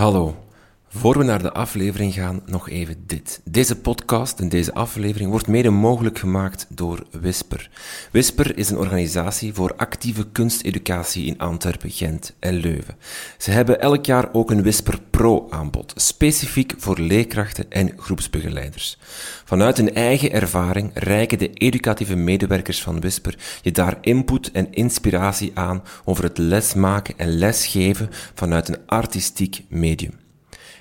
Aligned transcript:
Hallo. 0.00 0.49
Voor 0.92 1.18
we 1.18 1.24
naar 1.24 1.42
de 1.42 1.52
aflevering 1.52 2.14
gaan, 2.14 2.42
nog 2.46 2.68
even 2.68 3.02
dit. 3.06 3.40
Deze 3.44 3.80
podcast 3.80 4.40
en 4.40 4.48
deze 4.48 4.74
aflevering 4.74 5.30
wordt 5.30 5.46
mede 5.46 5.70
mogelijk 5.70 6.18
gemaakt 6.18 6.66
door 6.68 7.06
Whisper. 7.20 7.70
Whisper 8.12 8.58
is 8.58 8.70
een 8.70 8.78
organisatie 8.78 9.54
voor 9.54 9.74
actieve 9.76 10.26
kunsteducatie 10.32 11.26
in 11.26 11.38
Antwerpen, 11.38 11.90
Gent 11.90 12.36
en 12.38 12.54
Leuven. 12.54 12.96
Ze 13.38 13.50
hebben 13.50 13.80
elk 13.80 14.06
jaar 14.06 14.28
ook 14.32 14.50
een 14.50 14.62
Whisper 14.62 15.00
Pro 15.10 15.46
aanbod, 15.50 15.92
specifiek 15.96 16.74
voor 16.76 16.98
leerkrachten 16.98 17.70
en 17.70 17.92
groepsbegeleiders. 17.96 18.98
Vanuit 19.44 19.76
hun 19.76 19.94
eigen 19.94 20.32
ervaring 20.32 20.90
reiken 20.94 21.38
de 21.38 21.52
educatieve 21.52 22.16
medewerkers 22.16 22.82
van 22.82 23.00
Whisper 23.00 23.38
je 23.62 23.72
daar 23.72 23.98
input 24.00 24.50
en 24.50 24.72
inspiratie 24.72 25.50
aan 25.54 25.82
over 26.04 26.24
het 26.24 26.38
lesmaken 26.38 27.14
en 27.18 27.38
lesgeven 27.38 28.08
vanuit 28.34 28.68
een 28.68 28.86
artistiek 28.86 29.64
medium. 29.68 30.28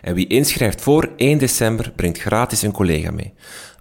En 0.01 0.13
wie 0.13 0.27
inschrijft 0.27 0.81
voor 0.81 1.09
1 1.15 1.37
december 1.37 1.91
brengt 1.95 2.19
gratis 2.19 2.61
een 2.61 2.71
collega 2.71 3.11
mee. 3.11 3.33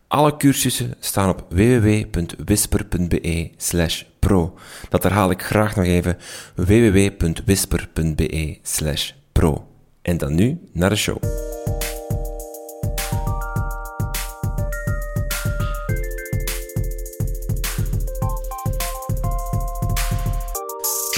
Alle 0.08 0.36
cursussen 0.36 0.94
staan 1.00 1.28
op 1.28 1.46
www.whisper.be 1.48 3.50
slash 3.56 4.02
pro. 4.18 4.58
Dat 4.88 5.02
herhaal 5.02 5.30
ik 5.30 5.42
graag 5.42 5.76
nog 5.76 5.84
even. 5.84 6.18
www.whisper.be 6.54 8.58
slash 8.62 9.10
pro. 9.32 9.66
En 10.02 10.16
dan 10.16 10.34
nu 10.34 10.60
naar 10.72 10.90
de 10.90 10.96
show. 10.96 11.22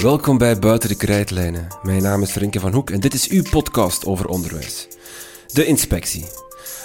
Welkom 0.01 0.37
bij 0.37 0.59
Buiten 0.59 0.89
de 0.89 0.95
Krijtlijnen. 0.95 1.67
Mijn 1.83 2.01
naam 2.01 2.21
is 2.21 2.31
Frenke 2.31 2.59
van 2.59 2.73
Hoek 2.73 2.89
en 2.89 2.99
dit 2.99 3.13
is 3.13 3.27
uw 3.29 3.43
podcast 3.49 4.05
over 4.05 4.27
onderwijs. 4.27 4.87
De 5.47 5.65
inspectie. 5.65 6.25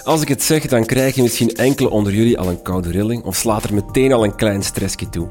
Als 0.05 0.23
ik 0.23 0.29
het 0.29 0.43
zeg, 0.43 0.66
dan 0.66 0.84
krijgen 0.84 1.23
misschien 1.23 1.55
enkele 1.55 1.90
onder 1.90 2.13
jullie 2.15 2.38
al 2.38 2.49
een 2.49 2.63
koude 2.63 2.90
rilling 2.90 3.24
of 3.24 3.37
slaat 3.37 3.65
er 3.65 3.74
meteen 3.74 4.13
al 4.13 4.24
een 4.24 4.37
klein 4.37 4.63
stressje 4.63 5.09
toe. 5.09 5.30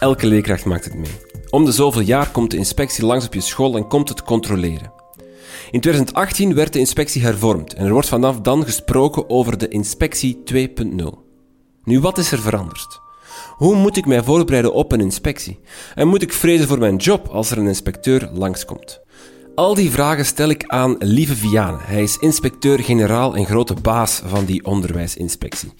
Elke 0.00 0.26
leerkracht 0.26 0.64
maakt 0.64 0.84
het 0.84 0.94
mee. 0.94 1.20
Om 1.50 1.64
de 1.64 1.72
zoveel 1.72 2.00
jaar 2.00 2.30
komt 2.30 2.50
de 2.50 2.56
inspectie 2.56 3.04
langs 3.04 3.26
op 3.26 3.34
je 3.34 3.40
school 3.40 3.76
en 3.76 3.88
komt 3.88 4.08
het 4.08 4.22
controleren. 4.22 4.92
In 5.70 5.80
2018 5.80 6.54
werd 6.54 6.72
de 6.72 6.78
inspectie 6.78 7.22
hervormd 7.22 7.74
en 7.74 7.86
er 7.86 7.92
wordt 7.92 8.08
vanaf 8.08 8.40
dan 8.40 8.64
gesproken 8.64 9.30
over 9.30 9.58
de 9.58 9.68
inspectie 9.68 10.42
2.0. 10.54 11.04
Nu, 11.84 12.00
wat 12.00 12.18
is 12.18 12.32
er 12.32 12.40
veranderd? 12.40 13.01
Hoe 13.62 13.74
moet 13.74 13.96
ik 13.96 14.06
mij 14.06 14.22
voorbereiden 14.22 14.72
op 14.72 14.92
een 14.92 15.00
inspectie? 15.00 15.58
En 15.94 16.08
moet 16.08 16.22
ik 16.22 16.32
vrezen 16.32 16.68
voor 16.68 16.78
mijn 16.78 16.96
job 16.96 17.28
als 17.28 17.50
er 17.50 17.58
een 17.58 17.66
inspecteur 17.66 18.30
langskomt? 18.32 19.00
Al 19.54 19.74
die 19.74 19.90
vragen 19.90 20.26
stel 20.26 20.48
ik 20.48 20.64
aan 20.66 20.96
Lieve 20.98 21.36
Vianen. 21.36 21.80
Hij 21.82 22.02
is 22.02 22.18
inspecteur-generaal 22.18 23.36
en 23.36 23.46
grote 23.46 23.74
baas 23.74 24.22
van 24.24 24.44
die 24.44 24.64
onderwijsinspectie. 24.64 25.72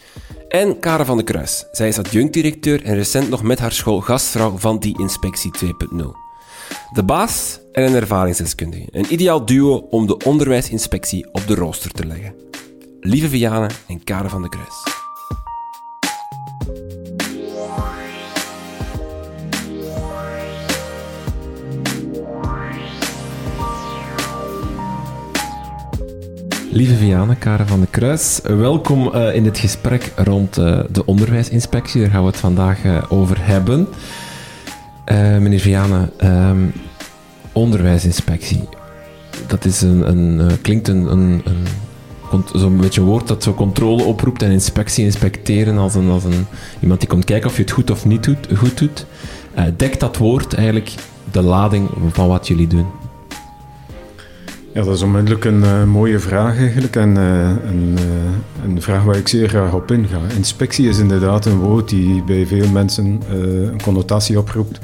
En 0.49 0.79
Karen 0.79 1.07
van 1.07 1.17
de 1.17 1.23
Kruis. 1.23 1.65
Zij 1.73 1.89
is 1.89 1.99
adjunct-directeur 1.99 2.85
en 2.85 2.95
recent 2.95 3.29
nog 3.29 3.43
met 3.43 3.59
haar 3.59 3.73
school 3.73 4.01
gastvrouw 4.01 4.57
van 4.57 4.79
die 4.79 4.99
inspectie 4.99 5.51
2.0. 5.65 5.69
De 6.93 7.05
baas 7.05 7.61
en 7.73 7.85
een 7.85 7.95
ervaringsdeskundige. 7.95 8.89
Een 8.91 9.13
ideaal 9.13 9.45
duo 9.45 9.77
om 9.77 10.07
de 10.07 10.17
onderwijsinspectie 10.17 11.33
op 11.33 11.47
de 11.47 11.55
rooster 11.55 11.91
te 11.91 12.07
leggen. 12.07 12.35
Lieve 13.01 13.29
Vianen 13.29 13.71
en 13.89 14.05
Karen 14.05 14.31
van 14.31 14.43
de 14.43 14.49
Kruis. 14.49 15.02
Lieve 26.75 26.97
Viane, 26.97 27.37
Karen 27.37 27.67
van 27.67 27.81
de 27.81 27.87
Kruis, 27.87 28.41
welkom 28.43 29.11
uh, 29.15 29.35
in 29.35 29.43
dit 29.43 29.59
gesprek 29.59 30.13
rond 30.17 30.59
uh, 30.59 30.81
de 30.91 31.07
onderwijsinspectie. 31.07 32.01
Daar 32.01 32.11
gaan 32.11 32.21
we 32.21 32.27
het 32.27 32.37
vandaag 32.37 32.85
uh, 32.85 33.03
over 33.09 33.37
hebben. 33.41 33.89
meneer 35.41 35.61
Viane, 35.61 36.11
um, 36.25 36.73
onderwijsinspectie. 37.53 38.69
Dat 39.47 39.65
is 39.65 39.81
een, 39.81 40.09
een 40.09 40.61
klinkt 40.61 40.89
een, 40.89 41.13
een, 41.13 41.43
een 42.31 42.45
zo'n 42.55 42.77
beetje 42.77 43.01
een 43.01 43.07
woord 43.07 43.29
dat 43.29 43.43
zo 43.43 43.55
controle 43.55 44.05
oproept 44.05 44.43
en 44.43 44.51
inspectie 44.51 45.05
inspecteren 45.05 45.79
als, 45.79 45.95
een, 45.95 46.11
als 46.11 46.25
een, 46.25 46.47
iemand 46.81 47.01
die 47.01 47.09
komt 47.09 47.25
kijken 47.25 47.49
of 47.49 47.57
je 47.57 47.63
het 47.63 47.71
goed 47.71 47.91
of 47.91 48.05
niet 48.05 48.25
doet, 48.25 48.49
goed 48.57 48.79
doet. 48.79 49.07
dekt 49.77 50.01
dat 50.01 50.17
woord 50.17 50.55
eigenlijk 50.55 50.93
de 51.31 51.43
lading 51.43 51.89
van 52.13 52.29
wat 52.29 52.49
jullie 52.49 52.67
doen? 52.67 53.02
Ja, 54.75 54.83
dat 54.83 54.95
is 54.95 55.03
onmiddellijk 55.03 55.45
een 55.45 55.61
uh, 55.61 55.85
mooie 55.85 56.19
vraag 56.19 56.57
eigenlijk 56.57 56.97
en 56.97 57.17
uh, 57.17 57.51
een, 57.67 57.97
uh, 57.99 58.65
een, 58.65 58.83
vraag 58.83 59.03
waar 59.03 59.17
ik 59.17 59.29
zeer 59.29 59.49
graag 59.49 59.75
op 59.75 59.91
inga. 59.91 60.21
Inspectie 60.37 60.89
is 60.89 60.99
inderdaad 60.99 61.47
een 61.47 61.59
woord 61.59 61.89
die 61.89 62.23
bij 62.23 62.47
veel 62.47 62.69
mensen 62.69 63.21
een 63.29 63.83
connotatie 63.83 64.39
oproept 64.39 64.79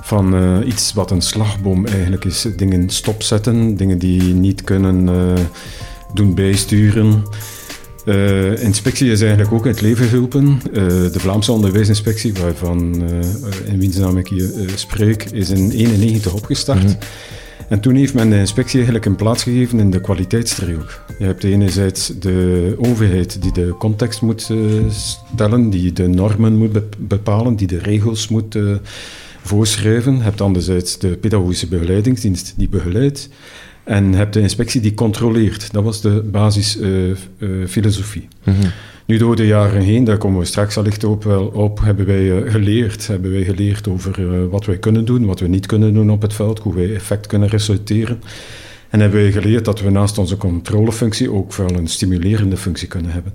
van 0.00 0.62
iets 0.66 0.92
wat 0.92 1.10
een 1.10 1.20
slagboom 1.20 1.86
eigenlijk 1.86 2.24
is. 2.24 2.46
Dingen 2.56 2.90
stopzetten, 2.90 3.76
dingen 3.76 3.98
die 3.98 4.22
niet 4.22 4.64
kunnen 4.64 5.08
doen 6.14 6.34
bijsturen. 6.34 7.22
inspectie 8.58 9.10
is 9.10 9.20
eigenlijk 9.20 9.52
ook 9.52 9.64
het 9.64 9.80
leven 9.80 10.08
hulpen. 10.08 10.60
de 11.12 11.20
Vlaamse 11.20 11.52
onderwijsinspectie, 11.52 12.32
waarvan 12.32 12.94
in 13.64 13.78
wiens 13.78 13.96
naam 13.96 14.16
ik 14.16 14.28
hier 14.28 14.50
spreek, 14.74 15.24
is 15.24 15.50
in 15.50 15.68
1991 15.68 16.34
opgestart. 16.34 16.82
Mhm. 16.82 16.96
En 17.70 17.80
toen 17.80 17.94
heeft 17.94 18.14
men 18.14 18.30
de 18.30 18.36
inspectie 18.36 18.74
eigenlijk 18.74 19.06
een 19.06 19.16
plaats 19.16 19.42
gegeven 19.42 19.78
in 19.78 19.90
de 19.90 20.00
kwaliteitsdriehoek. 20.00 21.04
Je 21.18 21.24
hebt 21.24 21.44
enerzijds 21.44 22.12
de 22.18 22.74
overheid 22.78 23.42
die 23.42 23.52
de 23.52 23.74
context 23.78 24.22
moet 24.22 24.48
uh, 24.52 24.90
stellen, 24.90 25.70
die 25.70 25.92
de 25.92 26.06
normen 26.06 26.56
moet 26.56 26.80
bepalen, 27.08 27.56
die 27.56 27.66
de 27.66 27.78
regels 27.78 28.28
moet 28.28 28.54
uh, 28.54 28.76
voorschrijven. 29.42 30.16
Je 30.16 30.22
hebt 30.22 30.40
anderzijds 30.40 30.98
de 30.98 31.08
pedagogische 31.08 31.68
begeleidingsdienst 31.68 32.54
die 32.56 32.68
begeleidt. 32.68 33.28
En 33.84 34.10
je 34.10 34.16
hebt 34.16 34.34
de 34.34 34.40
inspectie 34.40 34.80
die 34.80 34.94
controleert. 34.94 35.72
Dat 35.72 35.84
was 35.84 36.00
de 36.00 36.22
basisfilosofie. 36.30 38.28
Uh, 38.44 38.54
mm 38.54 38.70
nu, 39.10 39.16
door 39.16 39.36
de 39.36 39.46
jaren 39.46 39.82
heen, 39.82 40.04
daar 40.04 40.18
komen 40.18 40.38
we 40.38 40.44
straks 40.44 40.76
allicht 40.76 41.04
ook 41.04 41.22
wel 41.22 41.46
op, 41.46 41.80
hebben 41.80 42.06
wij 42.06 42.22
uh, 42.22 42.50
geleerd. 42.50 43.06
Hebben 43.06 43.30
wij 43.30 43.44
geleerd 43.44 43.88
over 43.88 44.20
uh, 44.20 44.50
wat 44.50 44.66
wij 44.66 44.78
kunnen 44.78 45.04
doen, 45.04 45.26
wat 45.26 45.40
we 45.40 45.48
niet 45.48 45.66
kunnen 45.66 45.94
doen 45.94 46.10
op 46.10 46.22
het 46.22 46.32
veld, 46.32 46.58
hoe 46.58 46.74
wij 46.74 46.94
effect 46.94 47.26
kunnen 47.26 47.48
resulteren. 47.48 48.20
En 48.88 49.00
hebben 49.00 49.20
wij 49.20 49.32
geleerd 49.32 49.64
dat 49.64 49.80
we 49.80 49.90
naast 49.90 50.18
onze 50.18 50.36
controlefunctie 50.36 51.32
ook 51.32 51.54
wel 51.54 51.70
een 51.70 51.86
stimulerende 51.86 52.56
functie 52.56 52.88
kunnen 52.88 53.10
hebben. 53.10 53.32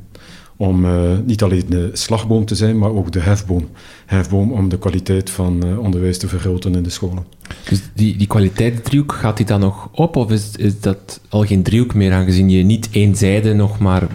Om 0.57 0.85
uh, 0.85 1.11
niet 1.25 1.43
alleen 1.43 1.65
de 1.69 1.89
slagboom 1.93 2.45
te 2.45 2.55
zijn, 2.55 2.77
maar 2.77 2.91
ook 2.91 3.11
de 3.11 3.19
hefboom. 3.19 3.67
Hefboom 4.05 4.51
om 4.51 4.69
de 4.69 4.77
kwaliteit 4.77 5.29
van 5.29 5.79
onderwijs 5.79 6.17
te 6.17 6.27
vergroten 6.27 6.75
in 6.75 6.83
de 6.83 6.89
scholen. 6.89 7.25
Dus 7.69 7.81
die, 7.93 8.17
die 8.17 8.27
kwaliteitsdriehoek, 8.27 9.13
gaat 9.13 9.37
die 9.37 9.45
dan 9.45 9.59
nog 9.59 9.89
op? 9.91 10.15
Of 10.15 10.31
is, 10.31 10.51
is 10.55 10.79
dat 10.79 11.21
al 11.29 11.45
geen 11.45 11.63
driehoek 11.63 11.93
meer, 11.93 12.13
aangezien 12.13 12.49
je 12.49 12.63
niet 12.63 12.89
één 12.91 13.15
zijde 13.15 13.53
nog 13.53 13.79
maar 13.79 14.07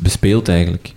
bespeelt 0.00 0.48
eigenlijk? 0.48 0.92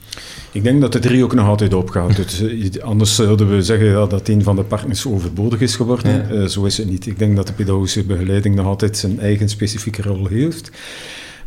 Ik 0.52 0.64
denk 0.64 0.82
dat 0.82 0.94
de 0.94 1.00
driehoek 1.00 1.34
nog 1.34 1.48
altijd 1.48 1.74
opgaat. 1.74 2.16
Dus, 2.16 2.42
eh, 2.42 2.84
anders 2.84 3.16
zouden 3.16 3.50
we 3.50 3.62
zeggen 3.62 3.88
ja, 3.88 4.06
dat 4.06 4.28
een 4.28 4.44
van 4.44 4.56
de 4.56 4.64
partners 4.64 5.08
overbodig 5.08 5.62
is 5.62 5.76
geworden. 5.76 6.28
Uh, 6.32 6.46
zo 6.46 6.66
is 6.66 6.78
het 6.78 6.90
niet. 6.90 7.06
Ik 7.06 7.20
denk 7.20 7.36
dat 7.36 7.48
de 7.48 7.54
pedagogische 7.54 8.04
begeleiding 8.04 8.56
nog 8.56 8.66
altijd 8.66 8.98
zijn 8.98 9.20
eigen 9.20 9.50
specifieke 9.50 10.02
rol 10.02 10.28
heeft. 10.28 10.72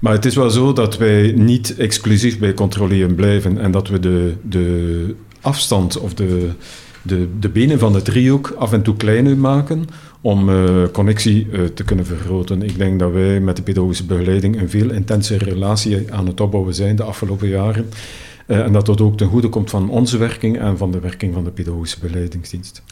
Maar 0.00 0.12
het 0.12 0.24
is 0.24 0.34
wel 0.34 0.50
zo 0.50 0.72
dat 0.72 0.98
wij 0.98 1.32
niet 1.36 1.76
exclusief 1.76 2.38
bij 2.38 2.54
controleren 2.54 3.14
blijven 3.14 3.58
en 3.58 3.70
dat 3.70 3.88
we 3.88 4.00
de, 4.00 4.34
de 4.42 5.14
afstand 5.40 5.98
of 5.98 6.14
de, 6.14 6.48
de, 7.02 7.28
de 7.40 7.48
benen 7.48 7.78
van 7.78 7.92
de 7.92 8.02
driehoek 8.02 8.54
af 8.58 8.72
en 8.72 8.82
toe 8.82 8.96
kleiner 8.96 9.36
maken 9.36 9.88
om 10.20 10.48
uh, 10.48 10.84
connectie 10.92 11.46
uh, 11.46 11.64
te 11.64 11.84
kunnen 11.84 12.06
vergroten. 12.06 12.62
Ik 12.62 12.78
denk 12.78 12.98
dat 12.98 13.12
wij 13.12 13.40
met 13.40 13.56
de 13.56 13.62
pedagogische 13.62 14.06
begeleiding 14.06 14.60
een 14.60 14.70
veel 14.70 14.90
intense 14.90 15.38
relatie 15.38 16.12
aan 16.12 16.26
het 16.26 16.40
opbouwen 16.40 16.74
zijn 16.74 16.96
de 16.96 17.02
afgelopen 17.02 17.48
jaren. 17.48 17.88
Uh, 18.46 18.58
en 18.58 18.72
dat 18.72 18.86
dat 18.86 19.00
ook 19.00 19.16
ten 19.16 19.28
goede 19.28 19.48
komt 19.48 19.70
van 19.70 19.90
onze 19.90 20.18
werking 20.18 20.58
en 20.58 20.78
van 20.78 20.90
de 20.90 21.00
werking 21.00 21.34
van 21.34 21.44
de 21.44 21.50
pedagogische 21.50 22.00
begeleidingsdienst. 22.00 22.82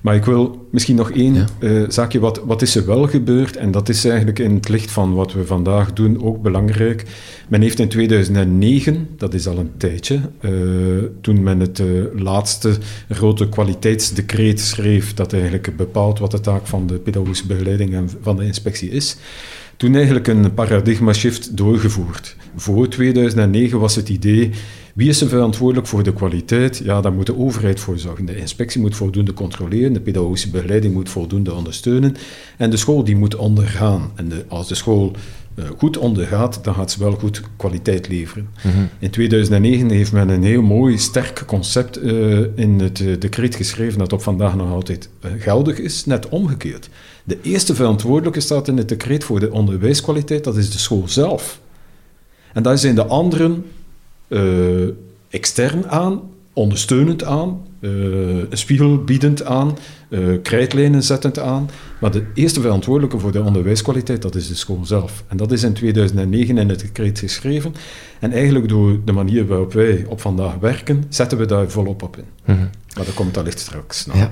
Maar 0.00 0.14
ik 0.14 0.24
wil 0.24 0.68
misschien 0.70 0.96
nog 0.96 1.10
één 1.10 1.34
ja. 1.34 1.46
uh, 1.60 1.84
zaakje. 1.88 2.18
Wat, 2.18 2.42
wat 2.44 2.62
is 2.62 2.74
er 2.74 2.86
wel 2.86 3.06
gebeurd? 3.06 3.56
En 3.56 3.70
dat 3.70 3.88
is 3.88 4.04
eigenlijk 4.04 4.38
in 4.38 4.54
het 4.54 4.68
licht 4.68 4.90
van 4.90 5.14
wat 5.14 5.32
we 5.32 5.46
vandaag 5.46 5.92
doen 5.92 6.22
ook 6.22 6.42
belangrijk. 6.42 7.04
Men 7.48 7.62
heeft 7.62 7.78
in 7.78 7.88
2009, 7.88 9.08
dat 9.16 9.34
is 9.34 9.46
al 9.46 9.58
een 9.58 9.70
tijdje, 9.76 10.20
uh, 10.40 10.50
toen 11.20 11.42
men 11.42 11.60
het 11.60 11.78
uh, 11.78 12.04
laatste 12.14 12.72
grote 13.08 13.48
kwaliteitsdecreet 13.48 14.60
schreef, 14.60 15.14
dat 15.14 15.32
eigenlijk 15.32 15.76
bepaalt 15.76 16.18
wat 16.18 16.30
de 16.30 16.40
taak 16.40 16.66
van 16.66 16.86
de 16.86 16.94
pedagogische 16.94 17.46
begeleiding 17.46 17.94
en 17.94 18.10
van 18.20 18.36
de 18.36 18.44
inspectie 18.44 18.90
is, 18.90 19.16
toen 19.76 19.94
eigenlijk 19.94 20.26
een 20.26 20.54
paradigma 20.54 21.12
shift 21.12 21.56
doorgevoerd. 21.56 22.36
Voor 22.56 22.88
2009 22.88 23.78
was 23.78 23.96
het 23.96 24.08
idee 24.08 24.50
Wie 24.98 25.08
is 25.08 25.20
er 25.20 25.28
verantwoordelijk 25.28 25.86
voor 25.86 26.02
de 26.02 26.12
kwaliteit? 26.12 26.80
Ja, 26.84 27.00
daar 27.00 27.12
moet 27.12 27.26
de 27.26 27.38
overheid 27.38 27.80
voor 27.80 27.98
zorgen. 27.98 28.26
De 28.26 28.36
inspectie 28.36 28.80
moet 28.80 28.96
voldoende 28.96 29.32
controleren, 29.32 29.92
de 29.92 30.00
pedagogische 30.00 30.50
begeleiding 30.50 30.94
moet 30.94 31.08
voldoende 31.08 31.54
ondersteunen 31.54 32.16
en 32.56 32.70
de 32.70 32.76
school 32.76 33.04
die 33.04 33.16
moet 33.16 33.36
ondergaan. 33.36 34.10
En 34.14 34.28
de, 34.28 34.44
als 34.48 34.68
de 34.68 34.74
school 34.74 35.12
uh, 35.54 35.64
goed 35.76 35.96
ondergaat, 35.96 36.64
dan 36.64 36.74
gaat 36.74 36.90
ze 36.90 36.98
wel 36.98 37.12
goed 37.12 37.42
kwaliteit 37.56 38.08
leveren. 38.08 38.48
Mhm. 38.62 38.76
In 38.98 39.10
2009 39.10 39.90
heeft 39.90 40.12
men 40.12 40.28
een 40.28 40.42
heel 40.42 40.62
mooi, 40.62 40.98
sterk 40.98 41.42
concept 41.46 42.02
uh, 42.02 42.38
in 42.54 42.80
het 42.80 42.98
uh, 42.98 43.20
decreet 43.20 43.54
geschreven 43.54 43.98
dat 43.98 44.12
op 44.12 44.22
vandaag 44.22 44.56
nog 44.56 44.72
altijd 44.72 45.08
geldig 45.38 45.78
is, 45.78 46.04
net 46.04 46.28
omgekeerd. 46.28 46.88
De 47.24 47.38
eerste 47.42 47.74
verantwoordelijke 47.74 48.40
staat 48.40 48.68
in 48.68 48.76
het 48.76 48.88
decreet 48.88 49.24
voor 49.24 49.40
de 49.40 49.52
onderwijskwaliteit, 49.52 50.44
dat 50.44 50.56
is 50.56 50.70
de 50.70 50.78
school 50.78 51.08
zelf. 51.08 51.60
En 52.52 52.62
daar 52.62 52.78
zijn 52.78 52.94
de 52.94 53.06
anderen 53.06 53.64
extern 55.30 55.88
aan, 55.88 56.20
ondersteunend 56.52 57.24
aan, 57.24 57.60
een 57.80 58.48
spiegel 58.50 59.04
biedend 59.04 59.44
aan, 59.44 59.76
uh, 60.08 60.38
krijtlijnen 60.42 61.02
zettend 61.02 61.38
aan. 61.38 61.70
Maar 62.00 62.10
de 62.10 62.24
eerste 62.34 62.60
verantwoordelijke 62.60 63.18
voor 63.18 63.32
de 63.32 63.42
onderwijskwaliteit, 63.42 64.22
dat 64.22 64.34
is 64.34 64.48
de 64.48 64.54
school 64.54 64.80
zelf. 64.84 65.24
En 65.28 65.36
dat 65.36 65.52
is 65.52 65.62
in 65.62 65.72
2009 65.72 66.58
in 66.58 66.68
het 66.68 66.80
decreet 66.80 67.18
geschreven. 67.18 67.74
En 68.18 68.32
eigenlijk 68.32 68.68
door 68.68 68.98
de 69.04 69.12
manier 69.12 69.46
waarop 69.46 69.72
wij 69.72 70.04
op 70.08 70.20
vandaag 70.20 70.54
werken, 70.54 71.04
zetten 71.08 71.38
we 71.38 71.46
daar 71.46 71.70
volop 71.70 72.02
op 72.02 72.16
in. 72.16 72.24
Mhm. 72.44 72.66
Maar 72.96 73.04
dat 73.04 73.14
komt 73.14 73.36
allicht 73.36 73.58
straks. 73.58 74.06
ja. 74.14 74.28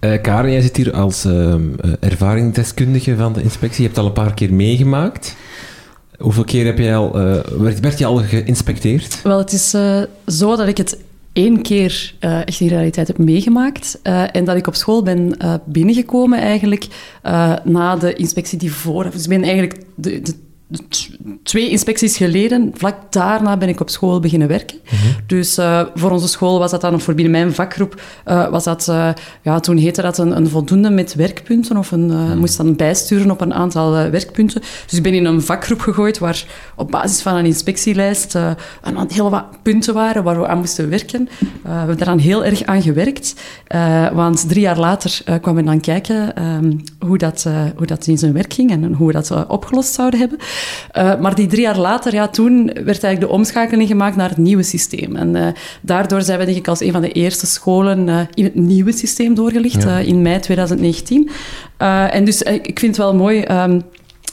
Ja. 0.00 0.14
Uh, 0.14 0.22
Karen, 0.22 0.52
jij 0.52 0.60
zit 0.60 0.76
hier 0.76 0.92
als 0.92 1.24
uh, 1.24 1.54
ervaringsdeskundige 2.00 3.16
van 3.16 3.32
de 3.32 3.42
inspectie. 3.42 3.80
Je 3.80 3.86
hebt 3.86 3.98
al 3.98 4.06
een 4.06 4.12
paar 4.12 4.34
keer 4.34 4.52
meegemaakt. 4.54 5.36
Hoeveel 6.24 6.44
keer 6.44 6.64
heb 6.64 6.78
jij 6.78 6.96
al, 6.96 7.20
uh, 7.20 7.40
werd, 7.58 7.80
werd 7.80 7.98
je 7.98 8.06
al 8.06 8.16
geïnspecteerd? 8.16 9.22
Wel, 9.22 9.38
het 9.38 9.52
is 9.52 9.70
zo 10.26 10.56
dat 10.56 10.68
ik 10.68 10.76
het 10.76 10.98
één 11.32 11.62
keer 11.62 12.14
uh, 12.20 12.46
echt 12.46 12.60
in 12.60 12.68
realiteit 12.68 13.06
heb 13.06 13.18
meegemaakt. 13.18 13.98
En 14.32 14.44
dat 14.44 14.56
ik 14.56 14.66
op 14.66 14.74
school 14.74 15.02
ben 15.02 15.36
binnengekomen 15.64 16.38
eigenlijk 16.38 16.86
na 17.64 17.96
de 17.96 18.14
inspectie 18.14 18.58
die 18.58 18.72
voor... 18.72 19.10
Dus 19.10 19.22
ik 19.22 19.28
ben 19.28 19.42
eigenlijk 19.42 19.80
de, 19.94 20.22
de 20.22 20.34
twee 21.42 21.70
inspecties 21.70 22.16
geleden, 22.16 22.72
vlak 22.74 23.12
daarna 23.12 23.56
ben 23.56 23.68
ik 23.68 23.80
op 23.80 23.90
school 23.90 24.20
beginnen 24.20 24.48
werken. 24.48 24.78
Mhm. 24.84 24.94
Dus 25.26 25.58
uh, 25.58 25.80
voor 25.94 26.10
onze 26.10 26.28
school 26.28 26.58
was 26.58 26.70
dat 26.70 26.80
dan, 26.80 26.94
of 26.94 27.02
voor 27.02 27.14
binnen 27.14 27.32
mijn 27.32 27.54
vakgroep, 27.54 28.02
uh, 28.26 28.48
was 28.48 28.64
dat, 28.64 28.86
uh, 28.90 29.08
ja, 29.42 29.60
toen 29.60 29.76
heette 29.76 30.02
dat 30.02 30.18
een, 30.18 30.36
een, 30.36 30.48
voldoende 30.48 30.90
met 30.90 31.14
werkpunten, 31.14 31.76
of 31.76 31.90
een, 31.90 32.06
mm. 32.06 32.38
moest 32.38 32.56
dan 32.56 32.76
bijsturen 32.76 33.30
op 33.30 33.40
een 33.40 33.54
aantal 33.54 33.92
werkpunten. 33.92 34.60
Dus 34.86 34.98
ik 34.98 35.02
ben 35.02 35.14
in 35.14 35.24
een 35.24 35.42
vakgroep 35.42 35.80
gegooid 35.80 36.18
waar 36.18 36.44
op 36.76 36.90
basis 36.90 37.22
van 37.22 37.36
een 37.36 37.44
inspectielijst 37.44 38.34
een 38.34 39.08
heel 39.08 39.30
wat 39.30 39.44
punten 39.62 39.94
waren 39.94 40.22
waar 40.22 40.40
we 40.40 40.46
aan 40.46 40.58
moesten 40.58 40.88
werken. 40.88 41.28
we 41.62 41.68
hebben 41.68 41.98
daaraan 41.98 42.18
heel 42.18 42.44
erg 42.44 42.62
aan 42.62 42.82
gewerkt, 42.82 43.34
want 44.12 44.48
drie 44.48 44.60
jaar 44.60 44.78
later 44.78 45.22
kwamen 45.40 45.64
we 45.64 45.70
dan 45.70 45.80
kijken 45.80 46.44
um, 46.44 46.82
hoe, 46.98 47.18
dat, 47.18 47.46
hoe 47.76 47.86
dat 47.86 48.06
in 48.06 48.18
zijn 48.18 48.32
werk 48.32 48.52
ging 48.52 48.70
en 48.70 48.92
hoe 48.92 49.06
we 49.06 49.12
dat 49.12 49.46
opgelost 49.48 49.94
zouden 49.94 50.20
hebben. 50.20 50.38
Uh, 50.96 51.20
maar 51.20 51.34
die 51.34 51.46
drie 51.46 51.62
jaar 51.62 51.78
later, 51.78 52.14
ja, 52.14 52.28
toen 52.28 52.64
werd 52.66 52.86
eigenlijk 52.86 53.20
de 53.20 53.28
omschakeling 53.28 53.88
gemaakt 53.88 54.16
naar 54.16 54.28
het 54.28 54.38
nieuwe 54.38 54.62
systeem. 54.62 55.16
En 55.16 55.36
uh, 55.36 55.46
daardoor 55.80 56.22
zijn 56.22 56.38
we 56.38 56.44
denk 56.44 56.56
ik 56.56 56.68
als 56.68 56.80
een 56.80 56.92
van 56.92 57.00
de 57.00 57.12
eerste 57.12 57.46
scholen 57.46 58.08
uh, 58.08 58.20
in 58.34 58.44
het 58.44 58.54
nieuwe 58.54 58.92
systeem 58.92 59.34
doorgelicht, 59.34 59.82
ja. 59.82 59.98
in 59.98 60.22
mei 60.22 60.40
2019. 60.40 61.30
en 61.76 62.24
dus 62.24 62.42
ik 62.42 62.78
vind 62.78 62.96
het 62.96 63.04
wel 63.04 63.14
mooi... 63.14 63.44
Um, 63.50 63.82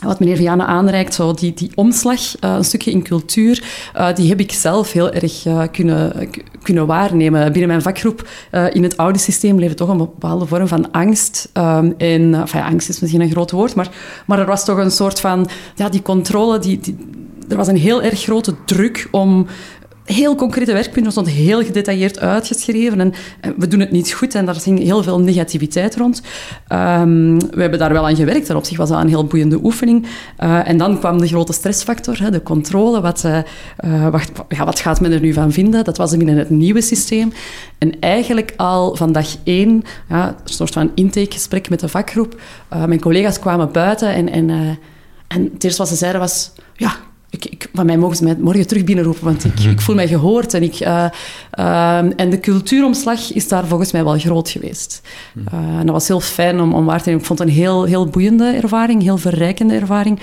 wat 0.05 0.19
meneer 0.19 0.35
Vianne 0.35 0.65
aanreikt, 0.65 1.13
zo 1.13 1.33
die, 1.33 1.53
die 1.53 1.71
omslag, 1.75 2.19
uh, 2.19 2.55
een 2.55 2.63
stukje 2.63 2.91
in 2.91 3.03
cultuur, 3.03 3.63
uh, 3.95 4.13
die 4.15 4.29
heb 4.29 4.39
ik 4.39 4.51
zelf 4.51 4.91
heel 4.91 5.11
erg 5.11 5.45
uh, 5.45 5.63
kunnen, 5.71 6.29
kunnen 6.61 6.85
waarnemen. 6.85 7.51
Binnen 7.51 7.67
mijn 7.67 7.81
vakgroep 7.81 8.27
in 8.71 8.83
het 8.83 8.97
oude 8.97 9.19
systeem 9.19 9.59
leefde 9.59 9.75
toch 9.75 9.89
een 9.89 9.97
bepaalde 9.97 10.45
vorm 10.45 10.67
van 10.67 10.91
angst. 10.91 11.49
Um, 11.53 11.93
en, 11.97 12.33
enfin, 12.33 12.61
angst 12.61 12.89
is 12.89 12.99
misschien 12.99 13.21
een 13.21 13.31
groot 13.31 13.51
woord, 13.51 13.75
maar, 13.75 13.89
maar 14.25 14.39
er 14.39 14.45
was 14.45 14.65
toch 14.65 14.77
een 14.77 14.91
soort 14.91 15.19
van, 15.19 15.49
ja, 15.75 15.89
die 15.89 16.01
controle, 16.01 16.59
die, 16.59 16.79
die 16.79 16.97
er 17.51 17.57
was 17.57 17.67
een 17.67 17.77
heel 17.77 18.01
erg 18.01 18.21
grote 18.21 18.55
druk 18.65 19.07
om 19.11 19.47
heel 20.13 20.35
concrete 20.35 20.73
werkpunten, 20.73 21.11
stond 21.11 21.29
heel 21.29 21.63
gedetailleerd 21.63 22.19
uitgeschreven. 22.19 22.99
En 22.99 23.13
eh, 23.41 23.51
we 23.57 23.67
doen 23.67 23.79
het 23.79 23.91
niet 23.91 24.11
goed 24.11 24.35
en 24.35 24.45
daar 24.45 24.55
ging 24.55 24.79
heel 24.79 25.03
veel 25.03 25.19
negativiteit 25.19 25.95
rond. 25.95 26.21
Um, 26.69 27.39
we 27.39 27.61
hebben 27.61 27.79
daar 27.79 27.93
wel 27.93 28.07
aan 28.07 28.15
gewerkt 28.15 28.49
en 28.49 28.55
op 28.55 28.65
zich 28.65 28.77
was 28.77 28.89
dat 28.89 29.01
een 29.01 29.07
heel 29.07 29.25
boeiende 29.25 29.59
oefening. 29.63 30.05
Uh, 30.39 30.67
en 30.67 30.77
dan 30.77 30.99
kwam 30.99 31.17
de 31.17 31.27
grote 31.27 31.53
stressfactor, 31.53 32.19
hè, 32.19 32.31
de 32.31 32.43
controle. 32.43 33.01
Wat, 33.01 33.23
uh, 33.25 34.07
wacht, 34.07 34.31
ja, 34.49 34.65
wat 34.65 34.79
gaat 34.79 35.01
men 35.01 35.11
er 35.11 35.19
nu 35.19 35.33
van 35.33 35.51
vinden? 35.51 35.83
Dat 35.83 35.97
was 35.97 36.17
binnen 36.17 36.37
het 36.37 36.49
nieuwe 36.49 36.81
systeem. 36.81 37.33
En 37.77 37.99
eigenlijk 37.99 38.53
al 38.57 38.95
van 38.95 39.11
dag 39.11 39.27
één, 39.43 39.83
ja, 40.09 40.27
een 40.27 40.35
soort 40.53 40.73
van 40.73 40.91
intakegesprek 40.95 41.69
met 41.69 41.79
de 41.79 41.87
vakgroep. 41.87 42.41
mijn 42.69 42.99
collega's 42.99 43.39
kwamen 43.39 43.71
buiten 43.71 44.13
en, 44.13 44.29
en, 44.29 44.49
en 45.27 45.49
het 45.53 45.63
eerste 45.63 45.81
wat 45.81 45.89
ze 45.91 45.95
zeiden 45.95 46.21
was... 46.21 46.51
Ja, 46.75 46.95
ik, 47.31 47.45
ik, 47.45 47.69
van 47.73 47.85
mij 47.85 47.97
mogen 47.97 48.15
ze 48.15 48.23
mij 48.23 48.35
morgen 48.39 48.67
terug 48.67 48.83
binnenroepen, 48.83 49.23
want 49.23 49.45
ik, 49.45 49.59
ik 49.59 49.81
voel 49.81 49.95
mij 49.95 50.07
gehoord. 50.07 50.53
En, 50.53 50.63
ik, 50.63 50.79
uh, 50.79 51.05
uh, 51.59 51.97
en 51.97 52.29
de 52.29 52.39
cultuuromslag 52.39 53.33
is 53.33 53.47
daar 53.47 53.67
volgens 53.67 53.91
mij 53.91 54.03
wel 54.03 54.19
groot 54.19 54.49
geweest. 54.49 55.01
Uh, 55.53 55.59
en 55.59 55.85
dat 55.85 55.95
was 55.95 56.07
heel 56.07 56.19
fijn 56.19 56.59
om, 56.59 56.73
om 56.73 56.85
waar 56.85 56.97
te 56.97 57.03
nemen. 57.05 57.21
Ik 57.21 57.27
vond 57.27 57.39
het 57.39 57.47
een 57.47 57.53
heel, 57.53 57.83
heel 57.83 58.05
boeiende 58.05 58.45
ervaring, 58.45 59.01
heel 59.01 59.17
verrijkende 59.17 59.73
ervaring. 59.73 60.19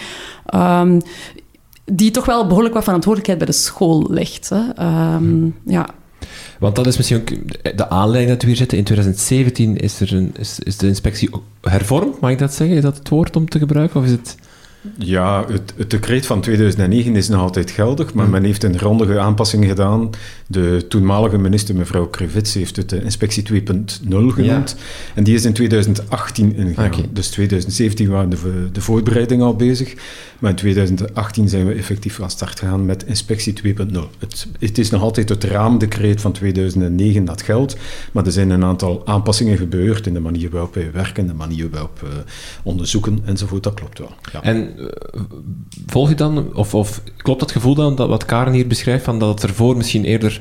Um, 0.55 1.01
die 1.85 2.11
toch 2.11 2.25
wel 2.25 2.47
behoorlijk 2.47 2.75
wat 2.75 2.85
verantwoordelijkheid 2.85 3.39
bij 3.45 3.55
de 3.55 3.63
school 3.63 4.07
legt. 4.11 4.49
Hè. 4.49 4.85
Um, 5.15 5.55
ja. 5.65 5.89
Want 6.59 6.77
dat 6.77 6.87
is 6.87 6.97
misschien 6.97 7.21
ook 7.21 7.31
de 7.77 7.89
aanleiding 7.89 8.33
dat 8.33 8.43
we 8.43 8.49
hier 8.49 8.57
zitten. 8.57 8.79
In 8.79 8.85
2017 8.85 9.77
is, 9.77 10.01
er 10.01 10.15
een, 10.15 10.35
is, 10.39 10.59
is 10.59 10.77
de 10.77 10.87
inspectie 10.87 11.31
hervormd, 11.61 12.21
mag 12.21 12.31
ik 12.31 12.39
dat 12.39 12.55
zeggen? 12.55 12.77
Is 12.77 12.83
dat 12.83 12.99
het 12.99 13.09
woord 13.09 13.37
om 13.37 13.49
te 13.49 13.59
gebruiken? 13.59 14.01
Of 14.01 14.07
is 14.07 14.13
het... 14.13 14.37
Ja, 14.99 15.45
het, 15.49 15.73
het, 15.77 15.91
decreet 15.91 16.27
van 16.27 16.41
2009 16.41 17.17
is 17.17 17.29
nog 17.29 17.41
altijd 17.41 17.71
geldig, 17.71 18.15
maar 18.15 18.25
mm. 18.25 18.31
men 18.31 18.45
heeft 18.45 18.63
een 18.63 18.79
grondige 18.79 19.19
aanpassing 19.19 19.65
gedaan. 19.65 20.11
De 20.47 20.85
toenmalige 20.89 21.39
minister, 21.39 21.75
mevrouw 21.75 22.07
Krivits, 22.07 22.55
heeft 22.55 22.77
het 22.77 22.89
de 22.89 23.03
inspectie 23.03 23.63
2.0 23.67 24.09
genoemd. 24.09 24.77
En 25.15 25.25
die 25.25 25.35
is 25.35 25.45
in 25.45 25.53
2018 25.53 26.55
ingegaan. 26.57 26.93
Dus 27.13 27.29
2017 27.29 28.09
waren 28.09 28.31
de, 28.31 28.69
de 28.73 28.81
voorbereidingen 28.81 29.47
al 29.47 29.57
bezig. 29.57 29.95
Maar 30.39 30.51
in 30.51 30.57
2018 30.57 31.49
zijn 31.49 31.67
we 31.67 31.73
effectief 31.73 32.15
van 32.15 32.31
start 32.31 32.59
gegaan 32.59 32.87
met 32.87 33.05
inspectie 33.05 33.55
2.0. 33.65 33.73
Het, 34.19 34.47
het, 34.59 34.79
is 34.79 34.91
nog 34.91 35.03
altijd 35.03 35.29
het 35.29 35.45
raamdecreet 35.45 36.21
van 36.21 36.33
2009 36.33 37.25
dat 37.25 37.43
geldt, 37.43 37.77
maar 38.13 38.27
er 38.27 38.33
zijn 38.33 38.51
een 38.51 38.65
aantal 38.65 39.07
aanpassingen 39.07 39.57
gebeurd 39.57 40.07
in 40.07 40.15
de 40.15 40.21
manier 40.21 40.51
waarop 40.51 40.75
wij 40.75 40.91
werken, 40.93 41.27
de 41.27 41.35
manier 41.35 41.71
waarop 41.71 42.01
we 42.01 42.23
onderzoeken 42.63 43.19
enzovoort. 43.25 43.63
Dat 43.63 43.75
klopt 43.75 43.99
wel. 43.99 44.13
Ja. 44.33 44.43
En 44.43 44.68
uh, 44.77 44.87
volg 45.87 46.09
je 46.09 46.15
dan, 46.15 46.55
of, 46.55 46.75
of 46.75 47.03
klopt 47.17 47.41
dat 47.41 47.53
gevoel 47.53 47.75
dan, 47.75 47.95
dat 47.95 48.09
wat 48.09 48.25
Karen 48.25 48.53
hier 48.53 48.67
beschrijft, 48.67 49.05
van 49.05 49.19
dat 49.19 49.29
het 49.29 49.51
ervoor 49.51 49.77
misschien 49.77 50.05
eerder 50.05 50.41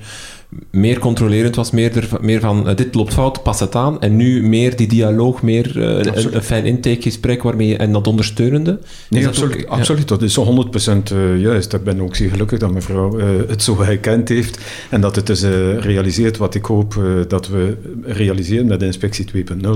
meer 0.71 0.99
controlerend 0.99 1.55
was, 1.55 1.71
meer, 1.71 2.09
meer 2.21 2.39
van 2.39 2.69
uh, 2.69 2.75
dit 2.75 2.95
loopt 2.95 3.13
fout, 3.13 3.43
pas 3.43 3.59
het 3.59 3.75
aan. 3.75 4.01
En 4.01 4.15
nu 4.15 4.47
meer 4.47 4.75
die 4.75 4.87
dialoog, 4.87 5.41
meer 5.41 5.77
uh, 5.77 5.83
een, 5.83 6.35
een, 6.35 6.43
fijn 6.43 6.65
intakegesprek 6.65 7.43
waarmee 7.43 7.67
je, 7.67 7.77
en 7.77 7.91
dat 7.91 8.07
ondersteunende. 8.07 8.79
Nee, 9.09 9.21
dat 9.21 9.29
absoluut, 9.29 9.65
ook, 9.65 9.71
absoluut. 9.71 10.07
Dat 10.07 10.21
is 10.21 10.39
100% 10.39 11.13
uh, 11.13 11.41
juist. 11.41 11.73
Ik 11.73 11.83
ben 11.83 12.01
ook 12.01 12.15
zeer 12.15 12.29
gelukkig 12.29 12.59
dat 12.59 12.73
mevrouw 12.73 13.19
het 13.47 13.63
zo 13.63 13.75
gekend 13.75 14.29
heeft 14.29 14.59
en 14.89 15.01
dat 15.01 15.15
het 15.15 15.27
dus 15.27 15.41
realiseert 15.79 16.37
wat 16.37 16.55
ik 16.55 16.65
hoop 16.65 17.01
dat 17.27 17.47
we 17.47 17.77
realiseren 18.01 18.65
met 18.65 18.79
de 18.79 18.85
inspectie 18.85 19.25
2.0. 19.35 19.69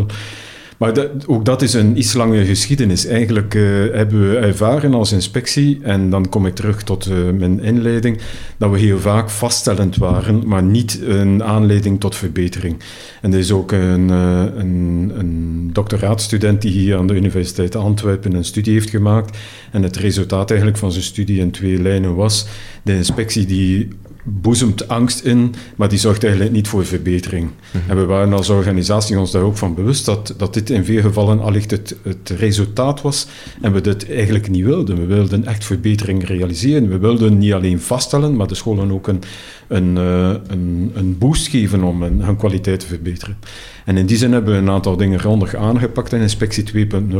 Maar 0.81 0.93
dat, 0.93 1.27
ook 1.27 1.45
dat 1.45 1.61
is 1.61 1.73
een 1.73 1.97
iets 1.97 2.13
lange 2.13 2.45
geschiedenis. 2.45 3.05
Eigenlijk 3.05 3.53
uh, 3.53 3.63
hebben 3.93 4.29
we 4.29 4.37
ervaren 4.37 4.93
als 4.93 5.11
inspectie, 5.11 5.79
en 5.81 6.09
dan 6.09 6.29
kom 6.29 6.45
ik 6.45 6.55
terug 6.55 6.83
tot 6.83 7.07
uh, 7.07 7.29
mijn 7.29 7.59
inleiding, 7.59 8.19
dat 8.57 8.71
we 8.71 8.79
heel 8.79 8.99
vaak 8.99 9.29
vaststellend 9.29 9.95
waren, 9.95 10.47
maar 10.47 10.63
niet 10.63 11.01
een 11.05 11.43
aanleiding 11.43 11.99
tot 11.99 12.15
verbetering. 12.15 12.75
En 13.21 13.33
er 13.33 13.39
is 13.39 13.51
ook 13.51 13.71
een, 13.71 14.09
uh, 14.09 14.43
een, 14.55 15.11
een 15.17 15.69
doctoraatstudent 15.73 16.61
die 16.61 16.71
hier 16.71 16.97
aan 16.97 17.07
de 17.07 17.15
Universiteit 17.15 17.75
Antwerpen 17.75 18.33
een 18.33 18.45
studie 18.45 18.73
heeft 18.73 18.89
gemaakt. 18.89 19.37
En 19.71 19.83
het 19.83 19.95
resultaat 19.95 20.49
eigenlijk 20.49 20.79
van 20.79 20.91
zijn 20.91 21.03
studie 21.03 21.39
in 21.39 21.51
twee 21.51 21.81
lijnen 21.81 22.15
was 22.15 22.47
de 22.83 22.95
inspectie 22.95 23.45
die 23.45 23.87
boezemt 24.23 24.87
angst 24.87 25.23
in, 25.23 25.53
maar 25.75 25.89
die 25.89 25.99
zorgt 25.99 26.23
eigenlijk 26.23 26.53
niet 26.53 26.67
voor 26.67 26.85
verbetering. 26.85 27.49
Mhm. 27.71 27.89
En 27.89 27.97
we 27.97 28.05
waren 28.05 28.33
als 28.33 28.49
organisatie 28.49 29.19
ons 29.19 29.31
daar 29.31 29.41
ook 29.41 29.57
van 29.57 29.75
bewust 29.75 30.05
dat, 30.05 30.33
dat 30.37 30.53
dit 30.53 30.69
in 30.69 30.85
veel 30.85 31.01
gevallen 31.01 31.39
allicht 31.39 31.71
het, 31.71 31.95
het 32.03 32.29
resultaat 32.29 33.01
was 33.01 33.27
en 33.61 33.73
we 33.73 33.81
dit 33.81 34.11
eigenlijk 34.11 34.49
niet 34.49 34.65
wilden. 34.65 34.97
We 34.97 35.05
wilden 35.05 35.45
echt 35.45 35.65
verbetering 35.65 36.27
realiseren. 36.27 36.89
We 36.89 36.97
wilden 36.97 37.37
niet 37.37 37.53
alleen 37.53 37.79
vaststellen, 37.79 38.35
maar 38.35 38.47
de 38.47 38.55
scholen 38.55 38.91
ook 38.91 39.07
een, 39.07 39.21
een, 39.67 39.95
uh, 39.95 40.33
een, 40.47 40.91
een 40.95 41.17
boost 41.17 41.47
geven 41.47 41.83
om 41.83 42.01
hun 42.01 42.37
kwaliteit 42.37 42.79
te 42.79 42.87
verbeteren. 42.87 43.37
En 43.85 43.97
in 43.97 44.05
die 44.05 44.17
zin 44.17 44.31
hebben 44.31 44.53
we 44.53 44.59
een 44.59 44.69
aantal 44.69 44.97
dingen 44.97 45.19
grondig 45.19 45.55
aangepakt 45.55 46.13
in 46.13 46.21
inspectie 46.21 46.87
2.0. 46.89 47.17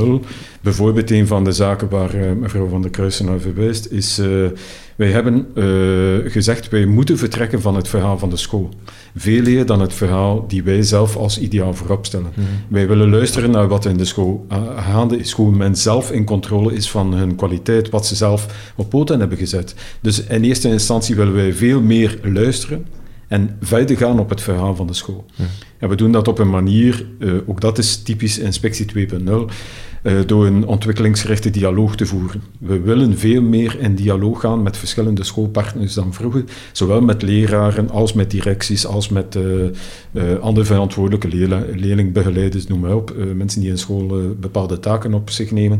Bijvoorbeeld 0.62 1.12
een 1.12 1.28
van 1.28 1.44
de 1.44 1.52
zaken 1.52 1.90
waar 1.90 2.16
uh, 2.16 2.32
mevrouw 2.32 2.68
van 2.68 2.82
der 2.82 2.92
Kruisen 2.92 3.26
naar 3.26 3.40
verwijst, 3.40 3.92
is 3.92 4.20
uh, 4.20 4.46
wij 5.02 5.12
hebben 5.12 5.48
uh, 5.56 6.32
gezegd 6.32 6.70
wij 6.70 6.86
moeten 6.86 7.18
vertrekken 7.18 7.62
van 7.62 7.76
het 7.76 7.88
verhaal 7.88 8.18
van 8.18 8.30
de 8.30 8.38
school. 8.38 8.70
Veel 9.16 9.42
meer 9.42 9.66
dan 9.66 9.82
het 9.82 9.94
verhaal 9.94 10.48
die 10.48 10.64
wij 10.64 10.82
zelf 10.82 11.16
als 11.16 11.40
ideaal 11.40 11.74
voorop 11.74 12.06
stellen. 12.06 12.32
Mhm. 12.34 12.48
Wij 12.68 12.88
willen 12.88 13.10
luisteren 13.10 13.52
naar 13.52 13.68
wat 13.68 13.86
in 13.86 13.98
de 13.98 14.06
school 14.06 14.46
uh, 14.52 14.58
gaande 14.78 15.18
is, 15.18 15.32
hoe 15.32 15.52
men 15.52 15.76
zelf 15.76 16.12
in 16.12 16.26
controle 16.26 16.74
is 16.74 16.92
van 16.92 17.14
hun 17.14 17.36
kwaliteit, 17.36 17.90
wat 17.90 18.06
ze 18.06 18.16
zelf 18.16 18.72
op 18.76 18.90
poten 18.90 19.20
hebben 19.20 19.38
gezet. 19.38 19.76
Dus 20.02 20.24
in 20.24 20.44
eerste 20.44 20.70
instantie 20.70 21.16
willen 21.16 21.34
wij 21.34 21.54
veel 21.54 21.82
meer 21.82 22.20
luisteren 22.24 22.86
en 23.32 23.58
verder 23.62 23.98
gaan 23.98 24.20
op 24.20 24.30
het 24.30 24.42
verhaal 24.42 24.76
van 24.76 24.88
de 24.88 24.94
school. 24.94 25.26
Mhm. 25.36 25.48
En 25.78 25.90
we 25.90 25.96
doen 25.96 26.12
dat 26.12 26.28
op 26.28 26.40
een 26.40 26.50
manier, 26.50 27.06
uh, 27.20 27.34
ook 27.46 27.62
dat 27.62 27.78
is 27.78 28.04
typisch 28.04 28.40
inspectie 28.40 28.86
2.0, 28.86 29.50
uh, 30.04 30.20
door 30.26 30.46
een 30.46 30.66
ontwikkelingsgerichte 30.66 31.50
dialoog 31.50 31.96
te 31.96 32.06
voeren. 32.06 32.42
We 32.60 32.80
willen 32.80 33.18
veel 33.18 33.42
meer 33.42 33.80
in 33.80 33.96
dialoog 33.96 34.40
gaan 34.40 34.64
met 34.64 34.78
verschillende 34.78 35.24
schoolpartners 35.24 35.94
dan 35.94 36.14
vroeger, 36.14 36.44
zowel 36.72 37.02
met 37.02 37.22
leraren 37.22 37.90
als 37.90 38.14
met 38.14 38.32
directies, 38.32 38.86
als 38.86 39.10
met 39.10 39.36
uh, 39.36 40.40
andere 40.40 40.66
verantwoordelijke 40.66 41.28
leerlingbegeleiders, 41.76 42.68
noem 42.68 42.80
maar 42.80 42.96
op, 42.96 43.16
mensen 43.36 43.62
die 43.62 43.70
in 43.70 43.78
school 43.78 44.36
bepaalde 44.40 44.80
taken 44.80 45.14
op 45.14 45.30
zich 45.30 45.52
nemen. 45.52 45.80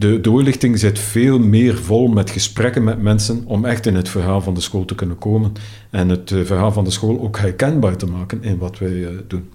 De 0.00 0.20
doorlichting 0.20 0.78
zit 0.78 0.98
veel 0.98 1.38
meer 1.38 1.78
vol 1.78 2.08
met 2.08 2.30
gesprekken 2.30 2.84
met 2.84 3.02
mensen 3.02 3.42
om 3.46 3.64
echt 3.64 3.86
in 3.86 3.94
het 3.94 4.08
verhaal 4.08 4.40
van 4.40 4.54
de 4.54 4.60
school 4.60 4.84
te 4.84 4.94
kunnen 4.94 5.18
komen 5.18 5.52
en 5.90 6.08
het 6.08 6.32
verhaal 6.44 6.72
van 6.72 6.84
de 6.84 6.90
school 6.90 7.20
ook 7.20 7.38
herkenbaar 7.38 7.96
te 7.96 8.06
maken 8.06 8.42
in 8.42 8.58
wat 8.58 8.78
wij 8.78 9.06
doen. 9.28 9.48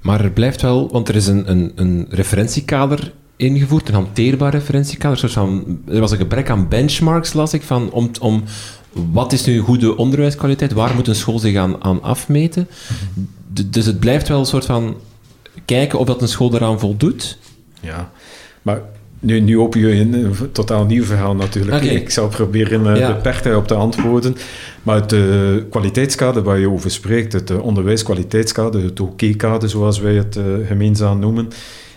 Maar 0.00 0.24
er 0.24 0.30
blijft 0.30 0.62
wel, 0.62 0.88
want 0.90 1.08
er 1.08 1.14
is 1.14 1.26
een, 1.26 1.50
een, 1.50 1.72
een 1.74 2.06
referentiekader 2.10 3.12
ingevoerd, 3.36 3.88
een 3.88 3.94
hanteerbaar 3.94 4.52
referentiekader. 4.52 5.18
Soort 5.18 5.32
van, 5.32 5.80
er 5.86 6.00
was 6.00 6.10
een 6.10 6.16
gebrek 6.16 6.50
aan 6.50 6.68
benchmarks, 6.68 7.32
las 7.32 7.52
ik, 7.52 7.62
van, 7.62 7.90
om, 7.90 8.10
om 8.20 8.42
wat 9.12 9.32
is 9.32 9.44
nu 9.44 9.58
goede 9.58 9.96
onderwijskwaliteit, 9.96 10.72
waar 10.72 10.94
moet 10.94 11.08
een 11.08 11.14
school 11.14 11.38
zich 11.38 11.56
aan, 11.56 11.84
aan 11.84 12.02
afmeten. 12.02 12.68
Dus 13.66 13.86
het 13.86 14.00
blijft 14.00 14.28
wel 14.28 14.38
een 14.38 14.46
soort 14.46 14.66
van 14.66 14.96
kijken 15.64 15.98
of 15.98 16.06
dat 16.06 16.22
een 16.22 16.28
school 16.28 16.54
eraan 16.54 16.80
voldoet. 16.80 17.38
Ja, 17.80 18.10
maar 18.62 18.80
nu, 19.20 19.40
nu 19.40 19.58
open 19.58 19.80
je 19.80 20.00
een 20.00 20.34
totaal 20.52 20.84
nieuw 20.84 21.04
verhaal 21.04 21.34
natuurlijk. 21.34 21.82
Okay. 21.82 21.94
Ik 21.94 22.10
zal 22.10 22.28
proberen 22.28 22.86
uh, 22.86 22.96
ja. 22.96 23.14
beperkt 23.14 23.56
op 23.56 23.66
te 23.66 23.74
antwoorden. 23.74 24.36
Maar 24.82 25.00
het 25.00 25.12
uh, 25.12 25.22
kwaliteitskader 25.70 26.42
waar 26.42 26.58
je 26.58 26.70
over 26.70 26.90
spreekt, 26.90 27.32
het 27.32 27.50
uh, 27.50 27.62
onderwijskwaliteitskader, 27.62 28.82
het 28.82 29.00
OK-kader 29.00 29.68
zoals 29.68 29.98
wij 29.98 30.14
het 30.14 30.38
gemeenzaam 30.66 31.18
noemen, 31.18 31.48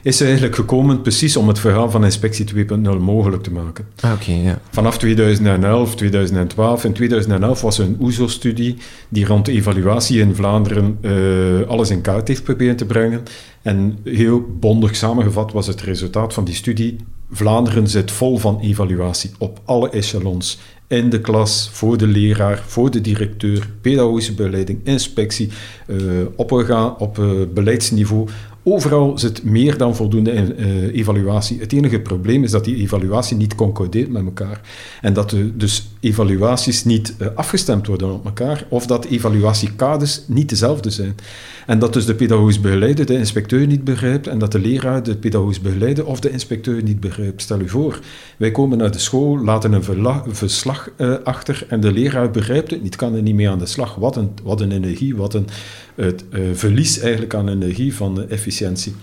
is 0.03 0.21
eigenlijk 0.21 0.55
gekomen 0.55 1.01
precies 1.01 1.37
om 1.37 1.47
het 1.47 1.59
verhaal 1.59 1.91
van 1.91 2.03
Inspectie 2.03 2.45
2.0 2.55 2.99
mogelijk 2.99 3.43
te 3.43 3.51
maken. 3.51 3.87
Ah, 3.99 4.11
okay, 4.11 4.41
ja. 4.43 4.61
Vanaf 4.71 4.97
2011, 4.97 5.95
2012. 5.95 6.83
In 6.83 6.93
2011 6.93 7.61
was 7.61 7.79
er 7.79 7.85
een 7.85 7.97
OESO-studie 7.99 8.77
die 9.09 9.25
rond 9.25 9.47
evaluatie 9.47 10.19
in 10.19 10.35
Vlaanderen 10.35 10.97
uh, 11.01 11.67
alles 11.67 11.89
in 11.89 12.01
kaart 12.01 12.27
heeft 12.27 12.43
proberen 12.43 12.75
te 12.75 12.85
brengen. 12.85 13.23
En 13.61 13.97
heel 14.03 14.45
bondig 14.59 14.95
samengevat 14.95 15.51
was 15.51 15.67
het 15.67 15.81
resultaat 15.81 16.33
van 16.33 16.43
die 16.43 16.55
studie. 16.55 16.97
Vlaanderen 17.31 17.87
zit 17.87 18.11
vol 18.11 18.37
van 18.37 18.59
evaluatie 18.59 19.31
op 19.37 19.59
alle 19.65 19.89
echelons. 19.89 20.59
In 20.87 21.09
de 21.09 21.21
klas, 21.21 21.69
voor 21.71 21.97
de 21.97 22.07
leraar, 22.07 22.63
voor 22.67 22.91
de 22.91 23.01
directeur, 23.01 23.69
pedagogische 23.81 24.33
begeleiding, 24.33 24.79
inspectie, 24.83 25.49
uh, 25.87 25.97
op, 26.35 26.51
op 26.97 27.17
uh, 27.17 27.31
beleidsniveau. 27.53 28.27
Overal 28.71 29.17
zit 29.17 29.43
meer 29.43 29.77
dan 29.77 29.95
voldoende 29.95 30.31
uh, 30.31 30.95
evaluatie. 30.95 31.59
Het 31.59 31.73
enige 31.73 31.99
probleem 31.99 32.43
is 32.43 32.51
dat 32.51 32.65
die 32.65 32.75
evaluatie 32.75 33.37
niet 33.37 33.55
concordeert 33.55 34.11
met 34.11 34.25
elkaar. 34.25 34.61
En 35.01 35.13
dat 35.13 35.31
er 35.31 35.57
dus 35.57 35.89
evaluaties 35.99 36.83
niet 36.83 37.15
uh, 37.19 37.27
afgestemd 37.35 37.87
worden 37.87 38.13
op 38.13 38.25
elkaar, 38.25 38.65
of 38.69 38.85
dat 38.85 39.05
evaluatiekaders 39.05 40.21
niet 40.25 40.49
dezelfde 40.49 40.89
zijn. 40.89 41.15
En 41.65 41.79
dat 41.79 41.93
dus 41.93 42.05
de 42.05 42.15
pedagogisch 42.15 42.61
begeleider 42.61 43.05
de 43.05 43.17
inspecteur 43.17 43.67
niet 43.67 43.83
begrijpt, 43.83 44.27
en 44.27 44.39
dat 44.39 44.51
de 44.51 44.59
leraar 44.59 45.03
de 45.03 45.15
pedagogisch 45.15 45.61
begeleider 45.61 46.05
of 46.05 46.19
de 46.19 46.29
inspecteur 46.29 46.83
niet 46.83 46.99
begrijpt. 46.99 47.41
Stel 47.41 47.59
u 47.59 47.69
voor, 47.69 47.99
wij 48.37 48.51
komen 48.51 48.77
naar 48.77 48.91
de 48.91 48.99
school, 48.99 49.43
laten 49.43 49.73
een 49.73 49.83
verslag 50.27 50.89
uh, 50.97 51.13
achter, 51.23 51.65
en 51.69 51.79
de 51.79 51.91
leraar 51.91 52.31
begrijpt 52.31 52.71
het 52.71 52.83
niet, 52.83 52.95
kan 52.95 53.15
er 53.15 53.21
niet 53.21 53.35
mee 53.35 53.49
aan 53.49 53.59
de 53.59 53.65
slag. 53.65 53.95
Wat 53.95 54.15
een, 54.15 54.29
wat 54.43 54.61
een 54.61 54.71
energie, 54.71 55.15
wat 55.15 55.33
een 55.33 55.47
het, 55.99 56.23
verlies 56.53 56.99
eigenlijk 56.99 57.33
aan 57.33 57.49
energie 57.49 57.95
van 57.95 58.29
efficiëntie. 58.29 58.93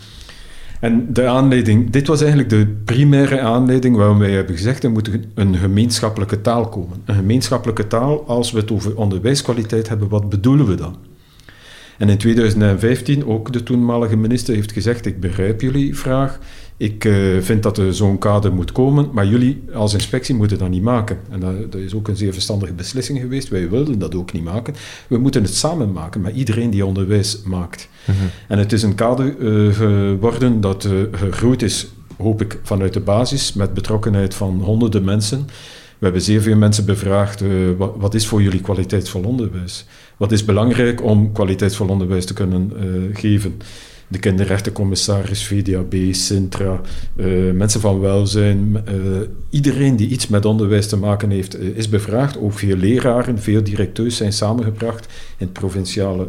En 0.81 1.13
de 1.13 1.27
aanleiding, 1.27 1.91
dit 1.91 2.07
was 2.07 2.21
eigenlijk 2.21 2.51
de 2.51 2.67
primaire 2.85 3.41
aanleiding 3.41 3.97
waarom 3.97 4.19
wij 4.19 4.31
hebben 4.31 4.57
gezegd 4.57 4.85
er 4.85 4.91
moet 4.91 5.11
een 5.35 5.57
gemeenschappelijke 5.57 6.41
taal 6.41 6.69
komen. 6.69 7.03
Een 7.05 7.15
gemeenschappelijke 7.15 7.87
taal, 7.87 8.27
als 8.27 8.53
we 8.53 8.59
het 8.59 8.71
over 8.71 8.97
onderwijskwaliteit 8.97 9.89
hebben, 9.89 10.09
wat 10.09 10.29
bedoelen 10.29 10.67
we 10.67 10.75
dan? 10.75 10.97
En 11.99 12.09
in 12.09 12.19
2015 12.19 13.27
ook 13.27 13.53
de 13.53 13.63
toenmalige 13.63 14.17
minister 14.17 14.55
heeft 14.55 14.73
gezegd, 14.73 15.07
ik 15.07 15.21
begrijp 15.21 15.61
jullie 15.61 15.97
vraag, 15.97 16.39
ik 16.77 17.05
uh, 17.05 17.41
vind 17.41 17.63
dat 17.63 17.79
er 17.79 17.95
zo'n 17.95 18.19
kader 18.19 18.53
moet 18.53 18.73
komen, 18.73 19.09
maar 19.13 19.27
jullie 19.27 19.63
als 19.75 19.95
inspectie 19.95 20.35
moeten 20.35 20.59
dat 20.59 20.69
niet 20.69 20.83
maken. 20.83 21.19
En 21.31 21.41
dat, 21.41 21.73
dat, 21.73 21.81
is 21.81 21.95
ook 21.95 22.09
een 22.09 22.17
zeer 22.17 22.33
verstandige 22.33 22.73
beslissing 22.73 23.19
geweest. 23.19 23.49
Wij 23.49 23.71
wilden 23.71 23.99
dat 23.99 24.15
ook 24.15 24.33
niet 24.33 24.45
maken. 24.45 24.75
We 25.09 25.19
moeten 25.19 25.43
het 25.43 25.55
samen 25.55 25.93
maken 25.93 26.21
met 26.21 26.35
iedereen 26.35 26.71
die 26.71 26.87
onderwijs 26.87 27.43
maakt. 27.45 27.89
Mhm. 28.05 28.17
En 28.49 28.59
het 28.59 28.73
is 28.73 28.83
een 28.83 28.95
kader 28.95 29.37
uh, 29.37 29.75
geworden 29.75 30.61
dat 30.61 30.85
uh, 30.85 30.93
gegroeid 31.13 31.63
is, 31.63 31.89
hoop 32.17 32.41
ik, 32.41 32.59
vanuit 32.63 32.93
de 32.93 33.01
basis, 33.01 33.53
met 33.53 33.75
betrokkenheid 33.75 34.35
van 34.35 34.61
honderden 34.61 35.05
mensen. 35.05 35.47
We 35.99 36.05
hebben 36.05 36.23
zeer 36.23 36.43
veel 36.43 36.57
mensen 36.57 36.85
bevraagd, 36.85 37.43
wat, 37.77 37.95
wat, 37.97 38.15
is 38.15 38.27
voor 38.27 38.43
jullie 38.43 38.61
kwaliteitsvol 38.61 39.23
onderwijs? 39.23 39.87
Wat 40.17 40.33
is 40.33 40.45
belangrijk 40.45 41.03
om 41.03 41.33
kwaliteitsvol 41.33 41.89
onderwijs 41.89 42.25
te 42.25 42.35
kunnen 42.35 42.73
geven? 43.13 43.57
De 44.09 44.19
kinderrechtencommissaris, 44.19 45.47
VDAB, 45.47 45.95
Sintra, 46.11 46.81
uh, 47.17 47.53
mensen 47.53 47.81
van 47.81 48.01
welzijn. 48.01 48.83
Uh, 48.89 49.21
iedereen 49.51 49.97
die 49.97 50.09
iets 50.09 50.27
met 50.29 50.45
onderwijs 50.45 50.89
te 50.89 50.97
maken 50.97 51.31
heeft, 51.31 51.61
uh, 51.61 51.77
is 51.77 51.89
bevraagd. 51.89 52.39
Ook 52.39 52.53
veel 52.53 52.77
leraren, 52.77 53.39
veel 53.39 53.63
directeurs 53.63 54.17
zijn 54.17 54.33
samengebracht 54.33 55.07
in 55.37 55.53
provinciale 55.53 56.29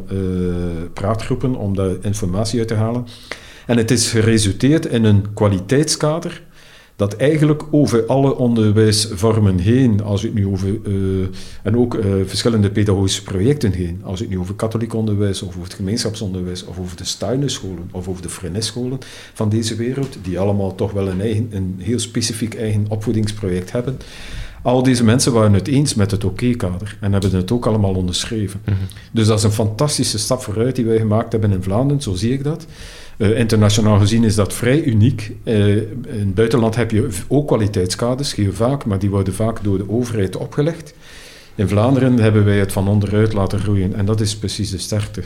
praatgroepen 0.93 1.55
om 1.55 1.75
daar 1.75 1.96
informatie 2.01 2.60
uit 2.60 2.67
te 2.67 2.74
halen. 2.74 3.05
En 3.65 3.77
het 3.77 3.91
is 3.91 4.10
geresulteerd 4.10 4.86
in 4.86 5.03
een 5.03 5.34
kwaliteitskader 5.34 6.41
dat 6.98 7.16
eigenlijk 7.16 7.63
over 7.72 8.06
alle 8.06 8.36
onderwijsvormen 8.36 9.60
heen, 9.60 10.04
als 10.04 10.22
het 10.22 10.34
nu 10.34 10.48
over, 10.48 10.68
uh, 10.84 11.25
en 11.63 11.77
ook 11.77 11.94
uh, 11.94 12.04
verschillende 12.25 12.70
pedagogische 12.70 13.24
projecten 13.24 13.72
heen, 13.72 14.01
als 14.04 14.20
het 14.20 14.30
nu 14.30 14.39
over 14.39 14.56
katholiek 14.56 14.94
onderwijs 14.94 15.42
of 15.42 15.48
over 15.48 15.63
het 15.63 15.74
gemeenschapsonderwijs 15.74 16.66
of 16.66 16.80
over 16.80 16.98
de 16.98 17.04
Stuinerscholen 17.04 17.89
of 17.92 18.08
over 18.08 18.22
de 18.22 18.30
Frenesscholen 18.30 18.98
van 19.34 19.50
deze 19.50 19.75
wereld, 19.75 20.18
die 20.22 20.39
allemaal 20.39 20.75
toch 20.75 20.92
wel 20.92 21.08
een, 21.08 21.22
eigen, 21.22 21.48
een 21.51 21.75
heel 21.77 22.00
specifiek 22.00 22.56
eigen 22.56 22.86
opvoedingsproject 22.89 23.72
hebben. 23.72 23.98
Al 24.62 24.84
deze 24.84 25.04
mensen 25.04 25.34
waren 25.34 25.54
het 25.54 25.68
eens 25.68 25.94
met 25.96 26.12
het 26.12 26.24
OK-kader 26.24 26.98
en 27.01 27.12
hebben 27.12 27.36
het 27.36 27.51
ook 27.51 27.66
allemaal 27.66 27.94
onderschreven. 27.94 28.62
Mm 28.66 28.74
-hmm. 28.74 28.88
Dus 29.12 29.27
dat 29.27 29.38
is 29.38 29.44
een 29.44 29.51
fantastische 29.51 30.18
stap 30.18 30.42
vooruit 30.42 30.75
die 30.75 30.86
wij 30.86 30.98
gemaakt 30.98 31.32
hebben 31.32 31.51
in 31.51 31.63
Vlaanderen, 31.63 32.01
zo 32.01 32.13
zie 32.13 32.34
ik 32.34 32.44
dat. 32.44 32.66
Uh, 33.18 33.40
internationaal 33.40 34.00
gezien 34.00 34.24
is 34.24 34.36
dat 34.36 34.54
vrij 34.54 34.84
uniek. 34.84 35.32
Uh, 35.44 35.76
in 35.76 36.04
het 36.06 36.36
buitenland 36.36 36.76
heb 36.76 36.92
je 36.92 37.10
ook 37.28 37.48
kwaliteitskaders, 37.48 38.36
heel 38.36 38.54
vaak, 38.54 38.86
maar 38.86 39.00
die 39.00 39.10
worden 39.10 39.34
vaak 39.34 39.64
door 39.64 39.78
de 39.78 39.90
overheid 39.90 40.36
opgelegd. 40.36 40.94
In 41.58 41.68
Vlaanderen 41.68 42.20
hebben 42.20 42.46
wij 42.46 42.58
het 42.58 42.72
van 42.72 42.88
onderuit 42.88 43.34
laten 43.34 43.60
groeien 43.60 43.94
en 43.94 44.06
dat 44.06 44.22
is 44.22 44.38
precies 44.38 44.70
de 44.70 44.78
sterkte. 44.78 45.22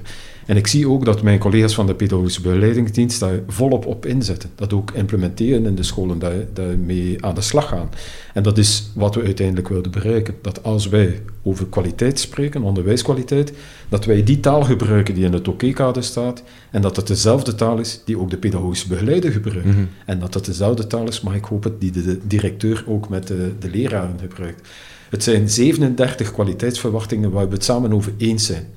En 0.46 0.58
ik 0.58 0.68
zie 0.68 0.90
ook 0.90 1.06
dat 1.06 1.22
mijn 1.22 1.40
collega's 1.40 1.74
van 1.74 1.86
de 1.86 1.96
pedagogische 1.96 2.42
begeleidingsdienst 2.42 3.20
daar 3.20 3.40
volop 3.48 3.86
op 3.86 4.06
inzetten. 4.06 4.50
Dat 4.56 4.74
ook 4.74 4.92
implementeren 4.92 5.66
in 5.66 5.76
de 5.76 5.84
scholen, 5.84 6.20
daar, 6.20 6.46
daarmee 6.54 7.26
aan 7.26 7.36
de 7.36 7.42
slag 7.42 7.68
gaan. 7.68 7.90
En 8.34 8.44
dat 8.44 8.58
is 8.58 8.92
wat 8.96 9.16
we 9.16 9.24
uiteindelijk 9.24 9.68
wilden 9.68 9.92
bereiken. 9.92 10.34
Dat 10.42 10.64
als 10.64 10.88
wij 10.88 11.22
over 11.44 11.66
kwaliteit 11.66 12.20
spreken, 12.20 12.62
onderwijskwaliteit, 12.64 13.54
dat 13.90 14.06
wij 14.06 14.24
die 14.24 14.40
taal 14.40 14.64
gebruiken 14.64 15.16
die 15.16 15.26
in 15.26 15.34
het 15.34 15.48
OK-kader 15.48 16.04
staat 16.04 16.44
en 16.72 16.82
dat 16.82 16.96
het 16.96 17.08
dezelfde 17.08 17.56
taal 17.56 17.78
is 17.78 18.02
die 18.06 18.20
ook 18.20 18.30
de 18.30 18.38
pedagogische 18.38 18.88
begeleider 18.88 19.32
gebruikt. 19.32 19.66
Mm 19.66 19.72
-hmm. 19.72 19.90
En 20.06 20.20
dat 20.20 20.34
het 20.34 20.46
dezelfde 20.46 20.88
taal 20.88 21.08
is, 21.08 21.22
maar 21.22 21.36
ik 21.36 21.46
hoop 21.46 21.64
het, 21.64 21.82
die 21.82 21.92
de, 21.92 22.04
de 22.04 22.20
directeur 22.24 22.84
ook 22.88 23.10
met 23.10 23.28
de, 23.28 23.52
de 23.60 23.70
leraren 23.70 24.20
gebruikt. 24.20 24.70
Het 25.12 25.24
zijn 25.24 25.50
37 25.50 26.32
kwaliteitsverwachtingen 26.32 27.32
waar 27.32 27.48
we 27.48 27.54
het 27.54 27.64
samen 27.64 27.94
over 27.94 28.14
eens 28.18 28.46
zijn. 28.46 28.68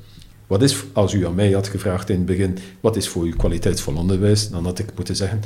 Wat 0.47 0.63
is, 0.63 0.85
als 0.93 1.13
u 1.13 1.27
aan 1.27 1.35
mij 1.35 1.53
had 1.53 1.69
gevraagd 1.69 2.11
in 2.11 2.17
het 2.17 2.27
begin, 2.27 2.59
wat 2.81 2.97
is 2.97 3.09
voor 3.09 3.27
u 3.27 3.31
kwaliteitsvol 3.31 3.97
onderwijs, 3.97 4.51
dan 4.51 4.65
had 4.65 4.79
ik 4.79 4.87
moeten 4.97 5.17
zeggen, 5.17 5.41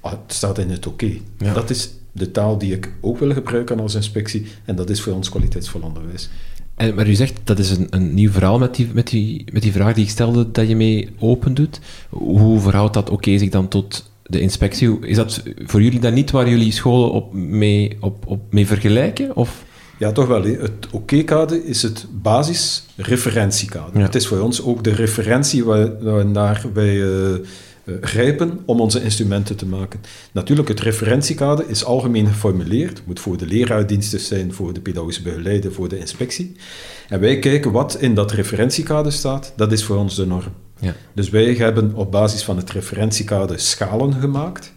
ah, 0.00 0.10
het 0.10 0.20
staat 0.26 0.58
in 0.58 0.70
het 0.70 0.86
oké. 0.86 1.04
Okay. 1.04 1.22
Ja. 1.38 1.52
Dat 1.52 1.70
is 1.70 1.90
de 2.12 2.30
taal 2.30 2.58
die 2.58 2.72
ik 2.72 2.92
ook 3.00 3.18
wil 3.18 3.32
gebruiken 3.32 3.80
als 3.80 3.94
inspectie 3.94 4.46
en 4.64 4.76
dat 4.76 4.90
is 4.90 5.00
voor 5.00 5.12
ons 5.12 5.28
kwaliteitsvol 5.28 5.80
onderwijs. 5.80 6.30
En, 6.74 6.94
maar 6.94 7.08
u 7.08 7.14
zegt, 7.14 7.40
dat 7.44 7.58
is 7.58 7.70
een, 7.70 7.86
een 7.90 8.14
nieuw 8.14 8.30
verhaal 8.30 8.58
met 8.58 8.74
die, 8.74 8.88
met, 8.92 9.06
die, 9.06 9.44
met 9.52 9.62
die 9.62 9.72
vraag 9.72 9.94
die 9.94 10.04
ik 10.04 10.10
stelde, 10.10 10.50
dat 10.50 10.68
je 10.68 10.76
mee 10.76 11.08
open 11.18 11.54
doet. 11.54 11.80
Hoe 12.08 12.60
verhoudt 12.60 12.94
dat 12.94 13.04
oké 13.04 13.14
okay 13.14 13.38
zich 13.38 13.50
dan 13.50 13.68
tot 13.68 14.10
de 14.22 14.40
inspectie? 14.40 14.98
Is 15.00 15.16
dat 15.16 15.42
voor 15.56 15.82
jullie 15.82 16.00
dan 16.00 16.14
niet 16.14 16.30
waar 16.30 16.48
jullie 16.48 16.72
scholen 16.72 17.12
op 17.12 17.32
mee, 17.32 17.96
op, 18.00 18.26
op 18.26 18.52
mee 18.52 18.66
vergelijken? 18.66 19.36
Of... 19.36 19.64
Ja, 20.02 20.12
toch 20.12 20.26
wel. 20.26 20.44
Het 20.44 20.88
oké-kader 20.90 21.64
is 21.64 21.82
het 21.82 22.06
basisreferentiekader. 22.10 23.98
Ja. 23.98 24.04
Het 24.04 24.14
is 24.14 24.26
voor 24.26 24.40
ons 24.40 24.62
ook 24.62 24.84
de 24.84 24.94
referentie 24.94 25.64
waar, 25.64 26.02
waar 26.02 26.26
naar 26.26 26.64
wij 26.72 27.02
eh, 27.02 27.34
grijpen 28.00 28.60
om 28.64 28.80
onze 28.80 29.02
instrumenten 29.02 29.56
te 29.56 29.66
maken. 29.66 30.00
Natuurlijk, 30.32 30.68
het 30.68 30.80
referentiekader 30.80 31.68
is 31.68 31.84
algemeen 31.84 32.26
geformuleerd. 32.26 33.02
moet 33.06 33.20
voor 33.20 33.36
de 33.36 33.46
leraardiensten 33.46 34.20
zijn, 34.20 34.52
voor 34.52 34.72
de 34.72 34.80
pedagogische 34.80 35.22
begeleider, 35.22 35.72
voor 35.72 35.88
de 35.88 35.98
inspectie. 35.98 36.56
En 37.08 37.20
wij 37.20 37.38
kijken 37.38 37.72
wat 37.72 37.96
in 38.00 38.14
dat 38.14 38.32
referentiekader 38.32 39.12
staat. 39.12 39.52
Dat 39.56 39.72
is 39.72 39.84
voor 39.84 39.96
ons 39.96 40.16
de 40.16 40.26
norm. 40.26 40.52
Ja. 40.78 40.94
Dus 41.14 41.30
wij 41.30 41.54
hebben 41.54 41.94
op 41.94 42.10
basis 42.10 42.42
van 42.42 42.56
het 42.56 42.70
referentiekader 42.70 43.60
schalen 43.60 44.12
gemaakt. 44.12 44.72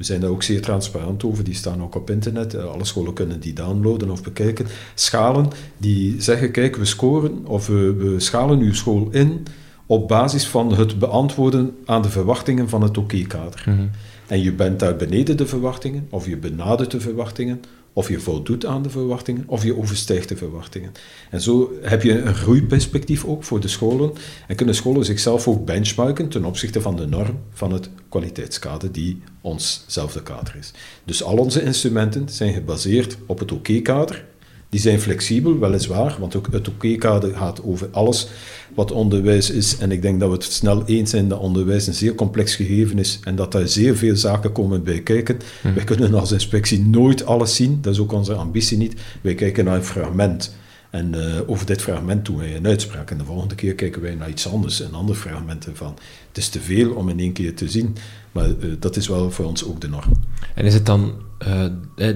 We 0.00 0.06
zijn 0.06 0.20
daar 0.20 0.30
ook 0.30 0.42
zeer 0.42 0.60
transparant 0.60 1.24
over, 1.24 1.44
die 1.44 1.54
staan 1.54 1.82
ook 1.82 1.94
op 1.94 2.10
internet. 2.10 2.54
Eh, 2.54 2.64
Alle 2.64 2.84
scholen 2.84 3.12
kunnen 3.12 3.40
die 3.40 3.52
downloaden 3.52 4.10
of 4.10 4.22
bekijken. 4.22 4.66
Schalen 4.94 5.48
die 5.76 6.22
zeggen, 6.22 6.50
kijk, 6.50 6.76
we 6.76 6.84
scoren 6.84 7.46
of 7.46 7.66
we, 7.66 7.94
we 7.94 8.20
schalen 8.20 8.58
uw 8.58 8.74
school 8.74 9.08
in 9.10 9.46
op 9.86 10.08
basis 10.08 10.46
van 10.46 10.74
het 10.74 10.98
beantwoorden 10.98 11.76
aan 11.84 12.02
de 12.02 12.08
verwachtingen 12.08 12.68
van 12.68 12.82
het 12.82 12.98
oké-kader. 12.98 13.64
Mhm. 13.66 13.86
En 14.26 14.42
je 14.42 14.52
bent 14.52 14.78
daar 14.80 14.96
beneden 14.96 15.36
de 15.36 15.46
verwachtingen, 15.46 16.06
of 16.10 16.26
je 16.26 16.36
benadert 16.36 16.90
de 16.90 17.00
verwachtingen, 17.00 17.60
of 17.92 18.08
je 18.08 18.20
voldoet 18.20 18.66
aan 18.66 18.82
de 18.82 18.90
verwachtingen, 18.90 19.44
of 19.46 19.64
je 19.64 19.76
overstijgt 19.76 20.28
de 20.28 20.36
verwachtingen. 20.36 20.92
En 21.30 21.40
zo 21.40 21.72
heb 21.82 22.02
je 22.02 22.20
een 22.20 22.34
groeiperspectief 22.34 23.24
ook 23.24 23.44
voor 23.44 23.60
de 23.60 23.68
scholen 23.68 24.12
en 24.46 24.56
kunnen 24.56 24.74
scholen 24.74 25.04
zichzelf 25.04 25.48
ook 25.48 25.64
benchmarken 25.64 26.28
ten 26.28 26.44
opzichte 26.44 26.80
van 26.80 26.96
de 26.96 27.06
norm 27.06 27.38
van 27.52 27.72
het 27.72 27.90
kwaliteitskader 28.08 28.92
die 28.92 29.22
onszelfde 29.40 30.22
kader 30.22 30.56
is. 30.58 30.72
Dus 31.04 31.22
al 31.22 31.36
onze 31.36 31.62
instrumenten 31.62 32.28
zijn 32.28 32.52
gebaseerd 32.52 33.16
op 33.26 33.38
het 33.38 33.52
oké-kader. 33.52 34.24
Die 34.70 34.80
zijn 34.80 35.00
flexibel, 35.00 35.58
weliswaar, 35.58 36.16
want 36.18 36.36
ook 36.36 36.48
het 36.52 36.68
oké-kader 36.68 37.34
gaat 37.34 37.62
over 37.62 37.88
alles 37.90 38.28
wat 38.74 38.92
onderwijs 38.92 39.50
is. 39.50 39.78
En 39.78 39.92
ik 39.92 40.02
denk 40.02 40.20
dat 40.20 40.28
we 40.28 40.34
het 40.34 40.44
snel 40.44 40.84
eens 40.86 41.10
zijn 41.10 41.28
dat 41.28 41.38
onderwijs 41.38 41.86
een 41.86 41.94
zeer 41.94 42.14
complex 42.14 42.54
gegeven 42.54 42.98
is 42.98 43.18
en 43.24 43.36
dat 43.36 43.52
daar 43.52 43.68
zeer 43.68 43.96
veel 43.96 44.16
zaken 44.16 44.52
komen 44.52 44.82
bij 44.82 45.00
kijken. 45.00 45.38
Wij 45.74 45.84
kunnen 45.84 46.14
als 46.14 46.32
inspectie 46.32 46.80
nooit 46.80 47.26
alles 47.26 47.54
zien, 47.56 47.78
dat 47.80 47.92
is 47.92 48.00
ook 48.00 48.12
onze 48.12 48.34
ambitie 48.34 48.78
niet. 48.78 48.94
Wij 49.20 49.34
kijken 49.34 49.64
naar 49.64 49.76
een 49.76 49.84
fragment. 49.84 50.54
En 50.90 51.14
eh, 51.14 51.40
over 51.46 51.66
dit 51.66 51.82
fragment 51.82 52.24
doen 52.24 52.36
wij 52.36 52.56
een 52.56 52.66
uitspraak. 52.66 53.10
En 53.10 53.18
de 53.18 53.24
volgende 53.24 53.54
keer 53.54 53.74
kijken 53.74 54.02
wij 54.02 54.14
naar 54.14 54.28
iets 54.28 54.48
anders, 54.48 54.80
een 54.80 54.94
ander 54.94 55.14
fragment 55.14 55.66
ervan. 55.66 55.94
Het 56.28 56.38
is 56.38 56.48
te 56.48 56.60
veel 56.60 56.92
om 56.92 57.08
in 57.08 57.18
één 57.18 57.32
keer 57.32 57.54
te 57.54 57.68
zien, 57.68 57.96
maar 58.32 58.44
eh, 58.44 58.54
dat 58.78 58.96
is 58.96 59.08
wel 59.08 59.30
voor 59.30 59.44
ons 59.44 59.64
ook 59.64 59.80
de 59.80 59.88
norm. 59.88 60.12
En 60.54 60.64
is 60.64 60.74
het 60.74 60.86
dan 60.86 61.12
eh, 61.38 61.66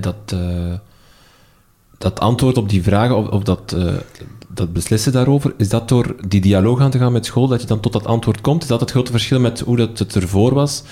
dat, 0.01 0.37
dat 1.99 2.21
antwoord 2.21 2.57
op 2.57 2.69
die 2.69 2.83
vragen, 2.83 3.17
of, 3.17 3.29
of 3.29 3.43
dat, 3.43 3.75
eh, 3.77 3.95
dat 4.49 4.73
beslissen 4.73 5.13
daarover, 5.13 5.55
is 5.57 5.69
dat 5.69 5.89
door 5.89 6.15
die 6.29 6.41
dialoog 6.41 6.81
aan 6.81 6.91
te 6.91 6.99
gaan 6.99 7.13
met 7.13 7.27
school, 7.27 7.47
dat 7.49 7.61
je 7.61 7.67
dan 7.67 7.81
tot 7.81 7.93
dat 7.93 8.07
antwoord 8.07 8.41
komt? 8.41 8.63
Is 8.63 8.69
dat 8.69 8.81
het 8.81 8.91
grote 8.91 9.11
verschil 9.11 9.41
met 9.41 9.61
hoe 9.61 9.77
dat 9.77 9.99
het 9.99 10.15
ervoor 10.15 10.55
was? 10.55 10.83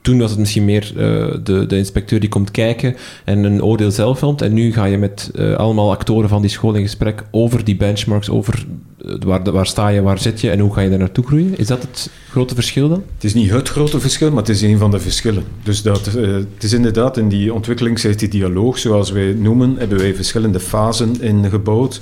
Toen 0.00 0.18
was 0.18 0.30
het 0.30 0.38
misschien 0.38 0.64
meer 0.64 0.92
eh, 0.96 1.38
de, 1.42 1.66
de 1.66 1.76
inspecteur 1.76 2.20
die 2.20 2.28
komt 2.28 2.50
kijken 2.50 2.96
en 3.24 3.44
een 3.44 3.62
oordeel 3.62 3.90
zelf 3.90 4.18
filmt. 4.18 4.42
En 4.42 4.52
nu 4.52 4.72
ga 4.72 4.84
je 4.84 4.98
met 4.98 5.30
eh, 5.34 5.54
allemaal 5.54 5.90
actoren 5.90 6.28
van 6.28 6.40
die 6.40 6.50
school 6.50 6.74
in 6.74 6.82
gesprek 6.82 7.24
over 7.30 7.64
die 7.64 7.76
benchmarks, 7.76 8.30
over 8.30 8.66
waar, 8.98 9.52
waar 9.52 9.66
sta 9.66 9.88
je, 9.88 10.02
waar 10.02 10.18
zit 10.18 10.40
je 10.40 10.50
en 10.50 10.58
hoe 10.58 10.74
ga 10.74 10.80
je 10.80 10.90
daar 10.90 10.98
naartoe 10.98 11.26
groeien. 11.26 11.58
Is 11.58 11.66
dat 11.66 11.82
het 11.82 12.10
grote 12.30 12.54
verschil 12.54 12.88
dan? 12.88 13.02
Het 13.14 13.24
is 13.24 13.34
niet 13.34 13.50
het 13.50 13.68
grote 13.68 14.00
verschil, 14.00 14.28
maar 14.28 14.38
het 14.38 14.48
is 14.48 14.62
een 14.62 14.78
van 14.78 14.90
de 14.90 14.98
verschillen. 14.98 15.44
Dus 15.62 15.82
dat, 15.82 16.06
eh, 16.06 16.32
het 16.32 16.62
is 16.62 16.72
inderdaad 16.72 17.16
in 17.16 17.28
die 17.28 17.54
ontwikkelingstijd, 17.54 18.18
die 18.18 18.28
dialoog, 18.28 18.78
zoals 18.78 19.10
wij 19.10 19.26
het 19.26 19.40
noemen, 19.40 19.76
hebben 19.76 19.98
wij 19.98 20.14
verschillende 20.14 20.60
fasen 20.60 21.20
ingebouwd. 21.20 22.00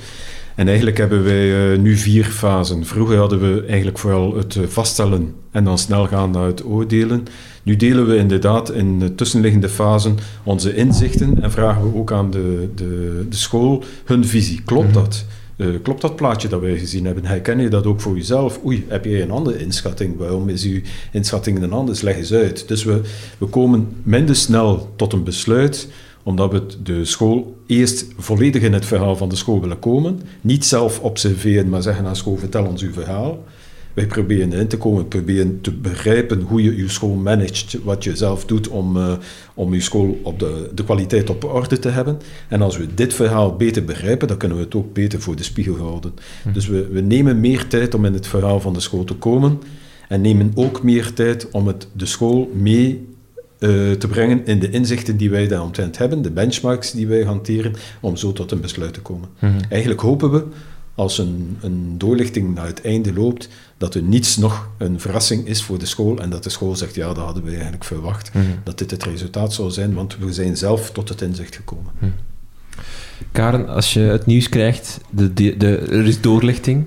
En 0.54 0.66
eigenlijk 0.66 0.98
hebben 0.98 1.24
wij 1.24 1.72
eh, 1.72 1.78
nu 1.78 1.96
vier 1.96 2.24
fasen. 2.24 2.86
Vroeger 2.86 3.16
hadden 3.16 3.40
we 3.40 3.64
eigenlijk 3.66 3.98
vooral 3.98 4.36
het 4.36 4.56
eh, 4.56 4.62
vaststellen 4.66 5.34
en 5.50 5.64
dan 5.64 5.78
snel 5.78 6.06
gaan 6.06 6.30
naar 6.30 6.46
het 6.46 6.64
oordelen. 6.64 7.24
Nu 7.62 7.76
delen 7.76 8.06
we 8.06 8.16
inderdaad 8.16 8.72
in 8.72 8.98
de 8.98 9.14
tussenliggende 9.14 9.68
fasen 9.68 10.16
onze 10.42 10.74
inzichten 10.74 11.42
en 11.42 11.50
vragen 11.50 11.82
we 11.82 11.98
ook 11.98 12.12
aan 12.12 12.30
de, 12.30 12.68
de, 12.74 13.26
de 13.28 13.36
school 13.36 13.84
hun 14.04 14.24
visie. 14.24 14.62
Klopt 14.64 14.94
dat? 14.94 15.24
Eh, 15.56 15.66
klopt 15.82 16.00
dat 16.00 16.16
plaatje 16.16 16.48
dat 16.48 16.60
wij 16.60 16.78
gezien 16.78 17.04
hebben? 17.04 17.24
Herken 17.24 17.60
je 17.60 17.68
dat 17.68 17.86
ook 17.86 18.00
voor 18.00 18.16
jezelf? 18.16 18.60
Oei, 18.64 18.84
heb 18.88 19.04
jij 19.04 19.22
een 19.22 19.30
andere 19.30 19.58
inschatting? 19.58 20.16
Waarom 20.16 20.48
is 20.48 20.64
uw 20.64 20.80
inschatting 21.12 21.62
een 21.62 21.72
anders? 21.72 22.00
Leg 22.00 22.16
eens 22.16 22.32
uit. 22.32 22.68
Dus 22.68 22.84
we, 22.84 23.00
we 23.38 23.46
komen 23.46 23.88
minder 24.02 24.36
snel 24.36 24.92
tot 24.96 25.12
een 25.12 25.24
besluit, 25.24 25.88
omdat 26.22 26.52
we 26.52 26.62
de 26.82 27.04
school 27.04 27.56
eerst 27.66 28.06
volledig 28.16 28.62
in 28.62 28.72
het 28.72 28.84
verhaal 28.84 29.16
van 29.16 29.28
de 29.28 29.36
school 29.36 29.60
willen 29.60 29.78
komen. 29.78 30.20
Niet 30.40 30.64
zelf 30.64 31.00
observeren, 31.00 31.68
maar 31.68 31.82
zeggen 31.82 32.06
aan 32.06 32.16
school, 32.16 32.36
vertel 32.36 32.64
ons 32.64 32.82
uw 32.82 32.92
verhaal. 32.92 33.44
Wij 33.96 34.06
proberen 34.06 34.52
erin 34.52 34.68
te 34.68 34.78
komen, 34.78 35.08
proberen 35.08 35.60
te 35.60 35.72
begrijpen 35.72 36.40
hoe 36.40 36.62
je 36.62 36.76
je 36.76 36.88
school 36.88 37.14
managt, 37.14 37.78
wat 37.84 38.04
je 38.04 38.16
zelf 38.16 38.44
doet 38.44 38.68
om, 38.68 38.96
eh, 38.96 39.12
om 39.54 39.74
je 39.74 39.80
school 39.80 40.18
op 40.22 40.38
de, 40.38 40.70
de 40.74 40.84
kwaliteit 40.84 41.30
op 41.30 41.44
orde 41.44 41.78
te 41.78 41.88
hebben. 41.88 42.18
En 42.48 42.62
als 42.62 42.76
we 42.76 42.94
dit 42.94 43.14
verhaal 43.14 43.56
beter 43.56 43.84
begrijpen, 43.84 44.28
dan 44.28 44.36
kunnen 44.36 44.58
we 44.58 44.64
het 44.64 44.74
ook 44.74 44.92
beter 44.92 45.20
voor 45.20 45.36
de 45.36 45.42
spiegel 45.42 45.76
houden. 45.76 46.14
Dus 46.52 46.66
we, 46.66 46.88
we 46.88 47.00
nemen 47.00 47.40
meer 47.40 47.66
tijd 47.66 47.94
om 47.94 48.04
in 48.04 48.12
het 48.12 48.26
verhaal 48.26 48.60
van 48.60 48.72
de 48.72 48.80
school 48.80 49.04
te 49.04 49.14
komen 49.14 49.58
en 50.08 50.20
nemen 50.20 50.52
ook 50.54 50.82
meer 50.82 51.12
tijd 51.12 51.50
om 51.50 51.66
het, 51.66 51.88
de 51.92 52.06
school 52.06 52.50
mee 52.54 53.08
eh, 53.58 53.90
te 53.90 54.08
brengen 54.08 54.46
in 54.46 54.58
de 54.58 54.70
inzichten 54.70 55.16
die 55.16 55.30
wij 55.30 55.48
daaromtrent 55.48 55.98
hebben, 55.98 56.22
de 56.22 56.30
benchmarks 56.30 56.92
die 56.92 57.06
wij 57.06 57.22
hanteren, 57.22 57.72
om 58.00 58.16
zo 58.16 58.32
tot 58.32 58.50
een 58.50 58.60
besluit 58.60 58.94
te 58.94 59.00
komen. 59.00 59.28
Eigenlijk 59.68 60.00
hopen 60.00 60.30
we, 60.30 60.44
als 60.96 61.18
een, 61.18 61.56
een 61.60 61.94
doorlichting 61.98 62.54
naar 62.54 62.66
het 62.66 62.80
einde 62.80 63.12
loopt, 63.12 63.48
dat 63.78 63.94
er 63.94 64.02
niets 64.02 64.36
nog 64.36 64.68
een 64.78 65.00
verrassing 65.00 65.46
is 65.46 65.62
voor 65.62 65.78
de 65.78 65.86
school 65.86 66.18
en 66.18 66.30
dat 66.30 66.42
de 66.42 66.50
school 66.50 66.76
zegt, 66.76 66.94
ja, 66.94 67.06
dat 67.06 67.24
hadden 67.24 67.42
we 67.42 67.50
eigenlijk 67.50 67.84
verwacht, 67.84 68.30
dat 68.64 68.78
dit 68.78 68.90
het 68.90 69.04
resultaat 69.04 69.52
zou 69.52 69.70
zijn, 69.70 69.94
want 69.94 70.16
we 70.18 70.32
zijn 70.32 70.56
zelf 70.56 70.90
tot 70.90 71.08
het 71.08 71.20
inzicht 71.20 71.56
gekomen. 71.56 71.92
Karen, 73.32 73.68
als 73.68 73.92
je 73.92 74.00
het 74.00 74.26
nieuws 74.26 74.48
krijgt, 74.48 75.00
de, 75.10 75.32
de, 75.32 75.56
de, 75.56 75.76
er 75.78 76.06
is 76.06 76.20
doorlichting. 76.20 76.86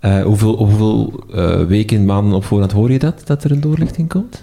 Eh, 0.00 0.22
hoeveel 0.22 0.56
hoeveel 0.56 1.24
eh, 1.32 1.64
weken, 1.64 2.04
maanden 2.04 2.34
op 2.34 2.44
voorhand 2.44 2.72
hoor 2.72 2.92
je 2.92 2.98
dat, 2.98 3.22
dat 3.24 3.44
er 3.44 3.50
een 3.50 3.60
doorlichting 3.60 4.08
komt? 4.08 4.42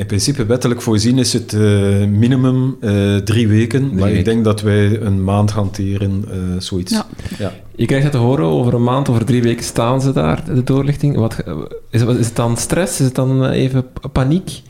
In 0.00 0.06
principe 0.06 0.46
wettelijk 0.46 0.82
voorzien 0.82 1.18
is 1.18 1.32
het 1.32 1.52
eh, 1.52 1.60
minimum 2.06 2.76
eh, 2.80 3.16
drie 3.16 3.48
weken, 3.48 3.86
maar 3.94 4.02
weken. 4.04 4.18
ik 4.18 4.24
denk 4.24 4.44
dat 4.44 4.60
wij 4.60 5.00
een 5.00 5.24
maand 5.24 5.50
hanteren, 5.50 6.24
eh, 6.30 6.36
zoiets. 6.58 6.92
Ja. 6.92 7.06
Ja. 7.38 7.52
Je 7.76 7.86
krijgt 7.86 8.04
het 8.04 8.12
te 8.12 8.18
horen, 8.18 8.44
over 8.44 8.74
een 8.74 8.82
maand, 8.82 9.08
over 9.08 9.24
drie 9.24 9.42
weken 9.42 9.64
staan 9.64 10.00
ze 10.02 10.12
daar, 10.12 10.44
de 10.54 10.64
doorlichting. 10.64 11.16
Wat, 11.16 11.36
is, 11.90 12.02
wat- 12.02 12.16
is 12.16 12.26
het 12.26 12.36
dan 12.36 12.56
stress? 12.56 13.00
Is 13.00 13.06
het 13.06 13.14
dan 13.14 13.46
even 13.46 13.84
paniek? 14.12 14.62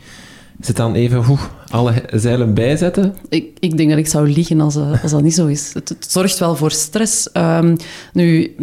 Is 0.59 0.67
het 0.67 0.75
dan 0.75 0.93
even 0.93 1.17
oeh, 1.29 1.41
alle 1.67 1.93
zeilen 2.13 2.53
bijzetten? 2.53 3.15
Ik, 3.29 3.45
ik 3.59 3.77
denk 3.77 3.89
dat 3.89 3.99
ik 3.99 4.07
zou 4.07 4.29
liegen 4.29 4.61
als, 4.61 4.75
als 4.75 5.11
dat 5.11 5.21
niet 5.23 5.33
zo 5.33 5.47
is. 5.47 5.73
Het, 5.73 5.89
het 5.89 6.11
zorgt 6.11 6.39
wel 6.39 6.55
voor 6.55 6.71
stress. 6.71 7.31
Ehm, 7.31 7.75
nu, 8.13 8.55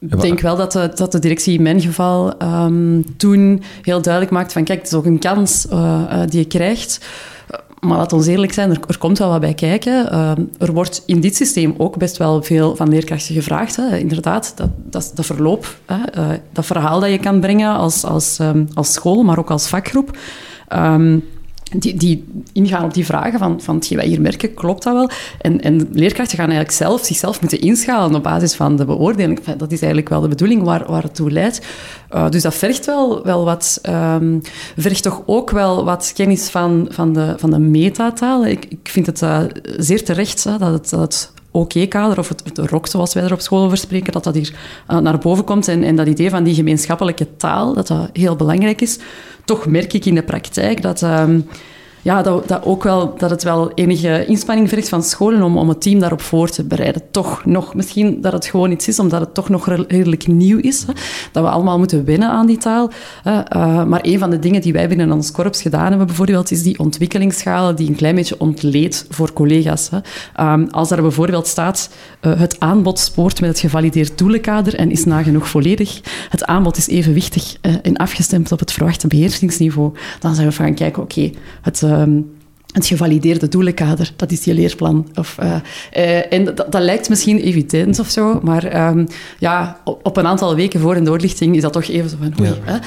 ik 0.00 0.20
denk 0.20 0.40
wel 0.40 0.56
dat 0.56 0.72
de, 0.72 0.90
dat 0.94 1.12
de 1.12 1.18
directie 1.18 1.56
in 1.56 1.62
mijn 1.62 1.80
geval 1.80 2.38
ehm, 2.38 3.02
toen 3.16 3.62
heel 3.82 4.02
duidelijk 4.02 4.32
maakt 4.32 4.52
van 4.52 4.64
kijk, 4.64 4.78
het 4.78 4.86
is 4.86 4.94
ook 4.94 5.04
een 5.04 5.18
kans 5.18 5.68
eh, 5.68 6.02
eh, 6.08 6.30
die 6.30 6.38
je 6.38 6.46
krijgt. 6.46 7.00
Maar 7.80 7.96
laat 7.96 8.12
ons 8.12 8.26
eerlijk 8.26 8.52
zijn, 8.52 8.70
er, 8.70 8.98
komt 8.98 9.18
wel 9.18 9.28
wat 9.28 9.40
bij 9.40 9.54
kijken. 9.54 10.10
Ehm, 10.10 10.42
er 10.58 10.72
wordt 10.72 11.02
in 11.06 11.20
dit 11.20 11.36
systeem 11.36 11.74
ook 11.78 11.96
best 11.96 12.16
wel 12.16 12.42
veel 12.42 12.76
van 12.76 12.88
leerkrachten 12.88 13.34
gevraagd. 13.34 13.76
Hè. 13.76 13.96
Inderdaad, 13.96 14.52
dat, 14.56 15.12
dat, 15.14 15.26
verloop, 15.26 15.76
hè. 15.86 16.04
eh, 16.04 16.28
dat 16.52 16.66
verhaal 16.66 17.00
dat 17.00 17.10
je 17.10 17.18
kan 17.18 17.40
brengen 17.40 17.74
als, 17.74 18.04
als, 18.04 18.38
ehm, 18.38 18.64
als 18.74 18.92
school, 18.92 19.22
maar 19.22 19.38
ook 19.38 19.50
als 19.50 19.68
vakgroep. 19.68 20.18
Die, 21.78 21.94
die 21.94 22.24
ingaan 22.52 22.84
op 22.84 22.94
die 22.94 23.04
vragen 23.04 23.38
van, 23.38 23.60
van 23.60 23.74
hetgeen 23.74 23.96
wij 23.96 24.06
hier 24.06 24.20
merken, 24.20 24.54
klopt 24.54 24.82
dat 24.82 24.94
wel? 24.94 25.10
En, 25.40 25.60
en 25.60 25.88
leerkrachten 25.92 26.38
gaan 26.38 26.48
eigenlijk 26.48 26.76
zelf 26.76 27.04
zichzelf 27.04 27.40
moeten 27.40 27.60
inschalen 27.60 28.14
op 28.14 28.22
basis 28.22 28.54
van 28.54 28.76
de 28.76 28.84
beoordeling. 28.84 29.40
Dat 29.44 29.72
is 29.72 29.78
eigenlijk 29.80 30.08
wel 30.08 30.20
de 30.20 30.28
bedoeling 30.28 30.62
waar, 30.62 30.84
waar 30.86 31.02
het 31.02 31.14
toe 31.14 31.30
leidt. 31.30 31.60
Uh, 32.14 32.28
dus 32.28 32.42
dat 32.42 32.54
vergt 32.54 32.86
wel, 32.86 33.24
wel 33.24 33.44
wat... 33.44 33.80
Um, 33.88 34.40
vergt 34.76 35.02
toch 35.02 35.22
ook 35.26 35.50
wel 35.50 35.84
wat 35.84 36.12
kennis 36.14 36.48
van, 36.48 36.86
van, 36.90 37.12
de, 37.12 37.34
van 37.36 37.50
de 37.50 37.58
metataal. 37.58 38.46
Ik, 38.46 38.66
ik 38.68 38.88
vind 38.90 39.06
het 39.06 39.22
uh, 39.22 39.40
zeer 39.76 40.04
terecht 40.04 40.44
dat 40.44 40.60
het... 40.60 40.90
Dat 40.90 41.00
het 41.00 41.32
OK-kader, 41.52 42.18
of 42.18 42.28
het, 42.28 42.42
het 42.44 42.58
ROC, 42.58 42.86
zoals 42.86 43.14
wij 43.14 43.22
er 43.22 43.32
op 43.32 43.40
school 43.40 43.64
over 43.64 43.76
spreken, 43.76 44.12
dat 44.12 44.24
dat 44.24 44.34
hier 44.34 44.54
uh, 44.90 44.98
naar 44.98 45.18
boven 45.18 45.44
komt. 45.44 45.68
En, 45.68 45.82
en 45.82 45.96
dat 45.96 46.06
idee 46.06 46.30
van 46.30 46.44
die 46.44 46.54
gemeenschappelijke 46.54 47.36
taal, 47.36 47.74
dat 47.74 47.86
dat 47.86 48.10
heel 48.12 48.36
belangrijk 48.36 48.80
is. 48.80 48.98
Toch 49.50 49.66
merk 49.66 49.92
ik 49.92 50.04
in 50.04 50.14
de 50.14 50.22
praktijk 50.22 50.82
dat... 50.82 51.02
Um, 51.02 51.48
ja, 52.02 52.22
dat, 52.22 52.48
dat, 52.48 52.64
ook 52.64 52.82
wel, 52.82 53.14
dat 53.18 53.30
het 53.30 53.42
wel 53.42 53.72
enige 53.74 54.26
inspanning 54.26 54.68
vergt 54.68 54.88
van 54.88 55.02
scholen 55.02 55.42
om, 55.42 55.58
om 55.58 55.68
het 55.68 55.80
team 55.80 55.98
daarop 55.98 56.20
voor 56.20 56.48
te 56.48 56.64
bereiden. 56.64 57.02
Toch 57.10 57.44
nog, 57.44 57.74
misschien 57.74 58.20
dat 58.20 58.32
het 58.32 58.46
gewoon 58.46 58.70
iets 58.70 58.88
is, 58.88 58.98
omdat 58.98 59.20
het 59.20 59.34
toch 59.34 59.48
nog 59.48 59.66
redelijk 59.66 60.26
nieuw 60.26 60.58
is. 60.58 60.84
Hè, 60.86 60.92
dat 61.32 61.44
we 61.44 61.50
allemaal 61.50 61.78
moeten 61.78 62.04
wennen 62.04 62.28
aan 62.28 62.46
die 62.46 62.58
taal. 62.58 62.90
Uh, 63.26 63.84
maar 63.84 64.00
een 64.02 64.18
van 64.18 64.30
de 64.30 64.38
dingen 64.38 64.60
die 64.60 64.72
wij 64.72 64.88
binnen 64.88 65.12
ons 65.12 65.30
korps 65.30 65.62
gedaan 65.62 65.88
hebben, 65.88 66.06
bijvoorbeeld, 66.06 66.50
is 66.50 66.62
die 66.62 66.78
ontwikkelingsschalen 66.78 67.76
die 67.76 67.88
een 67.88 67.94
klein 67.94 68.14
beetje 68.14 68.38
ontleed 68.38 69.06
voor 69.10 69.32
collega's. 69.32 69.90
Hè. 69.90 70.52
Um, 70.52 70.68
als 70.70 70.88
daar 70.88 71.02
bijvoorbeeld 71.02 71.46
staat, 71.46 71.90
uh, 72.22 72.38
het 72.38 72.60
aanbod 72.60 72.98
spoort 72.98 73.40
met 73.40 73.50
het 73.50 73.58
gevalideerd 73.58 74.18
doelenkader 74.18 74.74
en 74.74 74.90
is 74.90 75.04
nagenoeg 75.04 75.48
volledig. 75.48 76.00
Het 76.28 76.44
aanbod 76.44 76.76
is 76.76 76.88
evenwichtig 76.88 77.56
uh, 77.62 77.74
en 77.82 77.96
afgestemd 77.96 78.52
op 78.52 78.58
het 78.58 78.72
verwachte 78.72 79.06
beheersingsniveau. 79.06 79.92
Dan 80.20 80.34
zijn 80.34 80.46
we 80.46 80.52
van 80.52 80.74
kijken, 80.74 81.02
oké, 81.02 81.30
het 81.62 81.82
Ehm, 81.90 82.20
het 82.72 82.86
gevalideerde 82.86 83.48
doelenkader, 83.48 84.12
dat 84.16 84.30
is 84.30 84.44
je 84.44 84.54
leerplan. 84.54 85.08
Of, 85.14 85.36
uh, 85.42 85.54
uh, 85.96 86.32
en 86.32 86.44
dat, 86.44 86.56
dat, 86.56 86.82
lijkt 86.82 87.08
misschien 87.08 87.38
evident 87.38 87.98
of 87.98 88.08
zo, 88.08 88.40
maar 88.42 88.88
um, 88.88 89.06
ja, 89.38 89.80
op, 89.84 90.06
op, 90.06 90.16
een 90.16 90.26
aantal 90.26 90.54
weken 90.54 90.80
voor 90.80 90.96
een 90.96 91.04
doorlichting 91.04 91.56
is 91.56 91.62
dat 91.62 91.72
toch 91.72 91.88
even 91.88 92.10
zo 92.10 92.16
van 92.20 92.32
oei. 92.40 92.48
Ja. 92.48 92.56
Hè? 92.62 92.78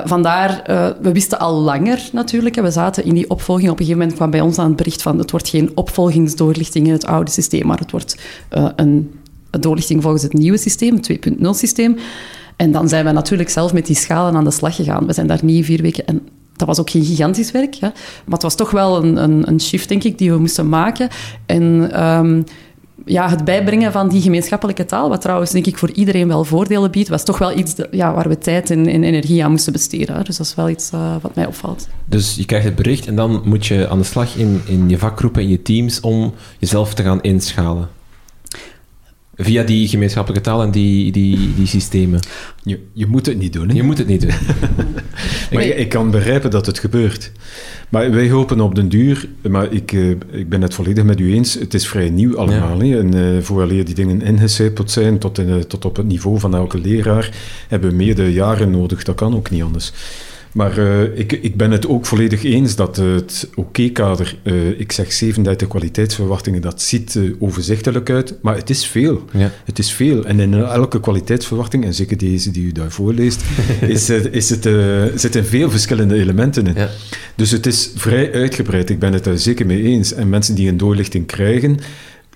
Uh, 0.00 0.06
vandaar, 0.08 0.62
we 1.00 1.12
wisten 1.12 1.38
al 1.38 1.60
langer 1.60 2.08
natuurlijk, 2.12 2.54
we 2.54 2.70
zaten 2.70 3.04
in 3.04 3.14
die 3.14 3.30
opvolging. 3.30 3.70
Op 3.70 3.78
een 3.78 3.84
gegeven 3.84 3.98
moment 3.98 4.16
kwam 4.16 4.30
bij 4.30 4.40
ons 4.40 4.58
aan 4.58 4.66
het 4.66 4.76
bericht 4.76 5.02
van 5.02 5.18
het 5.18 5.30
wordt 5.30 5.48
geen 5.48 5.70
opvolgingsdoorlichting 5.74 6.86
in 6.86 6.92
het 6.92 7.06
oude 7.06 7.30
systeem, 7.30 7.66
maar 7.66 7.78
het 7.78 7.90
wordt 7.90 8.16
een, 8.48 9.10
een 9.50 9.60
doorlichting 9.60 10.02
volgens 10.02 10.22
het 10.22 10.32
nieuwe 10.32 10.58
systeem, 10.58 10.94
het 10.94 11.18
2.0 11.28 11.48
systeem. 11.50 11.96
En 12.56 12.72
dan 12.72 12.88
zijn 12.88 13.04
we 13.04 13.12
natuurlijk 13.12 13.50
zelf 13.50 13.72
met 13.72 13.86
die 13.86 13.96
schalen 13.96 14.34
aan 14.34 14.44
de 14.44 14.50
slag 14.50 14.76
gegaan. 14.76 15.06
We 15.06 15.12
zijn 15.12 15.26
daar 15.26 15.40
niet 15.42 15.64
vier 15.64 15.82
weken... 15.82 16.06
En 16.06 16.22
dat 16.56 16.66
was 16.66 16.80
ook 16.80 16.90
geen 16.90 17.04
gigantisch 17.04 17.50
werk, 17.50 17.74
hè, 17.74 17.88
maar 18.24 18.34
het 18.34 18.42
was 18.42 18.54
toch 18.54 18.70
wel 18.70 19.04
een, 19.04 19.22
een, 19.22 19.48
een 19.48 19.60
shift, 19.60 19.88
denk 19.88 20.04
ik, 20.04 20.18
die 20.18 20.30
we 20.30 20.38
moesten 20.38 20.68
maken. 20.68 21.08
En 21.46 22.02
um, 22.04 22.44
ja, 23.04 23.28
het 23.28 23.44
bijbrengen 23.44 23.92
van 23.92 24.08
die 24.08 24.22
gemeenschappelijke 24.22 24.84
taal, 24.84 25.08
wat 25.08 25.20
trouwens 25.20 25.50
denk 25.50 25.66
ik 25.66 25.78
voor 25.78 25.90
iedereen 25.90 26.28
wel 26.28 26.44
voordelen 26.44 26.90
biedt, 26.90 27.08
was 27.08 27.24
toch 27.24 27.38
wel 27.38 27.58
iets 27.58 27.74
ja, 27.90 28.14
waar 28.14 28.28
we 28.28 28.38
tijd 28.38 28.70
en, 28.70 28.86
en, 28.86 29.04
energie 29.04 29.44
aan 29.44 29.50
moesten 29.50 29.72
besteden. 29.72 30.24
Dus 30.24 30.36
dat 30.36 30.46
is 30.46 30.54
wel 30.54 30.68
iets 30.68 30.90
uh, 30.94 31.14
wat 31.20 31.34
mij 31.34 31.46
opvalt. 31.46 31.88
Dus 32.04 32.34
je 32.34 32.44
krijgt 32.44 32.66
het 32.66 32.74
bericht 32.74 33.06
en 33.06 33.16
dan 33.16 33.42
moet 33.44 33.66
je 33.66 33.88
aan 33.88 33.98
de 33.98 34.04
slag 34.04 34.36
in, 34.36 34.60
in 34.66 34.88
je 34.88 34.98
vakgroepen, 34.98 35.42
in 35.42 35.48
je 35.48 35.62
teams, 35.62 36.00
om 36.00 36.34
jezelf 36.58 36.94
te 36.94 37.02
gaan 37.02 37.22
inschalen. 37.22 37.88
Via 39.36 39.62
die 39.62 39.88
gemeenschappelijke 39.88 40.44
taal 40.44 40.62
en 40.62 40.70
die, 40.70 41.12
die, 41.12 41.54
die 41.54 41.66
systemen. 41.66 42.20
Je, 42.62 42.80
je 42.92 43.06
moet 43.06 43.26
het 43.26 43.38
niet 43.38 43.52
doen. 43.52 43.68
Hè? 43.68 43.74
Je 43.74 43.82
moet 43.82 43.98
het 43.98 44.06
niet 44.06 44.20
doen. 44.20 44.30
maar 45.52 45.62
ik, 45.62 45.76
ik, 45.76 45.88
kan 45.88 46.10
begrijpen 46.10 46.50
dat 46.50 46.66
het 46.66 46.78
gebeurt. 46.78 47.32
Maar 47.88 48.10
wij 48.10 48.30
hopen 48.30 48.60
op 48.60 48.74
den 48.74 48.88
duur, 48.88 49.28
maar 49.48 49.72
ik, 49.72 49.92
uh, 49.92 50.10
ik 50.30 50.48
ben 50.48 50.62
het 50.62 50.74
volledig 50.74 51.04
met 51.04 51.20
u 51.20 51.34
eens, 51.34 51.54
het 51.54 51.74
is 51.74 51.88
vrij 51.88 52.10
nieuw 52.10 52.38
allemaal. 52.38 52.82
Ja. 52.82 52.98
En 52.98 53.14
uh, 53.14 53.40
vooraleer 53.40 53.84
die 53.84 53.94
dingen 53.94 54.22
ingecijpeld 54.22 54.90
zijn 54.90 55.18
tot, 55.18 55.38
in, 55.38 55.48
uh, 55.48 55.56
tot 55.56 55.84
op 55.84 55.96
het 55.96 56.06
niveau 56.06 56.38
van 56.38 56.54
elke 56.54 56.78
leraar, 56.78 57.30
hebben 57.68 57.90
we 57.90 57.96
meerdere 57.96 58.32
jaren 58.32 58.70
nodig. 58.70 59.04
Dat 59.04 59.14
kan 59.14 59.34
ook 59.34 59.50
niet 59.50 59.62
anders. 59.62 59.92
Maar 60.54 60.78
uh, 60.78 61.18
ik, 61.18 61.32
ik 61.32 61.56
ben 61.56 61.70
het 61.70 61.86
ook 61.88 62.06
volledig 62.06 62.44
eens 62.44 62.76
dat 62.76 62.96
het 62.96 63.48
OK-kader, 63.54 64.36
OK 64.44 64.52
uh, 64.52 64.80
ik 64.80 64.92
zeg 64.92 65.12
37 65.12 65.68
kwaliteitsverwachtingen, 65.68 66.60
dat 66.60 66.82
ziet 66.82 67.14
uh, 67.14 67.34
overzichtelijk 67.38 68.10
uit, 68.10 68.34
maar 68.42 68.56
het 68.56 68.70
is 68.70 68.86
veel. 68.86 69.24
Ja. 69.32 69.50
Het 69.64 69.78
is 69.78 69.92
veel. 69.92 70.24
En 70.24 70.40
in 70.40 70.54
elke 70.54 71.00
kwaliteitsverwachting, 71.00 71.84
en 71.84 71.94
zeker 71.94 72.18
deze 72.18 72.50
die 72.50 72.64
u 72.64 72.72
daar 72.72 72.90
voorleest, 72.90 73.42
is, 73.80 74.10
is 74.40 74.50
het, 74.50 74.68
zitten 75.14 75.46
veel 75.46 75.70
verschillende 75.70 76.14
elementen 76.14 76.66
in. 76.66 76.74
Ja. 76.74 76.90
Dus 77.34 77.50
het 77.50 77.66
is 77.66 77.90
vrij 77.94 78.32
uitgebreid. 78.32 78.90
Ik 78.90 78.98
ben 78.98 79.12
het 79.12 79.24
daar 79.24 79.38
zeker 79.38 79.66
mee 79.66 79.82
eens. 79.82 80.12
En 80.12 80.28
mensen 80.28 80.54
die 80.54 80.68
een 80.68 80.76
doorlichting 80.76 81.26
krijgen, 81.26 81.78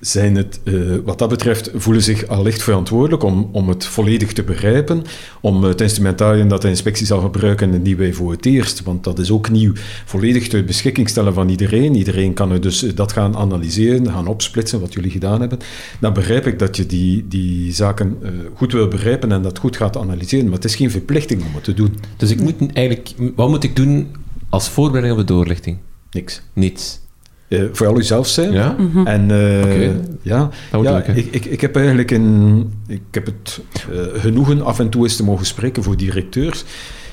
zijn 0.01 0.37
het, 0.37 0.61
uh, 0.65 0.97
wat 1.05 1.19
dat 1.19 1.29
betreft, 1.29 1.71
voelen 1.75 2.03
zich 2.03 2.27
allicht 2.27 2.63
verantwoordelijk 2.63 3.23
om, 3.23 3.49
om 3.53 3.69
het 3.69 3.87
volledig 3.87 4.33
te 4.33 4.43
begrijpen, 4.43 5.03
om 5.41 5.65
het 5.65 5.81
instrumentarium 5.81 6.49
dat 6.49 6.63
de 6.63 6.69
inspectie 6.69 7.07
zal 7.07 7.21
gebruiken 7.21 7.83
niet 7.83 7.97
wij 7.97 8.13
voor 8.13 8.31
het 8.31 8.47
eerst, 8.47 8.83
want 8.83 9.05
dat 9.05 9.19
is 9.19 9.31
ook 9.31 9.51
nieuw, 9.51 9.73
volledig 10.05 10.49
ter 10.49 10.65
beschikking 10.65 11.09
stellen 11.09 11.35
van 11.35 11.49
iedereen. 11.49 11.95
Iedereen 11.95 12.33
kan 12.33 12.53
er 12.53 12.61
dus 12.61 12.81
dat 12.81 13.13
gaan 13.13 13.37
analyseren, 13.37 14.11
gaan 14.11 14.27
opsplitsen, 14.27 14.81
wat 14.81 14.93
jullie 14.93 15.11
gedaan 15.11 15.41
hebben. 15.41 15.59
Dan 16.01 16.13
begrijp 16.13 16.47
ik 16.47 16.59
dat 16.59 16.77
je 16.77 16.87
die, 16.87 17.29
die 17.29 17.73
zaken 17.73 18.17
uh, 18.23 18.31
goed 18.55 18.73
wil 18.73 18.89
begrijpen 18.89 19.33
en 19.33 19.43
dat 19.43 19.59
goed 19.59 19.77
gaat 19.77 19.97
analyseren, 19.97 20.45
maar 20.45 20.55
het 20.55 20.65
is 20.65 20.77
geen 20.77 20.91
verplichting 20.91 21.45
om 21.45 21.55
het 21.55 21.65
te 21.65 21.75
doen. 21.75 21.99
Dus 22.17 22.31
ik 22.31 22.41
moet 22.41 22.73
eigenlijk, 22.73 23.15
wat 23.37 23.49
moet 23.49 23.65
ik 23.65 23.77
doen 23.77 24.07
als 24.49 24.69
voorbereiding 24.69 25.21
op 25.21 25.27
de 25.27 25.33
doorlichting? 25.33 25.79
Niks. 26.11 26.43
Niets. 26.53 27.01
Uh, 27.49 27.63
vooral 27.73 27.99
uzelf 27.99 28.27
zijn. 28.27 28.53
Ja? 28.53 28.75
Mm 28.79 28.91
-hmm. 28.93 29.07
En 29.07 29.31
uh, 29.31 29.61
okay. 29.63 30.01
ja, 30.23 30.51
ja 30.83 31.03
ik, 31.03 31.27
ik, 31.31 31.45
ik 31.45 31.61
heb 31.61 31.77
eigenlijk 31.77 32.11
een, 32.11 32.73
ik 32.87 33.03
heb 33.11 33.27
het 33.27 33.61
uh, 33.93 34.21
genoegen 34.21 34.63
af 34.63 34.79
en 34.79 34.89
toe 34.89 35.03
eens 35.03 35.17
te 35.17 35.25
mogen 35.25 35.47
spreken 35.47 35.83
voor 35.83 35.97
directeurs. 35.97 36.65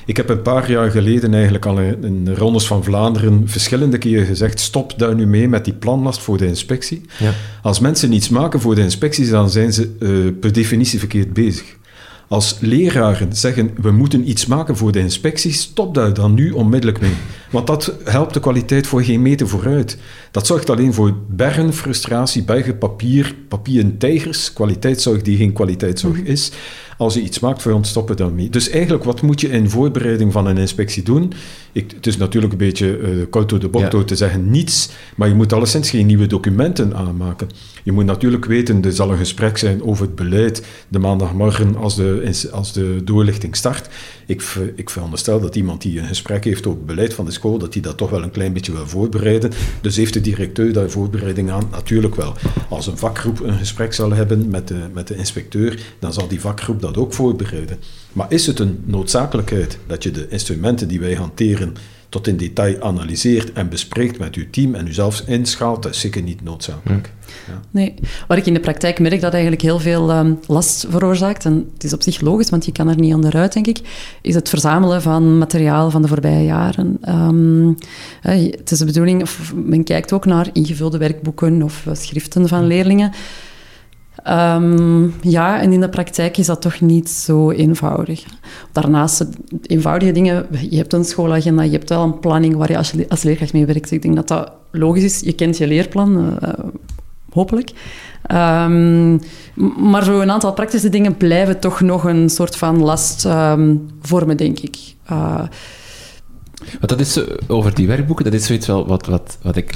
Ik 0.06 0.16
heb 0.16 0.28
een 0.28 0.42
paar 0.42 0.70
jaar 0.70 0.90
geleden 0.90 1.34
eigenlijk 1.34 1.66
al 1.66 1.80
in, 1.80 2.04
in 2.04 2.34
Rondes 2.34 2.66
van 2.66 2.84
Vlaanderen 2.84 3.48
verschillende 3.48 3.98
keren 3.98 4.26
gezegd: 4.26 4.60
stop 4.60 4.98
daar 4.98 5.14
nu 5.14 5.26
mee 5.26 5.48
met 5.48 5.64
die 5.64 5.74
planlast 5.74 6.20
voor 6.20 6.38
de 6.38 6.46
inspectie. 6.46 7.00
Ja. 7.18 7.32
Als 7.62 7.80
mensen 7.80 8.12
iets 8.12 8.28
maken 8.28 8.60
voor 8.60 8.74
de 8.74 8.80
inspecties, 8.80 9.30
dan 9.30 9.50
zijn 9.50 9.72
ze 9.72 9.88
per 10.40 10.52
definitie 10.52 10.98
verkeerd 10.98 11.32
bezig. 11.32 11.76
Als 12.28 12.56
leraren 12.60 13.36
zeggen 13.36 13.70
we 13.80 13.90
moeten 13.90 14.28
iets 14.28 14.46
maken 14.46 14.76
voor 14.76 14.92
de 14.92 14.98
inspectie, 14.98 15.52
stop 15.52 15.94
daar 15.94 16.14
dan 16.14 16.34
nu 16.34 16.50
onmiddellijk 16.50 17.00
mee. 17.00 17.14
Want 17.56 17.68
dat 17.68 17.92
helpt 18.04 18.34
de 18.34 18.40
kwaliteit 18.40 18.86
voor 18.86 19.02
geen 19.02 19.22
meter 19.22 19.48
vooruit. 19.48 19.98
Dat 20.30 20.46
zorgt 20.46 20.70
alleen 20.70 20.94
voor 20.94 21.14
bergen, 21.28 21.72
frustratie, 21.72 22.42
bergen 22.42 22.78
papier, 22.78 23.34
papieren 23.48 23.98
tijgers, 23.98 24.52
kwaliteitszorg 24.52 25.22
die 25.22 25.36
geen 25.36 25.52
kwaliteitszorg 25.52 26.18
is. 26.18 26.52
Als 26.98 27.14
je 27.14 27.22
iets 27.22 27.38
maakt 27.38 27.62
voor 27.62 27.72
ons, 27.72 27.88
stoppen 27.88 28.16
dan 28.16 28.34
mee. 28.34 28.48
Dus 28.48 28.68
eigenlijk, 28.68 29.04
wat 29.04 29.22
moet 29.22 29.40
je 29.40 29.48
in 29.48 29.70
voorbereiding 29.70 30.32
van 30.32 30.46
een 30.46 30.58
inspectie 30.58 31.02
doen? 31.02 31.32
Ik, 31.72 31.90
het 31.90 32.06
is 32.06 32.16
natuurlijk 32.16 32.52
een 32.52 32.58
beetje 32.58 32.98
uh, 32.98 33.24
koud 33.30 33.48
door 33.48 33.58
de 33.58 33.68
bocht 33.68 33.90
door 33.90 34.04
te 34.04 34.16
zeggen 34.16 34.50
niets, 34.50 34.90
maar 35.16 35.28
je 35.28 35.34
moet 35.34 35.52
alleszins 35.52 35.90
geen 35.90 36.06
nieuwe 36.06 36.26
documenten 36.26 36.94
aanmaken. 36.94 37.48
Je 37.82 37.92
moet 37.92 38.04
natuurlijk 38.04 38.44
weten, 38.44 38.84
er 38.84 38.92
zal 38.92 39.10
een 39.10 39.18
gesprek 39.18 39.58
zijn 39.58 39.82
over 39.82 40.06
het 40.06 40.14
beleid 40.14 40.62
de 40.88 40.98
maandagmorgen 40.98 41.76
als 41.76 41.96
de, 41.96 42.48
als 42.52 42.72
de 42.72 43.00
doorlichting 43.04 43.56
start. 43.56 43.88
Ik, 44.26 44.42
ik 44.74 44.90
veronderstel 44.90 45.40
dat 45.40 45.56
iemand 45.56 45.82
die 45.82 45.98
een 45.98 46.06
gesprek 46.06 46.44
heeft 46.44 46.66
over 46.66 46.78
het 46.78 46.86
beleid 46.86 47.14
van 47.14 47.24
de 47.24 47.30
school, 47.30 47.45
dat 47.54 47.72
hij 47.72 47.82
dat 47.82 47.96
toch 47.96 48.10
wel 48.10 48.22
een 48.22 48.30
klein 48.30 48.52
beetje 48.52 48.72
wil 48.72 48.86
voorbereiden. 48.86 49.52
Dus 49.80 49.96
heeft 49.96 50.12
de 50.12 50.20
directeur 50.20 50.72
daar 50.72 50.90
voorbereiding 50.90 51.50
aan? 51.50 51.68
Natuurlijk 51.70 52.14
wel. 52.14 52.34
Als 52.68 52.86
een 52.86 52.98
vakgroep 52.98 53.40
een 53.40 53.58
gesprek 53.58 53.92
zal 53.92 54.12
hebben 54.12 54.48
met 54.48 54.68
de, 54.68 54.78
met 54.92 55.08
de 55.08 55.16
inspecteur, 55.16 55.94
dan 55.98 56.12
zal 56.12 56.28
die 56.28 56.40
vakgroep 56.40 56.80
dat 56.80 56.96
ook 56.96 57.14
voorbereiden. 57.14 57.78
Maar 58.12 58.26
is 58.28 58.46
het 58.46 58.58
een 58.58 58.82
noodzakelijkheid 58.84 59.78
dat 59.86 60.02
je 60.02 60.10
de 60.10 60.28
instrumenten 60.28 60.88
die 60.88 61.00
wij 61.00 61.14
hanteren 61.14 61.74
tot 62.16 62.26
in 62.26 62.36
detail 62.36 62.82
analyseert 62.82 63.52
en 63.52 63.68
bespreekt 63.68 64.18
met 64.18 64.34
uw 64.34 64.44
team 64.50 64.74
en 64.74 64.86
u 64.86 64.92
zelfs 64.92 65.24
inschaalt, 65.24 65.82
dat 65.82 65.94
is 65.94 66.00
zeker 66.00 66.22
niet 66.22 66.42
noodzakelijk. 66.42 67.12
Ja. 67.46 67.60
Nee, 67.70 67.94
wat 68.28 68.38
ik 68.38 68.46
in 68.46 68.54
de 68.54 68.60
praktijk 68.60 68.98
merk 68.98 69.20
dat 69.20 69.32
eigenlijk 69.32 69.62
heel 69.62 69.78
veel 69.78 70.16
um, 70.16 70.38
last 70.46 70.86
veroorzaakt, 70.90 71.44
en 71.44 71.70
het 71.74 71.84
is 71.84 71.92
op 71.92 72.02
zich 72.02 72.20
logisch, 72.20 72.50
want 72.50 72.64
je 72.64 72.72
kan 72.72 72.88
er 72.88 72.98
niet 72.98 73.14
onderuit, 73.14 73.52
denk 73.52 73.66
ik, 73.66 73.80
is 74.22 74.34
het 74.34 74.48
verzamelen 74.48 75.02
van 75.02 75.38
materiaal 75.38 75.90
van 75.90 76.02
de 76.02 76.08
voorbije 76.08 76.44
jaren. 76.44 76.98
Um, 77.08 77.76
het 78.20 78.70
is 78.70 78.78
de 78.78 78.84
bedoeling, 78.84 79.22
of 79.22 79.52
men 79.54 79.84
kijkt 79.84 80.12
ook 80.12 80.24
naar 80.24 80.48
ingevulde 80.52 80.98
werkboeken 80.98 81.62
of 81.62 81.86
schriften 81.92 82.48
van 82.48 82.66
leerlingen. 82.66 83.12
Um, 84.28 85.14
ja, 85.20 85.60
en 85.60 85.72
in 85.72 85.80
de 85.80 85.88
praktijk 85.88 86.36
is 86.36 86.46
dat 86.46 86.60
toch 86.60 86.80
niet 86.80 87.08
zo 87.08 87.50
eenvoudig. 87.50 88.24
Daarnaast, 88.72 89.26
eenvoudige 89.62 90.12
dingen, 90.12 90.46
je 90.70 90.76
hebt 90.76 90.92
een 90.92 91.04
schoolagenda, 91.04 91.62
je 91.62 91.70
hebt 91.70 91.88
wel 91.88 92.02
een 92.02 92.18
planning 92.18 92.56
waar 92.56 92.70
je 92.70 92.76
als, 92.76 92.92
als 93.08 93.22
leerkracht 93.22 93.52
mee 93.52 93.66
werkt. 93.66 93.90
Ik 93.90 94.02
denk 94.02 94.16
dat 94.16 94.28
dat 94.28 94.52
logisch 94.70 95.04
is. 95.04 95.20
Je 95.20 95.32
kent 95.32 95.58
je 95.58 95.66
leerplan, 95.66 96.38
uh, 96.42 96.48
hopelijk. 97.32 97.70
Um, 98.32 99.20
maar 99.76 100.04
zo 100.04 100.20
een 100.20 100.30
aantal 100.30 100.52
praktische 100.52 100.88
dingen 100.88 101.16
blijven 101.16 101.60
toch 101.60 101.80
nog 101.80 102.04
een 102.04 102.28
soort 102.28 102.56
van 102.56 102.82
last 102.82 103.24
um, 103.24 103.88
vormen, 104.00 104.36
denk 104.36 104.58
ik. 104.58 104.76
Uh, 105.10 105.42
dat 106.80 107.00
is 107.00 107.20
over 107.46 107.74
die 107.74 107.86
werkboeken, 107.86 108.24
dat 108.24 108.34
is 108.34 108.46
zoiets 108.46 108.66
wel 108.66 108.86
wat, 108.86 109.06
wat, 109.06 109.38
wat 109.42 109.56
ik 109.56 109.74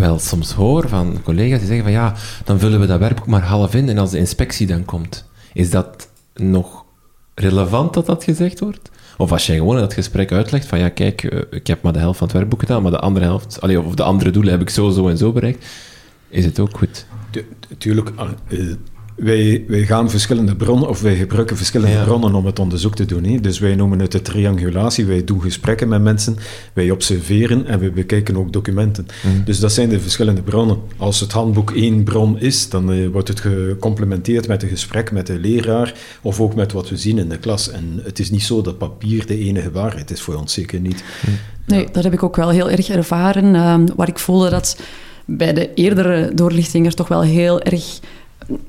wel 0.00 0.18
soms 0.18 0.52
hoor 0.52 0.88
van 0.88 1.18
collega's 1.22 1.58
die 1.58 1.66
zeggen 1.66 1.84
van 1.84 1.92
ja, 1.92 2.14
dan 2.44 2.58
vullen 2.58 2.80
we 2.80 2.86
dat 2.86 2.98
werkboek 2.98 3.26
maar 3.26 3.42
half 3.42 3.74
in 3.74 3.88
en 3.88 3.98
als 3.98 4.10
de 4.10 4.18
inspectie 4.18 4.66
dan 4.66 4.84
komt, 4.84 5.28
is 5.52 5.70
dat 5.70 6.08
nog 6.34 6.84
relevant 7.34 7.94
dat 7.94 8.06
dat 8.06 8.24
gezegd 8.24 8.60
wordt? 8.60 8.90
Of 9.16 9.32
als 9.32 9.46
jij 9.46 9.56
gewoon 9.56 9.74
in 9.74 9.80
dat 9.80 9.94
gesprek 9.94 10.32
uitlegt 10.32 10.66
van 10.66 10.78
ja, 10.78 10.88
kijk, 10.88 11.22
ik 11.50 11.66
heb 11.66 11.82
maar 11.82 11.92
de 11.92 11.98
helft 11.98 12.18
van 12.18 12.26
het 12.26 12.36
werkboek 12.36 12.60
gedaan, 12.60 12.82
maar 12.82 12.90
de 12.90 12.98
andere 12.98 13.24
helft, 13.24 13.60
allee, 13.60 13.80
of 13.80 13.94
de 13.94 14.02
andere 14.02 14.30
doelen 14.30 14.52
heb 14.52 14.60
ik 14.60 14.70
zo, 14.70 14.90
zo 14.90 15.08
en 15.08 15.18
zo 15.18 15.32
bereikt, 15.32 15.66
is 16.28 16.44
het 16.44 16.60
ook 16.60 16.76
goed? 16.76 17.06
Uh, 18.48 18.74
wij, 19.22 19.64
wij 19.68 19.86
gaan 19.86 20.10
verschillende 20.10 20.56
bronnen, 20.56 20.88
of 20.88 21.00
wij 21.00 21.16
gebruiken 21.16 21.56
verschillende 21.56 21.96
Ja. 21.96 22.04
bronnen 22.04 22.34
om 22.34 22.46
het 22.46 22.58
onderzoek 22.58 22.94
te 22.96 23.04
doen. 23.04 23.24
Hè. 23.24 23.40
Dus 23.40 23.58
wij 23.58 23.74
noemen 23.74 23.98
het 23.98 24.12
de 24.12 24.22
triangulatie. 24.22 25.04
Wij 25.04 25.24
doen 25.24 25.40
gesprekken 25.40 25.88
met 25.88 26.02
mensen, 26.02 26.36
wij 26.72 26.90
observeren 26.90 27.66
en 27.66 27.78
we 27.78 27.90
bekijken 27.90 28.36
ook 28.36 28.52
documenten. 28.52 29.06
Mhm. 29.22 29.44
Dus 29.44 29.60
dat 29.60 29.72
zijn 29.72 29.88
de 29.88 30.00
verschillende 30.00 30.42
bronnen. 30.42 30.78
Als 30.96 31.20
het 31.20 31.32
handboek 31.32 31.70
één 31.70 32.02
bron 32.04 32.38
is, 32.38 32.68
dan 32.68 32.92
eh, 32.92 33.08
wordt 33.08 33.28
het 33.28 33.40
gecomplementeerd 33.40 34.48
met 34.48 34.62
een 34.62 34.68
gesprek 34.68 35.12
met 35.12 35.26
de 35.26 35.38
leraar 35.38 35.94
of 36.22 36.40
ook 36.40 36.54
met 36.54 36.72
wat 36.72 36.88
we 36.88 36.96
zien 36.96 37.18
in 37.18 37.28
de 37.28 37.38
klas. 37.38 37.70
En 37.70 38.00
het 38.02 38.18
is 38.18 38.30
niet 38.30 38.42
zo 38.42 38.62
dat 38.62 38.78
papier 38.78 39.26
de 39.26 39.38
enige 39.38 39.70
waarheid 39.70 40.10
is 40.10 40.20
voor 40.20 40.34
ons, 40.34 40.52
zeker 40.52 40.80
niet. 40.80 41.04
Nee, 41.66 41.88
dat 41.92 42.04
heb 42.04 42.12
ik 42.12 42.22
ook 42.22 42.36
wel 42.36 42.50
heel 42.50 42.70
erg 42.70 42.88
ervaren. 42.88 43.54
ehm, 43.54 43.86
waar 43.96 44.08
ik 44.08 44.18
voelde 44.18 44.50
dat 44.50 44.76
bij 45.24 45.52
de 45.52 45.74
eerdere 45.74 46.30
doorlichting 46.34 46.86
er 46.86 46.94
toch 46.94 47.08
wel 47.08 47.22
heel 47.22 47.60
erg 47.60 48.00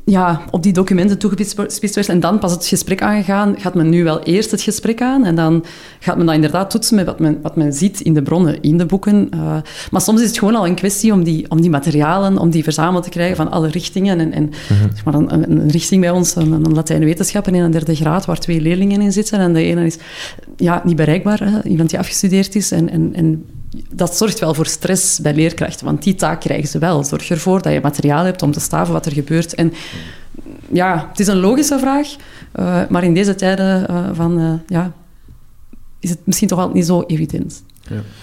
ja, 0.06 0.42
op 0.52 0.64
die 0.64 0.74
documenten 0.74 1.18
toegespitst 1.18 1.96
werd. 1.96 2.10
En 2.10 2.20
dan 2.20 2.40
pas 2.40 2.52
het 2.52 2.66
gesprek 2.66 3.02
aangegaan. 3.02 3.56
Gaat 3.58 3.74
men 3.74 3.90
nu 3.90 4.04
wel 4.04 4.24
eerst 4.24 4.52
het 4.52 4.62
gesprek 4.62 5.02
aan 5.02 5.26
en 5.26 5.36
dan 5.36 5.66
gaat 6.00 6.18
men 6.18 6.26
dat 6.26 6.36
inderdaad 6.36 6.70
toetsen 6.70 6.96
met 6.96 7.06
wat 7.06 7.20
men, 7.20 7.40
wat 7.42 7.56
men 7.56 7.74
ziet 7.74 8.00
in 8.00 8.14
de 8.14 8.22
bronnen, 8.22 8.62
in 8.62 8.78
de 8.78 8.86
boeken. 8.86 9.28
Eh, 9.32 9.58
maar 9.92 10.02
soms 10.02 10.22
is 10.22 10.28
het 10.28 10.38
gewoon 10.38 10.56
al 10.56 10.68
een 10.68 10.76
kwestie 10.76 11.14
om 11.14 11.24
die, 11.24 11.46
om 11.50 11.62
die 11.62 11.70
materialen, 11.70 12.38
om 12.38 12.50
die 12.50 12.64
verzameld 12.64 13.04
te 13.04 13.10
krijgen 13.10 13.36
van 13.36 13.52
alle 13.52 13.68
richtingen. 13.68 14.20
En, 14.20 14.32
en 14.32 14.50
zeg 14.94 15.06
maar 15.06 15.14
een, 15.14 15.34
een, 15.34 15.52
een 15.52 15.70
richting 15.70 16.02
bij 16.02 16.12
ons, 16.12 16.36
een, 16.36 16.52
een 16.52 16.74
Latijn 16.74 17.04
wetenschappen 17.04 17.56
in 17.56 17.64
een 17.64 17.72
derde 17.72 17.96
graad, 17.96 18.26
waar 18.26 18.40
twee 18.40 18.62
leerlingen 18.62 19.02
in 19.02 19.12
zitten. 19.12 19.40
En 19.40 19.54
de 19.54 19.64
ene 19.64 19.86
is 19.86 19.98
ja, 20.58 20.82
niet 20.86 20.96
bereikbaar, 20.96 21.40
hè, 21.44 21.64
iemand 21.70 21.90
die 21.90 22.00
afgestudeerd 22.00 22.56
is. 22.56 22.72
En, 22.72 22.90
en, 22.90 23.14
en 23.14 23.46
dat 23.90 24.18
zorgt 24.18 24.40
wel 24.40 24.54
voor 24.54 24.66
stress 24.66 25.20
bij 25.20 25.34
leerkrachten, 25.34 25.86
want 25.86 26.04
die 26.04 26.16
taak 26.16 26.40
krijgen 26.40 26.68
ze 26.68 26.80
wel. 26.80 27.04
Zorg 27.04 27.30
ervoor 27.30 27.62
dat 27.62 27.74
je 27.74 27.80
materiaal 27.82 28.26
hebt 28.26 28.42
om 28.42 28.52
te 28.52 28.60
staven 28.60 28.94
wat 28.94 29.06
er 29.06 29.12
gebeurt. 29.12 29.56
En 29.56 29.74
ja, 30.72 31.08
het 31.10 31.20
is 31.20 31.28
een 31.28 31.40
logische 31.40 31.80
vraag, 31.80 32.16
eh, 32.52 32.82
maar 32.90 33.04
in 33.04 33.14
deze 33.14 33.36
tijden 33.36 33.88
eh, 33.88 34.10
van, 34.14 34.40
eh, 34.40 34.54
ja, 34.68 34.94
is 36.00 36.10
het 36.10 36.20
misschien 36.24 36.48
toch 36.48 36.58
altijd 36.58 36.76
niet 36.76 36.86
zo 36.86 37.04
evident. 37.08 37.64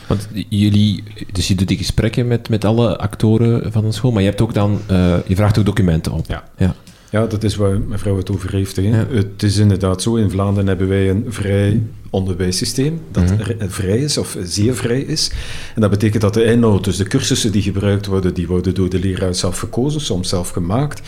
Want 0.07 0.29
jullie, 0.49 1.05
dus 1.33 1.49
je 1.49 1.55
doet 1.55 1.69
die 1.69 1.77
gesprekken 1.77 2.27
met, 2.27 2.49
met 2.49 2.65
alle 2.65 2.99
actoren 2.99 3.73
van 3.73 3.85
een 3.85 3.93
school, 3.93 4.13
maar 4.13 4.23
je 4.23 4.29
hebt 4.29 4.41
ook 4.41 4.55
dan, 4.55 4.81
eh, 4.87 5.17
je 5.27 5.37
vraagt 5.37 5.59
ook 5.59 5.65
documenten 5.65 6.13
op. 6.13 6.27
Ja. 6.27 6.45
ja. 6.57 6.75
Ja, 7.11 7.27
dat 7.27 7.44
is 7.44 7.57
waar 7.57 7.81
mevrouw 7.81 8.16
het 8.16 8.31
over 8.31 8.53
heeft. 8.53 8.77
Ja. 8.77 9.07
Het 9.11 9.42
is 9.42 9.57
inderdaad 9.57 10.03
zo, 10.03 10.14
in 10.16 10.31
Vlaanderen 10.31 10.68
hebben 10.68 10.88
wij 10.88 11.11
een 11.11 11.25
vrij 11.29 11.83
onderwijssysteem 12.11 13.01
dat 13.11 13.25
Mhm. 13.25 13.68
vrij 13.68 13.99
is, 13.99 14.18
of 14.18 14.37
zeer 14.42 14.75
vrij 14.75 15.01
is. 15.01 15.31
En 15.75 15.81
dat 15.81 15.90
betekent 15.90 16.23
dat 16.23 16.35
de 16.35 16.44
inhoud, 16.44 16.85
dus 16.85 16.97
de 16.97 17.05
cursussen 17.05 17.53
die 17.53 17.62
gebruikt 17.62 18.07
worden, 18.07 18.35
die 18.35 18.47
worden 18.47 18.75
door 18.75 18.88
de 18.88 18.99
leraar 18.99 19.35
zelf 19.35 19.59
gekozen, 19.59 20.01
soms 20.01 20.29
zelf 20.29 20.49
gemaakt. 20.49 21.03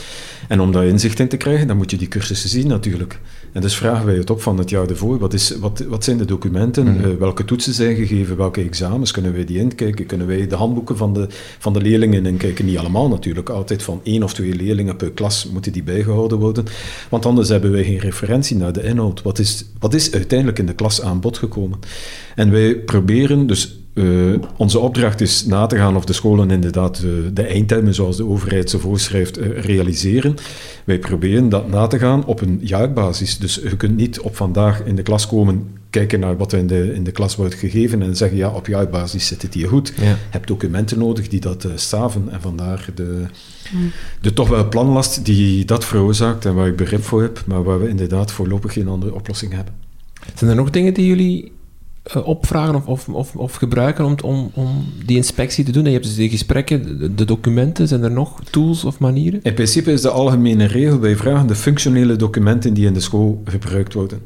En 0.49 0.61
om 0.61 0.73
daar 0.73 0.87
inzicht 0.87 1.19
in 1.21 1.29
te 1.29 1.37
krijgen, 1.37 1.67
dan 1.67 1.77
moet 1.77 1.91
je 1.91 1.97
die 1.97 2.09
cursussen 2.09 2.49
zien 2.49 2.67
natuurlijk. 2.67 3.19
En 3.53 3.61
dus 3.61 3.77
vragen 3.77 4.07
wij 4.07 4.15
het 4.15 4.31
op 4.31 4.43
van 4.43 4.59
het 4.59 4.71
jaar 4.71 4.89
ervoor, 4.89 5.19
wat, 5.19 5.33
is, 5.33 5.57
wat, 5.59 5.85
wat 5.89 6.05
zijn 6.05 6.19
de 6.19 6.25
documenten, 6.25 6.85
Mhm. 6.85 7.05
Eh, 7.05 7.17
welke 7.19 7.45
toetsen 7.45 7.75
zijn 7.75 7.97
gegeven, 7.97 8.37
welke 8.37 8.61
examens, 8.63 9.11
kunnen 9.11 9.33
wij 9.33 9.45
die 9.45 9.59
inkijken, 9.59 10.07
kunnen 10.07 10.27
wij 10.27 10.47
de 10.47 10.55
handboeken 10.55 10.97
van 10.97 11.15
de, 11.15 11.27
van 11.59 11.73
de 11.73 11.81
leerlingen 11.81 12.27
inkijken, 12.27 12.65
niet 12.65 12.79
allemaal 12.79 13.09
natuurlijk, 13.09 13.49
altijd 13.49 13.83
van 13.83 14.01
één 14.03 14.23
of 14.23 14.35
twee 14.35 14.55
leerlingen 14.55 14.97
per 14.97 15.11
klas 15.11 15.49
moeten 15.53 15.73
die 15.73 15.83
bijgehouden 15.83 16.39
worden, 16.39 16.65
want 17.09 17.27
anders 17.27 17.49
hebben 17.49 17.73
wij 17.73 17.85
geen 17.85 17.99
referentie 17.99 18.57
naar 18.57 18.73
de 18.73 18.83
inhoud. 18.83 19.23
Wat 19.23 19.39
is, 19.39 19.65
wat 19.79 19.95
is 19.95 20.13
uiteindelijk 20.13 20.59
in 20.59 20.67
de 20.67 20.75
klas 20.75 21.03
aan 21.03 21.21
bod 21.21 21.39
gekomen? 21.39 21.79
En 22.35 22.51
wij 22.51 22.77
proberen 22.77 23.47
dus 23.47 23.80
eh, 24.01 24.49
onze 24.57 24.79
opdracht 24.79 25.21
is 25.21 25.47
na 25.47 25.67
te 25.67 25.77
gaan 25.77 25.97
of 25.97 26.05
de 26.05 26.13
scholen 26.13 26.51
inderdaad 26.51 26.99
eh, 26.99 27.11
de 27.33 27.43
eindtermen 27.43 27.95
zoals 27.95 28.17
de 28.17 28.27
overheid 28.27 28.71
ze 28.71 28.79
voorschrijft 28.79 29.37
eh, 29.37 29.59
realiseren. 29.59 30.37
Wij 30.85 30.99
proberen 30.99 31.49
dat 31.49 31.69
na 31.69 31.87
te 31.87 31.99
gaan 31.99 32.25
op 32.25 32.41
een 32.41 32.59
jaarbasis. 32.63 33.39
Dus 33.39 33.55
je 33.55 33.77
kunt 33.77 33.97
niet 33.97 34.21
op 34.21 34.37
vandaag 34.37 34.85
in 34.85 34.97
de 34.97 35.03
klas 35.03 35.27
komen, 35.27 35.69
kijken 35.91 36.21
naar 36.21 36.37
wat 36.37 36.53
er 36.53 36.59
in 36.59 36.67
de, 36.67 36.95
in 36.95 37.05
de 37.05 37.11
klas 37.11 37.37
wordt 37.37 37.55
gegeven 37.55 38.03
en 38.03 38.17
zeggen 38.17 38.39
ja, 38.39 38.49
op 38.49 38.67
jaarbasis 38.67 39.27
zit 39.27 39.43
het 39.43 39.55
hier 39.55 39.69
goed. 39.69 39.93
Ja. 39.97 40.05
Je 40.05 40.17
hebt 40.31 40.49
documenten 40.49 40.99
nodig 40.99 41.29
die 41.29 41.41
dat 41.41 41.69
staven 41.75 42.29
en 42.31 42.41
vandaar 42.41 42.87
de, 42.95 43.25
de 44.21 44.33
toch 44.33 44.49
wel 44.49 44.69
planlast 44.69 45.25
die 45.25 45.65
dat 45.65 45.85
veroorzaakt 45.85 46.45
en 46.45 46.55
waar 46.55 46.67
ik 46.67 46.77
begrip 46.77 47.03
voor 47.03 47.23
heb, 47.23 47.43
maar 47.47 47.63
waar 47.63 47.81
we 47.81 47.89
inderdaad 47.89 48.33
voorlopig 48.33 48.73
geen 48.73 48.89
andere 48.89 49.15
oplossing 49.15 49.53
hebben. 49.53 49.75
Zijn 50.35 50.51
er 50.51 50.57
nog 50.57 50.71
dingen 50.71 50.95
die 50.95 51.07
jullie 51.07 51.53
opvragen 52.25 52.75
of, 52.75 52.87
of, 52.87 53.09
of, 53.09 53.37
of 53.37 53.55
gebruiken 53.55 54.05
om, 54.05 54.15
om, 54.25 54.51
om 54.55 54.85
die 55.07 55.17
inspectie 55.17 55.65
te 55.65 55.73
doen? 55.73 55.85
Je 55.85 55.91
hebt 55.91 56.05
dus 56.05 56.15
die 56.15 56.31
gesprekken, 56.31 56.99
de, 56.99 57.15
de 57.15 57.25
documenten, 57.25 57.89
zijn 57.89 58.03
er 58.03 58.11
nog 58.11 58.45
tools 58.51 58.85
of 58.85 58.99
manieren? 58.99 59.41
In 59.43 59.55
principe 59.55 59.93
is 59.93 60.01
de 60.01 60.11
algemene 60.11 60.65
regel, 60.65 61.01
wij 61.01 61.17
vragen 61.17 61.47
de 61.47 61.55
functionele 61.55 62.17
documenten 62.17 62.75
die 62.75 62.87
in 62.87 62.95
de 62.95 63.01
school 63.01 63.43
gebruikt 63.45 63.95
worden. 63.95 64.23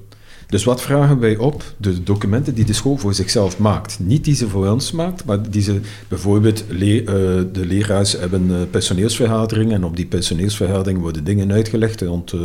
Dus 0.48 0.64
wat 0.64 0.83
vragen 0.83 1.18
wij 1.18 1.37
op? 1.37 1.62
De 1.76 2.02
documenten 2.02 2.54
die 2.54 2.64
de 2.64 2.72
school 2.72 2.96
voor 2.96 3.14
zichzelf 3.14 3.59
maakt. 3.59 3.98
Niet 4.00 4.24
die 4.24 4.35
ze 4.35 4.48
voor 4.48 4.68
ons 4.68 4.92
maakt, 4.92 5.24
maar 5.24 5.50
die 5.50 5.62
ze 5.62 5.80
bijvoorbeeld, 6.09 6.64
le- 6.68 6.98
eh, 6.98 7.04
de 7.52 7.66
leraars 7.66 8.12
hebben 8.12 8.50
eh, 8.50 8.57
personeelsvergaderingen 8.70 9.74
en 9.74 9.85
op 9.85 9.96
die 9.96 10.07
personeelsvergadering 10.07 10.98
worden 11.00 11.24
dingen 11.24 11.52
uitgelegd 11.52 12.00
rond 12.02 12.33
eh, 12.33 12.40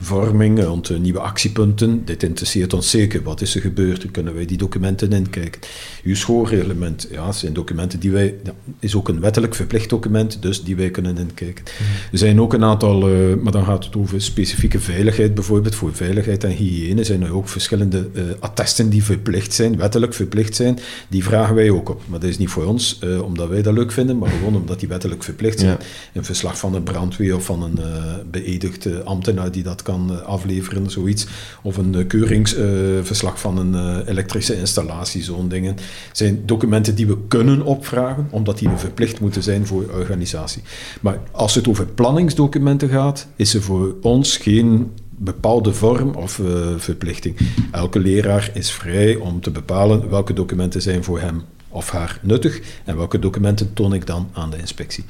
vorming, 0.00 0.64
rond 0.64 0.98
nieuwe 1.00 1.20
actiepunten. 1.20 2.02
Dit 2.04 2.22
interesseert 2.22 2.72
ons 2.74 2.90
zeker. 2.90 3.22
Wat 3.22 3.40
is 3.40 3.54
er 3.54 3.60
gebeurd? 3.60 4.10
Kunnen 4.10 4.34
wij 4.34 4.44
die 4.44 4.56
documenten 4.58 5.12
inkijken. 5.12 5.60
Uw 6.04 6.14
schoolreglement, 6.14 7.08
ja, 7.10 7.32
zijn 7.32 7.52
documenten 7.52 8.00
die 8.00 8.10
wij, 8.10 8.34
ja, 8.44 8.52
is 8.80 8.94
ook 8.94 9.08
een 9.08 9.20
wettelijk 9.20 9.54
verplicht 9.54 9.90
document, 9.90 10.42
dus 10.42 10.64
die 10.64 10.76
wij 10.76 10.90
kunnen 10.90 11.18
inkijken. 11.18 11.64
Er 12.12 12.18
zijn 12.18 12.40
ook 12.40 12.52
een 12.52 12.64
aantal, 12.64 13.00
maar 13.42 13.52
dan 13.52 13.64
gaat 13.64 13.84
het 13.84 13.96
over 13.96 14.22
specifieke 14.22 14.80
veiligheid 14.80 15.34
bijvoorbeeld. 15.34 15.74
Voor 15.74 15.94
veiligheid 15.94 16.44
en 16.44 16.50
hygiëne 16.50 17.04
zijn 17.04 17.22
er 17.22 17.32
ook 17.34 17.37
verschillende 17.46 18.08
eh, 18.14 18.22
attesten 18.38 18.88
die 18.88 19.04
verplicht 19.04 19.52
zijn, 19.52 19.76
wettelijk 19.76 20.14
verplicht 20.14 20.54
zijn. 20.56 20.78
Die 21.08 21.24
vragen 21.24 21.54
wij 21.54 21.70
ook 21.70 21.88
op. 21.88 22.02
Maar 22.06 22.20
dat 22.20 22.28
is 22.28 22.38
niet 22.38 22.48
voor 22.48 22.64
ons, 22.64 22.98
eh, 23.00 23.22
omdat 23.22 23.48
wij 23.48 23.62
dat 23.62 23.74
leuk 23.74 23.92
vinden, 23.92 24.18
maar 24.18 24.30
gewoon 24.30 24.56
omdat 24.56 24.80
die 24.80 24.88
wettelijk 24.88 25.22
verplicht 25.22 25.58
zijn. 25.58 25.70
Ja. 25.70 25.78
Een 26.12 26.24
verslag 26.24 26.58
van 26.58 26.74
een 26.74 26.82
brandweer 26.82 27.34
of 27.34 27.44
van 27.44 27.62
een 27.62 27.78
eh 27.78 28.06
beëdigde 28.30 29.02
ambtenaar 29.02 29.50
die 29.52 29.62
dat 29.62 29.82
kan 29.82 30.24
afleveren, 30.26 30.90
zoiets. 30.90 31.26
Of 31.62 31.76
een 31.76 32.06
keuringsverslag 32.06 33.40
van 33.40 33.58
een 33.58 34.06
elektrische 34.06 34.58
installatie, 34.58 35.22
zo'n 35.22 35.48
dingen. 35.48 35.76
Zijn 36.12 36.42
documenten 36.46 36.94
die 36.94 37.06
we 37.06 37.18
kunnen 37.28 37.62
opvragen, 37.62 38.26
omdat 38.30 38.58
die 38.58 38.68
we 38.68 38.76
verplicht 38.76 39.20
moeten 39.20 39.42
zijn 39.42 39.66
voor 39.66 39.84
organisatie. 39.92 40.62
Maar 41.00 41.20
als 41.30 41.54
het 41.54 41.68
over 41.68 41.86
planningsdocumenten 41.86 42.88
gaat, 42.88 43.26
is 43.36 43.54
er 43.54 43.62
voor 43.62 43.96
ons 44.02 44.36
geen 44.36 44.90
bepaalde 45.18 45.72
vorm 45.72 46.14
of 46.14 46.38
eh, 46.38 46.46
verplichting. 46.76 47.36
Elke 47.72 47.98
leraar 47.98 48.50
is 48.54 48.70
vrij 48.70 49.16
om 49.16 49.40
te 49.40 49.50
bepalen 49.50 50.08
welke 50.10 50.32
documenten 50.32 50.82
zijn 50.82 51.04
voor 51.04 51.20
hem 51.20 51.42
of 51.68 51.90
haar 51.90 52.18
nuttig 52.22 52.60
en 52.84 52.96
welke 52.96 53.18
documenten 53.18 53.72
toon 53.72 53.94
ik 53.94 54.06
dan 54.06 54.28
aan 54.32 54.50
de 54.50 54.58
inspectie. 54.58 55.04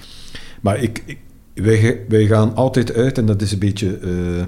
Maar 0.61 0.83
ik, 0.83 1.03
ik- 1.07 1.18
wij, 1.55 2.01
wij 2.09 2.27
gaan 2.27 2.55
altijd 2.55 2.92
uit, 2.94 3.18
en 3.18 3.27
dat 3.27 3.42
is 3.42 3.53
een 3.53 3.59
beetje 3.59 3.99
eh, 3.99 4.40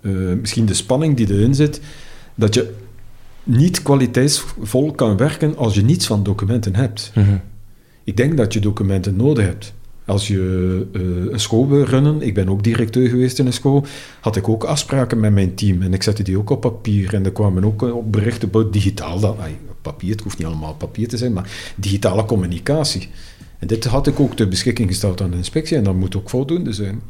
eh, 0.00 0.38
misschien 0.38 0.66
de 0.66 0.74
spanning 0.74 1.16
die 1.16 1.32
erin 1.32 1.54
zit, 1.54 1.80
dat 2.34 2.54
je 2.54 2.74
niet 3.44 3.82
kwaliteitsvol 3.82 4.92
kan 4.92 5.16
werken 5.16 5.56
als 5.56 5.74
je 5.74 5.82
niets 5.82 6.06
van 6.06 6.22
documenten 6.22 6.74
hebt. 6.74 7.10
Ik 8.04 8.16
denk 8.16 8.36
dat 8.36 8.52
je 8.52 8.60
documenten 8.60 9.16
nodig 9.16 9.44
hebt. 9.46 9.72
Als 10.12 10.28
je 10.28 10.86
eh, 10.92 11.32
een 11.32 11.40
school 11.40 11.68
wil 11.68 11.84
runnen, 11.84 12.22
ik 12.22 12.34
ben 12.34 12.48
ook 12.48 12.62
directeur 12.62 13.08
geweest 13.08 13.38
in 13.38 13.46
een 13.46 13.52
school, 13.52 13.86
had 14.20 14.36
ik 14.36 14.48
ook 14.48 14.64
afspraken 14.64 15.20
met 15.20 15.32
mijn 15.32 15.54
team 15.54 15.82
en 15.82 15.94
ik 15.94 16.02
zette 16.02 16.22
die 16.22 16.38
ook 16.38 16.50
op 16.50 16.60
papier 16.60 17.14
en 17.14 17.24
er 17.24 17.32
kwamen 17.32 17.64
ook 17.64 17.82
eh, 17.82 17.96
op 17.96 18.12
berichten 18.12 18.48
op 18.52 18.72
digitaal, 18.72 19.22
op 19.22 19.76
papier, 19.82 20.10
het 20.10 20.20
hoeft 20.20 20.38
niet 20.38 20.46
allemaal 20.46 20.74
papier 20.74 21.08
te 21.08 21.16
zijn, 21.16 21.32
maar 21.32 21.50
digitale 21.76 22.24
communicatie. 22.24 23.08
En 23.58 23.66
dit 23.66 23.84
had 23.84 24.06
ik 24.06 24.20
ook 24.20 24.36
ter 24.36 24.48
beschikking 24.48 24.88
gesteld 24.88 25.20
aan 25.20 25.30
de 25.30 25.36
inspectie 25.36 25.76
en 25.76 25.84
dat 25.84 25.94
moet 25.94 26.16
ook 26.16 26.30
voldoende 26.30 26.72
zijn. 26.72 27.00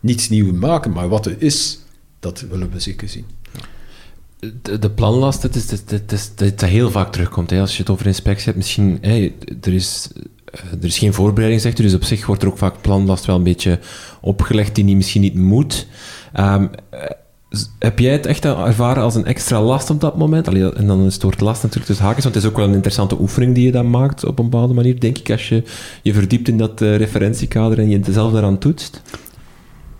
Niets 0.00 0.28
nieuw 0.28 0.52
maken, 0.52 0.92
maar 0.92 1.08
wat 1.08 1.26
er 1.26 1.36
is, 1.38 1.78
dat 2.20 2.40
willen 2.50 2.70
we 2.70 2.80
zeker 2.80 3.08
zien. 3.08 3.24
De, 4.62 4.78
de 4.78 4.90
planlast, 4.90 5.42
het 5.42 5.56
is, 5.56 5.66
dat 5.84 6.32
dat 6.36 6.60
heel 6.60 6.90
vaak 6.90 7.12
terugkomt. 7.12 7.50
Hè. 7.50 7.60
Als 7.60 7.72
je 7.72 7.82
het 7.82 7.90
over 7.90 8.06
inspectie 8.06 8.44
hebt, 8.44 8.56
misschien... 8.56 8.98
Hè, 9.00 9.32
er, 9.60 9.72
is, 9.72 10.08
er 10.52 10.84
is 10.86 10.98
geen 10.98 11.12
voorbereiding, 11.12 11.62
zegt 11.62 11.78
u, 11.78 11.82
dus 11.82 11.94
op 11.94 12.04
zich 12.04 12.26
wordt 12.26 12.42
er 12.42 12.48
ook 12.48 12.58
vaak 12.58 12.80
planlast 12.80 13.24
wel 13.24 13.36
een 13.36 13.42
beetje 13.42 13.78
opgelegd 14.20 14.74
die 14.74 14.96
misschien 14.96 15.20
niet 15.20 15.34
moet. 15.34 15.86
Eh, 16.32 16.62
z- 17.50 17.66
heb 17.78 17.98
jij 17.98 18.12
het 18.12 18.26
echt 18.26 18.44
ervaren 18.44 19.02
als 19.02 19.14
een 19.14 19.24
extra 19.26 19.62
last 19.62 19.90
op 19.90 20.00
dat 20.00 20.16
moment? 20.16 20.48
En 20.48 20.86
dan 20.86 21.06
is 21.06 21.14
het 21.14 21.22
woord 21.22 21.40
last 21.40 21.60
natuurlijk 21.62 21.86
tussen 21.86 22.04
haakjes, 22.04 22.24
want 22.24 22.34
het 22.36 22.44
is 22.44 22.50
ook 22.50 22.56
wel 22.56 22.66
een 22.66 22.74
interessante 22.74 23.20
oefening 23.20 23.54
die 23.54 23.64
je 23.66 23.72
dan 23.72 23.90
maakt 23.90 24.24
op 24.24 24.38
een 24.38 24.50
bepaalde 24.50 24.74
manier, 24.74 25.00
denk 25.00 25.18
ik, 25.18 25.30
als 25.30 25.48
je 25.48 25.62
je 26.02 26.14
verdiept 26.14 26.48
in 26.48 26.58
dat 26.58 26.80
eh, 26.82 26.96
referentiekader 26.96 27.78
en 27.78 27.88
je 27.88 28.00
zelf 28.10 28.32
daaraan 28.32 28.58
toetst. 28.58 29.02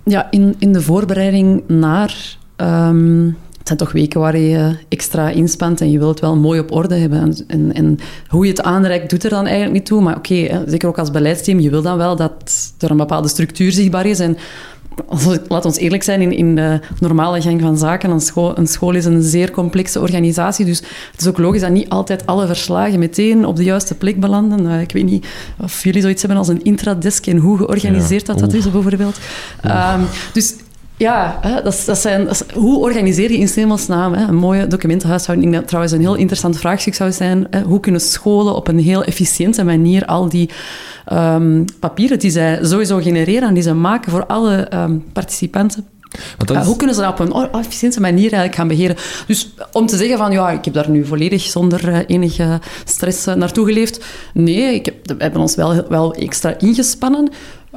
Ja, 0.05 0.31
in, 0.31 0.55
in 0.59 0.73
de 0.73 0.81
voorbereiding 0.83 1.63
naar 1.69 2.37
ehm, 2.57 3.31
het 3.63 3.71
zijn 3.71 3.79
toch 3.79 3.93
weken 3.93 4.21
waar 4.21 4.39
je 4.39 4.77
extra 4.89 5.29
inspant 5.29 5.81
en 5.81 5.91
je 5.91 5.99
wilt 5.99 6.11
het 6.11 6.21
wel 6.21 6.37
mooi 6.37 6.61
op 6.61 6.73
orde 6.73 6.95
hebben. 6.95 7.35
En, 7.47 7.73
en 7.75 7.99
hoe 8.29 8.45
je 8.45 8.51
het 8.51 8.63
aanreikt, 8.63 9.11
doet 9.11 9.25
er 9.25 9.31
dan 9.31 9.45
eigenlijk 9.45 9.73
niet 9.73 9.87
toe. 9.87 10.03
Maar 10.03 10.17
oké, 10.17 10.65
zeker 10.67 10.89
ook 10.89 10.99
als 10.99 11.11
beleidsteam, 11.11 11.61
je 11.61 11.71
wil 11.71 11.83
dan 11.83 11.97
wel 11.97 12.17
dat 12.17 12.73
er 12.79 12.91
een 12.91 12.97
bepaalde 12.97 13.29
structuur 13.29 13.73
zichtbaar 13.73 14.07
is. 14.07 14.21
En 14.21 14.37
laat 15.49 15.65
ons 15.65 15.77
eerlijk 15.77 16.03
zijn, 16.03 16.21
in, 16.21 16.33
in 16.33 16.55
de 16.55 16.81
normale 16.99 17.43
gang 17.43 17.61
van 17.61 17.79
zaken, 17.79 18.11
een 18.11 18.21
school, 18.21 18.59
een 18.59 18.67
school 18.67 18.95
is 18.95 19.05
een 19.05 19.23
zeer 19.23 19.51
complexe 19.51 20.01
organisatie. 20.01 20.65
Dus 20.65 20.79
het 21.13 21.21
is 21.21 21.27
ook 21.27 21.39
logisch 21.39 21.61
dat 21.61 21.71
niet 21.71 21.89
altijd 21.89 22.27
alle 22.27 22.47
verslagen 22.47 22.99
meteen 22.99 23.47
op 23.47 23.57
de 23.57 23.65
juiste 23.65 23.95
plek 23.95 24.21
belanden. 24.21 24.65
Uh, 24.65 24.81
ik 24.81 24.93
weet 24.93 25.05
niet 25.05 25.27
of 25.61 25.85
jullie 25.85 26.01
zoiets 26.01 26.23
hebben 26.23 26.39
als 26.39 26.49
een 26.49 26.63
intradesk 26.63 27.27
en 27.27 27.37
hoe 27.37 27.57
georganiseerd 27.57 28.27
dat, 28.27 28.39
dat 28.39 28.53
is, 28.53 28.71
bijvoorbeeld. 28.71 29.19
Um, 29.65 30.07
dus 30.33 30.55
ja, 31.03 31.41
dat, 31.65 31.83
dat 31.87 31.99
zijn, 31.99 32.29
hoe 32.55 32.79
organiseer 32.79 33.31
je 33.31 33.39
in 33.39 33.49
hemelsnaam 33.55 34.13
een 34.15 34.35
mooie 34.35 34.67
documentenhuishouding? 34.67 35.53
Dat 35.55 35.67
trouwens 35.67 35.95
een 35.95 36.01
heel 36.01 36.15
interessant 36.15 36.59
vraagstuk 36.59 36.95
zou 36.95 37.13
zijn. 37.13 37.47
Hè? 37.51 37.63
Hoe 37.63 37.81
kunnen 37.81 38.01
scholen 38.01 38.55
op 38.55 38.69
een 38.69 38.79
heel 38.79 39.05
efficiënte 39.05 39.65
manier 39.65 40.05
al 40.05 40.29
die 40.29 40.51
um, 41.13 41.65
papieren 41.81 42.19
die 42.19 42.31
zij 42.31 42.59
sowieso 42.63 42.99
genereren 42.99 43.49
en 43.49 43.55
die 43.55 43.63
ze 43.63 43.75
maken 43.75 44.11
voor 44.11 44.27
alle 44.27 44.69
um, 44.75 45.05
participanten 45.13 45.85
is... 46.47 46.67
hoe 46.67 46.77
kunnen 46.77 46.97
ze 46.97 47.03
dat 47.03 47.21
op 47.21 47.35
een 47.35 47.61
efficiënte 47.61 48.01
manier 48.01 48.33
eigenlijk 48.33 48.55
gaan 48.55 48.69
beheren? 48.69 48.97
Dus 49.27 49.55
om 49.73 49.87
te 49.87 49.97
zeggen 49.97 50.19
van, 50.19 50.33
ja, 50.33 50.51
ik 50.51 50.65
heb 50.65 50.75
daar 50.75 50.91
nu 50.91 51.07
volledig 51.07 51.43
zonder 51.43 51.89
uh, 51.89 51.99
enige 52.07 52.61
stress 52.85 53.27
uh, 53.27 53.35
naartoe 53.35 53.67
geleefd. 53.67 54.05
Nee, 54.35 54.75
ik 54.75 54.85
heb, 54.85 54.95
we 55.03 55.15
hebben 55.19 55.41
ons 55.41 55.55
wel, 55.55 55.89
wel 55.89 56.15
extra 56.15 56.59
ingespannen. 56.59 57.31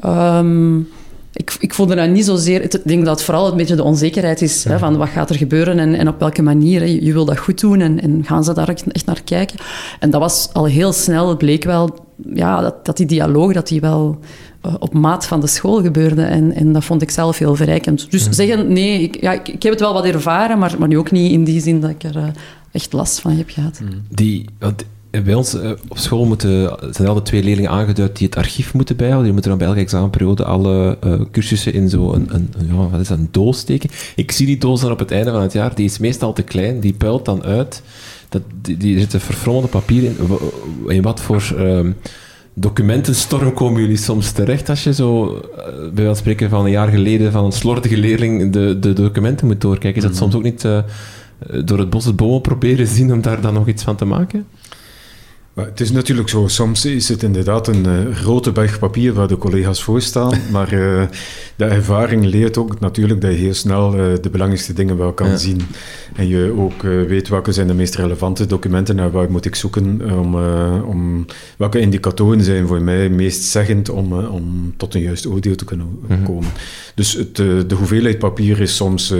Um, 0.05 0.87
ik, 1.35 1.55
ik 1.59 1.73
voelde 1.73 1.95
dat 1.95 2.09
niet 2.09 2.25
zozeer... 2.25 2.61
Ik 2.61 2.81
denk 2.85 3.05
dat 3.05 3.15
het 3.15 3.25
vooral 3.25 3.51
een 3.51 3.57
beetje 3.57 3.75
de 3.75 3.83
onzekerheid 3.83 4.41
is 4.41 4.63
hè, 4.63 4.79
van 4.79 4.97
wat 4.97 5.09
gaat 5.09 5.29
er 5.29 5.35
gebeuren 5.35 5.79
en, 5.79 5.95
en 5.95 6.07
op 6.07 6.19
welke 6.19 6.41
manier. 6.41 6.79
Hè. 6.79 6.85
Je, 6.85 7.13
wil 7.13 7.25
dat 7.25 7.37
goed 7.37 7.59
doen 7.59 7.81
en, 7.81 8.01
en, 8.01 8.23
gaan 8.25 8.43
ze 8.43 8.53
daar 8.53 8.69
echt 8.69 9.05
naar 9.05 9.23
kijken. 9.23 9.57
En 9.99 10.09
dat 10.09 10.21
was 10.21 10.49
al 10.53 10.65
heel 10.65 10.93
snel, 10.93 11.29
het 11.29 11.37
bleek 11.37 11.63
wel 11.63 12.05
ja, 12.33 12.61
dat, 12.61 12.85
dat 12.85 12.97
die 12.97 13.05
dialoog 13.05 13.53
dat 13.53 13.67
die 13.67 13.81
wel 13.81 14.19
uh, 14.65 14.73
op 14.79 14.93
maat 14.93 15.25
van 15.25 15.41
de 15.41 15.47
school 15.47 15.81
gebeurde. 15.81 16.23
En, 16.23 16.53
en 16.53 16.73
dat 16.73 16.83
vond 16.83 17.01
ik 17.01 17.09
zelf 17.09 17.37
heel 17.37 17.55
verrijkend. 17.55 18.11
Dus 18.11 18.29
zeggen, 18.29 18.73
nee, 18.73 19.01
ik, 19.01 19.21
ja, 19.21 19.31
ik, 19.31 19.47
ik, 19.47 19.63
heb 19.63 19.71
het 19.71 19.81
wel 19.81 19.93
wat 19.93 20.05
ervaren, 20.05 20.59
maar, 20.59 20.75
maar 20.79 20.87
nu 20.87 20.97
ook 20.97 21.11
niet 21.11 21.31
in 21.31 21.43
die 21.43 21.61
zin 21.61 21.79
dat 21.79 21.89
ik 21.89 22.03
er 22.03 22.15
uh, 22.15 22.23
echt 22.71 22.93
last 22.93 23.19
van 23.19 23.31
heb 23.31 23.49
gehad. 23.49 23.79
Die, 24.09 24.45
bij 25.23 25.33
ons 25.33 25.55
uh, 25.55 25.71
op 25.87 25.97
school 25.97 26.25
moeten, 26.25 26.77
zijn 26.91 27.07
er 27.07 27.23
twee 27.23 27.43
leerlingen 27.43 27.69
aangeduid 27.71 28.17
die 28.17 28.27
het 28.27 28.37
archief 28.37 28.73
moeten 28.73 28.95
bijhouden. 28.95 29.25
Die 29.25 29.33
moeten 29.33 29.49
dan 29.49 29.59
bij 29.59 29.67
elke 29.67 29.79
examenperiode 29.79 30.43
alle 30.43 30.97
uh, 31.05 31.21
cursussen 31.31 31.73
in 31.73 31.89
zo'n 31.89 32.13
een, 32.13 32.29
een, 32.57 32.67
ja, 32.67 32.89
wat 32.89 32.99
is 32.99 33.07
dat, 33.07 33.17
een 33.17 33.27
doos 33.31 33.59
steken. 33.59 33.89
Ik 34.15 34.31
zie 34.31 34.45
die 34.45 34.57
doos 34.57 34.81
dan 34.81 34.91
op 34.91 34.99
het 34.99 35.11
einde 35.11 35.31
van 35.31 35.41
het 35.41 35.53
jaar. 35.53 35.75
Die 35.75 35.85
is 35.85 35.97
meestal 35.97 36.33
te 36.33 36.43
klein. 36.43 36.79
Die 36.79 36.93
puilt 36.93 37.25
dan 37.25 37.43
uit. 37.43 37.81
Dat, 38.29 38.41
die, 38.61 38.77
die 38.77 38.99
zit 38.99 39.13
een 39.13 39.19
verfrommelde 39.19 39.67
papier 39.67 40.03
in. 40.03 40.17
In 40.87 41.01
wat 41.01 41.21
voor... 41.21 41.55
Uh, 41.57 41.79
documentenstorm 42.57 43.53
komen 43.53 43.81
jullie 43.81 43.97
soms 43.97 44.31
terecht 44.31 44.69
als 44.69 44.83
je 44.83 44.93
zo, 44.93 45.35
uh, 45.35 45.93
bij 45.93 46.03
wel 46.03 46.15
spreken 46.15 46.49
van 46.49 46.65
een 46.65 46.71
jaar 46.71 46.87
geleden, 46.87 47.31
van 47.31 47.45
een 47.45 47.51
slordige 47.51 47.97
leerling 47.97 48.51
de, 48.51 48.79
de 48.79 48.93
documenten 48.93 49.47
moet 49.47 49.61
doorkijken. 49.61 49.95
Is 49.95 50.01
dat 50.01 50.11
mm 50.11 50.17
-hmm. 50.17 50.31
soms 50.31 50.35
ook 50.35 50.51
niet 50.51 50.63
uh, 50.63 51.63
door 51.65 51.79
het 51.79 51.89
bos 51.89 52.05
het 52.05 52.15
bomen 52.15 52.41
proberen 52.41 52.87
zien 52.87 53.13
om 53.13 53.21
daar 53.21 53.41
dan 53.41 53.53
nog 53.53 53.67
iets 53.67 53.83
van 53.83 53.95
te 53.95 54.05
maken? 54.05 54.45
Maar 55.55 55.65
het 55.65 55.79
is 55.79 55.91
natuurlijk 55.91 56.29
zo, 56.29 56.47
soms 56.47 56.85
is 56.85 57.09
het 57.09 57.23
inderdaad 57.23 57.67
een 57.67 57.85
uh, 57.87 58.15
grote 58.15 58.51
berg 58.51 58.79
papier 58.79 59.13
waar 59.13 59.27
de 59.27 59.37
collega's 59.37 59.83
voor 59.83 60.01
staan, 60.01 60.39
maar 60.51 60.73
uh, 60.73 61.03
de 61.55 61.65
ervaring 61.65 62.25
leert 62.25 62.57
ook 62.57 62.79
natuurlijk 62.79 63.21
dat 63.21 63.31
je 63.31 63.37
heel 63.37 63.53
snel 63.53 63.95
uh, 63.95 64.13
de 64.21 64.29
belangrijkste 64.29 64.73
dingen 64.73 64.97
wel 64.97 65.13
kan 65.13 65.29
ja. 65.29 65.37
zien. 65.37 65.61
En 66.15 66.27
je 66.27 66.53
ook 66.57 66.81
weet 66.81 67.27
welke 67.27 67.51
zijn 67.51 67.67
de 67.67 67.73
meest 67.73 67.95
relevante 67.95 68.45
documenten 68.45 68.99
en 68.99 69.11
waar 69.11 69.31
moet 69.31 69.45
ik 69.45 69.55
zoeken 69.55 70.01
om, 70.19 70.35
om 70.83 71.25
welke 71.57 71.79
indicatoren 71.79 72.43
zijn 72.43 72.67
voor 72.67 72.81
mij 72.81 73.09
meest 73.09 73.43
zeggend 73.43 73.89
om, 73.89 74.13
om 74.13 74.73
tot 74.77 74.93
een 74.93 75.01
juist 75.01 75.27
oordeel 75.27 75.55
te 75.55 75.65
kunnen 75.65 75.85
mm 75.85 76.07
-hmm. 76.07 76.23
komen. 76.23 76.49
Dus 76.95 77.13
het, 77.13 77.35
de 77.35 77.75
hoeveelheid 77.75 78.19
papier 78.19 78.61
is 78.61 78.75
soms 78.75 79.13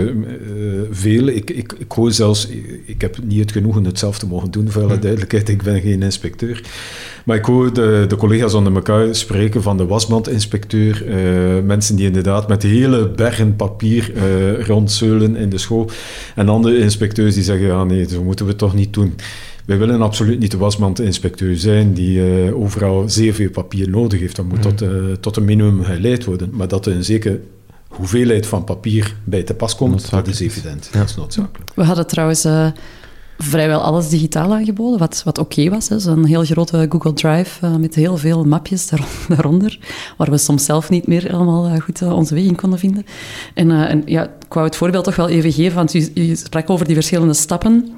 veel. 0.90 1.26
Ik, 1.26 1.50
ik, 1.50 1.72
ik 1.78 1.92
hoor 1.92 2.12
zelfs, 2.12 2.48
ik 2.84 3.00
heb 3.00 3.18
niet 3.22 3.40
het 3.40 3.52
genoegen 3.52 3.84
het 3.84 3.98
zelf 3.98 4.18
te 4.18 4.26
mogen 4.26 4.50
doen, 4.50 4.70
voor 4.70 4.82
alle 4.82 4.98
duidelijkheid, 4.98 5.48
ik 5.48 5.62
ben 5.62 5.80
geen 5.80 6.02
inspecteur. 6.02 6.62
Maar 7.26 7.36
ik 7.36 7.44
hoor 7.44 7.72
de, 7.72 8.04
de 8.08 8.16
collega's 8.16 8.54
onder 8.54 8.74
elkaar 8.74 9.14
spreken 9.14 9.62
van 9.62 9.76
de 9.76 9.86
wasbandinspecteur. 9.86 11.06
Uh, 11.06 11.62
mensen 11.64 11.96
die 11.96 12.06
inderdaad 12.06 12.48
met 12.48 12.62
hele 12.62 13.08
bergen 13.08 13.56
papier 13.56 14.12
uh, 14.14 14.64
rondzeulen 14.64 15.36
in 15.36 15.48
de 15.48 15.58
school. 15.58 15.90
En 16.34 16.48
andere 16.48 16.78
inspecteurs 16.78 17.34
die 17.34 17.42
zeggen, 17.42 17.66
ja 17.66 17.84
nee, 17.84 18.08
zo 18.08 18.22
moeten 18.22 18.44
we 18.44 18.50
het 18.50 18.60
toch 18.60 18.74
niet 18.74 18.94
doen. 18.94 19.14
Wij 19.64 19.78
willen 19.78 20.02
absoluut 20.02 20.38
niet 20.38 20.50
de 20.50 20.56
wasbandinspecteur 20.56 21.56
zijn 21.56 21.92
die 21.92 22.18
uh, 22.18 22.56
overal 22.56 23.08
zeer 23.08 23.34
veel 23.34 23.50
papier 23.50 23.90
nodig 23.90 24.20
heeft. 24.20 24.36
Dat 24.36 24.44
moet 24.44 24.64
mm. 24.64 24.76
tot, 24.76 24.84
tot 25.20 25.36
een 25.36 25.44
minimum 25.44 25.84
geleid 25.84 26.24
worden. 26.24 26.50
Maar 26.52 26.68
dat 26.68 26.86
er 26.86 26.92
een 26.92 27.04
zekere 27.04 27.40
hoeveelheid 27.88 28.46
van 28.46 28.64
papier 28.64 29.14
bij 29.24 29.42
te 29.42 29.54
pas 29.54 29.76
komt, 29.76 30.10
dat 30.10 30.28
is 30.28 30.40
evident. 30.40 30.88
Ja. 30.92 30.98
Dat 30.98 31.08
is 31.08 31.16
noodzakelijk. 31.16 31.70
We 31.74 31.84
hadden 31.84 32.06
trouwens 32.06 32.44
vrijwel 33.38 33.80
alles 33.80 34.08
digitaal 34.08 34.54
aangeboden, 34.54 34.98
wat, 34.98 35.22
wat 35.24 35.38
oké 35.38 35.60
okay 35.60 35.70
was. 35.70 35.86
Zo'n 36.02 36.24
heel 36.24 36.44
grote 36.44 36.86
Google 36.88 37.12
Drive 37.12 37.66
uh, 37.66 37.76
met 37.76 37.94
heel 37.94 38.16
veel 38.16 38.44
mapjes 38.44 38.88
daaronder, 39.28 39.78
waar 40.16 40.30
we 40.30 40.38
soms 40.38 40.64
zelf 40.64 40.90
niet 40.90 41.06
meer 41.06 41.22
helemaal 41.22 41.66
uh, 41.66 41.80
goed 41.80 42.00
uh, 42.00 42.12
onze 42.12 42.34
weg 42.34 42.44
in 42.44 42.56
konden 42.56 42.78
vinden. 42.78 43.06
En, 43.54 43.70
en, 43.70 44.02
ja, 44.06 44.24
ik 44.24 44.52
wou 44.52 44.66
het 44.66 44.76
voorbeeld 44.76 45.04
toch 45.04 45.16
wel 45.16 45.28
even 45.28 45.52
geven, 45.52 45.76
want 45.76 45.92
je, 45.92 46.36
sprak 46.36 46.70
over 46.70 46.86
die 46.86 46.94
verschillende 46.94 47.34
stappen. 47.34 47.88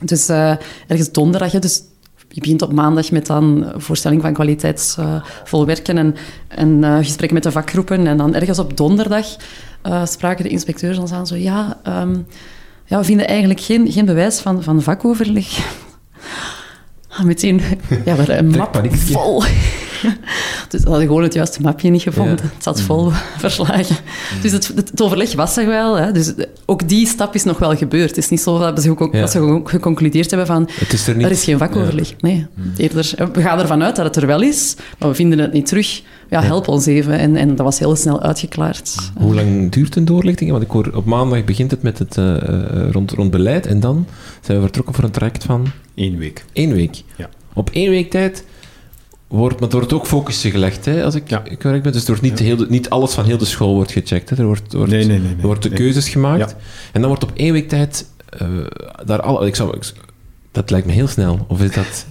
Dus 0.00 0.28
ergens 0.28 1.12
donderdag, 1.12 1.50
dus 1.50 1.82
je 2.28 2.40
begint 2.40 2.62
op 2.62 2.72
maandag 2.72 3.10
met 3.10 3.26
dan 3.26 3.72
voorstelling 3.76 4.22
van 4.22 4.32
kwaliteitsvol 4.32 5.66
werken 5.66 5.98
en, 5.98 6.14
en 6.48 7.04
gesprek 7.04 7.32
met 7.32 7.42
de 7.42 7.52
vakgroepen. 7.52 8.06
En 8.06 8.16
dan 8.16 8.34
ergens 8.34 8.58
op 8.58 8.76
donderdag 8.76 9.26
spraken 10.04 10.44
de 10.44 10.50
inspecteurs 10.50 10.98
ons 10.98 11.12
aan 11.12 11.26
zo, 11.26 11.36
ja... 11.36 11.80
Um, 11.86 12.26
ja, 12.88 12.98
we 12.98 13.04
vinden 13.04 13.26
eigenlijk 13.26 13.60
geen, 13.60 13.92
geen 13.92 14.04
bewijs 14.04 14.40
van, 14.40 14.62
van 14.62 14.82
vakoverleg. 14.82 15.46
Ah, 17.08 17.24
meteen, 17.24 17.60
ja, 18.04 18.16
we 18.16 18.36
een 18.36 18.50
map 18.50 18.80
vol. 18.90 19.42
dus 20.70 20.82
we 20.82 20.88
hadden 20.88 21.06
gewoon 21.06 21.22
het 21.22 21.34
juiste 21.34 21.60
mapje 21.62 21.90
niet 21.90 22.02
gevonden. 22.02 22.36
Ja. 22.36 22.50
Het 22.54 22.62
zat 22.62 22.80
vol 22.80 23.04
mm. 23.04 23.12
verslagen. 23.38 23.96
Mm. 24.34 24.40
Dus 24.40 24.52
het, 24.52 24.72
het, 24.74 25.02
overleg 25.02 25.34
was 25.34 25.56
er 25.56 25.66
wel. 25.66 25.94
Hè. 25.94 26.12
Dus 26.12 26.32
ook 26.66 26.88
die 26.88 27.06
stap 27.06 27.34
is 27.34 27.44
nog 27.44 27.58
wel 27.58 27.76
gebeurd. 27.76 28.08
Het 28.08 28.18
is 28.18 28.28
niet 28.28 28.40
zo 28.40 28.58
dat 28.58 28.82
ze, 28.82 28.90
ook, 28.90 29.14
ja. 29.14 29.20
dat 29.20 29.30
ze 29.30 29.60
geconcludeerd 29.64 30.30
hebben 30.30 30.46
van... 30.46 30.68
Het 30.72 30.92
is 30.92 31.06
er, 31.06 31.16
niet. 31.16 31.24
er 31.26 31.30
is 31.30 31.44
geen 31.44 31.58
vakoverleg. 31.58 32.14
Nee, 32.20 32.46
mm. 32.54 32.72
eerder... 32.76 33.14
We 33.32 33.42
gaan 33.42 33.58
ervan 33.58 33.82
uit 33.82 33.96
dat 33.96 34.04
het 34.04 34.16
er 34.16 34.26
wel 34.26 34.42
is, 34.42 34.76
maar 34.98 35.08
we 35.08 35.14
vinden 35.14 35.38
het 35.38 35.52
niet 35.52 35.66
terug. 35.66 36.02
Ja, 36.30 36.42
help 36.42 36.68
ons 36.68 36.86
even. 36.86 37.18
En, 37.18 37.36
en 37.36 37.48
dat 37.48 37.64
was 37.64 37.78
heel 37.78 37.96
snel 37.96 38.22
uitgeklaard. 38.22 38.94
Hoe 39.18 39.34
lang 39.34 39.72
duurt 39.72 39.96
een 39.96 40.04
doorlichting? 40.04 40.50
Want 40.50 40.62
ik 40.62 40.70
hoor, 40.70 40.90
op 40.94 41.04
maandag 41.04 41.44
begint 41.44 41.70
het 41.70 41.82
met 41.82 41.98
het 41.98 42.16
uh, 42.16 42.36
rond, 42.90 43.10
rond 43.10 43.30
beleid 43.30 43.66
en 43.66 43.80
dan 43.80 44.06
zijn 44.40 44.56
we 44.56 44.62
vertrokken 44.62 44.94
voor 44.94 45.04
een 45.04 45.10
traject 45.10 45.44
van... 45.44 45.66
Eén 45.94 46.18
week. 46.18 46.44
Eén 46.52 46.72
week. 46.72 47.02
Ja. 47.16 47.28
Op 47.52 47.70
één 47.70 47.90
week 47.90 48.10
tijd 48.10 48.44
wordt, 49.28 49.60
maar 49.60 49.68
er 49.68 49.74
wordt 49.74 49.92
ook 49.92 50.06
focussen 50.06 50.50
gelegd, 50.50 50.84
hè, 50.84 51.04
als 51.04 51.14
ik 51.14 51.30
ja. 51.30 51.42
correct 51.58 51.82
ben. 51.82 51.92
Dus 51.92 52.00
er 52.00 52.06
wordt 52.06 52.22
niet, 52.22 52.38
ja. 52.38 52.44
heel 52.44 52.56
de, 52.56 52.66
niet 52.68 52.90
alles 52.90 53.12
van 53.12 53.24
heel 53.24 53.38
de 53.38 53.44
school 53.44 53.74
wordt 53.74 53.92
gecheckt. 53.92 54.30
Hè. 54.30 54.36
Er 54.36 54.44
wordt, 54.44 54.72
wordt, 54.72 54.90
nee, 54.90 55.04
nee, 55.04 55.18
nee, 55.18 55.34
er 55.40 55.46
wordt 55.46 55.62
de 55.62 55.68
keuzes 55.70 56.08
gemaakt. 56.08 56.50
Ja. 56.50 56.56
En 56.92 57.00
dan 57.00 57.08
wordt 57.08 57.22
op 57.22 57.32
één 57.34 57.52
week 57.52 57.68
tijd 57.68 58.06
uh, 58.42 58.48
daar 59.04 59.20
al... 59.20 59.46
Ik 59.46 59.56
zou, 59.56 59.76
ik, 59.76 59.92
dat 60.52 60.70
lijkt 60.70 60.86
me 60.86 60.92
heel 60.92 61.08
snel. 61.08 61.44
Of 61.48 61.62
is 61.62 61.72
dat... 61.72 62.06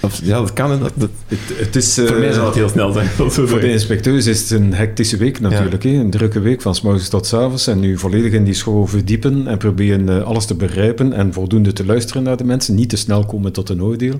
Of, 0.00 0.20
ja, 0.24 0.38
dat 0.38 0.52
kan. 0.52 0.80
Dat, 0.80 0.92
dat, 0.94 1.10
het, 1.26 1.58
het 1.58 1.76
is, 1.76 1.98
uh, 1.98 2.06
voor 2.06 2.18
mij 2.18 2.32
zal 2.32 2.46
het 2.46 2.54
heel 2.54 2.68
snel 2.68 2.92
zijn. 2.92 3.06
Voor 3.30 3.60
de 3.60 3.70
inspecteurs 3.70 4.26
is 4.26 4.40
het 4.40 4.50
een 4.50 4.74
hectische 4.74 5.16
week 5.16 5.40
natuurlijk. 5.40 5.82
Ja. 5.82 5.90
Een 5.90 6.10
drukke 6.10 6.40
week 6.40 6.62
van 6.62 6.74
s 6.74 6.80
morgens 6.80 7.08
tot 7.08 7.26
s 7.26 7.34
avonds. 7.34 7.66
En 7.66 7.80
nu 7.80 7.98
volledig 7.98 8.32
in 8.32 8.44
die 8.44 8.54
school 8.54 8.86
verdiepen 8.86 9.46
en 9.46 9.58
proberen 9.58 10.08
uh, 10.08 10.22
alles 10.22 10.46
te 10.46 10.54
begrijpen 10.54 11.12
en 11.12 11.32
voldoende 11.32 11.72
te 11.72 11.86
luisteren 11.86 12.22
naar 12.22 12.36
de 12.36 12.44
mensen. 12.44 12.74
Niet 12.74 12.88
te 12.88 12.96
snel 12.96 13.24
komen 13.24 13.52
tot 13.52 13.68
een 13.68 13.82
oordeel. 13.82 14.18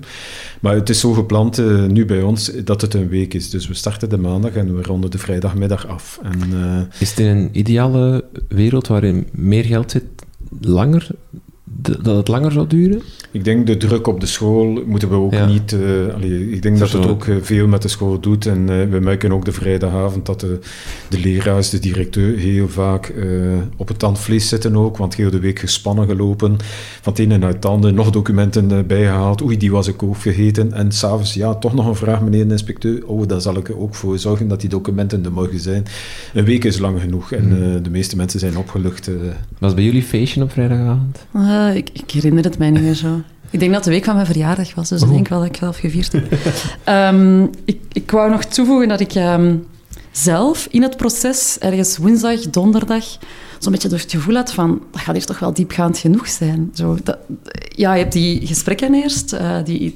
Maar 0.59 0.75
het 0.75 0.89
is 0.89 0.99
zo 0.99 1.13
gepland 1.13 1.59
uh, 1.59 1.85
nu 1.85 2.05
bij 2.05 2.21
ons 2.21 2.51
dat 2.63 2.81
het 2.81 2.93
een 2.93 3.09
week 3.09 3.33
is. 3.33 3.49
Dus 3.49 3.67
we 3.67 3.73
starten 3.73 4.09
de 4.09 4.17
maandag 4.17 4.51
en 4.51 4.75
we 4.75 4.81
ronden 4.81 5.11
de 5.11 5.17
vrijdagmiddag 5.17 5.87
af. 5.87 6.19
En, 6.23 6.89
is 6.99 7.09
het 7.09 7.19
in 7.19 7.25
een 7.25 7.49
ideale 7.51 8.25
wereld 8.47 8.87
waarin 8.87 9.27
meer 9.31 9.63
geld 9.63 9.91
zit, 9.91 10.03
langer 10.61 11.07
dat 11.81 12.15
het 12.15 12.27
langer 12.27 12.51
zou 12.51 12.67
duren? 12.67 13.01
Ik 13.31 13.43
denk 13.43 13.67
de 13.67 13.77
druk 13.77 14.07
op 14.07 14.19
de 14.19 14.25
school 14.25 14.83
moeten 14.85 15.09
we 15.09 15.15
ook 15.15 15.47
niet. 15.47 15.71
Uh, 15.71 16.13
allee, 16.13 16.51
ik 16.51 16.61
denk 16.61 16.79
dat 16.79 16.91
het 16.91 17.07
ook 17.07 17.27
veel 17.41 17.67
met 17.67 17.81
de 17.81 17.87
school 17.87 18.19
doet. 18.19 18.45
En 18.45 18.59
uh, 18.59 18.89
we 18.89 18.99
merken 18.99 19.31
ook 19.31 19.45
de 19.45 19.51
vrijdagavond 19.51 20.25
dat 20.25 20.39
de, 20.39 20.59
de 21.09 21.19
leraars, 21.19 21.69
de 21.69 21.79
directeur, 21.79 22.37
heel 22.37 22.69
vaak 22.69 23.09
uh, 23.09 23.53
op 23.77 23.87
het 23.87 23.99
tandvlees 23.99 24.47
zitten 24.47 24.75
ook. 24.75 24.97
Want 24.97 25.15
heel 25.15 25.29
de 25.29 25.39
week 25.39 25.59
gespannen 25.59 26.07
gelopen. 26.07 26.57
Van 27.01 27.13
het 27.13 27.21
ene 27.21 27.37
naar 27.37 27.53
het 27.53 27.65
andere. 27.65 27.93
Nog 27.93 28.09
documenten 28.09 28.87
bijgehaald. 28.87 29.41
Oei, 29.41 29.57
die 29.57 29.71
was 29.71 29.87
ik 29.87 30.03
ook 30.03 30.15
vergeten. 30.15 30.73
En 30.73 30.91
s'avonds, 30.91 31.33
ja, 31.33 31.55
toch 31.55 31.73
nog 31.73 31.85
een 31.85 31.95
vraag, 31.95 32.21
meneer 32.21 32.45
de 32.45 32.51
inspecteur. 32.51 33.07
Oh, 33.07 33.27
daar 33.27 33.41
zal 33.41 33.57
ik 33.57 33.67
er 33.67 33.79
ook 33.79 33.95
voor 33.95 34.19
zorgen 34.19 34.47
dat 34.47 34.61
die 34.61 34.69
documenten 34.69 35.25
er 35.25 35.31
morgen 35.31 35.59
zijn. 35.59 35.85
Een 36.33 36.45
week 36.45 36.63
is 36.63 36.77
lang 36.77 37.01
genoeg. 37.01 37.31
En 37.31 37.47
mm. 37.47 37.83
de 37.83 37.89
meeste 37.89 38.15
mensen 38.15 38.39
zijn 38.39 38.57
opgelucht. 38.57 39.09
Was 39.57 39.73
bij 39.73 39.83
jullie 39.83 40.03
feestje 40.03 40.43
op 40.43 40.51
vrijdagavond? 40.51 41.25
ik, 41.75 41.89
ik 41.93 42.11
herinner 42.11 42.43
het 42.43 42.57
mij 42.57 42.69
niet 42.69 42.81
meer 42.81 42.93
zo. 42.93 43.21
Ik 43.49 43.59
denk 43.59 43.73
dat 43.73 43.83
de 43.83 43.89
week 43.89 44.03
van 44.03 44.13
mijn 44.13 44.25
verjaardag 44.25 44.75
was, 44.75 44.89
dus 44.89 45.01
ik 45.01 45.09
denk 45.09 45.27
wel 45.27 45.39
dat 45.39 45.47
ik 45.47 45.55
zelf 45.55 45.77
gevierd 45.77 46.11
heb. 46.11 46.31
Ehm, 46.83 47.43
ik, 47.65 47.79
ik 47.91 48.11
wou 48.11 48.29
nog 48.29 48.43
toevoegen 48.43 48.87
dat 48.87 48.99
ik 48.99 49.13
ehm, 49.13 49.55
zelf 50.11 50.67
in 50.71 50.81
het 50.81 50.97
proces, 50.97 51.57
ergens 51.59 51.97
woensdag, 51.97 52.39
donderdag, 52.39 53.05
zo'n 53.59 53.71
beetje 53.71 53.89
door 53.89 53.99
het 53.99 54.11
gevoel 54.11 54.35
had 54.35 54.53
van, 54.53 54.81
dat 54.91 55.01
gaat 55.01 55.15
hier 55.15 55.25
toch 55.25 55.39
wel 55.39 55.53
diepgaand 55.53 55.97
genoeg 55.97 56.27
zijn. 56.27 56.69
Zo, 56.73 56.97
ja, 57.75 57.93
je 57.93 58.01
hebt 58.01 58.13
die 58.13 58.47
gesprekken 58.47 58.93
eerst, 58.93 59.33
uh, 59.33 59.57
die 59.63 59.93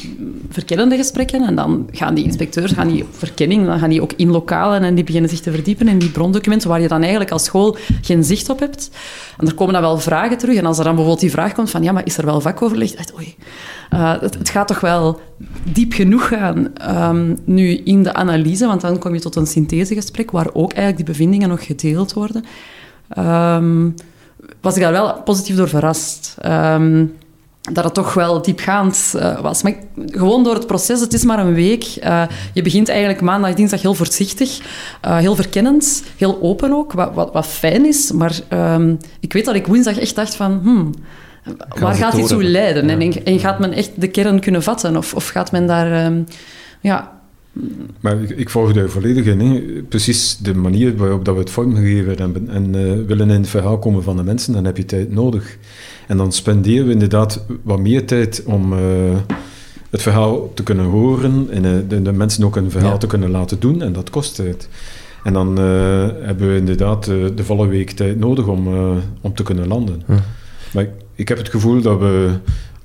verkennende 0.50 0.96
gesprekken, 0.96 1.42
en 1.42 1.56
dan 1.56 1.90
gaan 1.92 2.14
die 2.14 2.24
inspecteurs, 2.24 2.72
gaan 2.72 2.88
die 2.88 3.06
verkenning, 3.12 3.66
dan 3.66 3.80
gaan 3.80 3.90
die 3.90 4.02
ook 4.02 4.14
in 4.16 4.30
lokalen 4.30 4.84
en 4.84 4.96
die 4.96 5.04
beginnen 5.04 5.30
zich 5.30 5.40
te 5.40 5.52
verdiepen 5.52 5.88
in 5.88 6.00
die 6.00 6.10
brondocumenten 6.10 6.70
waar 6.70 6.82
je 6.82 6.88
dan 6.88 7.02
eigenlijk 7.02 7.32
als 7.32 7.44
school 7.44 7.78
geen 8.02 8.24
zicht 8.24 8.50
op 8.50 8.60
hebt. 8.60 8.90
En 9.38 9.48
er 9.48 9.54
komen 9.54 9.74
dan 9.74 9.82
wel 9.82 10.00
vragen 10.00 10.38
terug, 10.38 10.56
en 10.56 10.66
als 10.66 10.78
er 10.78 10.84
dan 10.84 10.96
bijvoorbeeld 10.96 11.24
die 11.24 11.32
vraag 11.32 11.54
komt 11.54 11.70
van, 11.70 11.84
ja, 11.84 11.92
maar 11.92 12.06
is 12.06 12.18
er 12.18 12.26
wel 12.26 12.42
vakoverleg? 12.42 12.92
Dacht, 12.92 13.14
oei, 13.16 13.36
uh, 13.94 14.22
het, 14.22 14.50
gaat 14.50 14.68
toch 14.68 14.80
wel 14.80 15.20
diep 15.64 15.94
genoeg 15.94 16.28
gaan 16.28 16.68
um, 17.10 17.38
nu 17.46 17.76
in 17.76 18.04
de 18.04 18.14
analyse, 18.14 18.68
want 18.68 18.82
dan 18.82 19.00
kom 19.00 19.14
je 19.14 19.20
tot 19.20 19.36
een 19.36 19.48
synthesegesprek 19.48 20.32
waar 20.32 20.50
ook 20.54 20.74
eigenlijk 20.74 21.06
die 21.06 21.16
bevindingen 21.16 21.50
nog 21.50 21.66
gedeeld 21.66 22.14
worden. 22.14 22.46
Um, 23.18 23.96
was 24.62 24.76
ik 24.76 24.82
daar 24.82 24.92
wel 24.92 25.22
positief 25.24 25.56
door 25.56 25.70
verrast. 25.70 26.36
Um, 26.46 27.14
dat 27.62 27.84
het 27.84 27.94
toch 27.94 28.14
wel 28.14 28.42
diepgaand 28.42 29.14
uh, 29.16 29.40
was. 29.40 29.62
Maar 29.62 29.74
gewoon 30.06 30.44
door 30.44 30.54
het 30.54 30.68
proces, 30.68 31.00
het 31.00 31.14
is 31.14 31.24
maar 31.24 31.40
een 31.40 31.54
week. 31.54 31.98
Uh, 32.04 32.24
je 32.54 32.62
begint 32.62 32.90
eigenlijk 32.90 33.22
maandag, 33.22 33.54
dinsdag 33.54 33.82
heel 33.82 33.94
voorzichtig, 33.94 34.60
uh, 35.06 35.18
heel 35.18 35.36
verkennend, 35.36 36.04
heel 36.18 36.42
open 36.42 36.74
ook, 36.74 36.94
wat, 36.94 37.14
wat, 37.14 37.34
wat 37.34 37.46
fijn 37.46 37.86
is. 37.86 38.12
Maar 38.12 38.40
um, 38.50 38.98
ik 39.20 39.34
weet 39.34 39.46
dat 39.46 39.56
ik 39.56 39.68
woensdag 39.68 39.98
echt 39.98 40.16
dacht 40.16 40.36
van... 40.36 40.60
Hmm, 40.64 40.94
waar 41.80 41.96
gaat 41.96 42.16
dit 42.16 42.28
toe 42.28 42.44
leiden? 42.44 42.88
Ja. 42.88 42.98
En, 42.98 43.26
en, 43.26 43.40
gaat 43.40 43.60
men 43.60 43.74
echt 43.74 44.02
de 44.02 44.08
kern 44.08 44.40
kunnen 44.40 44.64
vatten? 44.64 44.98
Of, 44.98 45.14
of 45.14 45.28
gaat 45.28 45.52
men 45.52 45.68
daar... 45.68 46.06
Um, 46.06 46.26
ja, 46.80 47.21
maar 48.00 48.22
ik, 48.22 48.30
ik 48.30 48.50
volg 48.50 48.74
daar 48.74 48.90
volledig 48.90 49.26
in. 49.26 49.40
Hè. 49.40 49.62
Precies 49.90 50.38
de 50.38 50.54
manier 50.54 50.96
waarop 50.96 51.26
dat 51.26 51.34
we 51.34 51.40
het 51.40 51.50
vormgegeven 51.50 52.18
hebben. 52.18 52.50
En 52.50 52.76
uh, 52.76 53.06
willen 53.08 53.30
in 53.30 53.40
het 53.40 53.50
verhaal 53.50 53.80
komen 53.80 54.04
van 54.04 54.18
de 54.18 54.24
mensen, 54.24 54.54
dan 54.54 54.66
heb 54.66 54.78
je 54.78 54.86
tijd 54.86 55.12
nodig. 55.12 55.58
En 56.08 56.18
dan 56.18 56.32
spenderen 56.32 56.86
we 56.86 56.92
inderdaad 56.92 57.46
wat 57.62 57.80
meer 57.80 58.06
tijd 58.06 58.44
om 58.46 58.74
uh, 58.74 58.80
het 59.90 60.02
verhaal 60.02 60.54
te 60.54 60.64
kunnen 60.64 60.86
horen 60.86 61.48
en 61.50 61.64
uh, 61.64 61.72
de, 61.88 62.02
de, 62.02 62.12
mensen 62.12 62.44
ook 62.44 62.56
een 62.56 62.72
verhaal 62.72 62.92
ja. 62.92 62.98
te 62.98 63.08
kunnen 63.08 63.32
laten 63.32 63.60
doen. 63.60 63.82
En 63.82 63.94
dat 63.94 64.10
kost 64.10 64.36
tijd. 64.36 64.70
En 65.24 65.34
dan 65.34 65.58
hebben 65.58 66.52
we 66.52 66.56
inderdaad 66.56 67.06
de 67.06 67.44
volle 67.44 67.68
week 67.68 67.92
tijd 67.92 68.20
nodig 68.20 68.48
om, 68.48 68.68
om 69.22 69.34
te 69.34 69.44
kunnen 69.44 69.68
landen. 69.68 70.02
Maar 70.74 70.84
ik, 70.84 70.90
ik 71.16 71.28
heb 71.28 71.38
het 71.38 71.50
gevoel 71.50 71.82
dat 71.82 72.00
we 72.00 72.30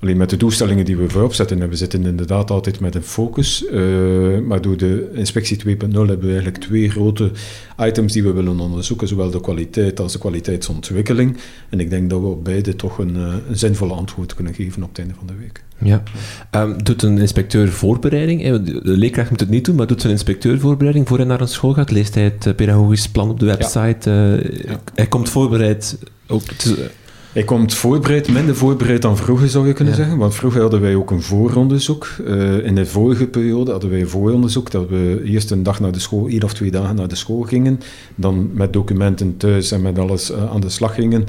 Alleen 0.01 0.17
met 0.17 0.31
de 0.31 0.37
doelstellingen 0.37 0.85
die 0.85 0.97
we 0.97 1.09
voorop 1.09 1.35
zetten, 1.35 1.63
en 1.63 1.69
we 1.69 1.77
zitten 1.77 2.05
inderdaad 2.05 2.51
altijd 2.51 2.81
met 2.81 2.95
een 2.95 3.03
focus, 3.03 3.65
uh, 3.73 4.39
maar 4.39 4.61
door 4.61 4.77
de 4.77 5.11
inspectie 5.15 5.57
2.0 5.57 5.67
hebben 5.69 6.19
we 6.19 6.27
eigenlijk 6.27 6.59
twee 6.59 6.91
grote 6.91 7.31
items 7.79 8.13
die 8.13 8.23
we 8.23 8.33
willen 8.33 8.61
onderzoeken, 8.61 9.09
zowel 9.09 9.31
de 9.31 9.41
kwaliteit 9.41 10.01
als 10.01 10.13
de 10.13 10.19
kwaliteitsontwikkeling. 10.19 11.37
En 11.69 11.81
ik 11.81 11.91
denk 11.91 12.11
dat 12.11 12.21
we 12.21 12.27
op 12.27 12.45
beide 12.45 12.77
toch 12.77 12.99
een, 12.99 13.17
uh, 13.17 13.35
een 13.49 13.59
zinvolle 13.59 13.93
antwoord 13.93 14.35
kunnen 14.35 14.55
geven 14.55 14.83
op 14.83 14.89
het 14.89 14.99
einde 14.99 15.15
van 15.15 15.27
de 15.27 15.35
week. 15.41 15.65
Ja. 15.79 16.03
Um, 16.51 16.83
doet 16.85 17.03
een 17.03 17.19
inspecteur 17.19 17.69
voorbereiding? 17.69 18.43
De 18.65 18.81
leerkracht 18.83 19.31
moet 19.31 19.41
het 19.41 19.49
niet 19.49 19.65
doen, 19.65 19.75
maar 19.75 19.87
doet 19.87 20.01
zijn 20.01 20.13
inspecteur 20.13 20.61
voorbereiding 20.61 21.09
voor 21.09 21.17
hij 21.17 21.27
naar 21.27 21.41
een 21.41 21.49
school 21.49 21.73
gaat? 21.73 21.91
Leest 21.91 22.15
hij 22.15 22.25
het 22.25 22.47
eh, 22.47 22.55
pedagogisch 22.55 23.09
plan 23.09 23.31
op 23.31 23.41
de 23.41 23.47
website? 23.47 24.11
Ja. 24.11 24.35
Ja. 24.71 24.81
Hij 24.95 25.07
komt 25.07 25.29
voorbereid 25.29 25.99
ook 26.27 26.43
te, 26.43 26.91
hij 27.37 27.45
komt 27.45 27.75
voorbereid, 27.75 28.33
minder 28.33 28.57
voorbereid 28.57 29.03
dan 29.03 29.17
vroeger 29.17 29.49
zou 29.49 29.67
je 29.67 29.73
kunnen 29.73 29.95
zeggen. 29.95 30.19
Want 30.19 30.35
vroeger 30.35 30.61
hadden 30.61 30.81
wij 30.81 30.95
ook 30.95 31.11
een 31.11 31.23
vooronderzoek. 31.23 32.09
Uh, 32.27 32.65
in 32.65 32.75
de 32.75 32.87
vorige 32.87 33.27
periode 33.27 33.71
hadden 33.71 33.91
wij 33.91 34.01
een 34.01 34.09
vooronderzoek 34.09 34.71
dat 34.71 34.89
we 34.89 35.23
eerst 35.25 35.51
een 35.51 35.63
dag 35.63 35.81
naar 35.81 35.93
de 35.93 35.99
school, 35.99 36.27
één 36.27 36.43
of 36.43 36.55
twee 36.55 36.71
dagen 36.71 36.97
naar 36.97 37.09
de 37.09 37.15
school 37.15 37.43
gingen. 37.43 37.81
Dan 38.15 38.51
met 38.53 38.73
documenten 38.73 39.37
thuis 39.37 39.73
en 39.73 39.83
met 39.83 39.99
alles 39.99 40.31
uh, 40.31 40.53
aan 40.53 40.61
de 40.61 40.69
slag 40.69 40.95
gingen. 40.95 41.25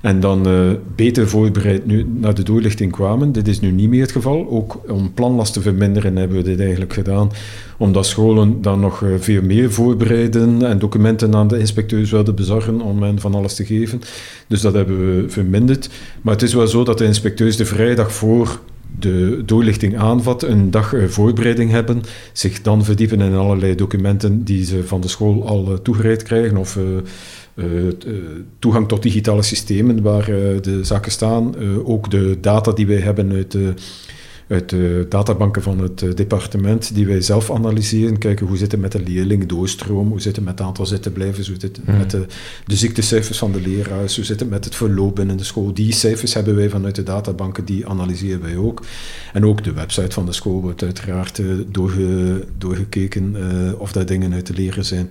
En 0.00 0.20
dan 0.20 0.48
uh, 0.48 0.70
beter 0.96 1.28
voorbereid 1.28 1.86
nu 1.86 2.06
naar 2.14 2.34
de 2.34 2.42
doorlichting 2.42 2.92
kwamen. 2.92 3.32
Dit 3.32 3.48
is 3.48 3.60
nu 3.60 3.70
niet 3.70 3.88
meer 3.88 4.02
het 4.02 4.12
geval. 4.12 4.48
Ook 4.50 4.80
om 4.88 5.12
planlast 5.14 5.52
te 5.52 5.60
verminderen 5.60 6.16
hebben 6.16 6.36
we 6.36 6.42
dit 6.42 6.60
eigenlijk 6.60 6.92
gedaan. 6.92 7.30
Omdat 7.82 8.06
scholen 8.06 8.62
dan 8.62 8.80
nog 8.80 9.04
veel 9.18 9.42
meer 9.42 9.72
voorbereiden 9.72 10.66
en 10.66 10.78
documenten 10.78 11.34
aan 11.34 11.48
de 11.48 11.58
inspecteurs 11.58 12.10
wilden 12.10 12.34
bezorgen 12.34 12.80
om 12.80 13.02
hen 13.02 13.20
van 13.20 13.34
alles 13.34 13.54
te 13.54 13.64
geven. 13.64 14.00
Dus 14.46 14.60
dat 14.60 14.74
hebben 14.74 14.98
we 14.98 15.28
verminderd 15.28 15.88
maar 16.22 16.34
het 16.34 16.42
is 16.42 16.54
wel 16.54 16.66
zo 16.66 16.84
dat 16.84 16.98
de 16.98 17.04
inspecteurs 17.04 17.56
de 17.56 17.64
vrijdag 17.64 18.12
voor 18.12 18.60
de 18.98 19.42
doorlichting 19.46 19.98
aanvat, 19.98 20.42
een 20.42 20.70
dag 20.70 20.94
eh, 20.94 21.04
voorbereiding 21.06 21.70
hebben, 21.70 22.02
zich 22.32 22.62
dan 22.62 22.84
verdiepen 22.84 23.20
in 23.20 23.34
allerlei 23.34 23.74
documenten 23.74 24.44
die 24.44 24.64
ze 24.64 24.84
van 24.84 25.00
de 25.00 25.08
school 25.08 25.46
al 25.46 25.68
uh, 25.68 25.74
toegereikt 25.74 26.22
krijgen 26.22 26.56
of 26.56 26.78
toegang 28.58 28.88
tot 28.88 29.02
digitale 29.02 29.42
systemen 29.42 30.02
waar 30.02 30.24
de 30.60 30.78
zaken 30.82 31.12
staan. 31.12 31.54
ook 31.84 32.10
de 32.10 32.38
data 32.40 32.72
die 32.72 32.86
wij 32.86 32.96
hebben 32.96 33.32
uit 33.32 33.50
de 33.50 33.74
uit 34.52 34.68
de 34.68 35.06
databanken 35.08 35.62
van 35.62 35.78
het 35.78 36.02
eh, 36.02 36.14
departement 36.14 36.94
die 36.94 37.06
wij 37.06 37.20
zelf 37.20 37.50
analyseren. 37.50 38.18
Kijken 38.18 38.46
hoe 38.46 38.56
zit 38.56 38.72
het 38.72 38.80
met 38.80 38.92
de 38.92 39.02
leerling 39.02 39.46
doorstroom, 39.46 40.08
hoe 40.08 40.20
zit 40.20 40.36
het 40.36 40.44
met 40.44 40.58
het 40.58 40.66
aantal 40.66 40.86
zittenblijvers, 40.86 41.48
hoe 41.48 41.56
zit 41.60 41.76
het 41.76 41.86
mm. 41.86 41.96
met 41.96 42.10
de, 42.10 42.26
de 42.66 42.76
ziektecijfers 42.76 43.38
van 43.38 43.52
de 43.52 43.60
leraars, 43.60 44.16
hoe 44.16 44.24
zit 44.24 44.40
het 44.40 44.50
met 44.50 44.64
het 44.64 44.74
verloop 44.74 45.14
binnen 45.14 45.36
de 45.36 45.44
school. 45.44 45.74
Die 45.74 45.92
cijfers 45.92 46.34
hebben 46.34 46.56
wij 46.56 46.68
vanuit 46.68 46.94
de 46.94 47.02
databanken, 47.02 47.64
die 47.64 47.86
analyseren 47.86 48.42
wij 48.42 48.56
ook. 48.56 48.82
En 49.32 49.46
ook 49.46 49.64
de 49.64 49.72
website 49.72 50.10
van 50.12 50.26
de 50.26 50.32
school 50.32 50.60
wordt 50.60 50.82
uiteraard 50.82 51.38
uh, 51.38 51.54
doorge, 51.70 52.44
doorgekeken 52.58 53.36
uh, 53.36 53.80
of 53.80 53.92
daar 53.92 54.06
dingen 54.06 54.32
uit 54.32 54.44
te 54.44 54.54
leren 54.54 54.84
zijn. 54.84 55.10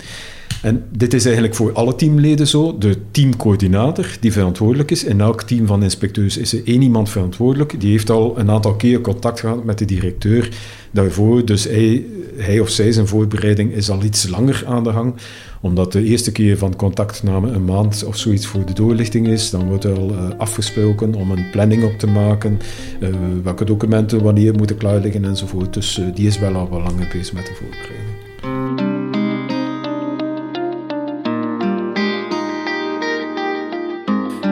En 0.62 0.84
dit 0.89 1.14
is 1.14 1.24
eigenlijk 1.24 1.56
voor 1.56 1.74
alle 1.74 1.96
teamleden 1.96 2.48
zo. 2.48 2.78
De 2.78 2.96
teamcoördinator 3.12 4.08
die 4.20 4.32
verantwoordelijk 4.32 4.92
is. 4.92 5.04
In 5.04 5.22
elk 5.22 5.42
team 5.42 5.68
van 5.68 5.84
inspecteurs 5.84 6.38
is 6.38 6.54
er 6.54 6.62
één 6.66 6.82
iemand 6.82 7.10
verantwoordelijk. 7.10 7.80
Die 7.80 7.92
heeft 7.92 8.10
al 8.10 8.39
een 8.39 8.50
aantal 8.50 8.76
keer 8.76 9.02
contact 9.02 9.31
gehad 9.40 9.64
met 9.64 9.78
de 9.78 9.86
directeur 9.86 10.50
daarvoor. 10.92 11.46
Dus 11.46 11.64
hij, 11.64 12.06
hij 12.36 12.60
of 12.60 12.70
zij 12.70 12.92
zijn 12.92 13.08
voorbereiding 13.08 13.74
is 13.74 13.90
al 13.90 14.04
iets 14.04 14.28
langer 14.28 14.64
aan 14.68 14.84
de 14.84 14.92
gang 14.92 15.14
omdat 15.62 15.92
de 15.92 16.04
eerste 16.04 16.32
keer 16.32 16.58
van 16.58 16.76
contactname 16.76 17.52
een 17.52 17.66
maand 17.66 18.04
of 18.04 18.18
zoiets 18.18 18.46
voor 18.46 18.66
de 18.66 18.74
doorlichting 18.74 19.28
is, 19.28 19.50
dan 19.50 19.68
wordt 19.68 19.84
er 19.84 19.98
al 19.98 20.12
uh, 20.12 20.30
afgesproken 20.38 21.14
om 21.14 21.32
een 21.32 21.50
planning 21.52 21.84
op 21.84 22.00
te 22.00 22.08
maken, 22.08 22.60
uh, 23.00 23.10
welke 23.44 23.66
documenten 23.66 24.24
wanneer 24.24 24.54
moeten 24.56 24.78
klaar 24.78 25.00
liggen 25.00 25.26
enzovoort. 25.26 25.74
Dus 25.74 26.00
uh, 26.00 26.06
die 26.16 26.28
is 26.28 26.40
wel 26.40 26.56
al 26.56 26.70
wel 26.70 26.82
langer 26.82 27.10
bezig 27.14 27.34
met 27.34 27.46
de 27.46 27.54
voorbereiding. 27.54 28.11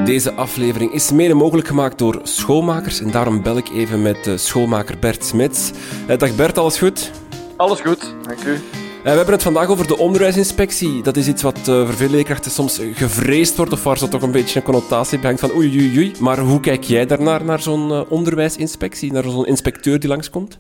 Deze 0.10 0.34
aflevering 0.34 0.92
is 0.92 1.12
mede 1.12 1.34
mogelijk 1.34 1.68
gemaakt 1.68 1.98
door 1.98 2.20
schoolmakers 2.24 3.02
en 3.02 3.12
daarom 3.12 3.42
bel 3.42 3.58
ik 3.58 3.70
even 3.70 4.02
met 4.02 4.28
uh, 4.28 4.38
schoolmaker 4.38 5.00
Bert 5.00 5.24
Smits. 5.24 5.72
Uh, 6.10 6.18
dag 6.18 6.36
Bert, 6.36 6.58
alles 6.58 6.78
goed? 6.78 7.12
Alles 7.56 7.80
goed, 7.80 8.16
dank 8.22 8.44
u. 8.44 8.52
Uh, 8.52 8.60
we 9.04 9.10
hebben 9.10 9.34
het 9.34 9.44
vandaag 9.44 9.70
over 9.70 9.88
de 9.88 9.98
onderwijsinspectie. 9.98 11.04
Dat 11.04 11.18
is 11.18 11.28
iets 11.28 11.42
wat 11.42 11.60
voor 11.64 11.94
veel 11.94 12.10
leerkrachten 12.10 12.52
soms 12.52 12.80
gevreesd 12.94 13.56
wordt 13.56 13.72
of 13.72 13.84
waar 13.84 13.98
zo 13.98 14.08
toch 14.08 14.22
een 14.22 14.32
beetje 14.32 14.60
een 14.60 14.66
connotatie 14.66 15.20
bij 15.20 15.28
hangt 15.28 15.42
van 15.42 15.56
oei, 15.56 15.78
oei, 15.78 15.98
oei. 15.98 16.12
Maar 16.20 16.40
hoe 16.40 16.60
kijk 16.60 16.84
jij 16.84 17.06
daarnaar, 17.06 17.46
naar 17.46 17.62
zo'n 17.62 18.08
onderwijsinspectie, 18.08 19.12
naar 19.12 19.24
zo'n 19.24 19.46
inspecteur 19.46 20.00
die 20.00 20.10
langskomt? 20.10 20.60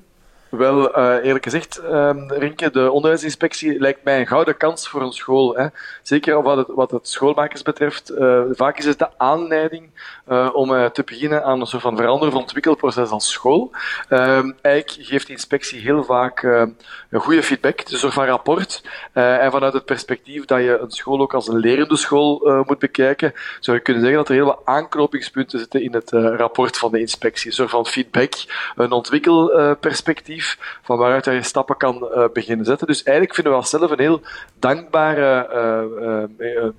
Wel, 0.49 0.99
uh, 0.99 1.25
eerlijk 1.25 1.43
gezegd, 1.43 1.83
um, 1.83 2.31
Rinke, 2.31 2.71
de 2.71 2.91
onderwijsinspectie 2.91 3.79
lijkt 3.79 4.03
mij 4.03 4.19
een 4.19 4.27
gouden 4.27 4.57
kans 4.57 4.89
voor 4.89 5.01
een 5.01 5.11
school. 5.11 5.55
Hè. 5.55 5.67
Zeker 6.01 6.41
wat 6.41 6.57
het, 6.57 6.67
wat 6.67 6.91
het 6.91 7.07
schoolmakers 7.07 7.61
betreft. 7.61 8.11
Uh, 8.11 8.41
vaak 8.51 8.77
is 8.77 8.85
het 8.85 8.99
de 8.99 9.17
aanleiding 9.17 9.89
uh, 10.29 10.49
om 10.53 10.91
te 10.91 11.03
beginnen 11.05 11.43
aan 11.43 11.59
een 11.59 11.67
soort 11.67 11.81
van 11.81 11.97
verander- 11.97 12.35
ontwikkelproces 12.35 13.09
als 13.09 13.31
school. 13.31 13.71
Ehm, 14.09 14.51
eigenlijk 14.61 15.07
geeft 15.07 15.27
de 15.27 15.33
inspectie 15.33 15.79
heel 15.79 16.03
vaak 16.03 16.43
een 16.43 17.19
goede 17.19 17.43
feedback, 17.43 17.79
een 17.79 17.97
soort 17.97 18.13
van 18.13 18.25
rapport. 18.25 18.83
en 19.13 19.51
vanuit 19.51 19.73
het 19.73 19.85
perspectief 19.85 20.45
dat 20.45 20.59
je 20.59 20.77
een 20.81 20.91
school 20.91 21.19
ook 21.19 21.33
als 21.33 21.47
een 21.47 21.57
lerende 21.57 21.97
school 21.97 22.63
moet 22.67 22.79
bekijken, 22.79 23.33
zou 23.59 23.77
je 23.77 23.83
kunnen 23.83 24.01
zeggen 24.01 24.19
dat 24.19 24.29
er 24.29 24.35
heel 24.35 24.45
wat 24.45 24.61
aanknopingspunten 24.63 25.59
zitten 25.59 25.81
in 25.81 25.93
het 25.93 26.09
rapport 26.11 26.77
van 26.77 26.91
de 26.91 26.99
inspectie. 26.99 27.47
Een 27.47 27.55
soort 27.55 27.69
van 27.69 27.85
feedback, 27.85 28.33
een 28.75 28.91
ontwikkelperspectief 28.91 30.57
van 30.81 30.97
waaruit 30.97 31.25
je 31.25 31.43
stappen 31.43 31.77
kan 31.77 32.07
beginnen 32.33 32.65
zetten. 32.65 32.87
Dus 32.87 33.03
eigenlijk 33.03 33.35
vinden 33.35 33.57
we 33.57 33.65
zelf 33.65 33.91
een 33.91 33.99
heel 33.99 34.21
dankbare 34.59 35.47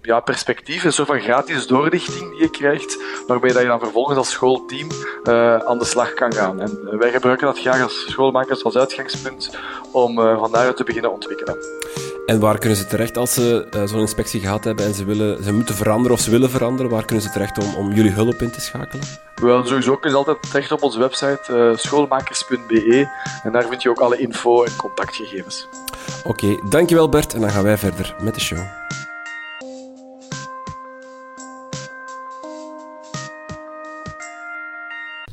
ja, 0.03 0.21
perspectief, 0.21 0.85
een 0.85 0.93
soort 0.93 1.09
van 1.09 1.21
gratis 1.21 1.67
doorlichting 1.67 2.31
die 2.31 2.41
je 2.41 2.51
krijgt, 2.51 2.99
waarmee 3.41 3.53
dat 3.53 3.63
je 3.63 3.79
dan 3.79 3.87
vervolgens 3.87 4.19
als 4.19 4.31
schoolteam 4.31 4.89
aan 5.67 5.79
de 5.79 5.85
slag 5.85 6.15
kan 6.15 6.33
gaan. 6.33 6.61
En 6.61 6.99
wij 6.99 7.11
gebruiken 7.11 7.47
dat 7.47 7.59
graag 7.59 7.83
als 7.83 8.05
schoolmakers 8.09 8.65
als 8.65 8.77
uitgangspunt 8.77 9.59
om 9.93 10.15
van 10.15 10.53
daaruit 10.53 10.77
te 10.77 10.85
beginnen 10.85 11.13
ontwikkelen. 11.13 11.57
En 12.27 12.41
waar 12.41 12.59
kunnen 12.59 12.79
ze 12.79 12.87
terecht 12.87 13.17
als 13.17 13.35
ze 13.35 13.67
zo'n 13.85 14.01
inspectie 14.01 14.41
gehad 14.41 14.65
hebben 14.65 14.85
en 14.85 14.95
ze, 14.95 15.05
willen, 15.05 15.45
ze 15.45 15.53
moeten 15.53 15.75
veranderen 15.75 16.17
of 16.17 16.23
ze 16.23 16.31
willen 16.31 16.51
veranderen? 16.51 16.91
Waar 16.91 17.05
kunnen 17.05 17.25
ze 17.25 17.31
terecht 17.31 17.59
om, 17.59 17.75
om 17.75 17.93
jullie 17.93 18.11
hulp 18.11 18.43
in 18.43 18.51
te 18.51 18.61
schakelen? 18.61 19.05
Wel, 19.35 19.67
sowieso 19.67 19.97
kun 19.97 20.11
je 20.11 20.17
altijd 20.17 20.43
terecht 20.51 20.73
op 20.73 20.83
onze 20.83 20.99
website 20.99 21.73
schoolmakers.be 21.77 23.09
en 23.43 23.53
daar 23.53 23.65
vind 23.69 23.83
je 23.83 23.91
ook 23.91 24.01
alle 24.01 24.17
info 24.17 24.65
en 24.65 24.77
contactgegevens. 24.77 25.69
Oké, 26.25 26.59
dankjewel 26.69 27.09
Bert. 27.09 27.35
En 27.35 27.41
dan 27.41 27.51
gaan 27.51 27.65
wij 27.65 27.79
verder 27.79 28.15
met 28.23 28.35
de 28.35 28.41
show. 28.41 28.59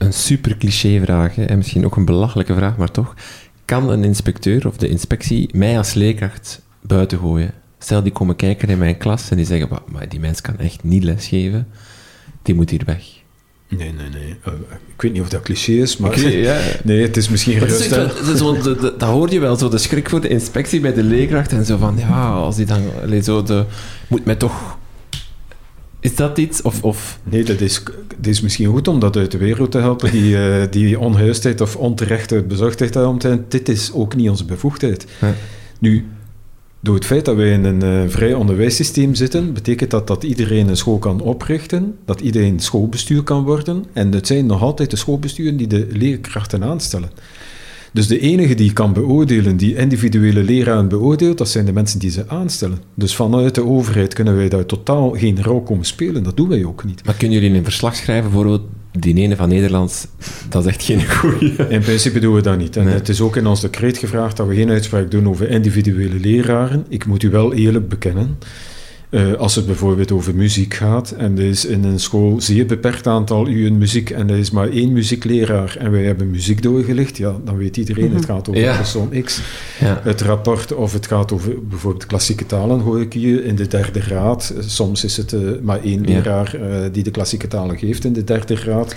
Een 0.08 0.14
super 0.14 0.58
cliché 0.58 1.00
vraag, 1.04 1.38
en 1.38 1.58
misschien 1.58 1.86
ook 1.86 1.96
een 1.96 2.06
belachelijke 2.06 2.54
vraag, 2.54 2.78
maar 2.78 2.92
toch. 2.92 3.14
Kan 3.66 3.90
een 3.90 4.04
inspecteur 4.04 4.68
of 4.68 4.78
de 4.78 4.88
inspectie 4.88 5.50
mij 5.54 5.78
als 5.78 5.94
leerkracht 5.94 6.62
buiten 6.82 7.20
gooien? 7.20 7.52
Stel, 7.80 8.04
die 8.04 8.12
komen 8.12 8.36
kijken 8.36 8.70
in 8.70 8.78
mijn 8.78 8.98
klas 8.98 9.30
en 9.30 9.38
die 9.38 9.46
zeggen, 9.46 9.70
maar 9.92 10.10
die 10.10 10.20
mens 10.20 10.42
kan 10.42 10.58
echt 10.58 10.84
niet 10.84 11.04
lesgeven, 11.04 11.68
die 12.42 12.56
moet 12.56 12.70
hier 12.70 12.82
weg. 12.86 13.04
Nee, 13.68 13.94
nee, 13.94 14.10
nee. 14.10 14.36
Uh, 14.48 14.54
ik 14.96 15.02
weet 15.02 15.14
niet 15.14 15.22
of 15.22 15.30
dat 15.30 15.42
cliché 15.42 15.72
is, 15.72 15.98
maar... 15.98 16.20
ja. 16.20 16.60
Nee, 16.84 17.02
het 17.02 17.18
is 17.18 17.30
misschien 17.30 17.60
gerust. 17.60 17.90
Dat 18.80 19.02
hoor 19.02 19.32
je 19.32 19.40
wel, 19.40 19.56
zo 19.56 19.70
de 19.70 19.78
schrik 19.78 20.10
voor 20.10 20.22
de 20.22 20.28
inspectie 20.28 20.80
bij 20.80 20.94
de 20.94 21.04
leerkracht 21.04 21.52
en 21.52 21.66
zo 21.66 21.78
van, 21.78 21.98
ja, 21.98 22.30
als 22.30 22.56
die 22.56 22.66
dan... 22.66 22.82
Allee, 23.02 23.24
zo 23.24 23.44
de, 23.44 23.66
moet 24.08 24.26
mij 24.26 24.36
toch... 24.36 24.77
Is 26.00 26.16
dat 26.16 26.38
iets? 26.38 26.62
Of, 26.62 26.84
of... 26.84 27.20
Nee, 27.24 27.44
dat 27.44 27.62
is, 27.62 27.84
dat 28.08 28.26
is 28.28 28.42
misschien 28.42 28.68
goed 28.68 28.88
om 28.88 29.00
dat 29.00 29.18
uit 29.18 29.32
de 29.32 29.38
wereld 29.38 29.72
te 29.72 29.78
helpen, 29.78 30.12
die, 30.12 30.34
uh, 30.34 30.64
die 30.70 31.00
onheusheid 31.00 31.62
of 31.62 31.76
onterechte 31.76 32.44
bezorgdheid 32.44 32.94
daaromtrent. 32.94 33.52
Dit 33.52 33.70
is 33.70 33.92
ook 33.94 34.16
niet 34.16 34.30
onze 34.30 34.46
bevoegdheid. 34.46 35.06
Ja. 35.22 35.34
Nu, 35.80 36.06
door 36.80 36.96
het 36.96 37.06
feit 37.06 37.26
dat 37.26 37.36
wij 37.36 37.52
in 37.52 37.64
een 37.64 37.84
uh, 37.84 38.10
vrij 38.10 38.34
onderwijssysteem 38.34 39.16
zitten, 39.16 39.54
betekent 39.54 39.92
dat 39.92 40.08
dat 40.08 40.24
iedereen 40.24 40.68
een 40.68 40.78
school 40.78 40.98
kan 40.98 41.22
oprichten, 41.22 41.96
dat 42.06 42.22
iedereen 42.22 42.60
schoolbestuur 42.60 43.24
kan 43.24 43.44
worden. 43.44 43.86
En 43.94 44.12
het 44.12 44.28
zijn 44.28 44.46
nog 44.46 44.62
altijd 44.62 44.90
de 44.90 44.96
schoolbesturen 44.96 45.58
die 45.58 45.68
de 45.68 45.88
leerkrachten 45.90 46.64
aanstellen. 46.64 47.10
Dus 47.98 48.08
de 48.08 48.20
enige 48.20 48.56
die 48.56 48.74
kan 48.74 48.94
beoordelen, 48.94 49.58
die 49.58 49.76
individuele 49.76 50.44
leraren 50.44 50.88
beoordeelt, 50.88 51.38
dat 51.38 51.50
zijn 51.50 51.66
de 51.66 51.74
mensen 51.74 52.00
die 52.00 52.10
ze 52.10 52.28
aanstellen. 52.28 52.78
Dus 52.94 53.16
vanuit 53.16 53.56
de 53.56 53.66
overheid 53.66 54.14
kunnen 54.14 54.36
wij 54.36 54.50
daar 54.50 54.66
totaal 54.66 55.10
geen 55.10 55.44
rol 55.44 55.62
komen 55.62 55.86
spelen. 55.86 56.24
Dat 56.24 56.38
doen 56.38 56.50
wij 56.50 56.66
ook 56.66 56.84
niet. 56.84 57.06
Maar 57.06 57.16
kunnen 57.16 57.40
jullie 57.40 57.58
een 57.58 57.64
verslag 57.64 57.96
schrijven, 57.96 58.24
bijvoorbeeld 58.24 58.62
die 58.92 59.16
ene 59.16 59.36
van 59.36 59.50
Nederlands, 59.50 60.08
dat 60.50 60.66
is 60.66 60.72
echt 60.72 60.84
geen 60.84 61.10
goede. 61.10 61.68
In 61.70 61.82
principe 61.82 62.20
doen 62.20 62.36
we 62.36 62.42
dat 62.42 62.58
niet. 62.58 62.78
En 62.78 62.88
het 62.88 63.10
is 63.10 63.22
ook 63.22 63.36
in 63.36 63.48
ons 63.48 63.62
decreet 63.62 63.98
gevraagd 63.98 64.38
dat 64.38 64.48
we 64.48 64.56
geen 64.56 64.70
uitspraak 64.70 65.12
doen 65.12 65.28
over 65.28 65.50
individuele 65.50 66.20
leraren. 66.20 66.86
Ik 66.90 67.06
moet 67.06 67.24
u 67.24 67.30
wel 67.30 67.54
eerlijk 67.54 67.90
bekennen 67.90 68.38
uh, 69.10 69.34
als 69.34 69.56
het 69.56 69.66
bijvoorbeeld 69.66 70.12
over 70.12 70.36
muziek 70.36 70.74
gaat 70.74 71.12
en 71.12 71.38
er 71.38 71.44
is 71.44 71.66
in 71.66 71.84
een 71.84 72.00
school 72.00 72.42
zeer 72.42 72.66
beperkt 72.66 73.08
aantal 73.08 73.48
uren 73.48 73.78
muziek 73.78 74.10
en 74.10 74.30
er 74.30 74.38
is 74.38 74.52
maar 74.52 74.70
één 74.70 74.94
muziekleraar 74.94 75.76
en 75.80 75.92
wij 75.92 76.04
hebben 76.04 76.32
muziek 76.32 76.62
doorgelicht, 76.62 77.18
ja, 77.18 77.36
dan 77.44 77.58
weet 77.58 77.78
iedereen, 77.78 78.12
het 78.12 78.28
mhm. 78.28 78.32
gaat 78.32 78.50
over 78.50 78.76
persoon 78.76 79.10
X. 79.24 79.42
Ja. 79.80 80.00
Het 80.04 80.22
rapport 80.22 80.74
of 80.74 80.94
het 80.94 81.08
gaat 81.08 81.32
over 81.32 81.68
bijvoorbeeld 81.68 82.06
klassieke 82.06 82.46
talen, 82.46 82.80
hoor 82.80 83.02
ik 83.02 83.14
hier 83.14 83.46
in 83.46 83.56
de 83.56 83.68
derde 83.68 84.02
graad. 84.02 84.54
Soms 84.60 85.04
is 85.04 85.18
het 85.18 85.32
uh, 85.32 85.52
maar 85.62 85.84
één 85.84 86.02
leraar 86.06 86.56
uh, 86.56 86.78
die 86.92 87.04
de 87.04 87.12
klassieke 87.12 87.48
talen 87.48 87.78
geeft 87.78 88.06
in 88.06 88.14
de 88.14 88.24
derde 88.24 88.56
graad. 88.56 88.96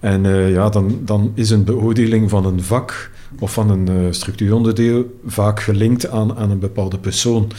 En 0.00 0.24
ja, 0.48 0.68
dan, 0.68 1.00
dan 1.04 1.32
is 1.34 1.50
een 1.50 1.64
beoordeling 1.64 2.30
van 2.30 2.46
een 2.46 2.62
vak 2.62 3.10
of 3.38 3.52
van 3.52 3.70
een 3.70 4.14
structuuronderdeel 4.14 5.18
vaak 5.26 5.60
gelinkt 5.60 6.10
aan, 6.10 6.36
aan 6.36 6.50
een 6.50 6.58
bepaalde 6.58 6.98
persoon. 6.98 7.52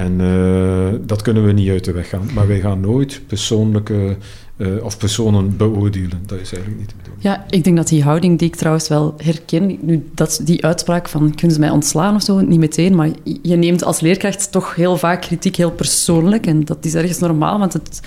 En 0.00 0.20
uh, 0.20 0.98
dat 1.06 1.22
kunnen 1.22 1.44
we 1.44 1.52
niet 1.52 1.68
uit 1.68 1.84
de 1.84 1.92
weg 1.92 2.08
gaan. 2.08 2.28
Maar 2.34 2.46
wij 2.46 2.60
gaan 2.60 2.80
nooit 2.80 3.20
persoonlijke 3.26 4.16
uh, 4.56 4.84
of 4.84 4.98
personen 4.98 5.56
beoordelen. 5.56 6.22
Dat 6.26 6.40
is 6.40 6.52
eigenlijk 6.52 6.80
niet 6.80 6.88
de 6.88 6.94
bedoeling. 6.96 7.22
Ja, 7.22 7.44
ik 7.48 7.64
denk 7.64 7.76
dat 7.76 7.88
die 7.88 8.02
houding 8.02 8.38
die 8.38 8.48
ik 8.48 8.56
trouwens 8.56 8.88
wel 8.88 9.14
herken, 9.16 9.78
nu, 9.80 10.10
dat, 10.14 10.40
die 10.44 10.64
uitspraak 10.64 11.08
van 11.08 11.34
kunnen 11.34 11.54
ze 11.54 11.60
mij 11.60 11.70
ontslaan 11.70 12.14
of 12.14 12.22
zo, 12.22 12.40
niet 12.40 12.58
meteen, 12.58 12.94
maar 12.94 13.08
je 13.42 13.56
neemt 13.56 13.84
als 13.84 14.00
leerkracht 14.00 14.52
toch 14.52 14.74
heel 14.74 14.96
vaak 14.96 15.20
kritiek 15.20 15.56
heel 15.56 15.70
persoonlijk 15.70 16.46
en 16.46 16.64
dat 16.64 16.84
is 16.84 16.94
ergens 16.94 17.18
normaal, 17.18 17.58
want 17.58 17.72
het 17.72 18.00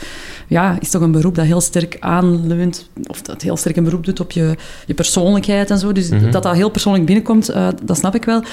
ja, 0.48 0.78
is 0.80 0.90
toch 0.90 1.02
een 1.02 1.12
beroep 1.12 1.36
dat 1.36 1.46
heel 1.46 1.62
sterk 1.62 1.98
aanleunt, 2.00 2.90
of 3.08 3.22
dat 3.22 3.42
heel 3.42 3.58
sterk 3.58 3.76
een 3.76 3.84
beroep 3.84 4.06
doet 4.06 4.20
op 4.20 4.32
je, 4.32 4.56
je 4.86 4.94
persoonlijkheid 4.94 5.70
en 5.70 5.78
zo. 5.78 5.92
Dus 5.92 6.10
mm 6.10 6.20
-hmm. 6.20 6.32
dat 6.32 6.44
dat 6.44 6.56
heel 6.56 6.70
persoonlijk 6.70 7.06
binnenkomt, 7.06 7.50
uh, 7.50 7.68
dat 7.84 7.98
snap 7.98 8.16
ik 8.16 8.26
wel. 8.26 8.44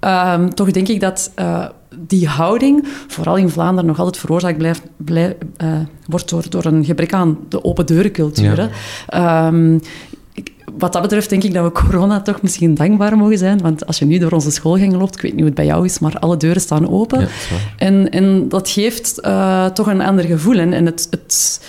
Um, 0.00 0.54
toch 0.54 0.70
denk 0.70 0.88
ik 0.88 1.00
dat 1.00 1.32
uh, 1.38 1.66
die 1.98 2.28
houding, 2.28 2.88
vooral 3.06 3.36
in 3.36 3.48
Vlaanderen, 3.48 3.86
nog 3.86 3.98
altijd 3.98 4.16
veroorzaakt 4.18 4.58
blijft, 4.58 4.82
blijf, 4.96 5.34
uh, 5.62 5.78
wordt 6.06 6.28
door, 6.28 6.44
door 6.48 6.64
een 6.64 6.84
gebrek 6.84 7.12
aan 7.12 7.38
de 7.48 7.64
open 7.64 7.86
deurencultuur. 7.86 8.70
Ja. 9.08 9.46
Um, 9.46 9.80
wat 10.78 10.92
dat 10.92 11.02
betreft 11.02 11.30
denk 11.30 11.42
ik 11.42 11.54
dat 11.54 11.64
we 11.64 11.72
corona 11.72 12.20
toch 12.20 12.42
misschien 12.42 12.74
dankbaar 12.74 13.16
mogen 13.16 13.38
zijn. 13.38 13.60
Want 13.60 13.86
als 13.86 13.98
je 13.98 14.04
nu 14.04 14.18
door 14.18 14.30
onze 14.30 14.50
schoolgang 14.50 14.92
loopt, 14.92 15.14
ik 15.14 15.20
weet 15.20 15.30
niet 15.30 15.40
hoe 15.40 15.48
het 15.48 15.54
bij 15.54 15.66
jou 15.66 15.84
is, 15.84 15.98
maar 15.98 16.18
alle 16.18 16.36
deuren 16.36 16.60
staan 16.60 16.90
open. 16.90 17.20
Ja, 17.20 17.26
en, 17.76 18.10
en 18.10 18.48
dat 18.48 18.68
geeft 18.68 19.18
uh, 19.26 19.66
toch 19.66 19.86
een 19.86 20.00
ander 20.00 20.24
gevoel. 20.24 20.58
En, 20.58 20.72
en 20.72 20.86
het, 20.86 21.06
het, 21.10 21.60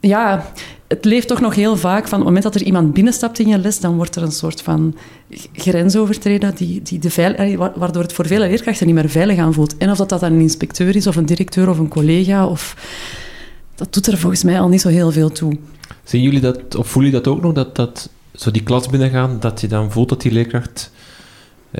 ja, 0.00 0.52
het 0.86 1.04
leeft 1.04 1.28
toch 1.28 1.40
nog 1.40 1.54
heel 1.54 1.76
vaak 1.76 2.08
van 2.08 2.18
het 2.18 2.26
moment 2.26 2.44
dat 2.44 2.54
er 2.54 2.62
iemand 2.62 2.92
binnenstapt 2.92 3.38
in 3.38 3.48
je 3.48 3.58
les, 3.58 3.80
dan 3.80 3.96
wordt 3.96 4.16
er 4.16 4.22
een 4.22 4.32
soort 4.32 4.62
van 4.62 4.96
grens 5.52 5.96
overtreden 5.96 6.54
die, 6.54 6.82
die 6.82 6.98
de 6.98 7.10
veil, 7.10 7.56
waardoor 7.76 8.02
het 8.02 8.12
voor 8.12 8.26
vele 8.26 8.48
leerkrachten 8.48 8.86
niet 8.86 8.94
meer 8.94 9.08
veilig 9.08 9.38
aanvoelt. 9.38 9.76
En 9.76 9.90
of 9.90 9.96
dat, 9.96 10.08
dat 10.08 10.20
dan 10.20 10.32
een 10.32 10.40
inspecteur 10.40 10.96
is, 10.96 11.06
of 11.06 11.16
een 11.16 11.26
directeur, 11.26 11.68
of 11.68 11.78
een 11.78 11.88
collega, 11.88 12.46
of... 12.46 12.76
Dat 13.74 13.94
doet 13.94 14.06
er 14.06 14.18
volgens 14.18 14.44
mij 14.44 14.60
al 14.60 14.68
niet 14.68 14.80
zo 14.80 14.88
heel 14.88 15.10
veel 15.10 15.30
toe. 15.30 15.58
Zien 16.04 16.22
jullie 16.22 16.40
dat, 16.40 16.74
of 16.74 16.88
voelen 16.88 17.10
jullie 17.10 17.24
dat 17.24 17.34
ook 17.34 17.42
nog, 17.42 17.52
dat, 17.52 17.76
dat 17.76 18.10
zo 18.34 18.50
die 18.50 18.62
klas 18.62 18.88
binnengaan, 18.88 19.36
dat 19.40 19.60
je 19.60 19.68
dan 19.68 19.92
voelt 19.92 20.08
dat 20.08 20.20
die 20.20 20.32
leerkracht 20.32 20.90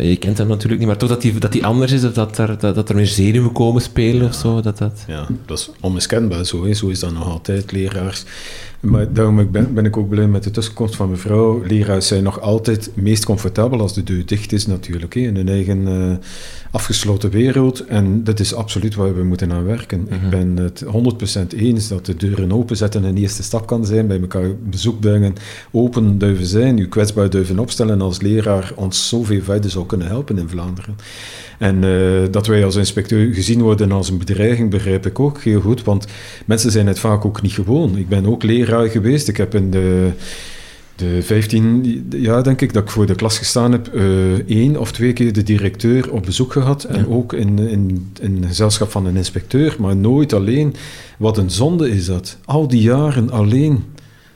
je 0.03 0.17
kent 0.17 0.39
hem 0.39 0.49
natuurlijk 0.49 0.79
niet, 0.79 0.89
maar 0.89 0.99
toch 0.99 1.09
dat 1.09 1.23
die, 1.23 1.39
dat 1.39 1.53
die 1.53 1.67
anders 1.67 1.93
is, 1.93 2.05
of 2.05 2.13
dat 2.13 2.39
er, 2.39 2.59
dat, 2.59 2.75
dat 2.75 2.89
er 2.89 2.95
meer 2.95 3.07
zenuwen 3.07 3.53
komen 3.53 3.83
spelen 3.83 4.27
of 4.27 4.35
zo. 4.35 4.61
Dat, 4.61 4.79
dat... 4.79 5.05
Ja, 5.07 5.27
dat 5.47 5.59
is 5.59 5.71
onmiskenbaar 5.81 6.45
zo. 6.45 6.73
Zo 6.73 6.87
is 6.87 7.01
dat 7.01 7.13
nog 7.13 7.29
altijd. 7.29 7.73
Leraars 7.73 8.25
maar 8.85 9.13
daarom 9.13 9.51
ben, 9.51 9.75
ben, 9.75 9.85
ik 9.85 9.97
ook 9.97 10.09
blij 10.09 10.27
met 10.27 10.43
de 10.43 10.51
tussenkomst 10.51 10.97
van 10.97 11.11
mevrouw. 11.11 11.63
Leraars 11.67 12.07
zijn 12.07 12.23
nog 12.23 12.41
altijd 12.41 12.91
meest 12.95 13.25
comfortabel 13.25 13.81
als 13.81 13.95
de 13.95 14.03
deur 14.03 14.27
dicht 14.27 14.53
is 14.53 14.67
natuurlijk. 14.67 15.15
Hè, 15.15 15.21
in 15.21 15.37
hun 15.37 15.49
eigen 15.49 15.89
uh, 15.89 16.13
afgesloten 16.71 17.31
wereld. 17.31 17.85
En 17.85 18.25
dat 18.25 18.41
is 18.41 18.55
absoluut 18.55 18.95
waar 18.95 19.15
we 19.15 19.23
moeten 19.23 19.53
aan 19.53 19.65
werken. 19.65 20.07
Ik 20.11 20.21
mhm. 20.21 20.31
ben 20.31 20.57
het 20.57 20.85
100% 21.55 21.57
eens 21.57 21.89
dat 21.89 22.07
de 22.07 22.17
deuren 22.17 22.53
openzetten 22.53 23.05
een 23.05 23.17
eerste 23.17 23.43
stap 23.43 23.67
kan 23.67 23.87
zijn. 23.87 24.07
Bij 24.07 24.21
elkaar 24.21 24.49
bezoek 24.63 25.01
brengen, 25.01 25.35
open 25.71 26.19
durven 26.19 26.47
zijn, 26.47 26.79
u 26.79 26.89
kwetsbaar 26.89 27.31
durven 27.31 27.59
opstellen 27.59 28.01
als 28.01 28.21
leraar 28.21 28.73
ons 28.75 29.09
zoveel 29.09 29.43
verder 29.43 29.71
zou 29.71 29.87
kunnen 29.87 30.07
helpen 30.07 30.39
in 30.39 30.49
Vlaanderen. 30.49 30.97
En 31.59 31.83
uh, 31.83 32.23
dat 32.31 32.47
wij 32.47 32.65
als 32.65 32.77
inspecteur 32.77 33.35
gezien 33.35 33.63
worden 33.63 33.93
als 33.93 34.09
een 34.09 34.19
bedreiging, 34.19 34.71
begrijp 34.71 35.07
ik 35.07 35.21
ook 35.21 35.43
heel 35.43 35.61
goed, 35.61 35.85
want 35.85 36.07
mensen 36.47 36.71
zijn 36.71 36.87
het 36.87 36.99
vaak 36.99 37.25
ook 37.25 37.43
niet 37.43 37.53
gewoon. 37.53 37.97
Ik 37.97 38.09
ben 38.09 38.27
ook 38.27 38.43
leraar 38.43 38.74
geweest. 38.83 39.29
Ik 39.29 39.37
heb 39.37 39.55
in 39.55 39.71
de, 39.71 40.11
de 40.97 41.23
15 41.23 42.07
jaar, 42.11 42.43
denk 42.43 42.61
ik, 42.61 42.73
dat 42.73 42.83
ik 42.83 42.91
voor 42.91 43.07
de 43.07 43.15
klas 43.15 43.39
gestaan 43.39 43.73
heb, 43.73 43.95
uh, 43.95 44.49
één 44.49 44.77
of 44.77 44.93
twee 44.93 45.13
keer 45.13 45.33
de 45.33 45.43
directeur 45.43 46.13
op 46.13 46.25
bezoek 46.25 46.53
gehad. 46.53 46.85
En 46.85 47.09
ook 47.09 47.33
in, 47.33 47.59
in, 47.59 48.13
in 48.21 48.45
gezelschap 48.47 48.91
van 48.91 49.07
een 49.07 49.17
inspecteur, 49.17 49.77
maar 49.79 49.97
nooit 49.97 50.33
alleen. 50.33 50.75
Wat 51.19 51.39
een 51.39 51.51
zonde 51.51 51.91
is 51.91 52.07
dat. 52.07 52.39
Al 52.45 52.69
die 52.69 52.83
jaren 52.83 53.31
alleen 53.31 53.85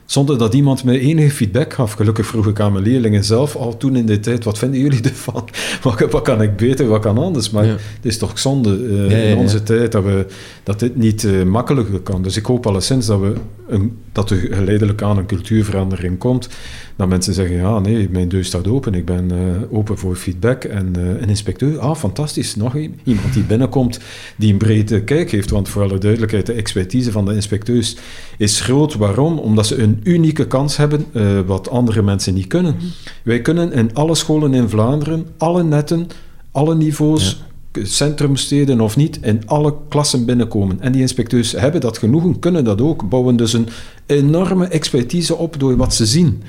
Zonder 0.09 0.37
dat 0.37 0.53
iemand 0.53 0.83
mij 0.83 0.99
enige 0.99 1.31
feedback 1.31 1.73
gaf. 1.73 1.91
Gelukkig 1.93 2.25
vroeg 2.25 2.47
ik 2.47 2.59
aan 2.59 2.71
mijn 2.71 2.83
leerlingen 2.83 3.23
zelf 3.23 3.55
al 3.55 3.77
toen 3.77 3.95
in 3.95 4.05
de 4.05 4.19
tijd, 4.19 4.43
wat 4.43 4.57
vinden 4.57 4.79
jullie 4.79 5.01
ervan? 5.01 5.49
Wat, 5.83 5.99
wat 6.11 6.21
kan 6.21 6.41
ik 6.41 6.55
beter, 6.55 6.87
wat 6.87 7.01
kan 7.01 7.17
anders? 7.17 7.49
Maar 7.49 7.65
het 7.65 7.79
is 8.01 8.17
toch 8.17 8.39
zonde 8.39 8.77
uh, 8.77 9.31
in 9.31 9.37
onze 9.37 9.63
tijd 9.63 9.91
dat, 9.91 10.03
we, 10.03 10.25
dat 10.63 10.79
dit 10.79 10.95
niet 10.95 11.23
uh, 11.23 11.43
makkelijker 11.43 11.99
kan. 11.99 12.21
Dus 12.21 12.37
ik 12.37 12.45
hoop 12.45 12.67
alleszins 12.67 13.05
dat, 13.05 13.19
we 13.19 13.33
een, 13.69 13.97
dat 14.11 14.29
er 14.29 14.37
geleidelijk 14.37 15.01
aan 15.01 15.17
een 15.17 15.25
cultuurverandering 15.25 16.17
komt. 16.17 16.49
Dat 16.95 17.07
mensen 17.07 17.33
zeggen, 17.33 17.55
ja 17.55 17.79
nee, 17.79 18.09
mijn 18.09 18.29
deur 18.29 18.45
staat 18.45 18.67
open, 18.67 18.93
ik 18.93 19.05
ben 19.05 19.33
uh, 19.33 19.77
open 19.77 19.97
voor 19.97 20.15
feedback. 20.15 20.63
En 20.63 20.95
een 20.95 21.29
inspecteur, 21.29 21.79
ah 21.79 21.95
fantastisch, 21.95 22.55
nog 22.55 22.75
iemand 23.03 23.33
die 23.33 23.43
binnenkomt, 23.43 23.99
die 24.35 24.51
een 24.51 24.57
brede 24.57 25.03
kijk 25.03 25.31
heeft. 25.31 25.49
Want 25.49 25.69
voor 25.69 25.83
alle 25.83 25.97
duidelijkheid, 25.97 26.45
de 26.45 26.53
expertise 26.53 27.11
van 27.11 27.25
de 27.25 27.33
inspecteurs 27.33 27.95
is 28.37 28.61
groot. 28.61 28.95
Waarom? 28.95 29.39
Omdat 29.39 29.67
ze 29.67 29.81
een 29.81 29.99
unieke 30.03 30.47
kans 30.47 30.77
hebben, 30.77 31.05
uh, 31.13 31.39
wat 31.45 31.69
andere 31.69 32.01
mensen 32.01 32.33
niet 32.33 32.47
kunnen. 32.47 32.75
Mm. 32.79 32.89
Wij 33.23 33.41
kunnen 33.41 33.71
in 33.71 33.93
alle 33.93 34.15
scholen 34.15 34.53
in 34.53 34.69
Vlaanderen, 34.69 35.25
alle 35.37 35.63
netten, 35.63 36.07
alle 36.51 36.75
niveaus, 36.75 37.37
ja. 37.39 37.47
Centrumsteden 37.73 38.81
of 38.81 38.95
niet, 38.95 39.19
in 39.21 39.41
alle 39.45 39.75
klassen 39.89 40.25
binnenkomen. 40.25 40.81
En 40.81 40.91
die 40.91 41.01
inspecteurs 41.01 41.51
hebben 41.51 41.81
dat 41.81 41.97
genoegen, 41.97 42.39
kunnen 42.39 42.63
dat 42.63 42.81
ook, 42.81 43.09
bouwen 43.09 43.35
dus 43.35 43.53
een 43.53 43.67
enorme 44.05 44.67
expertise 44.67 45.35
op 45.35 45.59
door 45.59 45.77
wat 45.77 45.93
ze 45.93 46.05
zien. 46.05 46.41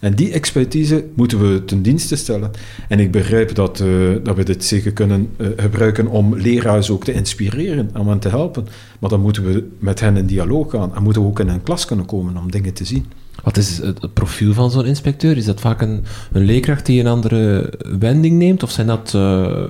En 0.00 0.14
die 0.14 0.32
expertise 0.32 1.04
moeten 1.14 1.40
we 1.40 1.64
ten 1.64 1.82
dienste 1.82 2.16
stellen. 2.16 2.50
En 2.88 3.00
ik 3.00 3.10
begrijp 3.10 3.54
dat, 3.54 3.80
uh, 3.80 4.16
dat 4.22 4.36
we 4.36 4.44
dit 4.44 4.64
zeker 4.64 4.92
kunnen 4.92 5.28
uh, 5.36 5.48
gebruiken 5.56 6.06
om 6.06 6.36
leraars 6.36 6.90
ook 6.90 7.04
te 7.04 7.12
inspireren, 7.12 7.90
om 7.98 8.08
hen 8.08 8.18
te 8.18 8.28
helpen. 8.28 8.66
Maar 8.98 9.10
dan 9.10 9.20
moeten 9.20 9.44
we 9.44 9.68
met 9.78 10.00
hen 10.00 10.16
in 10.16 10.26
dialoog 10.26 10.70
gaan 10.70 10.94
en 10.94 11.02
moeten 11.02 11.22
we 11.22 11.28
ook 11.28 11.40
in 11.40 11.48
een 11.48 11.62
klas 11.62 11.84
kunnen 11.84 12.06
komen 12.06 12.36
om 12.36 12.50
dingen 12.50 12.72
te 12.72 12.84
zien. 12.84 13.06
Wat 13.42 13.56
is 13.56 13.78
het 13.78 14.14
profiel 14.14 14.52
van 14.52 14.70
zo'n 14.70 14.84
inspecteur? 14.84 15.36
Is 15.36 15.44
dat 15.44 15.60
vaak 15.60 15.80
een, 15.80 16.04
een 16.32 16.44
leerkracht 16.44 16.86
die 16.86 17.00
een 17.00 17.06
andere 17.06 17.72
wending 17.98 18.38
neemt? 18.38 18.62
Of 18.62 18.70
zijn 18.70 18.86
dat 18.86 19.12
uh, 19.16 19.62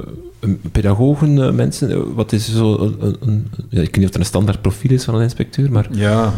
pedagogen, 0.72 1.54
mensen? 1.54 2.14
Wat 2.14 2.32
is 2.32 2.54
zo 2.54 2.94
een, 3.20 3.46
ik 3.70 3.78
weet 3.78 3.96
niet 3.96 4.06
of 4.08 4.14
er 4.14 4.20
een 4.20 4.26
standaard 4.26 4.62
profiel 4.62 4.90
is 4.90 5.04
van 5.04 5.14
een 5.14 5.22
inspecteur, 5.22 5.72
maar... 5.72 5.88
Ja, 5.90 6.34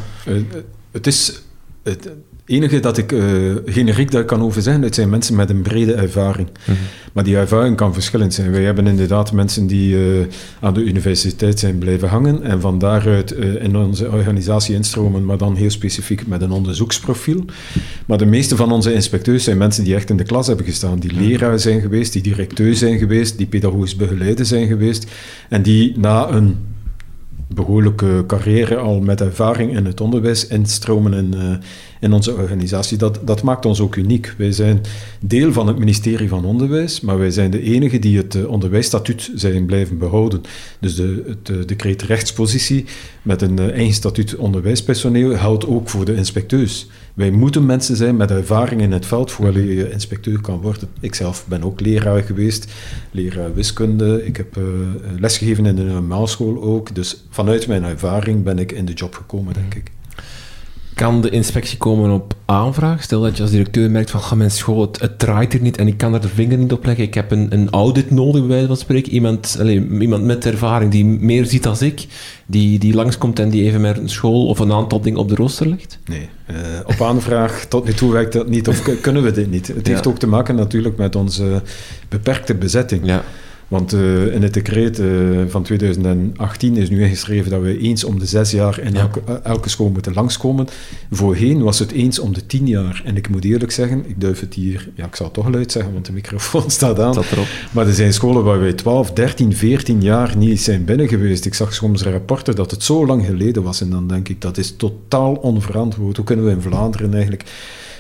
het 0.91 1.07
is... 1.07 1.43
Het, 1.83 2.11
enige 2.49 2.81
dat 2.81 2.99
ik 2.99 3.13
uh, 3.13 3.55
generiek 3.67 4.11
daar 4.11 4.25
kan 4.25 4.43
over 4.43 4.63
zeggen, 4.63 4.83
dat 4.83 4.95
zijn 4.95 5.09
mensen 5.09 5.37
met 5.37 5.51
een 5.51 5.63
brede 5.63 5.95
ervaring. 5.95 6.49
Mhm. 6.65 6.77
Maar 7.13 7.25
die 7.25 7.37
ervaring 7.37 7.77
kan 7.77 7.95
verschillend 7.95 8.35
zijn. 8.35 8.51
Wij 8.51 8.65
hebben 8.65 8.87
inderdaad 8.87 9.33
mensen 9.33 9.67
die 9.67 9.95
uh, 9.95 10.27
aan 10.61 10.75
de 10.75 10.81
universiteit 10.81 11.59
zijn 11.59 11.79
blijven 11.79 12.09
hangen 12.09 12.43
en 12.43 12.61
van 12.61 12.79
daaruit 12.79 13.37
uh, 13.37 13.63
in 13.63 13.77
onze 13.77 14.11
organisatie 14.11 14.75
instromen, 14.75 15.25
maar 15.25 15.39
dan 15.39 15.57
heel 15.57 15.71
specifiek 15.71 16.27
met 16.27 16.43
een 16.43 16.51
onderzoeksprofiel. 16.51 17.45
Maar 18.07 18.19
de 18.19 18.27
meeste 18.27 18.57
van 18.57 18.73
onze 18.73 18.95
inspecteurs 18.95 19.45
zijn 19.45 19.59
mensen 19.59 19.85
die 19.85 19.95
echt 19.95 20.11
in 20.11 20.17
de 20.17 20.25
klas 20.25 20.47
hebben 20.47 20.67
gestaan, 20.67 20.99
die 20.99 21.13
leraar 21.13 21.59
zijn 21.59 21.81
geweest, 21.81 22.13
die 22.13 22.23
directeur 22.23 22.75
zijn 22.75 22.99
geweest, 22.99 23.39
die 23.39 23.47
pedagogisch 23.47 23.97
begeleider 23.97 24.47
zijn 24.47 24.67
geweest 24.67 25.07
en 25.49 25.63
die 25.63 25.99
na 25.99 26.31
een 26.31 26.57
behoorlijke 27.49 28.25
carrière 28.27 28.77
al 28.77 29.01
met 29.01 29.21
ervaring 29.21 29.77
in 29.77 29.85
het 29.85 30.01
onderwijs 30.01 30.47
instromen 30.47 31.13
in, 31.13 31.35
uh, 31.35 31.57
in 32.01 32.13
onze 32.13 32.35
organisatie. 32.35 32.99
Dat, 32.99 33.21
dat 33.25 33.43
maakt 33.43 33.67
ons 33.67 33.81
ook 33.81 33.97
uniek. 33.97 34.35
Wij 34.39 34.53
zijn 34.53 34.81
deel 35.21 35.53
van 35.53 35.67
het 35.67 35.79
ministerie 35.79 36.29
van 36.29 36.45
Onderwijs, 36.45 37.01
maar 37.01 37.19
wij 37.19 37.31
zijn 37.31 37.51
de 37.51 37.63
enige 37.63 37.99
die 37.99 38.17
het 38.17 38.35
uh, 38.35 38.49
onderwijsstatuut 38.49 39.31
zijn 39.35 39.67
blijven 39.67 39.99
behouden. 39.99 40.41
Dus 40.81 40.95
de, 40.95 41.23
het, 41.27 41.49
uh, 41.49 41.67
decreet 41.67 42.03
rechtspositie 42.03 42.85
met 43.23 43.43
een 43.43 43.59
eigen 43.59 43.95
statuut 43.95 44.37
onderwijspersoneel 44.37 45.35
houdt 45.35 45.67
ook 45.67 45.89
voor 45.89 46.05
de 46.05 46.15
inspecteurs. 46.15 46.87
Wij 47.19 47.31
moeten 47.31 47.67
mensen 47.67 47.97
zijn 47.97 48.17
met 48.17 48.31
ervaring 48.31 48.81
in 48.81 48.93
het 48.93 49.07
veld 49.07 49.31
voor 49.31 49.59
je 49.59 49.91
inspecteur 49.91 50.41
kan 50.41 50.61
worden. 50.61 50.89
Ik 51.01 51.15
zelf 51.15 51.47
ben 51.49 51.63
ook 51.63 51.81
leraar 51.81 52.23
geweest, 52.23 52.73
leraar 53.11 53.55
wiskunde. 53.55 54.27
Ik 54.27 54.37
heb 54.37 54.57
uh, 54.57 54.65
lesgegeven 55.19 55.67
in 55.67 55.77
de 55.77 55.83
normaalschool 55.83 56.63
ook. 56.63 56.95
Dus 56.95 57.25
vanuit 57.31 57.67
mijn 57.67 57.85
ervaring 57.85 58.43
ben 58.43 58.59
ik 58.59 58.73
in 58.73 58.85
de 58.85 58.93
job 58.93 59.15
gekomen, 59.15 59.55
denk 59.55 59.75
ik. 59.75 59.91
Kan 60.99 61.21
de 61.21 61.31
inspectie 61.31 61.79
komen 61.79 62.11
op 62.11 62.35
aanvraag? 62.45 63.03
Stel 63.03 63.21
dat 63.21 63.37
je 63.37 63.43
als 63.43 63.51
directeur 63.51 63.91
merkt 63.91 64.11
van, 64.11 64.21
ga 64.21 64.35
mijn 64.35 64.51
school, 64.51 64.81
het, 64.81 65.01
het, 65.01 65.19
draait 65.19 65.55
er 65.55 65.61
niet 65.61 65.77
en 65.77 65.87
ik 65.87 65.97
kan 65.97 66.15
er 66.15 66.21
de 66.21 66.29
vinger 66.29 66.59
niet 66.59 66.73
op 66.73 66.85
leggen. 66.85 67.05
Ik 67.05 67.15
heb 67.15 67.31
een, 67.31 67.47
een 67.51 67.71
audit 67.71 68.11
nodig, 68.11 68.41
bij 68.41 68.49
wijze 68.49 68.67
van 68.67 68.77
spreken. 68.77 69.13
Iemand, 69.13 69.57
allez, 69.61 69.83
iemand 70.01 70.25
met 70.25 70.47
ervaring 70.47 70.91
die 70.91 71.05
meer 71.05 71.45
ziet 71.45 71.63
dan 71.63 71.77
ik, 71.81 72.07
die, 72.47 72.79
die 72.79 72.95
langskomt 72.95 73.39
en 73.39 73.51
die 73.51 73.65
even 73.65 73.81
met 73.81 73.99
een 73.99 74.09
school 74.09 74.47
of 74.47 74.59
een 74.59 74.73
aantal 74.73 75.01
dingen 75.01 75.19
op 75.19 75.29
de 75.29 75.35
rooster 75.35 75.69
legt? 75.69 75.99
Nee, 76.07 76.29
uh, 76.51 76.57
op 76.85 77.03
aanvraag 77.03 77.65
tot 77.65 77.85
nu 77.85 77.93
toe 77.93 78.13
werkt 78.13 78.33
dat 78.33 78.49
niet 78.49 78.69
of 78.69 79.01
kunnen 79.01 79.23
we 79.23 79.31
dit 79.31 79.51
niet. 79.51 79.67
Het 79.67 79.87
heeft 79.87 80.07
ook 80.07 80.19
te 80.19 80.27
maken 80.27 80.55
natuurlijk 80.55 80.97
met 80.97 81.17
onze 81.17 81.63
beperkte 82.09 82.55
bezetting. 82.55 83.07
Ja. 83.07 83.23
Want 83.69 83.95
uh, 83.95 84.35
in 84.35 84.43
het 84.43 84.55
decreet 84.55 84.99
uh, 84.99 85.41
van 85.49 85.63
2018 85.63 86.77
is 86.77 86.91
nu 86.91 87.03
ingeschreven 87.03 87.51
dat 87.51 87.61
we 87.61 87.79
eens 87.79 88.05
om 88.05 88.19
de 88.19 88.27
zes 88.27 88.51
jaar 88.51 88.81
in 88.81 88.93
ja. 88.93 89.01
elke, 89.01 89.21
elke, 89.43 89.69
school 89.69 89.91
moeten 89.91 90.13
langskomen. 90.13 90.67
Voorheen 91.11 91.63
was 91.63 91.79
het 91.79 91.91
eens 91.91 92.19
om 92.19 92.35
de 92.35 92.47
tien 92.47 92.67
jaar. 92.67 93.03
En 93.05 93.17
ik 93.17 93.29
moet 93.29 93.45
eerlijk 93.45 93.73
zeggen, 93.73 94.05
ik 94.07 94.21
durf 94.21 94.41
het 94.41 94.55
hier, 94.55 94.89
ja, 94.95 95.07
ik 95.07 95.17
zal 95.17 95.27
het 95.27 95.35
toch 95.35 95.49
luid 95.49 95.73
zeggen, 95.73 95.93
want 95.93 96.07
de 96.07 96.13
microfoon 96.13 96.71
staat 96.81 97.01
aan. 97.01 97.13
Staat 97.13 97.33
erop. 97.33 97.47
Maar 97.73 97.87
er 97.87 97.95
zijn 97.95 98.13
scholen 98.13 98.45
waar 98.45 98.61
wij 98.61 98.73
12, 98.73 99.13
13, 99.13 99.55
14 99.55 100.03
jaar 100.03 100.37
niet 100.37 100.61
zijn 100.61 100.85
binnen 100.85 101.09
geweest. 101.09 101.45
Ik 101.45 101.55
zag 101.55 101.75
soms 101.75 102.03
rapporten 102.03 102.55
dat 102.55 102.71
het 102.71 102.83
zo 102.83 103.07
lang 103.07 103.25
geleden 103.25 103.63
was. 103.63 103.81
En 103.81 103.91
dan 103.91 104.09
denk 104.09 104.29
ik, 104.29 104.41
dat 104.41 104.59
is 104.59 104.77
totaal 104.77 105.35
onverantwoord. 105.35 106.17
Hoe 106.17 106.25
kunnen 106.25 106.45
we 106.45 106.51
in 106.51 106.63
Vlaanderen 106.63 107.13
eigenlijk 107.13 107.45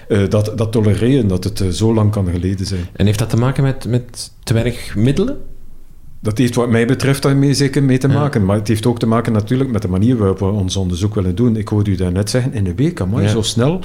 uh, 0.08 0.28
dat, 0.28 0.52
dat 0.56 0.72
tolereren, 0.72 1.28
dat 1.28 1.44
het 1.44 1.64
zo 1.70 1.94
lang 1.94 2.10
kan 2.10 2.28
geleden 2.30 2.66
zijn? 2.66 2.86
En 2.92 3.06
heeft 3.06 3.18
dat 3.18 3.30
te 3.30 3.36
maken 3.36 3.62
met, 3.62 3.86
met 3.86 4.30
te 4.42 4.54
weinig 4.54 4.96
middelen? 4.96 5.36
Dat 6.20 6.38
heeft 6.38 6.54
wat 6.54 6.70
mij 6.70 6.86
betreft 6.86 7.22
daarmee 7.22 7.54
zeker 7.54 7.82
mee 7.82 7.98
te 7.98 8.08
maken. 8.08 8.40
Ja. 8.40 8.46
Maar 8.46 8.56
het 8.56 8.68
heeft 8.68 8.86
ook 8.86 8.98
te 8.98 9.06
maken 9.06 9.32
natuurlijk 9.32 9.70
met 9.70 9.82
de 9.82 9.88
manier 9.88 10.16
waarop 10.16 10.38
we 10.38 10.44
ons 10.44 10.76
onderzoek 10.76 11.14
willen 11.14 11.34
doen. 11.34 11.56
Ik 11.56 11.68
hoorde 11.68 11.90
u 11.90 11.94
daarnet 11.94 12.30
zeggen, 12.30 12.52
in 12.52 12.66
een 12.66 12.76
week, 12.76 13.00
amai, 13.00 13.24
ja. 13.24 13.30
zo 13.30 13.42
snel. 13.42 13.80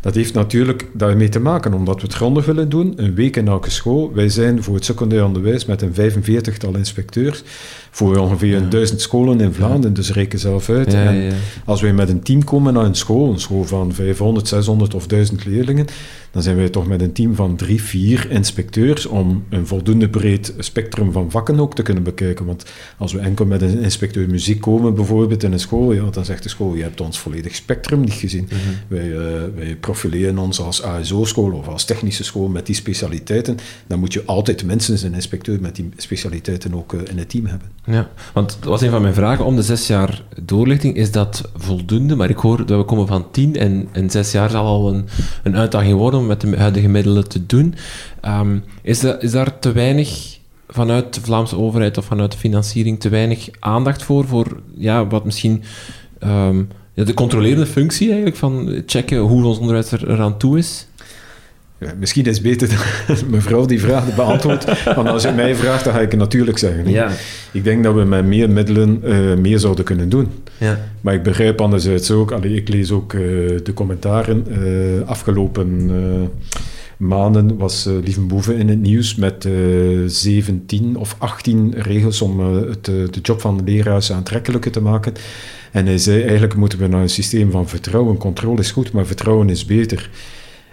Dat 0.00 0.14
heeft 0.14 0.34
natuurlijk 0.34 0.86
daarmee 0.92 1.28
te 1.28 1.40
maken, 1.40 1.74
omdat 1.74 1.96
we 1.96 2.02
het 2.02 2.14
grondig 2.14 2.44
willen 2.44 2.68
doen. 2.68 2.92
Een 2.96 3.14
week 3.14 3.36
in 3.36 3.48
elke 3.48 3.70
school. 3.70 4.12
Wij 4.14 4.28
zijn 4.28 4.62
voor 4.62 4.74
het 4.74 4.84
secundair 4.84 5.24
onderwijs 5.24 5.64
met 5.64 5.82
een 5.82 5.94
45-tal 5.94 6.76
inspecteurs 6.76 7.42
voor 7.90 8.16
ongeveer 8.16 8.60
ja. 8.60 8.68
duizend 8.68 9.00
scholen 9.00 9.40
in 9.40 9.52
Vlaanderen, 9.52 9.94
dus 9.94 10.12
reken 10.12 10.38
zelf 10.38 10.68
uit. 10.68 10.94
En 10.94 11.32
als 11.64 11.80
wij 11.80 11.92
met 11.92 12.08
een 12.08 12.22
team 12.22 12.44
komen 12.44 12.72
naar 12.72 12.84
een 12.84 12.94
school, 12.94 13.32
een 13.32 13.40
school 13.40 13.64
van 13.64 13.92
500, 13.92 14.48
600 14.48 14.94
of 14.94 15.06
1000 15.06 15.44
leerlingen, 15.44 15.86
dan 16.30 16.42
zijn 16.42 16.56
wij 16.56 16.68
toch 16.68 16.86
met 16.86 17.00
een 17.00 17.12
team 17.12 17.34
van 17.34 17.56
drie, 17.56 17.82
vier 17.82 18.30
inspecteurs 18.30 19.06
om 19.06 19.44
een 19.48 19.66
voldoende 19.66 20.08
breed 20.08 20.54
spectrum 20.58 21.12
van 21.12 21.30
vakken 21.30 21.60
ook 21.60 21.74
te 21.74 21.82
kunnen 21.82 22.02
bekijken. 22.02 22.46
Want 22.46 22.64
als 22.98 23.12
we 23.12 23.18
enkel 23.18 23.46
met 23.46 23.62
een 23.62 23.78
inspecteur 23.78 24.28
muziek 24.30 24.60
komen, 24.60 24.94
bijvoorbeeld 24.94 25.42
in 25.42 25.52
een 25.52 25.60
school, 25.60 25.92
ja, 25.92 26.10
dan 26.10 26.24
zegt 26.24 26.42
de 26.42 26.48
school, 26.48 26.74
je 26.74 26.82
hebt 26.82 27.00
ons 27.00 27.18
volledig 27.18 27.54
spectrum 27.54 28.00
niet 28.00 28.12
gezien. 28.12 28.48
Mm 28.50 28.58
-hmm. 28.58 28.74
wij, 28.88 29.08
uh, 29.08 29.16
wij 29.54 29.76
profileren 29.76 30.38
ons 30.38 30.60
als 30.60 30.82
ASO-school 30.82 31.52
of 31.52 31.68
als 31.68 31.84
technische 31.84 32.24
school 32.24 32.48
met 32.48 32.66
die 32.66 32.74
specialiteiten. 32.74 33.56
Dan 33.86 33.98
moet 33.98 34.12
je 34.12 34.24
altijd 34.24 34.64
minstens 34.64 35.02
een 35.02 35.14
inspecteur 35.14 35.60
met 35.60 35.76
die 35.76 35.88
specialiteiten 35.96 36.74
ook 36.74 36.92
uh, 36.92 37.00
in 37.10 37.18
het 37.18 37.28
team 37.28 37.46
hebben. 37.46 37.68
Ja, 37.84 38.08
want 38.32 38.56
dat 38.60 38.68
was 38.68 38.80
een 38.80 38.90
van 38.90 39.02
mijn 39.02 39.14
vragen. 39.14 39.44
Om 39.44 39.56
de 39.56 39.62
zes 39.62 39.86
jaar 39.86 40.22
doorlichting, 40.42 40.96
is 40.96 41.12
dat 41.12 41.50
voldoende? 41.56 42.16
Maar 42.16 42.30
ik 42.30 42.36
hoor 42.36 42.66
dat 42.66 42.78
we 42.78 42.84
komen 42.84 43.06
van 43.06 43.30
tien 43.30 43.56
en, 43.56 43.88
en 43.92 44.10
zes 44.10 44.32
jaar 44.32 44.50
zal 44.50 44.66
al 44.66 44.94
een, 44.94 45.06
een 45.42 45.56
uitdaging 45.56 45.98
worden 45.98 46.20
om 46.20 46.26
met 46.26 46.40
de 46.40 46.56
huidige 46.56 46.88
middelen 46.88 47.28
te 47.28 47.46
doen. 47.46 47.74
Um, 48.24 48.64
is, 48.82 49.00
dat, 49.00 49.22
is 49.22 49.30
daar 49.30 49.58
te 49.58 49.72
weinig 49.72 50.38
vanuit 50.68 51.14
de 51.14 51.20
Vlaamse 51.20 51.56
overheid 51.56 51.98
of 51.98 52.04
vanuit 52.04 52.32
de 52.32 52.38
financiering 52.38 53.00
te 53.00 53.08
weinig 53.08 53.48
aandacht 53.58 54.02
voor? 54.02 54.26
Voor 54.26 54.60
ja, 54.74 55.06
wat 55.06 55.24
misschien 55.24 55.62
ja, 56.94 57.04
de 57.04 57.14
controlerende 57.14 57.66
functie 57.66 58.06
eigenlijk 58.06 58.36
van 58.36 58.82
checken 58.86 59.18
hoe 59.18 59.44
ons 59.44 59.58
onderwijs 59.58 59.92
er, 59.92 60.10
eraan 60.10 60.38
toe 60.38 60.58
is? 60.58 60.86
Misschien 61.98 62.24
is 62.24 62.34
het 62.34 62.42
beter 62.42 62.68
dat 63.06 63.24
mevrouw 63.28 63.66
die 63.66 63.80
vraag 63.80 64.14
beantwoordt. 64.14 64.84
want 64.94 65.08
als 65.08 65.22
je 65.22 65.32
mij 65.32 65.54
vraagt, 65.54 65.84
dan 65.84 65.92
ga 65.92 66.00
ik 66.00 66.10
het 66.10 66.20
natuurlijk 66.20 66.58
zeggen. 66.58 66.90
Ja. 66.90 67.10
Ik 67.52 67.64
denk 67.64 67.84
dat 67.84 67.94
we 67.94 68.04
met 68.04 68.26
meer 68.26 68.50
middelen 68.50 69.00
uh, 69.04 69.34
meer 69.34 69.58
zouden 69.58 69.84
kunnen 69.84 70.08
doen. 70.08 70.28
Ja. 70.58 70.78
Maar 71.00 71.14
ik 71.14 71.22
begrijp 71.22 71.60
anderzijds 71.60 72.10
ook, 72.10 72.32
allee, 72.32 72.54
ik 72.54 72.68
lees 72.68 72.90
ook 72.90 73.12
uh, 73.12 73.20
de 73.62 73.72
commentaren. 73.74 74.46
Uh, 74.48 75.08
afgelopen 75.08 75.90
maanden 76.96 77.56
was 77.56 77.86
uh, 77.86 77.94
Lieven 78.04 78.26
Boeven 78.26 78.56
in 78.56 78.68
het 78.68 78.80
nieuws 78.80 79.14
met 79.14 79.48
17 80.06 80.96
of 80.96 81.16
18 81.18 81.74
regels 81.76 82.22
om 82.22 82.40
het, 82.40 82.84
de 82.84 83.20
job 83.22 83.40
van 83.40 83.56
de 83.56 83.72
leraars 83.72 84.12
aantrekkelijker 84.12 84.70
te 84.70 84.80
maken. 84.80 85.12
En 85.70 85.86
hij 85.86 85.98
zei, 85.98 86.22
eigenlijk 86.22 86.54
moeten 86.54 86.78
we 86.78 86.86
naar 86.86 87.02
een 87.02 87.08
systeem 87.08 87.50
van 87.50 87.68
vertrouwen. 87.68 88.16
Controle 88.16 88.60
is 88.60 88.70
goed, 88.70 88.92
maar 88.92 89.06
vertrouwen 89.06 89.48
is 89.48 89.64
beter. 89.64 90.10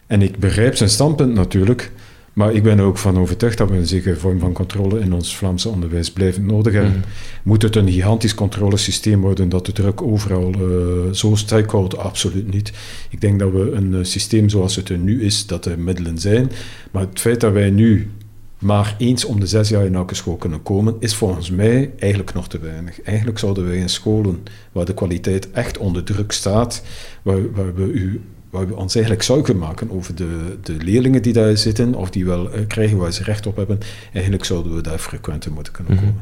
En 0.07 0.21
ik 0.21 0.39
begrijp 0.39 0.75
zijn 0.75 0.89
standpunt 0.89 1.33
natuurlijk, 1.33 1.91
Maar 2.37 2.53
ik 2.53 2.63
ben 2.63 2.77
er 2.77 2.83
ook 2.83 2.97
van 2.97 3.17
overtuigd 3.19 3.57
dat 3.57 3.69
we 3.69 3.75
een 3.75 3.87
zekere 3.87 4.15
vorm 4.15 4.39
van 4.39 4.53
controle 4.53 4.99
in 4.99 5.13
ons 5.13 5.37
Vlaamse 5.37 5.69
onderwijs 5.69 6.11
blijven 6.11 6.45
nodig 6.45 6.73
hebben. 6.73 6.91
Mhm. 6.91 7.07
Moet 7.43 7.61
het 7.61 7.75
een 7.75 7.91
gigantisch 7.91 8.33
controlesysteem 8.33 9.21
worden 9.21 9.49
dat 9.49 9.65
de 9.65 9.71
druk 9.71 10.01
overal 10.01 10.53
eh, 10.53 11.13
zo 11.13 11.35
sterk 11.35 11.71
houdt? 11.71 11.97
Absoluut 11.97 12.53
niet. 12.53 12.71
Ik 13.09 13.21
denk 13.21 13.39
dat 13.39 13.51
we 13.51 13.71
een 13.71 13.93
eh, 13.93 13.99
systeem 14.03 14.49
zoals 14.49 14.75
het 14.75 14.89
er 14.89 14.97
nu 14.97 15.23
is, 15.23 15.45
dat 15.45 15.65
er 15.65 15.79
middelen 15.79 16.19
zijn. 16.19 16.51
Maar 16.91 17.01
het 17.01 17.19
feit 17.19 17.39
dat 17.39 17.53
wij 17.53 17.69
nu 17.69 18.11
maar 18.59 18.95
eens 18.97 19.25
om 19.25 19.39
de 19.39 19.47
zes 19.47 19.69
jaar 19.69 19.85
in 19.85 19.95
elke 19.95 20.15
school 20.15 20.35
kunnen 20.35 20.63
komen, 20.63 20.95
is 20.99 21.15
volgens 21.15 21.51
mij 21.51 21.91
eigenlijk 21.99 22.33
nog 22.33 22.47
te 22.47 22.59
weinig. 22.59 23.01
Eigenlijk 23.01 23.39
zouden 23.39 23.67
wij 23.67 23.77
in 23.77 23.89
scholen 23.89 24.43
waar 24.71 24.85
de 24.85 24.93
kwaliteit 24.93 25.51
echt 25.51 25.77
onder 25.77 26.03
druk 26.03 26.31
staat, 26.31 26.83
waar, 27.21 27.51
waar 27.51 27.75
we 27.75 27.91
u 27.91 28.21
waar 28.57 28.67
we 28.67 28.75
ons 28.75 28.93
eigenlijk 28.95 29.23
zorgen 29.25 29.57
maken 29.57 29.91
over 29.91 30.15
de, 30.15 30.57
de 30.63 30.73
leerlingen 30.73 31.21
die 31.21 31.33
daar 31.33 31.57
zitten, 31.57 31.95
of 31.95 32.09
die 32.09 32.25
wel 32.25 32.51
eh, 32.51 32.61
krijgen 32.67 32.97
waar 32.97 33.11
ze 33.13 33.23
recht 33.23 33.45
op 33.47 33.55
hebben, 33.55 33.79
eigenlijk 34.13 34.45
zouden 34.45 34.75
we 34.75 34.81
daar 34.81 34.99
frequenter 34.99 35.51
moeten 35.51 35.73
kunnen 35.73 35.93
Mhm. 35.93 36.03
komen. 36.05 36.21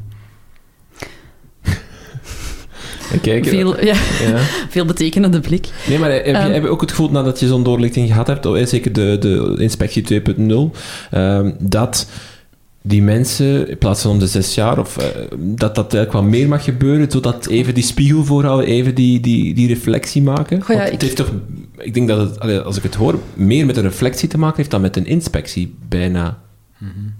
Kijk, 3.21 3.45
Veel, 3.47 3.75
ja, 3.85 3.95
ja. 4.21 4.37
veel 4.69 4.85
betekenende 4.85 5.39
blik. 5.39 5.67
Nee, 5.87 5.99
maar 5.99 6.11
heb 6.11 6.25
je, 6.25 6.31
Ehm. 6.31 6.51
heb 6.51 6.63
je 6.63 6.69
ook 6.69 6.81
het 6.81 6.89
gevoel 6.89 7.09
nadat 7.11 7.39
je 7.39 7.47
zo'n 7.47 7.63
doorlichting 7.63 8.07
gehad 8.07 8.27
hebt, 8.27 8.45
of, 8.45 8.55
eh, 8.55 8.65
zeker 8.65 8.93
de, 8.93 9.17
de 9.19 9.55
inspectie 9.59 10.01
2.0, 10.03 10.71
ehm, 11.11 11.51
dat 11.59 12.09
die 12.87 13.01
mensen, 13.01 13.69
in 13.69 13.77
plaats 13.77 14.01
van 14.01 14.11
om 14.11 14.19
de 14.19 14.27
zes 14.27 14.55
jaar, 14.55 14.79
of, 14.79 14.97
eh, 14.97 15.05
dat 15.37 15.75
dat 15.75 15.93
eigenlijk 15.93 16.11
wat 16.11 16.23
meer 16.23 16.47
mag 16.47 16.63
gebeuren, 16.63 17.11
zodat 17.11 17.47
even 17.47 17.73
die 17.73 17.83
spiegel 17.83 18.23
voorhouden, 18.23 18.67
even 18.69 18.95
die, 18.95 19.19
die, 19.19 19.53
die 19.53 19.67
reflectie 19.67 20.21
maken? 20.21 20.61
Goh, 20.61 20.75
ja, 20.75 20.81
het 20.81 20.93
ik- 20.93 21.01
heeft 21.01 21.15
toch, 21.15 21.31
ik 21.77 21.93
denk 21.93 22.07
dat 22.07 22.19
het, 22.39 22.63
als 22.63 22.77
ik 22.77 22.83
het 22.83 22.95
hoor, 22.95 23.19
meer 23.33 23.65
met 23.65 23.77
een 23.77 23.83
reflectie 23.83 24.29
te 24.29 24.37
maken 24.37 24.57
heeft 24.57 24.71
dan 24.71 24.81
met 24.81 24.95
een 24.97 25.05
inspectie, 25.05 25.75
bijna. 25.89 26.43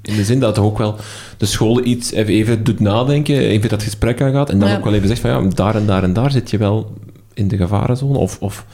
In 0.02 0.16
de 0.16 0.24
zin 0.24 0.40
dat 0.40 0.56
het 0.56 0.66
ook 0.66 0.78
wel 0.78 0.96
de 1.38 1.46
school 1.46 1.86
iets 1.86 2.12
even, 2.12 2.34
even 2.34 2.64
doet 2.64 2.80
nadenken, 2.80 3.36
even 3.38 3.70
dat 3.70 3.84
gesprek 3.84 4.22
aangaat, 4.22 4.50
en 4.50 4.60
dan 4.60 4.70
Ja. 4.70 4.78
ook 4.78 4.84
wel 4.84 4.94
even 4.94 5.08
zegt 5.08 5.20
van 5.20 5.30
ja, 5.30 5.50
daar 5.50 5.76
en 5.76 5.86
daar 5.86 6.04
en 6.04 6.14
daar 6.14 6.32
zit 6.32 6.50
je 6.50 6.58
wel 6.58 6.94
in 7.34 7.48
de 7.48 7.58
gevarenzone, 7.58 8.18
of, 8.18 8.38
of 8.40 8.66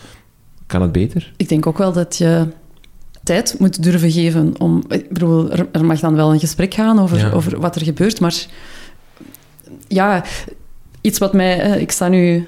kan 0.68 0.82
het 0.82 0.92
beter? 0.92 1.32
Ik 1.38 1.50
denk 1.50 1.68
ook 1.68 1.78
wel 1.78 1.92
dat 1.94 2.18
je 2.18 2.48
tijd 3.24 3.56
moet 3.60 3.84
durven 3.84 4.12
geven 4.12 4.54
om... 4.60 4.84
Ik 4.90 5.10
bedoel, 5.10 5.52
er, 5.52 5.68
er 5.72 5.86
mag 5.86 6.00
dan 6.00 6.16
wel 6.16 6.34
een 6.34 6.40
gesprek 6.40 6.74
gaan 6.74 7.00
over, 7.00 7.18
Ja. 7.18 7.32
over 7.32 7.60
wat 7.60 7.76
er 7.76 7.84
gebeurt, 7.84 8.20
maar 8.20 8.46
ja, 9.88 10.24
iets 11.02 11.20
wat 11.20 11.34
mij... 11.34 11.60
eh, 11.62 11.82
Ik 11.82 11.92
sta 11.92 12.08
nu 12.08 12.48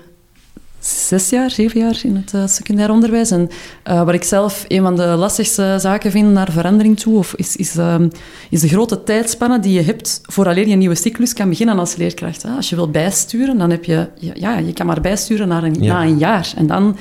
zes 0.80 1.30
jaar, 1.30 1.52
zeven 1.52 1.80
jaar 1.80 2.00
in 2.04 2.16
het 2.16 2.34
eh, 2.34 2.48
secundair 2.48 2.92
onderwijs 2.92 3.32
en 3.32 3.50
eh, 3.84 4.04
wat 4.04 4.14
ik 4.14 4.24
zelf 4.24 4.66
een 4.68 4.82
van 4.82 4.96
de 4.96 5.06
lastigste 5.06 5.76
zaken 5.80 6.12
vind 6.12 6.32
naar 6.32 6.52
verandering 6.52 7.00
toe, 7.00 7.18
of 7.18 7.34
is, 7.36 7.56
is, 7.56 7.76
ehm, 7.78 8.08
is 8.50 8.62
de 8.62 8.68
grote 8.68 9.04
tijdspanne 9.04 9.60
die 9.60 9.74
je 9.74 9.82
hebt 9.82 10.22
vooraleer 10.24 10.66
je 10.68 10.72
een 10.74 10.78
nieuwe 10.80 10.96
cyclus 10.96 11.34
kan 11.34 11.50
beginnen 11.50 11.80
als 11.80 11.96
leerkracht. 11.96 12.42
Hè. 12.44 12.50
Als 12.50 12.70
je 12.70 12.76
wilt 12.76 12.92
bijsturen, 12.92 13.58
dan 13.58 13.70
heb 13.70 13.84
je... 13.86 14.08
Ja, 14.20 14.32
ja, 14.36 14.58
je 14.58 14.74
kan 14.74 14.86
maar 14.86 15.02
bijsturen 15.02 15.48
naar 15.48 15.64
een, 15.64 15.76
Ja. 15.80 15.94
na 15.94 16.04
een 16.04 16.18
jaar. 16.18 16.54
En 16.56 16.68
dan... 16.68 16.98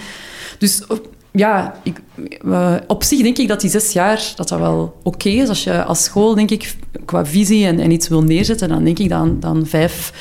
Dus 0.59 0.87
op- 0.87 1.09
ja, 1.33 1.75
ik, 1.83 2.01
eh, 2.45 2.75
op 2.87 3.03
zich 3.03 3.23
denk 3.23 3.39
ik 3.39 3.49
dat 3.49 3.61
die 3.61 3.71
zes 3.71 3.93
jaar 3.93 4.33
dat 4.37 4.49
dat 4.49 4.59
wel 4.59 5.01
oké 5.03 5.29
is. 5.29 5.49
Als 5.49 5.65
je 5.65 5.85
als 5.85 6.05
school, 6.05 6.35
denk 6.35 6.51
ik, 6.51 6.75
qua 7.05 7.27
visie 7.27 7.67
en, 7.67 7.81
en 7.81 7.91
iets 7.91 8.09
wil 8.09 8.23
neerzetten, 8.23 8.69
dan 8.69 8.85
denk 8.85 8.99
ik 8.99 9.09
dan, 9.09 9.41
dan 9.41 9.67
vijf, 9.67 10.13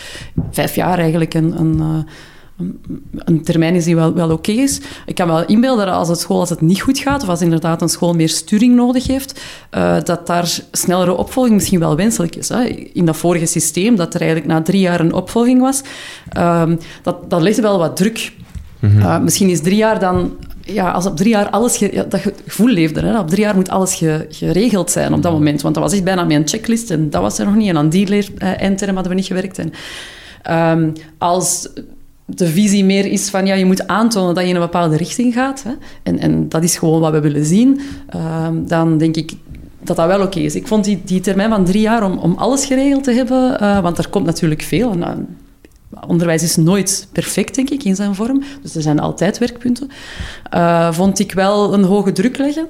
vijf 0.51 0.75
jaar 0.75 0.99
eigenlijk 0.99 1.33
een, 1.33 1.59
een, 1.59 1.79
eh, 1.79 2.13
een, 2.57 2.79
een 3.25 3.43
termijn 3.43 3.75
is 3.75 3.83
die 3.83 3.95
wel, 3.95 4.13
wel 4.13 4.31
oké 4.31 4.51
is. 4.51 4.81
Ik 5.05 5.15
kan 5.15 5.27
wel 5.27 5.45
inbeelden 5.45 5.85
dat 5.85 5.95
als 5.95 6.07
het 6.07 6.19
school 6.19 6.39
als 6.39 6.49
het 6.49 6.61
niet 6.61 6.81
goed 6.81 6.99
gaat, 6.99 7.23
of 7.23 7.29
als 7.29 7.41
inderdaad 7.41 7.81
een 7.81 7.89
school 7.89 8.13
meer 8.13 8.29
sturing 8.29 8.75
nodig 8.75 9.07
heeft, 9.07 9.41
eh, 9.69 9.95
dat 10.03 10.27
daar 10.27 10.59
snellere 10.71 11.17
opvolging 11.17 11.55
misschien 11.55 11.79
wel 11.79 11.95
wenselijk 11.95 12.35
is. 12.35 12.49
Hè. 12.49 12.63
In 12.93 13.05
dat 13.05 13.17
vorige 13.17 13.45
systeem, 13.45 13.95
dat 13.95 14.13
er 14.13 14.21
eigenlijk 14.21 14.51
na 14.51 14.61
drie 14.61 14.81
jaar 14.81 14.99
een 14.99 15.13
opvolging 15.13 15.61
was, 15.61 15.81
ehm, 16.29 16.75
dat, 17.03 17.29
dat 17.29 17.41
legde 17.41 17.61
wel 17.61 17.77
wat 17.77 17.95
druk. 17.95 18.33
Uh, 18.81 19.19
misschien 19.19 19.49
is 19.49 19.61
drie 19.61 19.75
jaar 19.75 19.99
dan... 19.99 20.37
Ja, 20.73 20.91
als 20.91 21.05
op 21.05 21.17
drie 21.17 21.29
jaar 21.29 21.49
alles... 21.49 21.77
ge- 21.77 21.89
ja, 21.93 22.03
dat 22.03 22.19
ge- 22.19 22.33
gevoel 22.47 22.67
leefde, 22.67 23.01
hè. 23.01 23.19
Op 23.19 23.27
drie 23.29 23.41
jaar 23.41 23.55
moet 23.55 23.69
alles 23.69 23.93
ge- 23.95 24.25
geregeld 24.29 24.91
zijn 24.91 25.13
op 25.13 25.21
dat 25.21 25.31
moment. 25.31 25.61
Want 25.61 25.75
dat 25.75 25.83
was 25.83 25.93
echt 25.93 26.03
bijna 26.03 26.23
mijn 26.23 26.47
checklist 26.47 26.91
en 26.91 27.09
dat 27.09 27.21
was 27.21 27.39
er 27.39 27.45
nog 27.45 27.55
niet. 27.55 27.69
En 27.69 27.77
aan 27.77 27.89
die 27.89 28.07
leer, 28.07 28.29
eh, 28.37 28.61
eindterm 28.61 28.93
hadden 28.93 29.11
we 29.11 29.17
niet 29.17 29.27
gewerkt. 29.27 29.59
En, 29.59 29.71
ehm, 30.41 30.89
als 31.17 31.69
de 32.25 32.47
visie 32.47 32.85
meer 32.85 33.05
is 33.05 33.29
van... 33.29 33.45
Ja, 33.45 33.53
je 33.53 33.65
moet 33.65 33.87
aantonen 33.87 34.33
dat 34.35 34.43
je 34.43 34.49
in 34.49 34.55
een 34.55 34.61
bepaalde 34.61 34.97
richting 34.97 35.33
gaat. 35.33 35.63
Hè, 35.63 35.71
en, 36.03 36.19
en 36.19 36.49
dat 36.49 36.63
is 36.63 36.77
gewoon 36.77 36.99
wat 37.01 37.11
we 37.11 37.19
willen 37.19 37.45
zien. 37.45 37.79
ehm, 38.09 38.55
dan 38.65 38.97
denk 38.97 39.15
ik 39.15 39.31
dat 39.83 39.95
dat 39.95 40.07
wel 40.07 40.21
oké 40.21 40.39
is. 40.39 40.55
Ik 40.55 40.67
vond 40.67 40.83
die, 40.83 41.01
die 41.05 41.19
termijn 41.21 41.49
van 41.49 41.65
drie 41.65 41.81
jaar 41.81 42.03
om, 42.03 42.17
om 42.17 42.33
alles 42.37 42.65
geregeld 42.65 43.03
te 43.03 43.11
hebben... 43.11 43.59
eh, 43.59 43.79
want 43.81 43.97
er 43.97 44.09
komt 44.09 44.25
natuurlijk 44.25 44.61
veel. 44.61 44.91
En, 44.91 45.03
eh, 45.03 45.09
onderwijs 46.07 46.43
is 46.43 46.55
nooit 46.55 47.07
perfect, 47.11 47.55
denk 47.55 47.69
ik, 47.69 47.83
in 47.83 47.95
zijn 47.95 48.15
vorm. 48.15 48.43
Dus 48.61 48.75
er 48.75 48.81
zijn 48.81 48.99
altijd 48.99 49.37
werkpunten. 49.37 49.89
Eh, 50.49 50.91
vond 50.91 51.19
ik 51.19 51.31
wel 51.31 51.73
een 51.73 51.83
hoge 51.83 52.11
druk 52.11 52.37
leggen. 52.37 52.67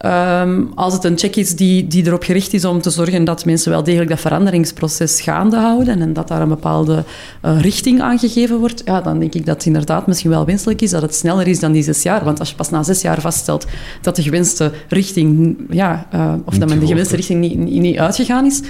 Ehm, 0.00 0.64
als 0.74 0.92
het 0.92 1.04
een 1.04 1.18
check 1.18 1.36
is 1.36 1.56
die, 1.56 1.86
die 1.86 2.06
erop 2.06 2.22
gericht 2.22 2.52
is 2.52 2.64
om 2.64 2.80
te 2.80 2.90
zorgen 2.90 3.24
dat 3.24 3.44
mensen 3.44 3.70
wel 3.70 3.82
degelijk 3.82 4.10
dat 4.10 4.20
veranderingsproces 4.20 5.20
gaande 5.20 5.56
houden 5.56 6.00
en 6.00 6.12
dat 6.12 6.28
daar 6.28 6.40
een 6.40 6.48
bepaalde 6.48 7.04
eh, 7.40 7.60
richting 7.60 8.00
aangegeven 8.00 8.58
wordt, 8.58 8.82
ja, 8.84 9.00
dan 9.00 9.18
denk 9.18 9.34
ik 9.34 9.46
dat 9.46 9.54
het 9.54 9.66
inderdaad 9.66 10.06
misschien 10.06 10.30
wel 10.30 10.44
wenselijk 10.44 10.80
is 10.80 10.90
dat 10.90 11.02
het 11.02 11.14
sneller 11.14 11.46
is 11.46 11.60
dan 11.60 11.72
die 11.72 11.82
zes 11.82 12.02
jaar. 12.02 12.24
Want 12.24 12.38
als 12.38 12.50
je 12.50 12.54
pas 12.54 12.70
na 12.70 12.82
zes 12.82 13.00
jaar 13.00 13.20
vaststelt 13.20 13.66
dat 14.02 14.16
de 14.16 14.22
gewenste 14.22 14.72
richting, 14.88 15.56
ja, 15.70 16.06
eh, 16.10 16.34
of 16.44 16.58
dat 16.58 16.68
men 16.68 16.80
de 16.80 16.86
gewenste 16.86 17.16
richting 17.16 17.40
niet, 17.40 17.58
niet, 17.58 17.80
niet 17.80 17.98
uitgegaan 17.98 18.46
is, 18.46 18.60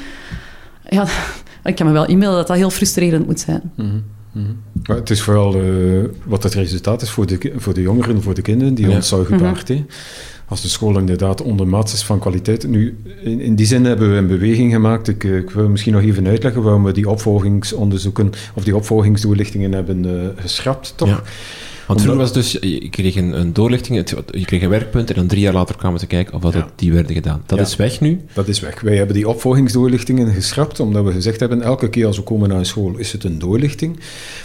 ja, 0.89 1.07
ik 1.65 1.75
kan 1.77 1.87
me 1.87 1.93
wel 1.93 2.07
inbeelden 2.07 2.39
dat 2.39 2.47
dat 2.47 2.57
heel 2.57 2.71
frustrerend 2.71 3.27
moet 3.27 3.41
zijn. 3.41 3.73
Maar 4.87 4.97
het 4.97 5.11
is 5.11 5.23
vooral 5.23 5.55
eh, 5.55 5.63
wat 6.25 6.43
het 6.43 6.55
resultaat 6.55 7.03
is 7.03 7.11
voor 7.11 7.27
de, 7.27 7.53
voor 7.57 7.75
de 7.75 7.83
jongeren, 7.83 8.23
voor 8.23 8.35
de 8.35 8.43
kinderen 8.43 8.75
die 8.75 8.89
Ja. 8.89 8.95
ons 8.95 9.09
zou 9.09 9.25
gebaard. 9.25 9.69
hè. 9.69 9.85
Als 10.49 10.63
de 10.63 10.69
school 10.69 10.99
inderdaad 10.99 11.43
ondermaats 11.43 11.93
is 11.93 12.05
van 12.05 12.19
kwaliteit. 12.19 12.69
Nu, 12.69 12.97
in, 13.23 13.41
in 13.41 13.55
die 13.55 13.67
zin 13.67 13.85
hebben 13.85 14.11
we 14.11 14.17
een 14.17 14.27
beweging 14.27 14.73
gemaakt. 14.73 15.09
Ik, 15.09 15.25
eh, 15.25 15.37
ik 15.37 15.51
wil 15.51 15.69
misschien 15.69 15.93
nog 15.93 16.03
even 16.03 16.27
uitleggen 16.27 16.63
waarom 16.63 16.85
we 16.85 16.93
die 16.93 17.09
opvolgingsonderzoeken 17.09 18.31
of 18.55 18.65
die 18.65 18.77
opvolgingsdoorlichtingen 18.77 19.73
hebben 19.73 20.05
eh, 20.23 20.29
geschrapt, 20.43 20.93
toch? 20.97 21.09
Ja. 21.09 21.23
Want 21.91 22.03
vroeger 22.03 22.23
was 22.23 22.33
dus, 22.33 22.53
je 22.61 22.89
kreeg 22.91 23.17
een, 23.17 23.41
een 23.41 23.53
doorlichting, 23.53 23.97
het- 23.99 24.15
je 24.31 24.45
kreeg 24.45 24.63
een 24.63 24.69
werkpunt 24.69 25.09
en 25.11 25.15
dan 25.15 25.27
drie 25.27 25.41
jaar 25.43 25.53
later 25.53 25.77
kwamen 25.77 26.01
ze 26.01 26.07
kijken 26.07 26.43
of 26.43 26.55
Ja. 26.55 26.69
die 26.77 26.93
werden 26.93 27.15
gedaan. 27.15 27.43
Dat 27.47 27.59
Ja. 27.59 27.65
is 27.65 27.77
weg 27.77 28.01
nu. 28.01 28.21
Dat 28.35 28.49
is 28.49 28.61
weg. 28.61 28.81
Wij 28.81 28.97
hebben 28.97 29.15
die 29.15 29.29
opvolgingsdoorlichtingen 29.29 30.33
geschrapt, 30.35 30.81
omdat 30.81 31.05
we 31.05 31.13
gezegd 31.13 31.41
hebben, 31.41 31.63
elke 31.63 31.89
keer 31.91 32.07
als 32.07 32.17
we 32.17 32.23
komen 32.23 32.49
naar 32.49 32.59
een 32.59 32.67
school 32.67 32.97
is 32.97 33.13
het 33.13 33.25
een 33.25 33.39
doorlichting. 33.39 33.99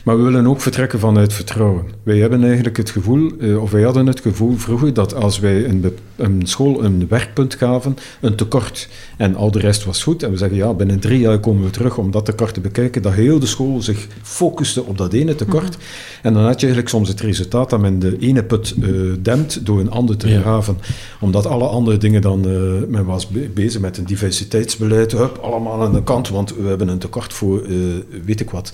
Maar 0.03 0.17
we 0.17 0.23
willen 0.23 0.47
ook 0.47 0.61
vertrekken 0.61 0.99
vanuit 0.99 1.33
vertrouwen. 1.33 1.83
Wij 2.03 2.17
hebben 2.17 2.43
eigenlijk 2.43 2.77
het 2.77 2.89
gevoel, 2.89 3.31
eh, 3.39 3.61
of 3.61 3.71
wij 3.71 3.81
hadden 3.83 4.07
het 4.07 4.19
gevoel 4.19 4.57
vroeger, 4.57 4.93
dat 4.93 5.15
als 5.15 5.39
wij 5.39 5.65
een, 5.65 5.85
een 6.15 6.41
school 6.43 6.83
een 6.83 7.05
werkpunt 7.09 7.55
gaven, 7.55 7.97
een 8.21 8.35
tekort, 8.35 8.87
en 9.17 9.35
al 9.35 9.51
de 9.51 9.59
rest 9.59 9.83
was 9.83 10.03
goed, 10.03 10.23
en 10.23 10.31
we 10.31 10.37
zeggen, 10.37 10.57
ja, 10.57 10.73
binnen 10.73 10.99
drie 10.99 11.19
jaar 11.19 11.39
komen 11.39 11.63
we 11.63 11.69
terug 11.69 11.97
om 11.97 12.11
dat 12.11 12.25
tekort 12.25 12.53
te 12.53 12.59
bekijken, 12.61 13.01
dat 13.01 13.13
heel 13.13 13.39
de 13.39 13.45
school 13.45 13.81
zich 13.81 14.07
focuste 14.21 14.83
op 14.83 14.97
dat 14.97 15.13
ene 15.13 15.35
tekort. 15.35 15.77
En 16.21 16.33
dan 16.33 16.43
had 16.43 16.59
je 16.59 16.65
eigenlijk 16.65 16.89
soms 16.89 17.07
het 17.07 17.17
resultaat 17.37 17.69
dat 17.69 17.79
men 17.79 17.99
de 17.99 18.17
ene 18.19 18.43
put 18.43 18.75
eh, 18.81 18.89
dempt 19.21 19.65
door 19.65 19.79
een 19.79 19.91
ander 19.91 20.17
te 20.17 20.29
Ja. 20.29 20.41
graven. 20.41 20.77
Omdat 21.19 21.45
alle 21.45 21.67
andere 21.67 21.97
dingen 21.97 22.21
dan... 22.21 22.45
eh, 22.49 22.87
men 22.87 23.05
was 23.05 23.27
be- 23.27 23.49
bezig 23.53 23.81
met 23.81 23.97
een 23.97 24.05
diversiteitsbeleid. 24.05 25.11
Hup, 25.11 25.37
allemaal 25.37 25.81
aan 25.81 25.93
de 25.93 26.03
kant, 26.03 26.29
want 26.29 26.55
we 26.55 26.67
hebben 26.67 26.87
een 26.87 26.97
tekort 26.97 27.33
voor 27.33 27.61
eh, 27.63 27.75
weet 28.25 28.39
ik 28.39 28.49
wat. 28.49 28.73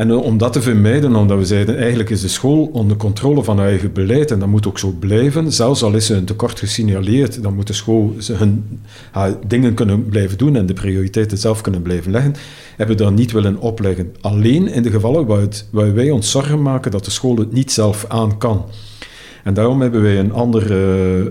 En 0.00 0.10
eh, 0.10 0.22
om 0.22 0.38
dat 0.38 0.52
te 0.52 0.62
vermijden, 0.62 1.16
omdat 1.16 1.38
we 1.38 1.44
zeiden, 1.44 1.78
eigenlijk 1.78 2.10
is 2.10 2.20
de 2.20 2.28
school 2.28 2.70
onder 2.72 2.96
controle 2.96 3.44
van 3.44 3.58
haar 3.58 3.66
eigen 3.66 3.92
beleid 3.92 4.30
en 4.30 4.38
dat 4.38 4.48
moet 4.48 4.66
ook 4.66 4.78
zo 4.78 4.94
blijven. 4.98 5.52
Zelfs 5.52 5.82
al 5.82 5.94
is 5.94 6.10
er 6.10 6.16
een 6.16 6.24
tekort 6.24 6.58
gesignaleerd, 6.58 7.42
dan 7.42 7.54
moet 7.54 7.66
de 7.66 7.72
school 7.72 8.14
ze 8.18 8.32
hun 8.32 8.80
haar 9.10 9.36
dingen 9.46 9.74
kunnen 9.74 10.08
blijven 10.08 10.38
doen 10.38 10.56
en 10.56 10.66
de 10.66 10.72
prioriteiten 10.72 11.38
zelf 11.38 11.60
kunnen 11.60 11.82
blijven 11.82 12.10
leggen. 12.10 12.34
Hebben 12.76 12.96
we 12.96 13.02
dat 13.02 13.12
niet 13.12 13.32
willen 13.32 13.58
opleggen. 13.58 14.14
Alleen 14.20 14.68
in 14.68 14.82
de 14.82 14.90
gevallen 14.90 15.26
waar, 15.26 15.46
waar 15.70 15.94
wij 15.94 16.10
ons 16.10 16.30
zorgen 16.30 16.62
maken 16.62 16.90
dat 16.90 17.04
de 17.04 17.10
school 17.10 17.36
het 17.36 17.52
niet 17.52 17.72
zelf 17.72 18.04
aan 18.08 18.38
kan. 18.38 18.64
En 19.44 19.54
daarom 19.54 19.80
hebben 19.80 20.02
wij 20.02 20.18
een 20.18 20.32
ander 20.32 20.70
eh, 20.70 21.20
eh, 21.20 21.26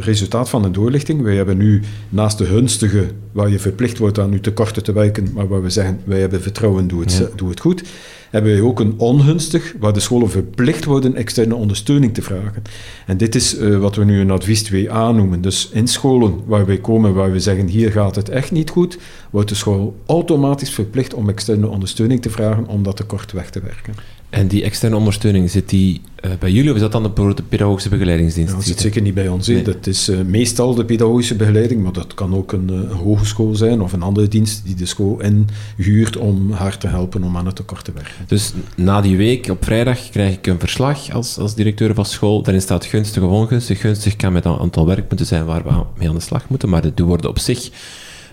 resultaat 0.00 0.48
van 0.48 0.64
een 0.64 0.72
doorlichting. 0.72 1.22
Wij 1.22 1.36
hebben 1.36 1.56
nu 1.56 1.82
naast 2.08 2.38
de 2.38 2.44
gunstige, 2.44 3.04
waar 3.32 3.50
je 3.50 3.58
verplicht 3.58 3.98
wordt 3.98 4.18
aan 4.18 4.30
je 4.32 4.40
tekorten 4.40 4.82
te 4.82 4.92
wijken, 4.92 5.28
maar 5.34 5.48
waar 5.48 5.62
we 5.62 5.70
zeggen, 5.70 6.00
wij 6.04 6.20
hebben 6.20 6.42
vertrouwen, 6.42 6.88
doe 6.88 7.00
het, 7.00 7.16
Ja. 7.16 7.28
doe 7.36 7.48
het 7.50 7.60
goed, 7.60 7.82
hebben 8.30 8.52
wij 8.52 8.60
ook 8.60 8.80
een 8.80 8.94
ongunstig, 8.96 9.74
waar 9.80 9.92
de 9.92 10.00
scholen 10.00 10.30
verplicht 10.30 10.84
worden 10.84 11.14
externe 11.14 11.54
ondersteuning 11.54 12.14
te 12.14 12.22
vragen. 12.22 12.62
En 13.06 13.16
dit 13.16 13.34
is 13.34 13.56
eh, 13.56 13.78
wat 13.78 13.96
we 13.96 14.04
nu 14.04 14.20
een 14.20 14.30
advies 14.30 14.62
2a 14.72 15.10
noemen. 15.14 15.40
Dus 15.40 15.70
in 15.72 15.86
scholen 15.88 16.34
waar 16.46 16.66
wij 16.66 16.78
komen, 16.78 17.14
waar 17.14 17.32
we 17.32 17.40
zeggen, 17.40 17.66
hier 17.66 17.90
gaat 17.92 18.14
het 18.16 18.28
echt 18.28 18.50
niet 18.50 18.70
goed, 18.70 18.98
wordt 19.30 19.48
de 19.48 19.54
school 19.54 19.96
automatisch 20.06 20.70
verplicht 20.70 21.14
om 21.14 21.28
externe 21.28 21.68
ondersteuning 21.68 22.22
te 22.22 22.30
vragen 22.30 22.66
om 22.66 22.82
dat 22.82 22.96
tekort 22.96 23.32
weg 23.32 23.50
te 23.50 23.60
werken. 23.60 23.94
En 24.30 24.48
die 24.48 24.62
externe 24.62 24.96
ondersteuning, 24.96 25.50
zit 25.50 25.68
die 25.68 26.00
uh, 26.24 26.30
bij 26.38 26.50
jullie 26.50 26.70
of 26.70 26.76
is 26.76 26.82
dat 26.82 26.92
dan 26.92 27.02
de, 27.02 27.34
de 27.34 27.42
pedagogische 27.42 27.88
begeleidingsdienst? 27.88 28.54
dat 28.54 28.64
zit 28.64 28.80
zeker 28.80 29.02
niet 29.02 29.14
bij 29.14 29.28
ons. 29.28 29.46
Nee. 29.46 29.62
Dat 29.62 29.86
is 29.86 30.08
uh, 30.08 30.20
meestal 30.20 30.74
de 30.74 30.84
pedagogische 30.84 31.34
begeleiding, 31.34 31.82
maar 31.82 31.92
dat 31.92 32.14
kan 32.14 32.34
ook 32.34 32.52
een, 32.52 32.68
een, 32.68 32.90
hogeschool 32.90 33.54
zijn 33.54 33.80
of 33.80 33.92
een 33.92 34.02
andere 34.02 34.28
dienst 34.28 34.64
die 34.64 34.74
de 34.74 34.86
school 34.86 35.20
inhuurt 35.20 36.16
om 36.16 36.52
haar 36.52 36.78
te 36.78 36.86
helpen 36.86 37.22
om 37.22 37.36
aan 37.36 37.46
het 37.46 37.56
tekort 37.56 37.84
te 37.84 37.92
werken. 37.92 38.24
Dus 38.26 38.52
na 38.76 39.00
die 39.00 39.16
week 39.16 39.48
op 39.50 39.64
vrijdag 39.64 40.10
krijg 40.10 40.36
ik 40.36 40.46
een 40.46 40.58
verslag 40.58 41.12
als, 41.12 41.38
als 41.38 41.54
directeur 41.54 41.94
van 41.94 42.04
school. 42.04 42.42
Daarin 42.42 42.62
staat 42.62 42.84
gunstig 42.84 43.22
of 43.22 43.30
ongunstig. 43.30 43.80
Gunstig 43.80 44.16
kan 44.16 44.32
met 44.32 44.44
een 44.44 44.58
aantal 44.58 44.86
werkpunten 44.86 45.26
zijn 45.26 45.44
waar 45.44 45.64
we 45.64 45.84
mee 45.98 46.08
aan 46.08 46.14
de 46.14 46.20
slag 46.20 46.48
moeten, 46.48 46.68
maar 46.68 46.94
die 46.94 47.04
worden 47.04 47.30
op 47.30 47.38
zich 47.38 47.70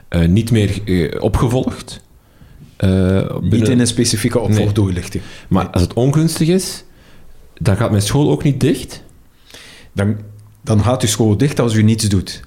uh, 0.10 0.28
niet 0.28 0.52
meer 0.52 0.82
opgevolgd. 1.22 2.04
Uh, 2.86 3.38
Niet 3.42 3.68
in 3.68 3.80
een 3.80 3.88
specifieke 3.88 4.40
opvolgdoorlichting. 4.40 5.24
Maar 5.48 5.68
als 5.68 5.82
het 5.82 5.94
ongunstig 5.94 6.48
is, 6.48 6.84
dan 7.58 7.78
gaat 7.78 7.90
mijn 7.90 8.02
school 8.02 8.32
ook 8.32 8.44
niet 8.44 8.60
dicht? 8.60 9.04
Dan, 9.94 10.18
dan 10.62 10.84
gaat 10.84 11.02
uw 11.02 11.08
school 11.08 11.38
dicht 11.38 11.60
als 11.60 11.74
u 11.74 11.84
niets 11.84 12.10
doet. 12.10 12.42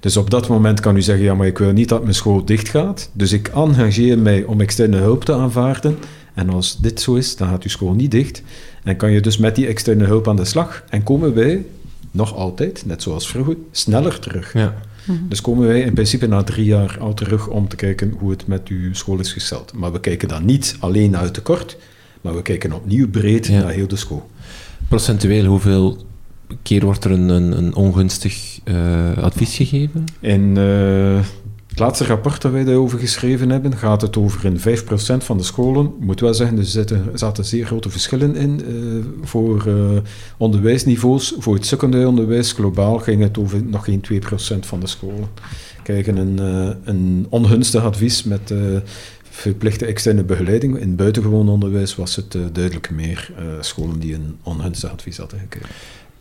Dus 0.00 0.16
op 0.16 0.30
dat 0.30 0.48
moment 0.48 0.80
kan 0.80 0.96
u 0.96 1.02
zeggen, 1.02 1.24
ja, 1.24 1.34
maar 1.34 1.46
ik 1.46 1.58
wil 1.58 1.72
niet 1.72 1.88
dat 1.88 2.02
mijn 2.02 2.14
school 2.14 2.44
dicht 2.44 2.68
gaat. 2.68 3.10
Dus 3.12 3.32
ik 3.32 3.48
engageer 3.48 4.18
mij 4.18 4.42
om 4.42 4.60
externe 4.60 4.96
hulp 4.96 5.24
te 5.24 5.32
aanvaarden. 5.32 5.98
En 6.34 6.50
als 6.50 6.78
dit 6.78 7.00
zo 7.00 7.14
is, 7.14 7.36
dan 7.36 7.48
gaat 7.48 7.62
uw 7.62 7.70
school 7.70 7.92
niet 7.92 8.10
dicht. 8.10 8.42
En 8.82 8.96
kan 8.96 9.10
je 9.10 9.20
dus 9.20 9.36
met 9.36 9.54
die 9.54 9.66
externe 9.66 10.04
hulp 10.04 10.28
aan 10.28 10.36
de 10.36 10.44
slag. 10.44 10.84
En 10.88 11.02
komen 11.02 11.34
wij, 11.34 11.64
nog 12.10 12.34
altijd, 12.34 12.82
net 12.86 13.02
zoals 13.02 13.28
vroeger, 13.28 13.56
sneller 13.70 14.18
terug. 14.18 14.52
Ja. 14.52 14.74
Mhm. 15.04 15.28
Dus 15.28 15.40
komen 15.40 15.66
wij 15.66 15.80
in 15.80 15.94
principe 15.94 16.26
na 16.26 16.42
drie 16.42 16.64
jaar 16.64 16.96
al 17.00 17.14
terug 17.14 17.48
om 17.48 17.68
te 17.68 17.76
kijken 17.76 18.14
hoe 18.18 18.30
het 18.30 18.46
met 18.46 18.68
uw 18.68 18.94
school 18.94 19.18
is 19.18 19.32
gesteld. 19.32 19.72
Maar 19.72 19.92
we 19.92 20.00
kijken 20.00 20.28
dan 20.28 20.44
niet 20.44 20.76
alleen 20.78 21.10
naar 21.10 21.22
het 21.22 21.34
tekort, 21.34 21.76
maar 22.20 22.34
we 22.34 22.42
kijken 22.42 22.72
opnieuw 22.72 23.08
breed 23.08 23.48
naar 23.48 23.70
heel 23.70 23.88
de 23.88 23.96
school. 23.96 24.30
Procentueel, 24.88 25.44
hoeveel 25.44 26.06
keer 26.62 26.84
wordt 26.84 27.04
er 27.04 27.10
een, 27.10 27.28
een, 27.28 27.58
een 27.58 27.74
ongunstig 27.74 28.60
uh, 28.64 29.16
advies 29.16 29.56
gegeven? 29.56 30.04
In 30.20 30.56
uh, 30.58 31.18
het 31.74 31.82
laatste 31.82 32.04
rapport 32.04 32.42
dat 32.42 32.52
wij 32.52 32.64
daarover 32.64 32.98
geschreven 32.98 33.50
hebben, 33.50 33.76
gaat 33.76 34.00
het 34.00 34.16
over 34.16 34.44
in 34.44 34.58
5% 34.58 34.62
van 35.24 35.36
de 35.36 35.42
scholen. 35.42 35.86
Ik 35.86 36.04
moet 36.04 36.20
wel 36.20 36.34
zeggen, 36.34 36.58
er 36.58 36.64
zitten, 36.64 37.10
zaten 37.14 37.44
zeer 37.44 37.66
grote 37.66 37.90
verschillen 37.90 38.36
in 38.36 38.60
uh, 38.68 39.04
voor 39.22 39.64
uh, 39.68 39.98
onderwijsniveaus. 40.36 41.34
Voor 41.38 41.54
het 41.54 41.66
secundair 41.66 42.06
onderwijs 42.06 42.52
globaal 42.52 42.98
ging 42.98 43.22
het 43.22 43.38
over 43.38 43.62
nog 43.62 43.84
geen 43.84 44.04
2% 44.12 44.58
van 44.60 44.80
de 44.80 44.86
scholen. 44.86 45.28
Krijgen 45.82 46.16
een, 46.16 46.40
uh, 46.40 46.74
een 46.84 47.26
ongunstig 47.28 47.84
advies 47.84 48.24
met 48.24 48.54
verplichte 49.30 49.86
externe 49.86 50.24
begeleiding. 50.24 50.78
In 50.78 50.96
buitengewoon 50.96 51.48
onderwijs 51.48 51.96
was 51.96 52.16
het 52.16 52.36
duidelijk 52.52 52.90
meer 52.90 53.30
scholen 53.60 53.98
die 53.98 54.14
een 54.14 54.36
ongunstig 54.42 54.90
advies 54.90 55.16
hadden 55.16 55.38
gekregen. 55.38 55.74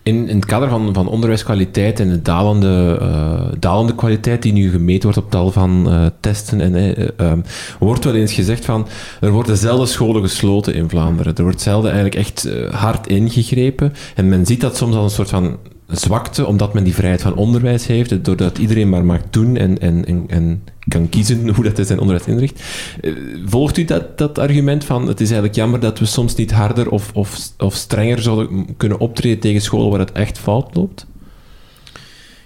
In, 0.03 0.27
in 0.27 0.35
het 0.35 0.45
kader 0.45 0.69
van, 0.69 0.93
van 0.93 1.07
onderwijskwaliteit 1.07 1.99
en 1.99 2.09
de 2.09 2.21
dalende, 2.21 2.99
uh, 3.01 3.41
dalende 3.59 3.95
kwaliteit 3.95 4.41
die 4.41 4.53
nu 4.53 4.69
gemeten 4.69 5.03
wordt 5.03 5.17
op 5.17 5.31
tal 5.31 5.51
van 5.51 5.85
uh, 5.87 6.05
testen, 6.19 6.61
en, 6.61 6.99
uh, 7.21 7.33
wordt 7.79 8.03
wel 8.03 8.15
eens 8.15 8.33
gezegd 8.33 8.65
van 8.65 8.87
er 9.21 9.31
worden 9.31 9.57
zelden 9.57 9.87
scholen 9.87 10.21
gesloten 10.21 10.73
in 10.73 10.89
Vlaanderen. 10.89 11.35
Er 11.35 11.43
wordt 11.43 11.61
zelden 11.61 11.91
eigenlijk 11.91 12.25
echt 12.25 12.49
hard 12.71 13.07
ingegrepen. 13.07 13.93
En 14.15 14.29
men 14.29 14.45
ziet 14.45 14.61
dat 14.61 14.77
soms 14.77 14.95
als 14.95 15.03
een 15.03 15.15
soort 15.15 15.29
van 15.29 15.57
zwakte, 15.87 16.45
omdat 16.45 16.73
men 16.73 16.83
die 16.83 16.93
vrijheid 16.93 17.21
van 17.21 17.35
onderwijs 17.35 17.87
heeft, 17.87 18.25
doordat 18.25 18.57
iedereen 18.57 18.89
maar 18.89 19.05
mag 19.05 19.21
doen 19.29 19.57
en, 19.57 19.79
en, 19.79 20.27
en, 20.27 20.63
kan 20.87 21.09
kiezen 21.09 21.49
hoe 21.55 21.71
dat 21.71 21.87
zijn 21.87 21.99
onderwijs 21.99 22.27
inricht. 22.27 22.63
Eh, 23.01 23.11
volgt 23.45 23.77
u 23.77 23.85
dat, 23.85 24.17
dat 24.17 24.37
argument 24.37 24.85
van 24.85 25.07
het 25.07 25.21
is 25.21 25.27
eigenlijk 25.27 25.55
jammer 25.55 25.79
dat 25.79 25.99
we 25.99 26.05
soms 26.05 26.35
niet 26.35 26.51
harder 26.51 26.89
of, 26.89 27.11
of, 27.13 27.37
of 27.57 27.75
strenger 27.75 28.21
zouden 28.21 28.75
kunnen 28.77 28.99
optreden 28.99 29.39
tegen 29.39 29.61
scholen 29.61 29.89
waar 29.89 29.99
het 29.99 30.11
echt 30.11 30.37
fout 30.37 30.75
loopt? 30.75 31.05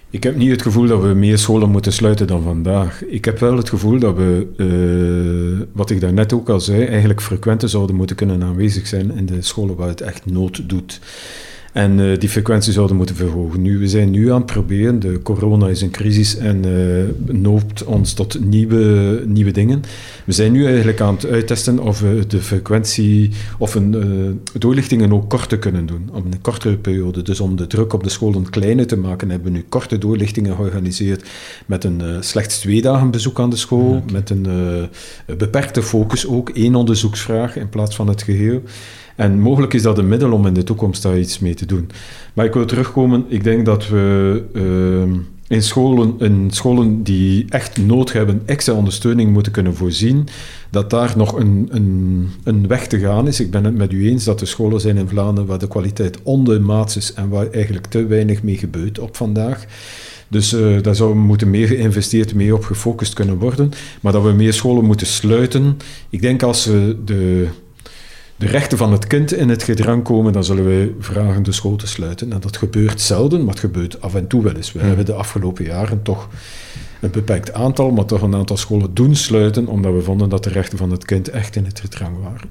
Ik 0.09 0.23
heb 0.23 0.35
niet 0.35 0.51
het 0.51 0.61
gevoel 0.61 0.87
dat 0.87 1.01
we 1.01 1.07
meer 1.07 1.37
scholen 1.37 1.69
moeten 1.69 1.93
sluiten 1.93 2.27
dan 2.27 2.43
vandaag. 2.43 3.05
Ik 3.05 3.25
heb 3.25 3.39
wel 3.39 3.57
het 3.57 3.69
gevoel 3.69 3.99
dat 3.99 4.15
we, 4.15 4.47
uh, 4.57 5.65
wat 5.73 5.89
ik 5.89 6.01
daarnet 6.01 6.33
ook 6.33 6.49
al 6.49 6.59
zei, 6.59 6.85
eigenlijk 6.85 7.21
frequenter 7.21 7.69
zouden 7.69 7.95
moeten 7.95 8.15
kunnen 8.15 8.43
aanwezig 8.43 8.87
zijn 8.87 9.17
in 9.17 9.25
de 9.25 9.41
scholen 9.41 9.75
waar 9.75 9.87
het 9.87 10.01
echt 10.01 10.25
nood 10.25 10.69
doet. 10.69 10.99
En 11.77 11.99
uh, 11.99 12.17
die 12.17 12.29
frequentie 12.29 12.73
zouden 12.73 12.95
moeten 12.95 13.15
verhogen. 13.15 13.61
Nu, 13.61 13.77
we 13.77 13.87
zijn 13.87 14.09
nu 14.09 14.31
aan 14.31 14.37
het 14.37 14.45
proberen, 14.45 14.99
de 14.99 15.21
corona 15.21 15.67
is 15.67 15.81
een 15.81 15.91
crisis 15.91 16.37
en 16.37 16.65
uh, 16.65 17.35
noopt 17.35 17.83
ons 17.83 18.13
tot 18.13 18.45
nieuwe, 18.45 19.23
nieuwe 19.25 19.51
dingen. 19.51 19.83
We 20.25 20.31
zijn 20.31 20.51
nu 20.51 20.65
eigenlijk 20.65 21.01
aan 21.01 21.13
het 21.13 21.25
uittesten 21.25 21.79
of 21.79 21.99
we 21.99 22.23
de 22.27 22.41
frequentie 22.41 23.31
of 23.57 23.75
een, 23.75 23.95
uh, 23.95 24.59
doorlichtingen 24.59 25.13
ook 25.13 25.29
korter 25.29 25.57
kunnen 25.57 25.85
doen, 25.85 26.09
op 26.13 26.25
een 26.25 26.41
kortere 26.41 26.77
periode. 26.77 27.21
Dus 27.21 27.39
om 27.39 27.55
de 27.55 27.67
druk 27.67 27.93
op 27.93 28.03
de 28.03 28.09
scholen 28.09 28.49
kleiner 28.49 28.87
te 28.87 28.97
maken, 28.97 29.29
hebben 29.29 29.51
we 29.51 29.57
nu 29.57 29.65
korte 29.69 29.97
doorlichtingen 29.97 30.55
georganiseerd 30.55 31.29
met 31.65 31.83
een 31.83 32.23
slechts 32.23 32.59
twee 32.59 32.81
dagen 32.81 33.11
bezoek 33.11 33.39
aan 33.39 33.49
de 33.49 33.55
school, 33.55 34.03
met 34.11 34.29
een 34.29 34.47
beperkte 35.37 35.81
focus 35.81 36.27
ook, 36.27 36.49
één 36.49 36.75
onderzoeksvraag 36.75 37.55
in 37.55 37.69
plaats 37.69 37.95
van 37.95 38.07
het 38.07 38.23
geheel. 38.23 38.61
En 39.17 39.39
mogelijk 39.39 39.73
is 39.73 39.81
dat 39.81 39.97
een 39.97 40.07
middel 40.07 40.31
om 40.31 40.45
in 40.45 40.53
de 40.53 40.63
toekomst 40.63 41.01
daar 41.01 41.19
iets 41.19 41.39
mee 41.39 41.53
te 41.53 41.65
doen. 41.65 41.89
Maar 42.33 42.45
ik 42.45 42.53
wil 42.53 42.65
terugkomen, 42.65 43.25
ik 43.27 43.43
denk 43.43 43.65
dat 43.65 43.87
we 43.87 44.43
uh, 44.53 45.15
in, 45.47 45.63
scholen, 45.63 46.15
in 46.19 46.47
scholen 46.51 47.03
die 47.03 47.45
echt 47.49 47.77
nood 47.77 48.11
hebben, 48.11 48.41
extra 48.45 48.73
ondersteuning 48.73 49.33
moeten 49.33 49.51
kunnen 49.51 49.75
voorzien, 49.75 50.27
dat 50.69 50.89
daar 50.89 51.13
nog 51.15 51.39
een, 51.39 51.67
een, 51.71 52.27
een 52.43 52.67
weg 52.67 52.87
te 52.87 52.99
gaan 52.99 53.27
is. 53.27 53.39
Ik 53.39 53.51
ben 53.51 53.63
het 53.63 53.75
met 53.75 53.91
u 53.91 54.09
eens 54.09 54.23
dat 54.23 54.41
er 54.41 54.47
scholen 54.47 54.81
zijn 54.81 54.97
in 54.97 55.07
Vlaanderen 55.07 55.49
waar 55.49 55.59
de 55.59 55.67
kwaliteit 55.67 56.21
ondermaats 56.23 56.97
is 56.97 57.13
en 57.13 57.29
waar 57.29 57.49
eigenlijk 57.49 57.85
te 57.85 58.05
weinig 58.05 58.43
mee 58.43 58.57
gebeurt 58.57 58.99
op 58.99 59.15
vandaag. 59.15 59.65
Dus 60.27 60.53
uh, 60.53 60.81
daar 60.81 60.95
zou 60.95 61.15
moeten 61.15 61.49
meer 61.49 61.67
geïnvesteerd, 61.67 62.35
meer 62.35 62.53
op 62.53 62.63
gefocust 62.63 63.13
kunnen 63.13 63.37
worden. 63.37 63.71
Maar 64.01 64.11
dat 64.11 64.23
we 64.23 64.31
meer 64.31 64.53
scholen 64.53 64.85
moeten 64.85 65.07
sluiten. 65.07 65.77
Ik 66.09 66.21
denk 66.21 66.43
als 66.43 66.65
we 66.65 66.97
de 67.05 67.47
de 68.37 68.47
rechten 68.47 68.77
van 68.77 68.91
het 68.91 69.07
kind 69.07 69.33
in 69.33 69.49
het 69.49 69.63
gedrang 69.63 70.03
komen, 70.03 70.33
dan 70.33 70.43
zullen 70.43 70.65
wij 70.65 70.93
vragen 70.99 71.43
de 71.43 71.51
school 71.51 71.75
te 71.75 71.87
sluiten. 71.87 72.33
En 72.33 72.39
dat 72.39 72.57
gebeurt 72.57 73.01
zelden, 73.01 73.39
maar 73.39 73.49
het 73.49 73.59
gebeurt 73.59 74.01
af 74.01 74.15
en 74.15 74.27
toe 74.27 74.43
wel 74.43 74.55
eens. 74.55 74.71
We 74.71 74.79
hebben 74.79 75.05
de 75.05 75.13
afgelopen 75.13 75.65
jaren 75.65 76.01
toch 76.01 76.27
een 77.01 77.11
beperkt 77.11 77.53
aantal, 77.53 77.91
maar 77.91 78.05
toch 78.05 78.21
een 78.21 78.35
aantal 78.35 78.57
scholen 78.57 78.93
doen 78.93 79.15
sluiten, 79.15 79.67
omdat 79.67 79.93
we 79.93 80.01
vonden 80.01 80.29
dat 80.29 80.43
de 80.43 80.49
rechten 80.49 80.77
van 80.77 80.91
het 80.91 81.05
kind 81.05 81.29
echt 81.29 81.55
in 81.55 81.65
het 81.65 81.79
gedrang 81.79 82.15
waren. 82.23 82.49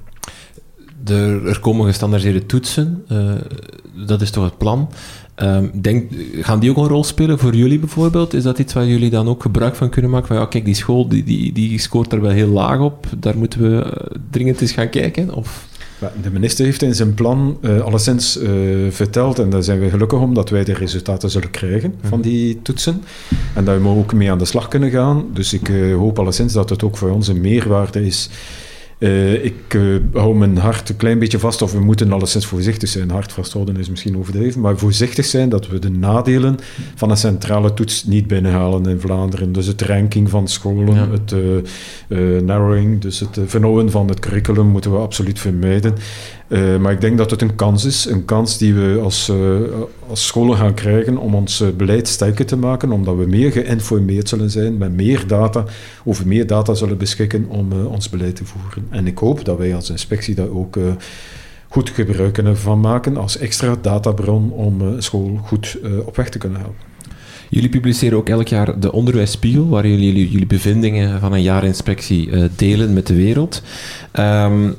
er 1.45 1.59
komen 1.59 1.85
gestandardiseerde 1.85 2.45
toetsen, 2.45 3.03
uh, 3.11 3.31
dat 4.07 4.21
is 4.21 4.31
toch 4.31 4.43
het 4.43 4.57
plan. 4.57 4.89
Um, 5.43 5.71
denk, 5.81 6.11
gaan 6.41 6.59
die 6.59 6.69
ook 6.69 6.77
een 6.77 6.87
rol 6.87 7.03
spelen 7.03 7.39
voor 7.39 7.55
jullie 7.55 7.79
bijvoorbeeld? 7.79 8.33
Is 8.33 8.43
dat 8.43 8.59
iets 8.59 8.73
waar 8.73 8.87
jullie 8.87 9.09
dan 9.09 9.27
ook 9.27 9.41
gebruik 9.41 9.75
van 9.75 9.89
kunnen 9.89 10.11
maken? 10.11 10.27
Van 10.27 10.37
ja, 10.37 10.45
kijk, 10.45 10.65
die 10.65 10.73
school 10.73 11.07
die, 11.07 11.23
die, 11.23 11.53
die 11.53 11.79
scoort 11.79 12.13
er 12.13 12.21
wel 12.21 12.31
heel 12.31 12.47
laag 12.47 12.79
op, 12.79 13.07
daar 13.17 13.37
moeten 13.37 13.61
we 13.61 13.85
uh, 13.85 13.91
dringend 14.29 14.61
eens 14.61 14.71
gaan 14.71 14.89
kijken? 14.89 15.33
Of? 15.33 15.67
De 16.21 16.31
minister 16.31 16.65
heeft 16.65 16.81
in 16.81 16.95
zijn 16.95 17.13
plan 17.13 17.57
uh, 17.61 17.81
alleszins 17.81 18.37
uh, 18.37 18.49
verteld, 18.91 19.39
en 19.39 19.49
daar 19.49 19.63
zijn 19.63 19.79
we 19.79 19.89
gelukkig 19.89 20.19
om, 20.19 20.33
dat 20.33 20.49
wij 20.49 20.63
de 20.63 20.73
resultaten 20.73 21.29
zullen 21.29 21.51
krijgen 21.51 21.95
van 22.01 22.19
mhm. 22.19 22.27
die 22.27 22.61
toetsen. 22.61 23.03
En 23.53 23.65
dat 23.65 23.81
we 23.81 23.87
ook 23.87 24.13
mee 24.13 24.31
aan 24.31 24.37
de 24.37 24.45
slag 24.45 24.67
kunnen 24.67 24.89
gaan. 24.89 25.25
Dus 25.33 25.53
ik 25.53 25.69
uh, 25.69 25.95
hoop 25.95 26.19
alleszins 26.19 26.53
dat 26.53 26.69
het 26.69 26.83
ook 26.83 26.97
voor 26.97 27.09
ons 27.09 27.27
een 27.27 27.41
meerwaarde 27.41 28.05
is 28.05 28.29
uh, 28.99 29.45
ik 29.45 29.73
uh, 29.73 29.97
hou 30.13 30.35
mijn 30.35 30.57
hart 30.57 30.89
een 30.89 30.95
klein 30.95 31.19
beetje 31.19 31.39
vast, 31.39 31.61
of 31.61 31.71
we 31.71 31.79
moeten 31.79 32.11
alleszins 32.11 32.45
voorzichtig 32.45 32.89
zijn. 32.89 33.09
Hart 33.09 33.31
vasthouden 33.31 33.77
is 33.77 33.89
misschien 33.89 34.17
overdreven, 34.17 34.61
maar 34.61 34.77
voorzichtig 34.77 35.25
zijn 35.25 35.49
dat 35.49 35.67
we 35.67 35.79
de 35.79 35.89
nadelen 35.89 36.57
van 36.95 37.09
een 37.09 37.17
centrale 37.17 37.73
toets 37.73 38.03
niet 38.03 38.27
binnenhalen 38.27 38.85
in 38.85 38.99
Vlaanderen. 38.99 39.51
Dus 39.51 39.67
het 39.67 39.81
ranking 39.81 40.29
van 40.29 40.47
scholen, 40.47 41.11
het 41.11 41.33
uh, 42.07 42.41
narrowing, 42.41 43.01
dus 43.01 43.19
het 43.19 43.39
vernauwen 43.45 43.91
van 43.91 44.07
het 44.07 44.19
curriculum 44.19 44.67
moeten 44.67 44.91
we 44.91 44.97
absoluut 44.97 45.39
vermijden. 45.39 45.93
Uh, 46.47 46.77
maar 46.77 46.91
ik 46.91 47.01
denk 47.01 47.17
dat 47.17 47.31
het 47.31 47.41
een 47.41 47.55
kans 47.55 47.85
is, 47.85 48.05
een 48.05 48.25
kans 48.25 48.57
die 48.57 48.73
we 48.73 48.99
als, 49.03 49.29
uh, 49.29 49.57
als 50.07 50.27
scholen 50.27 50.57
gaan 50.57 50.73
krijgen 50.73 51.17
om 51.17 51.35
ons 51.35 51.61
uh, 51.61 51.67
beleid 51.77 52.07
sterker 52.07 52.45
te 52.45 52.55
maken, 52.55 52.91
omdat 52.91 53.15
we 53.15 53.25
meer 53.25 53.51
geïnformeerd 53.51 54.29
zullen 54.29 54.49
zijn, 54.49 54.77
met 54.77 54.95
meer 54.95 55.27
data, 55.27 55.63
over 56.03 56.27
meer 56.27 56.47
data 56.47 56.73
zullen 56.73 56.97
beschikken 56.97 57.45
om 57.49 57.71
ons 57.71 58.09
beleid 58.09 58.35
te 58.35 58.45
voeren. 58.45 58.87
En 58.89 59.07
ik 59.07 59.17
hoop 59.17 59.45
dat 59.45 59.57
wij 59.57 59.75
als 59.75 59.89
inspectie 59.89 60.35
daar 60.35 60.49
ook 60.49 60.77
goed 61.67 61.89
gebruik 61.89 62.33
kunnen 62.33 62.57
van 62.57 62.79
maken 62.79 63.17
als 63.17 63.37
extra 63.37 63.75
databron 63.81 64.51
om 64.51 65.01
school 65.01 65.39
goed 65.43 65.77
op 66.05 66.15
weg 66.15 66.29
te 66.29 66.37
kunnen 66.37 66.59
helpen. 66.59 66.85
Jullie 67.49 67.69
publiceren 67.69 68.17
ook 68.17 68.29
elk 68.29 68.47
jaar 68.47 68.79
de 68.79 68.91
Onderwijsspiegel, 68.91 69.67
waar 69.67 69.87
jullie 69.87 70.29
jullie 70.29 70.47
bevindingen 70.47 71.19
van 71.19 71.33
een 71.33 71.41
jaar 71.41 71.63
inspectie 71.63 72.29
delen 72.55 72.93
met 72.93 73.07
de 73.07 73.15
wereld. 73.15 73.61
Um, 74.19 74.75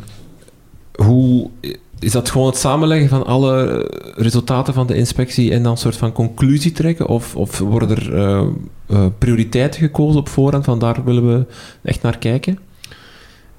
hoe 1.04 1.50
is 1.98 2.12
dat 2.12 2.30
gewoon 2.30 2.46
het 2.46 2.56
samenleggen 2.56 3.08
van 3.08 3.26
alle 3.26 3.86
resultaten 4.14 4.74
van 4.74 4.86
de 4.86 4.94
inspectie 4.94 5.52
en 5.52 5.62
dan 5.62 5.72
een 5.72 5.78
soort 5.78 5.96
van 5.96 6.12
conclusie 6.12 6.72
trekken? 6.72 7.06
Of, 7.06 7.36
of 7.36 7.58
worden 7.58 7.90
er 7.90 8.14
uh, 8.14 9.06
prioriteiten 9.18 9.80
gekozen 9.80 10.20
op 10.20 10.28
voorhand 10.28 10.64
van 10.64 10.78
daar 10.78 11.04
willen 11.04 11.28
we 11.28 11.46
echt 11.82 12.02
naar 12.02 12.18
kijken? 12.18 12.58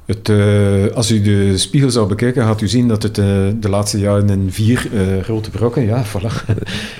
Het, 0.05 0.29
uh, 0.29 0.87
als 0.93 1.11
u 1.11 1.21
de 1.21 1.57
spiegel 1.57 1.89
zou 1.89 2.07
bekijken, 2.07 2.43
gaat 2.43 2.61
u 2.61 2.67
zien 2.67 2.87
dat 2.87 3.03
het 3.03 3.15
de 3.15 3.69
laatste 3.69 3.99
jaren 3.99 4.29
in 4.29 4.51
vier 4.51 4.89
grote 5.21 5.49
brokken, 5.49 5.85
ja, 5.85 6.05
voilà, 6.11 6.53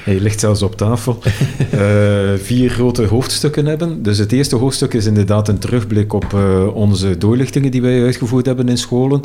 hij 0.04 0.20
ligt 0.20 0.40
zelfs 0.40 0.62
op 0.62 0.76
tafel, 0.76 1.18
vier 2.38 2.70
grote 2.70 3.06
hoofdstukken 3.06 3.66
hebben. 3.66 4.04
Dus 4.04 4.18
het 4.18 4.32
eerste 4.32 4.56
hoofdstuk 4.56 4.94
is 4.94 5.06
inderdaad 5.06 5.48
een 5.48 5.60
terugblik 5.60 6.14
op 6.14 6.34
onze 6.74 7.18
doorlichtingen 7.18 7.72
die 7.72 7.82
wij 7.82 8.04
uitgevoerd 8.04 8.46
hebben 8.46 8.70
in 8.70 8.78
scholen. 8.78 9.22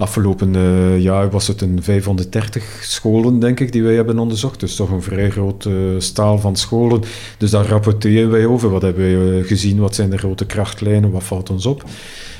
Afgelopen 0.00 0.52
jaar 1.00 1.30
was 1.30 1.46
het 1.46 1.60
een 1.60 1.82
530 1.82 2.78
scholen, 2.82 3.38
denk 3.38 3.60
ik, 3.60 3.72
die 3.72 3.82
wij 3.82 3.94
hebben 3.94 4.18
onderzocht. 4.18 4.60
Dus 4.60 4.76
toch 4.76 4.90
een 4.90 5.02
vrij 5.02 5.30
groot 5.30 5.68
staal 5.98 6.38
van 6.38 6.56
scholen. 6.56 7.02
Dus 7.38 7.50
daar 7.50 7.66
rapporteren 7.66 8.30
wij 8.30 8.46
over. 8.46 8.70
Wat 8.70 8.82
hebben 8.82 9.30
wij 9.30 9.42
gezien? 9.42 9.78
Wat 9.78 9.94
zijn 9.94 10.10
de 10.10 10.18
grote 10.18 10.46
krachtlijnen? 10.46 11.10
Wat 11.10 11.24
valt 11.24 11.50
ons 11.50 11.66
op? 11.66 11.84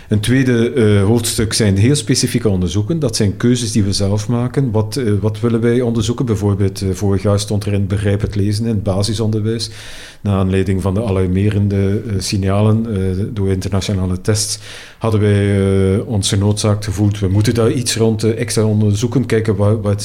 Een 0.09 0.21
tweede 0.21 0.99
hoofdstuk 1.07 1.53
zijn 1.53 1.77
heel 1.77 1.95
specifieke 1.95 2.49
onderzoeken. 2.49 2.99
Dat 2.99 3.17
zijn 3.17 3.37
keuzes 3.37 3.73
die 3.73 3.83
we 3.83 3.93
zelf 3.93 4.29
maken. 4.29 4.71
Wat, 4.71 5.01
wat 5.21 5.41
willen 5.41 5.61
wij 5.61 5.81
onderzoeken? 5.81 6.27
Bijvoorbeeld, 6.27 6.83
vorig 6.93 7.23
jaar 7.23 7.41
stond 7.41 7.65
er 7.65 7.73
in 7.73 7.87
Begrijp 7.87 8.21
het 8.21 8.35
lezen 8.35 8.65
in 8.65 8.75
het 8.75 8.83
basisonderwijs. 8.83 9.71
Naar 10.21 10.35
aanleiding 10.35 10.83
van 10.83 10.95
de 10.95 11.05
alarmerende 11.05 12.03
signalen 12.19 12.87
door 13.35 13.49
internationale 13.49 14.21
tests 14.21 14.59
hadden 14.99 15.21
wij 15.21 15.59
uh, 15.59 16.09
ons 16.09 16.29
genoodzaakt 16.29 16.85
gevoeld, 16.85 17.19
we 17.19 17.29
moeten 17.29 17.55
daar 17.55 17.71
iets 17.71 17.97
rond 17.97 18.25
extra 18.25 18.65
onderzoeken, 18.65 19.27
kijken 19.27 19.57
waar, 19.57 19.81
waar 19.81 19.97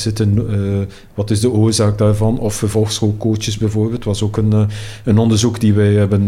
wat 1.14 1.32
is 1.32 1.40
de 1.40 1.52
oorzaak 1.52 1.98
daarvan, 1.98 2.40
of 2.40 2.56
vervolgschoolcoaches 2.56 3.58
bijvoorbeeld, 3.58 4.04
was 4.04 4.22
ook 4.22 4.38
een, 4.38 4.68
een 5.04 5.18
onderzoek 5.18 5.60
die 5.60 5.74
wij 5.74 5.94
hebben 5.94 6.28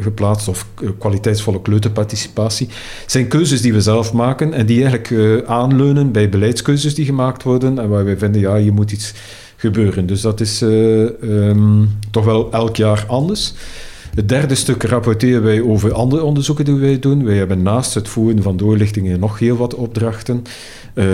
geplaatst, 0.00 0.48
of 0.48 0.66
kwaliteitsvolle 0.98 1.62
kleuterparticipatie. 1.62 2.68
Het 3.02 3.10
zijn 3.10 3.28
keuzes 3.28 3.62
die 3.62 3.72
we 3.72 3.80
zelf 3.80 4.12
maken 4.12 4.52
en 4.52 4.66
die 4.66 4.84
eigenlijk 4.84 5.44
aanleunen 5.46 6.12
bij 6.12 6.28
beleidskeuzes 6.28 6.94
die 6.94 7.04
gemaakt 7.04 7.42
worden 7.42 7.78
en 7.78 7.88
waar 7.88 8.04
wij 8.04 8.18
vinden, 8.18 8.40
ja, 8.40 8.56
je 8.56 8.72
moet 8.72 8.92
iets 8.92 9.14
Dus 10.06 10.20
dat 10.20 10.40
is 10.40 10.60
um, 10.60 11.90
toch 12.10 12.24
wel 12.24 12.52
elk 12.52 12.76
jaar 12.76 13.04
anders. 13.08 13.52
Het 14.14 14.28
derde 14.28 14.54
stuk 14.54 14.82
rapporteren 14.82 15.42
wij 15.42 15.60
over 15.62 15.92
andere 15.92 16.22
onderzoeken 16.22 16.64
die 16.64 16.74
wij 16.74 16.98
doen. 16.98 17.24
Wij 17.24 17.36
hebben 17.36 17.62
naast 17.62 17.94
het 17.94 18.08
voeren 18.08 18.42
van 18.42 18.56
doorlichtingen 18.56 19.20
nog 19.20 19.38
heel 19.38 19.56
wat 19.56 19.74
opdrachten. 19.74 20.42
Uh, 20.94 21.04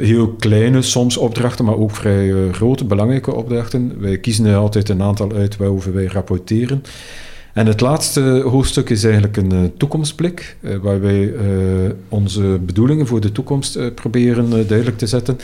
heel 0.00 0.28
kleine 0.28 0.82
soms 0.82 1.16
opdrachten, 1.16 1.64
maar 1.64 1.76
ook 1.76 1.90
vrij 1.90 2.26
uh, 2.26 2.52
grote, 2.52 2.84
belangrijke 2.84 3.34
opdrachten. 3.34 3.92
Wij 4.00 4.18
kiezen 4.18 4.44
er 4.44 4.56
altijd 4.56 4.88
een 4.88 5.02
aantal 5.02 5.32
uit 5.32 5.56
waarover 5.56 5.94
wij 5.94 6.04
rapporteren. 6.04 6.82
En 7.52 7.66
het 7.66 7.80
laatste 7.80 8.20
hoofdstuk 8.46 8.90
is 8.90 9.04
eigenlijk 9.04 9.36
een 9.36 9.52
uh, 9.52 9.60
toekomstblik, 9.76 10.56
waar 10.82 11.00
wij 11.00 11.34
onze 12.08 12.58
bedoelingen 12.66 13.06
voor 13.06 13.20
de 13.20 13.32
toekomst 13.32 13.94
proberen 13.94 14.50
duidelijk 14.50 14.98
te 14.98 15.06
zetten. 15.06 15.38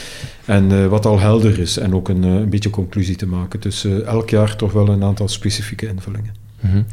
En 0.44 0.88
wat 0.88 1.06
al 1.06 1.20
helder 1.20 1.58
is 1.58 1.76
en 1.76 1.94
ook 1.94 2.08
een, 2.08 2.48
beetje 2.48 2.70
conclusie 2.70 3.16
te 3.16 3.26
maken. 3.26 3.60
Dus 3.60 3.84
elk 3.84 4.30
jaar 4.30 4.56
toch 4.56 4.72
wel 4.72 4.88
een 4.88 5.02
aantal 5.02 5.28
specifieke 5.28 5.86
invullingen. 5.86 6.34
Mm 6.60 6.84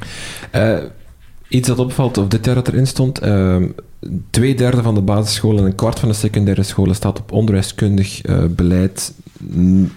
iets 1.51 1.67
dat 1.67 1.79
opvalt, 1.79 2.17
of 2.17 2.27
dit 2.27 2.45
jaar 2.45 2.55
dat 2.55 2.67
erin 2.67 2.87
stond, 2.87 3.23
uh, 3.23 3.55
twee 4.29 4.55
derde 4.55 4.81
van 4.81 4.95
de 4.95 5.01
basisscholen 5.01 5.59
en 5.59 5.65
een 5.65 5.75
kwart 5.75 5.99
van 5.99 6.09
de 6.09 6.15
secundaire 6.15 6.63
scholen 6.63 6.95
staat 6.95 7.19
op 7.19 7.31
onderwijskundig 7.31 8.21
beleid 8.49 9.13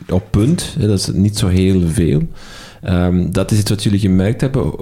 op 0.08 0.24
punt. 0.30 0.76
dat 0.78 0.98
is 0.98 1.06
niet 1.12 1.38
zo 1.38 1.48
heel 1.48 1.88
veel. 1.88 2.22
Um, 2.88 3.32
dat 3.32 3.50
is 3.50 3.58
iets 3.58 3.70
wat 3.70 3.82
jullie 3.82 3.98
gemerkt 3.98 4.40
hebben. 4.40 4.72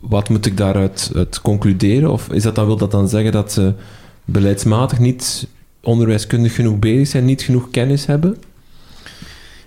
Wat 0.00 0.28
moet 0.28 0.46
ik 0.46 0.56
daaruit 0.56 1.10
uit 1.14 1.40
concluderen? 1.40 2.10
Of 2.12 2.28
is 2.28 2.42
dat 2.42 2.54
dan, 2.54 2.66
wil 2.66 2.76
dat 2.76 2.90
dan 2.90 3.08
zeggen 3.08 3.32
dat 3.32 3.52
ze 3.52 3.72
beleidsmatig 4.24 4.98
niet 4.98 5.48
onderwijskundig 5.82 6.54
genoeg 6.54 6.78
bezig 6.78 7.06
zijn, 7.06 7.24
niet 7.24 7.42
genoeg 7.42 7.70
kennis 7.70 8.06
hebben? 8.06 8.36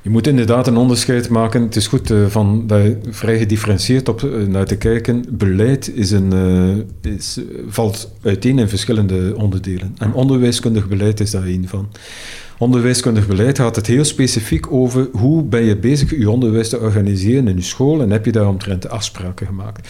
Je 0.02 0.10
moet 0.10 0.28
inderdaad 0.28 0.68
een 0.68 0.78
onderscheid 0.78 1.30
maken. 1.30 1.62
Het 1.62 1.76
is 1.76 1.88
goed 1.88 2.12
uh, 2.12 2.26
van 2.28 2.68
daar 2.68 2.92
vrij 3.10 3.38
gedifferentieerd 3.38 4.10
op 4.10 4.22
uh, 4.22 4.48
naar 4.48 4.66
te 4.66 4.78
kijken. 4.78 5.26
Beleid 5.30 5.92
is 5.96 6.12
een, 6.12 6.34
uh, 7.04 7.14
is, 7.14 7.40
valt 7.68 8.12
uiteen 8.22 8.60
in 8.60 8.70
verschillende 8.70 9.34
onderdelen. 9.38 9.96
En 9.98 10.14
onderwijskundig 10.14 10.88
beleid 10.88 11.20
is 11.20 11.32
daar 11.32 11.46
één 11.46 11.68
van. 11.68 11.88
Onderwijskundig 12.60 13.28
beleid 13.28 13.60
gaat 13.60 13.76
het 13.76 13.88
heel 13.88 14.04
specifiek 14.04 14.72
over 14.72 15.08
hoe 15.12 15.44
ben 15.44 15.64
je 15.64 15.78
bezig 15.78 16.18
je 16.18 16.30
onderwijs 16.30 16.70
te 16.70 16.80
organiseren 16.80 17.48
in 17.48 17.56
je 17.56 17.62
school 17.62 18.02
en 18.02 18.10
heb 18.10 18.26
je 18.26 18.32
daar 18.32 18.48
omtrent 18.48 18.90
afspraken 18.90 19.48
gemaakt. 19.48 19.88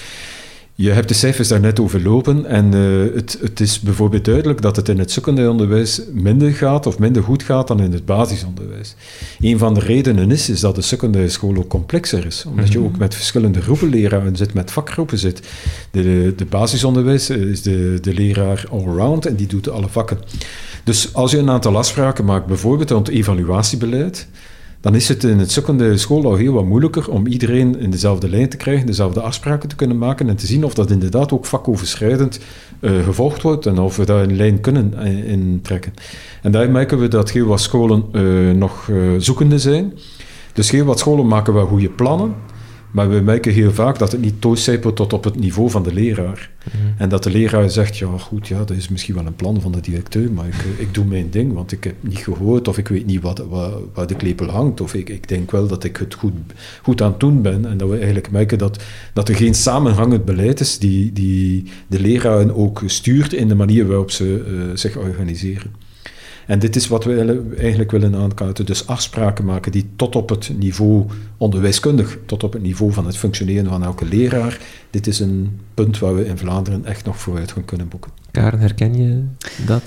Je 0.82 0.92
hebt 0.92 1.08
de 1.08 1.14
cijfers 1.14 1.48
daar 1.48 1.60
net 1.60 1.80
overlopen 1.80 2.46
en 2.46 2.76
uh, 2.76 3.16
het, 3.16 3.38
het, 3.42 3.60
is 3.60 3.80
bijvoorbeeld 3.80 4.26
duidelijk 4.26 4.62
dat 4.62 4.76
het 4.76 4.90
in 4.90 5.00
het 5.00 5.12
secundair 5.12 5.50
onderwijs 5.50 6.02
minder 6.14 6.52
gaat 6.52 6.86
of 6.86 7.00
minder 7.00 7.24
goed 7.24 7.44
gaat 7.44 7.68
dan 7.68 7.82
in 7.82 7.92
het 7.92 8.06
basisonderwijs. 8.06 8.96
Een 9.40 9.58
van 9.58 9.74
de 9.74 9.80
redenen 9.80 10.32
is, 10.32 10.50
is 10.50 10.60
dat 10.60 10.76
de 10.76 10.82
secundaire 10.82 11.32
school 11.32 11.58
ook 11.58 11.68
complexer 11.68 12.26
is, 12.26 12.46
omdat 12.46 12.72
je 12.72 12.78
mhm. 12.78 12.88
ook 12.88 12.98
met 12.98 13.16
verschillende 13.16 13.62
groepen 13.62 13.90
leraren 13.90 14.36
zit, 14.36 14.54
met 14.54 14.72
vakgroepen 14.72 15.18
zit. 15.18 15.48
De, 15.92 16.34
de 16.36 16.46
basisonderwijs 16.46 17.30
is 17.30 17.62
de, 17.62 17.98
de 18.02 18.14
leraar 18.14 18.66
allround 18.72 19.26
en 19.26 19.36
die 19.36 19.48
doet 19.48 19.70
alle 19.70 19.90
vakken. 19.90 20.18
Dus 20.84 21.14
als 21.14 21.32
je 21.32 21.38
een 21.38 21.50
aantal 21.50 21.78
afspraken 21.78 22.26
maakt, 22.26 22.46
bijvoorbeeld 22.46 22.90
rond 22.90 23.08
evaluatiebeleid, 23.08 24.28
dan 24.82 24.96
is 24.96 25.08
het 25.08 25.24
in 25.24 25.40
het 25.40 25.52
secundaire 25.52 25.98
school 25.98 26.26
al 26.26 26.36
heel 26.36 26.54
wat 26.54 26.66
moeilijker 26.66 27.10
om 27.10 27.28
iedereen 27.28 27.80
in 27.80 27.90
dezelfde 27.90 28.30
lijn 28.30 28.50
te 28.50 28.58
krijgen, 28.58 28.86
dezelfde 28.86 29.22
afspraken 29.22 29.70
te 29.70 29.76
kunnen 29.76 29.98
maken 29.98 30.30
en 30.30 30.36
te 30.36 30.46
zien 30.46 30.64
of 30.64 30.74
dat 30.74 30.92
inderdaad 30.92 31.32
ook 31.32 31.46
vakoverschrijdend 31.46 32.40
uh, 32.80 33.04
gevolgd 33.04 33.42
wordt 33.42 33.66
en 33.66 33.80
of 33.80 33.96
we 33.96 34.06
daar 34.06 34.24
een 34.24 34.36
lijn 34.36 34.62
kunnen 34.62 34.94
uh, 34.96 35.32
in 35.32 35.60
trekken. 35.64 35.94
En 36.42 36.52
daar 36.52 36.70
merken 36.70 37.00
we 37.00 37.08
dat 37.08 37.32
heel 37.32 37.46
wat 37.46 37.62
scholen 37.62 38.06
uh, 38.12 38.52
nog 38.52 38.92
zoekende 39.18 39.60
zijn. 39.60 39.94
Dus 40.54 40.72
heel 40.72 40.86
wat 40.86 41.00
scholen 41.00 41.28
maken 41.28 41.54
wel 41.54 41.66
goede 41.66 41.90
plannen, 41.90 42.36
maar 42.92 43.10
we 43.10 43.20
merken 43.20 43.54
heel 43.54 43.72
vaak 43.72 44.00
dat 44.00 44.12
het 44.12 44.22
niet 44.22 44.42
doorcijpelt 44.42 44.96
tot 44.96 45.14
op 45.14 45.24
het 45.24 45.40
niveau 45.40 45.70
van 45.70 45.84
de 45.84 45.94
leraar. 45.94 46.50
Mhm. 46.64 47.02
En 47.02 47.10
dat 47.10 47.24
de 47.24 47.30
leraar 47.30 47.70
zegt, 47.70 47.98
ja 47.98 48.18
goed, 48.18 48.48
ja, 48.48 48.58
dat 48.58 48.78
is 48.78 48.90
misschien 48.90 49.16
wel 49.16 49.26
een 49.26 49.36
plan 49.36 49.62
van 49.62 49.72
de 49.72 49.82
directeur, 49.82 50.32
maar 50.32 50.48
ik, 50.48 50.54
eh, 50.54 50.80
ik 50.80 50.94
doe 50.94 51.06
mijn 51.06 51.30
ding, 51.30 51.54
want 51.54 51.72
ik 51.72 51.84
heb 51.84 51.96
niet 52.00 52.18
gehoord 52.18 52.68
of 52.68 52.78
ik 52.78 52.88
weet 52.88 53.06
niet 53.06 53.22
wat, 53.22 53.46
wat, 53.50 53.74
waar 53.94 54.08
de 54.08 54.16
klepel 54.16 54.48
hangt. 54.50 54.82
Of 54.82 54.94
ik, 54.94 55.10
ik 55.10 55.28
denk 55.28 55.52
wel 55.52 55.68
dat 55.68 55.84
ik 55.84 55.98
het 55.98 56.14
goed, 56.14 56.34
goed 56.82 57.02
aan 57.02 57.12
het 57.12 57.20
doen 57.20 57.42
ben. 57.42 57.66
En 57.66 57.78
dat 57.78 57.90
we 57.90 57.96
eigenlijk 57.96 58.32
merken 58.32 58.58
dat, 58.58 58.84
dat 59.14 59.30
er 59.30 59.36
geen 59.36 59.56
samenhangend 59.56 60.26
beleid 60.26 60.60
is 60.60 60.80
die, 60.80 61.14
die 61.14 61.64
de 61.88 62.00
leraren 62.00 62.56
ook 62.56 62.84
stuurt 62.86 63.34
in 63.34 63.48
de 63.48 63.56
manier 63.56 63.88
waarop 63.88 64.12
ze 64.12 64.46
uh, 64.48 64.76
zich 64.76 64.98
organiseren. 64.98 65.72
En 66.50 66.60
dit 66.60 66.76
is 66.76 66.88
wat 66.88 67.04
we 67.04 67.44
eigenlijk 67.58 67.92
willen 67.92 68.16
aankaarten. 68.16 68.66
Dus 68.66 68.88
afspraken 68.88 69.46
maken 69.46 69.72
die 69.72 69.90
tot 69.96 70.16
op 70.16 70.30
het 70.30 70.52
niveau 70.58 71.06
onderwijskundig, 71.38 72.18
tot 72.26 72.44
op 72.44 72.54
het 72.54 72.62
niveau 72.62 72.94
van 72.94 73.06
het 73.06 73.18
functioneren 73.18 73.70
van 73.70 73.84
elke 73.84 74.06
leraar. 74.06 74.60
Dit 74.90 75.08
is 75.08 75.20
een 75.20 75.60
punt 75.74 76.00
waar 76.00 76.16
we 76.16 76.26
in 76.26 76.38
Vlaanderen 76.38 76.86
echt 76.86 77.06
nog 77.06 77.18
vooruit 77.18 77.52
gaan 77.52 77.66
kunnen 77.66 77.88
boeken. 77.88 78.12
Karen, 78.32 78.60
herken 78.60 78.96
je 78.96 79.24
dat? 79.66 79.82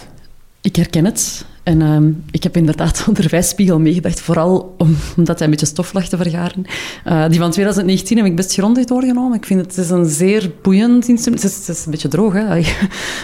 Ik 0.61 0.77
herken 0.77 1.05
het. 1.05 1.45
En 1.63 1.81
uh, 1.81 2.15
ik 2.31 2.43
heb 2.43 2.57
inderdaad 2.57 3.05
onderwijsspiegel 3.09 3.79
meegedacht, 3.81 4.21
vooral 4.21 4.75
om, 4.79 4.97
omdat 5.17 5.39
hij 5.39 5.45
een 5.45 5.53
beetje 5.53 5.67
stof 5.67 5.93
lag 5.93 6.09
te 6.09 6.17
vergaren. 6.17 6.65
Uh, 7.07 7.29
die 7.29 7.39
van 7.39 7.51
2019 7.51 8.17
heb 8.17 8.27
ik 8.27 8.37
best 8.37 8.53
grondig 8.53 8.85
doorgenomen. 8.85 9.37
Ik 9.37 9.47
vind 9.47 9.61
het, 9.61 9.77
het 9.77 9.85
is 9.85 9.91
een 9.91 10.07
zeer 10.07 10.51
boeiend 10.63 11.09
instrument. 11.09 11.43
Het 11.43 11.53
is, 11.53 11.67
het 11.67 11.77
is 11.77 11.85
een 11.85 11.91
beetje 11.91 12.09
droog, 12.09 12.33
hè? 12.33 12.59
Uh, 12.59 12.67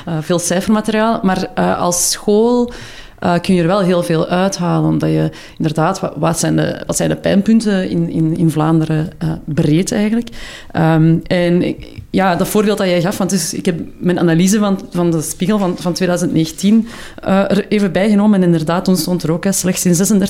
veel 0.20 0.38
cijfermateriaal. 0.38 1.20
Maar 1.22 1.50
uh, 1.58 1.78
als 1.78 2.10
school 2.10 2.72
uh, 3.20 3.34
kun 3.40 3.54
je 3.54 3.60
er 3.60 3.66
wel 3.66 3.80
heel 3.80 4.02
veel 4.02 4.26
uithalen. 4.26 4.90
Omdat 4.90 5.10
je 5.10 5.30
inderdaad, 5.56 6.00
wat, 6.16 6.38
zijn, 6.38 6.56
de, 6.56 6.82
wat 6.86 6.96
zijn 6.96 7.08
de 7.08 7.16
pijnpunten 7.16 7.90
in, 7.90 8.10
in, 8.10 8.36
in 8.36 8.50
Vlaanderen 8.50 9.10
uh, 9.22 9.32
breed 9.44 9.92
eigenlijk? 9.92 10.28
Um, 10.76 11.20
en 11.26 11.76
ja, 12.10 12.36
dat 12.36 12.48
voorbeeld 12.48 12.78
dat 12.78 12.86
jij 12.86 13.00
gaf, 13.00 13.18
want 13.18 13.30
dus, 13.30 13.54
ik 13.54 13.64
heb 13.64 13.80
mijn 13.98 14.18
analyse 14.18 14.58
van, 14.58 14.80
van 14.90 15.10
de 15.10 15.22
spiegel 15.22 15.58
van, 15.58 15.76
van 15.78 15.92
2019 15.92 16.88
uh, 17.24 17.50
er 17.50 17.68
even 17.68 17.92
bijgenomen. 17.92 18.40
En 18.40 18.46
inderdaad, 18.46 18.84
toen 18.84 18.96
stond 18.96 19.22
er 19.22 19.32
ook, 19.32 19.46
slechts 19.50 19.84
in 19.84 20.20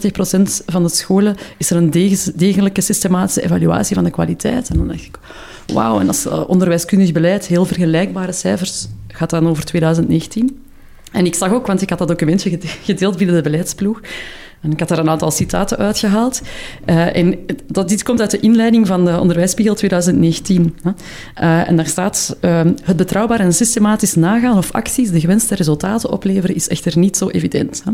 36% 0.41 0.65
van 0.67 0.83
de 0.83 0.89
scholen 0.89 1.37
is 1.57 1.71
er 1.71 1.77
een 1.77 1.91
degelijke 2.35 2.81
systematische 2.81 3.43
evaluatie 3.43 3.95
van 3.95 4.05
de 4.05 4.11
kwaliteit. 4.11 4.69
En 4.69 4.77
dan 4.77 4.89
dacht 4.89 5.05
ik, 5.05 5.19
wauw, 5.73 6.01
en 6.01 6.09
als 6.09 6.27
onderwijskundig 6.27 7.13
beleid 7.13 7.47
heel 7.47 7.65
vergelijkbare 7.65 8.33
cijfers 8.33 8.87
gaat 9.09 9.31
dan 9.31 9.49
over 9.49 9.65
2019. 9.65 10.68
En 11.13 11.27
ik 11.27 11.35
zag 11.35 11.53
ook, 11.53 11.67
want 11.67 11.83
ik 11.83 11.89
had 11.89 11.99
dat 11.99 12.09
documentje 12.09 12.59
gedeeld 12.83 13.17
binnen 13.17 13.37
de 13.37 13.43
beleidsploeg. 13.43 14.01
En 14.61 14.73
ik 14.73 14.79
had 14.79 14.89
daar 14.89 14.99
een 14.99 15.11
aantal 15.11 15.31
citaten 15.31 15.79
uitgehaald. 15.79 16.43
Uh, 16.87 17.17
en 17.17 17.39
dat, 17.67 17.89
dit 17.89 18.03
komt 18.03 18.21
uit 18.21 18.31
de 18.31 18.41
inleiding 18.41 18.87
van 18.87 19.05
de 19.05 19.21
Onderwijsspiegel 19.21 19.75
2019. 19.75 20.77
Hè. 20.83 20.91
Uh, 21.43 21.69
en 21.69 21.77
daar 21.77 21.87
staat... 21.87 22.37
Uh, 22.41 22.61
het 22.83 22.97
betrouwbaar 22.97 23.41
en 23.41 23.55
systematisch 23.55 24.15
nagaan 24.15 24.57
of 24.57 24.73
acties 24.73 25.11
de 25.11 25.21
gewenste 25.21 25.55
resultaten 25.55 26.11
opleveren 26.11 26.57
is 26.57 26.69
echter 26.69 26.99
niet 26.99 27.17
zo 27.17 27.29
evident. 27.29 27.83
Hè. 27.85 27.93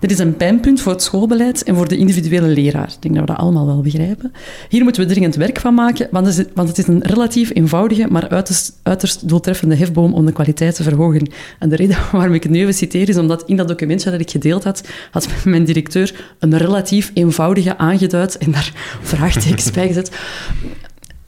Dit 0.00 0.10
is 0.10 0.18
een 0.18 0.36
pijnpunt 0.36 0.80
voor 0.80 0.92
het 0.92 1.02
schoolbeleid 1.02 1.62
en 1.62 1.76
voor 1.76 1.88
de 1.88 1.96
individuele 1.96 2.46
leraar. 2.46 2.88
Ik 2.88 3.02
denk 3.02 3.14
dat 3.14 3.24
we 3.24 3.30
dat 3.32 3.40
allemaal 3.40 3.66
wel 3.66 3.80
begrijpen. 3.80 4.32
Hier 4.68 4.82
moeten 4.82 5.02
we 5.02 5.08
dringend 5.08 5.34
werk 5.34 5.60
van 5.60 5.74
maken, 5.74 6.08
want 6.10 6.26
het 6.54 6.78
is, 6.78 6.86
een 6.86 7.02
relatief 7.02 7.50
eenvoudige, 7.54 8.06
maar 8.10 8.28
uiterst, 8.28 8.72
uiterst 8.82 9.28
doeltreffende 9.28 9.74
hefboom 9.74 10.14
om 10.14 10.26
de 10.26 10.32
kwaliteit 10.32 10.74
te 10.74 10.82
verhogen. 10.82 11.30
En 11.58 11.68
de 11.68 11.76
reden 11.76 11.96
waarom 12.12 12.34
ik 12.34 12.42
het 12.42 12.52
nu 12.52 12.60
even 12.60 12.74
citeer 12.74 13.08
is 13.08 13.16
omdat 13.16 13.42
in 13.46 13.56
dat 13.56 13.68
documentje 13.68 14.10
dat 14.10 14.20
ik 14.20 14.30
gedeeld 14.30 14.64
had, 14.64 14.88
had 15.10 15.28
mijn 15.44 15.64
directeur 15.64 16.34
een 16.38 16.56
relatief 16.56 17.10
eenvoudige 17.14 17.78
aangeduid 17.78 18.38
en 18.38 18.50
daar 18.50 18.72
vraagtekens 19.02 19.70
bij 19.70 19.86
gezet 19.86 20.10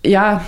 ja, 0.02 0.42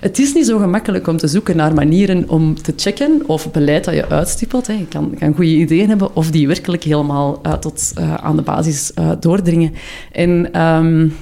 het 0.00 0.18
is 0.18 0.34
niet 0.34 0.46
zo 0.46 0.58
gemakkelijk 0.58 1.06
om 1.06 1.16
te 1.16 1.28
zoeken 1.28 1.56
naar 1.56 1.74
manieren 1.74 2.28
om 2.28 2.62
te 2.62 2.72
checken 2.76 3.22
of 3.26 3.50
beleid 3.50 3.84
dat 3.84 3.94
je 3.94 4.08
uitstippelt. 4.08 4.66
Hè. 4.66 4.72
Je 4.72 4.86
kan, 4.86 5.14
kan 5.18 5.34
goede 5.34 5.50
ideeën 5.50 5.88
hebben 5.88 6.16
of 6.16 6.30
die 6.30 6.46
werkelijk 6.46 6.84
helemaal 6.84 7.40
uh, 7.46 7.52
tot 7.52 7.92
uh, 7.98 8.14
aan 8.14 8.36
de 8.36 8.42
basis 8.42 8.92
uh, 8.98 9.10
doordringen. 9.20 9.74
En 10.12 10.60
um, 10.62 11.16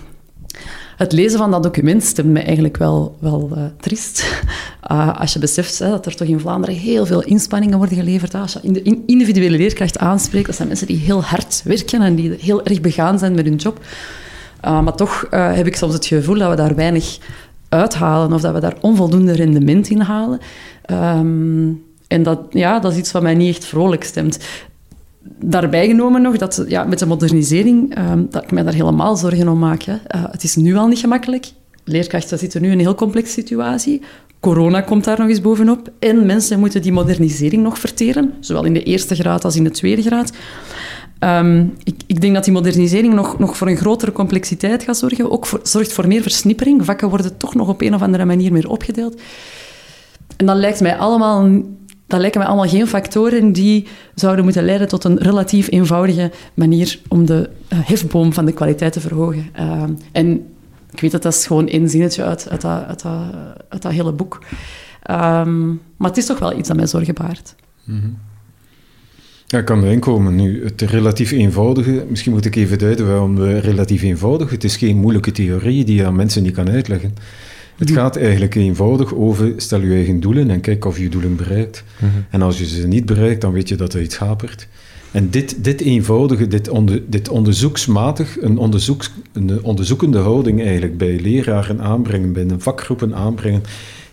het 0.97 1.13
lezen 1.13 1.39
van 1.39 1.51
dat 1.51 1.63
document 1.63 2.03
stemt 2.03 2.29
me 2.29 2.41
eigenlijk 2.41 2.77
wel, 2.77 3.17
wel 3.21 3.73
triest. 3.81 4.43
als 5.21 5.33
je 5.33 5.39
beseft 5.39 5.79
hè, 5.79 5.89
dat 5.89 6.07
er 6.07 6.17
toch 6.17 6.29
in 6.29 6.41
Vlaanderen 6.41 6.77
heel 6.77 7.07
veel 7.07 7.23
inspanningen 7.23 7.79
worden 7.79 7.97
geleverd. 7.97 8.35
Als 8.35 8.53
je 8.53 8.59
in 8.63 8.73
de 8.73 9.03
individuele 9.07 9.57
leerkracht 9.57 9.99
aanspreekt, 9.99 10.47
dat 10.47 10.55
zijn 10.55 10.69
mensen 10.69 10.87
die 10.87 10.99
heel 10.99 11.23
hard 11.23 11.63
werken 11.65 12.03
en 12.03 12.15
die 12.15 12.37
heel 12.41 12.65
erg 12.65 12.81
begaan 12.81 13.19
zijn 13.19 13.35
met 13.35 13.45
hun 13.45 13.57
job. 13.57 13.81
maar 14.61 14.95
toch 14.95 15.27
heb 15.31 15.67
ik 15.67 15.77
soms 15.77 15.93
het 15.93 16.07
gevoel 16.07 16.39
dat 16.39 16.51
we 16.51 16.57
daar 16.57 16.75
weinig 16.75 17.19
uithalen 17.69 18.33
of 18.33 18.41
dat 18.41 18.55
we 18.55 18.61
daar 18.61 18.77
onvoldoende 18.81 19.33
rendement 19.33 19.89
in 19.89 20.01
halen. 20.01 20.39
Um, 20.91 21.83
en 22.09 22.23
dat, 22.23 22.41
ja, 22.51 22.79
dat 22.79 22.93
is 22.93 22.99
iets 22.99 23.13
wat 23.13 23.23
mij 23.23 23.35
niet 23.35 23.57
echt 23.57 23.65
vrolijk 23.65 24.05
stemt. 24.05 24.39
Daarbij 25.41 25.87
genomen 25.87 26.23
nog 26.23 26.37
dat 26.37 26.65
ja, 26.69 26.85
met 26.85 26.99
de 26.99 27.07
modernisering, 27.07 27.99
um, 27.99 28.27
dat 28.31 28.43
ik 28.43 28.51
mij 28.51 28.63
daar 28.63 28.75
helemaal 28.75 29.17
zorgen 29.17 29.49
om 29.49 29.59
maak. 29.59 29.83
Hè. 29.83 29.93
Uh, 29.93 30.25
het 30.31 30.43
is 30.43 30.57
nu 30.57 30.77
al 30.77 30.87
niet 30.87 30.99
gemakkelijk. 30.99 31.47
Leerkrachten 31.85 32.39
zitten 32.39 32.63
nu 32.63 32.67
in 32.67 32.73
een 32.73 32.79
heel 32.79 32.95
complexe 32.95 33.33
situatie. 33.33 34.03
Corona 34.41 34.81
komt 34.81 35.05
daar 35.05 35.19
nog 35.19 35.29
eens 35.29 35.41
bovenop. 35.41 35.91
En 35.99 36.27
mensen 36.27 36.59
moeten 36.59 36.83
die 36.83 36.93
modernisering 36.93 37.63
nog 37.63 37.79
verteren, 37.79 38.33
zowel 38.41 38.65
in 38.65 38.73
de 38.73 38.83
eerste 38.83 39.15
graad 39.15 39.45
als 39.45 39.57
in 39.57 39.65
de 39.65 39.71
tweede 39.71 40.03
graad. 40.03 40.33
Um, 41.21 41.75
ik, 41.83 41.95
ik, 42.07 42.21
denk 42.21 42.35
dat 42.35 42.45
die 42.45 42.53
modernisering 42.53 43.15
nog, 43.15 43.39
nog 43.39 43.57
voor 43.57 43.69
een 43.69 43.77
grotere 43.77 44.13
complexiteit 44.13 44.83
gaat 44.83 44.97
zorgen. 44.97 45.31
Ook 45.31 45.47
voor, 45.47 45.61
zorgt 45.63 45.93
voor 45.93 46.07
meer 46.07 46.23
versnippering. 46.23 46.85
Vakken 46.85 47.09
worden 47.09 47.37
toch 47.37 47.55
nog 47.55 47.69
op 47.69 47.81
een 47.81 47.95
of 47.95 48.03
andere 48.03 48.25
manier 48.25 48.53
meer 48.53 48.69
opgedeeld. 48.69 49.21
En 50.37 50.47
dat 50.47 50.57
lijkt 50.57 50.81
mij 50.81 50.97
allemaal 50.97 51.63
dat 52.07 52.21
lijken 52.21 52.41
mij 52.41 52.49
allemaal 52.49 52.69
geen 52.69 52.87
factoren 52.87 53.53
die 53.53 53.87
zouden 54.15 54.45
moeten 54.45 54.65
leiden 54.65 54.89
tot 54.89 55.05
een 55.05 55.19
relatief 55.19 55.71
eenvoudige 55.71 56.31
manier 56.55 57.01
om 57.09 57.27
de 57.27 57.51
uh, 57.73 57.79
hefboom 57.83 58.33
van 58.33 58.45
de 58.45 58.53
kwaliteit 58.53 58.93
te 58.93 59.01
verhogen. 59.01 59.51
Uh, 59.61 59.83
en 60.13 60.47
ik 60.91 61.01
weet 61.01 61.11
dat 61.11 61.23
dat 61.23 61.35
is 61.35 61.47
gewoon 61.47 61.69
één 61.69 61.89
zinnetje 61.89 62.25
uit, 62.25 62.49
uit, 62.51 62.61
dat, 62.61 63.05
dat, 63.83 63.93
hele 63.93 64.13
boek. 64.13 64.39
Um, 65.11 65.81
maar 65.97 66.09
het 66.09 66.17
is 66.17 66.27
toch 66.27 66.39
wel 66.39 66.59
iets 66.59 66.69
dat 66.69 66.77
mij 66.77 66.87
zorgen 66.87 67.15
baart. 67.15 67.55
-hmm. 67.85 68.19
Ja, 69.51 69.59
ik 69.59 69.65
kan 69.65 69.85
erin 69.85 70.01
komen. 70.01 70.35
Nu, 70.35 70.65
het 70.65 70.81
relatief 70.81 71.31
eenvoudige, 71.31 72.05
misschien 72.09 72.33
moet 72.33 72.45
ik 72.45 72.57
even 72.57 72.79
duiden 72.79 73.07
waarom 73.07 73.43
relatief 73.43 74.03
eenvoudig. 74.03 74.51
Het 74.51 74.65
is 74.65 74.77
geen 74.77 74.97
moeilijke 74.97 75.33
theorie 75.33 75.85
die 75.85 75.97
je 75.97 76.07
aan 76.07 76.17
mensen 76.17 76.43
niet 76.43 76.55
kan 76.55 76.71
uitleggen. 76.71 77.15
Het 77.77 77.91
gaat 77.91 78.17
eigenlijk 78.17 78.55
eenvoudig 78.55 79.15
over, 79.15 79.53
stel 79.57 79.81
je 79.81 79.95
eigen 79.95 80.21
doelen 80.21 80.51
en 80.51 80.61
kijk 80.61 80.85
of 80.85 80.99
je 80.99 81.09
doelen 81.09 81.37
bereikt. 81.37 81.85
Mm 81.99 82.09
-hmm. 82.09 82.25
En 82.31 82.43
als 82.43 82.59
je 82.59 82.67
ze 82.67 82.87
niet 82.87 83.07
bereikt, 83.07 83.41
dan 83.41 83.53
weet 83.53 83.69
je 83.69 83.77
dat 83.77 83.95
er 83.95 84.03
iets 84.03 84.17
hapert. 84.17 84.69
En 85.11 85.31
dit, 85.31 85.65
dit 85.65 85.81
eenvoudige, 85.81 86.47
dit, 86.47 86.69
onder, 86.69 87.03
dit 87.07 87.29
onderzoeksmatig, 87.29 88.41
een, 88.41 88.59
onderzoeks, 88.59 89.13
een 89.33 89.63
onderzoekende 89.63 90.19
houding 90.19 90.63
eigenlijk 90.63 90.99
bij 90.99 91.21
leraren 91.21 91.81
aanbrengen, 91.81 92.33
bij 92.33 92.47
vakgroepen 92.59 93.15
aanbrengen, 93.15 93.63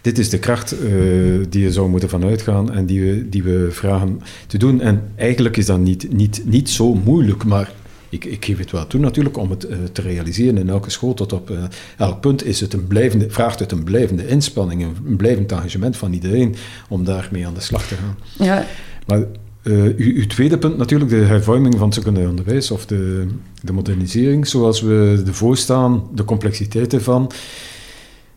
dit 0.05 0.17
is 0.17 0.29
de 0.29 0.39
kracht 0.39 0.73
uh, 0.73 1.45
die 1.49 1.63
je 1.63 1.71
zou 1.71 1.89
moeten 1.89 2.09
vanuitgaan 2.09 2.71
en 2.71 2.85
die 2.85 3.01
we, 3.01 3.29
die 3.29 3.43
we 3.43 3.67
vragen 3.71 4.21
te 4.47 4.57
doen. 4.57 4.81
En 4.81 5.01
eigenlijk 5.15 5.57
is 5.57 5.65
dat 5.65 5.79
niet, 5.79 6.13
niet, 6.13 6.41
niet 6.45 6.69
zo 6.69 6.93
moeilijk, 6.93 7.43
maar 7.43 7.71
ik, 8.09 8.25
ik 8.25 8.45
geef 8.45 8.57
het 8.57 8.71
wel 8.71 8.87
toe 8.87 8.99
natuurlijk 8.99 9.37
om 9.37 9.49
het 9.49 9.69
uh, 9.69 9.77
te 9.91 10.01
realiseren 10.01 10.57
in 10.57 10.69
elke 10.69 10.89
school 10.89 11.13
tot 11.13 11.33
op 11.33 11.49
uh, 11.49 11.63
elk 11.97 12.21
punt 12.21 12.45
is 12.45 12.59
het 12.59 12.73
een 12.73 12.87
blijvende, 12.87 13.29
vraagt 13.29 13.59
het 13.59 13.71
een 13.71 13.83
blijvende 13.83 14.27
inspanning, 14.27 14.83
een 14.83 15.15
blijvend 15.15 15.51
engagement 15.51 15.97
van 15.97 16.13
iedereen 16.13 16.55
om 16.89 17.03
daarmee 17.03 17.47
aan 17.47 17.53
de 17.53 17.61
slag 17.61 17.87
te 17.87 17.95
gaan. 17.95 18.17
Ja. 18.47 18.65
Maar 19.07 19.19
uh, 19.63 19.83
uw, 19.83 20.15
uw, 20.15 20.27
tweede 20.27 20.57
punt 20.57 20.77
natuurlijk, 20.77 21.09
de 21.09 21.15
hervorming 21.15 21.73
van 21.77 21.85
het 21.85 21.93
secundair 21.93 22.29
onderwijs 22.29 22.71
of 22.71 22.85
de, 22.85 23.27
de 23.61 23.73
modernisering, 23.73 24.47
zoals 24.47 24.81
we 24.81 25.23
ervoor 25.27 25.57
staan, 25.57 26.03
de 26.13 26.23
complexiteit 26.23 26.93
ervan. 26.93 27.31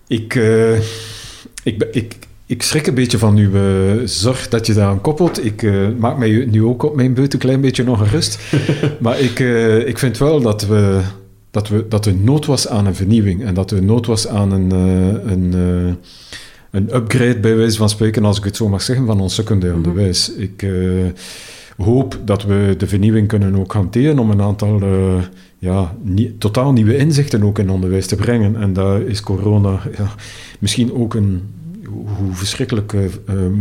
Ik 0.07 0.35
ik, 1.69 1.89
ik, 1.93 2.17
ik 2.47 2.63
schrik 2.63 2.87
een 2.87 2.95
beetje 2.95 3.19
van 3.19 3.37
uw 3.37 3.51
uh, 3.51 4.03
zorg 4.05 4.49
dat 4.49 4.67
je 4.67 4.75
daaraan 4.75 5.01
koppelt. 5.01 5.45
Ik 5.45 5.63
uh, 5.63 5.89
maak 5.99 6.19
mij 6.19 6.47
nu 6.51 6.65
ook 6.65 6.83
op 6.83 6.97
mijn 6.97 7.15
beurt 7.15 7.33
een 7.33 7.39
klein 7.39 7.61
beetje 7.61 7.85
nog 7.85 7.99
gerust. 7.99 8.39
maar 9.01 9.21
ik, 9.21 9.39
uh, 9.39 9.87
ik 9.87 9.99
vind 9.99 10.19
wel 10.19 10.41
dat, 10.41 10.67
we, 10.67 11.01
dat, 11.51 11.69
we, 11.69 11.89
dat 11.89 12.07
er 12.07 12.15
nood 12.15 12.47
was 12.47 12.69
aan 12.69 12.87
een 12.87 12.95
vernieuwing. 12.95 13.45
En 13.45 13.55
dat 13.55 13.71
er 13.71 13.83
nood 13.83 14.07
was 14.07 14.29
aan 14.29 14.53
een, 14.53 14.71
een, 15.31 15.53
een 16.71 16.95
upgrade, 16.95 17.39
bij 17.39 17.57
wijze 17.57 17.77
van 17.77 17.89
spreken, 17.89 18.25
als 18.25 18.39
ik 18.39 18.45
het 18.45 18.57
zo 18.57 18.69
mag 18.69 18.83
zeggen, 18.83 19.07
van 19.07 19.21
ons 19.21 19.35
secundair 19.35 19.77
mhm. 19.77 19.83
onderwijs. 19.83 20.33
Ik 20.33 20.67
hoop 21.77 22.19
dat 22.25 22.45
we 22.45 22.75
de 22.79 22.87
vernieuwing 22.87 23.29
kunnen 23.29 23.57
ook 23.57 23.73
hanteren 23.73 24.19
om 24.19 24.31
een 24.31 24.43
aantal 24.43 24.83
ja, 25.59 25.97
totaal 26.39 26.73
nieuwe 26.73 26.97
inzichten 26.97 27.43
ook 27.43 27.59
in 27.59 27.71
onderwijs 27.71 28.07
te 28.07 28.17
brengen. 28.17 28.57
En 28.57 28.73
daar 28.73 29.01
is 29.01 29.21
corona 29.21 29.81
ja, 29.97 30.15
misschien 30.59 30.93
ook 30.93 31.15
een 31.15 31.43
hoe 31.89 32.33
verschrikkelijk 32.33 32.93
uh, 32.93 33.09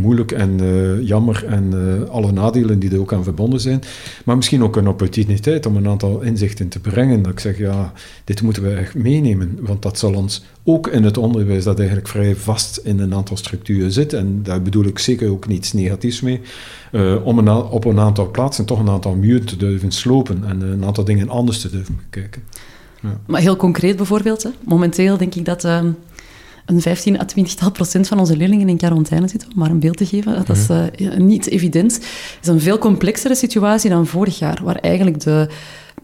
moeilijk 0.01 0.31
en 0.31 0.63
uh, 0.63 1.01
jammer 1.07 1.45
en 1.45 1.73
alle 2.09 2.31
nadelen 2.31 2.79
die 2.79 2.91
er 2.91 2.99
ook 2.99 3.13
aan 3.13 3.23
verbonden 3.23 3.59
zijn. 3.59 3.81
Maar 4.25 4.35
misschien 4.35 4.63
ook 4.63 4.75
een 4.75 4.87
opportuniteit 4.87 5.65
om 5.65 5.75
een 5.75 5.87
aantal 5.87 6.21
inzichten 6.21 6.67
te 6.67 6.79
brengen. 6.79 7.21
Dat 7.21 7.31
ik 7.31 7.39
zeg, 7.39 7.57
ja, 7.57 7.93
dit 8.23 8.41
moeten 8.41 8.63
we 8.63 8.69
echt 8.69 8.95
meenemen. 8.95 9.57
Want 9.61 9.81
dat 9.81 9.99
zal 9.99 10.13
ons 10.13 10.45
ook 10.63 10.87
in 10.87 11.03
het 11.03 11.17
onderwijs, 11.17 11.63
dat 11.63 11.77
eigenlijk 11.77 12.07
vrij 12.07 12.35
vast 12.35 12.77
in 12.77 12.99
een 12.99 13.13
aantal 13.13 13.37
structuren 13.37 13.91
zit. 13.91 14.13
En 14.13 14.39
daar 14.43 14.61
bedoel 14.61 14.85
ik 14.85 14.99
zeker 14.99 15.29
ook 15.29 15.47
niets 15.47 15.73
negatiefs 15.73 16.21
mee. 16.21 16.41
om 17.23 17.37
een 17.37 17.49
op 17.49 17.85
een 17.85 17.99
aantal 17.99 18.31
plaatsen 18.31 18.65
toch 18.65 18.79
een 18.79 18.89
aantal 18.89 19.15
muren 19.15 19.45
te 19.45 19.57
durven 19.57 19.91
slopen 19.91 20.43
en 20.45 20.61
een 20.61 20.85
aantal 20.85 21.03
dingen 21.03 21.29
anders 21.29 21.61
te 21.61 21.69
durven 21.69 21.99
kijken. 22.09 22.43
Ja. 23.01 23.19
Maar 23.25 23.41
heel 23.41 23.55
concreet 23.55 23.95
bijvoorbeeld, 23.95 24.43
hè? 24.43 24.49
momenteel 24.63 25.17
denk 25.17 25.35
ik 25.35 25.45
dat 25.45 25.63
ehm, 25.63 25.91
een 26.67 26.81
15 26.81 27.19
à 27.19 27.25
20 27.25 27.71
procent 27.71 28.07
van 28.07 28.19
onze 28.19 28.37
leerlingen 28.37 28.69
in 28.69 28.77
quarantaine 28.77 29.27
zitten, 29.27 29.49
om 29.49 29.59
maar 29.59 29.69
een 29.69 29.79
beeld 29.79 29.97
te 29.97 30.05
geven. 30.05 30.45
Dat 30.45 30.57
is 30.57 30.69
uh, 30.69 31.15
niet 31.17 31.47
evident. 31.47 31.93
Het 31.93 32.37
is 32.41 32.47
een 32.47 32.61
veel 32.61 32.77
complexere 32.77 33.35
situatie 33.35 33.89
dan 33.89 34.07
vorig 34.07 34.39
jaar, 34.39 34.59
waar 34.63 34.75
eigenlijk 34.75 35.19
de 35.19 35.49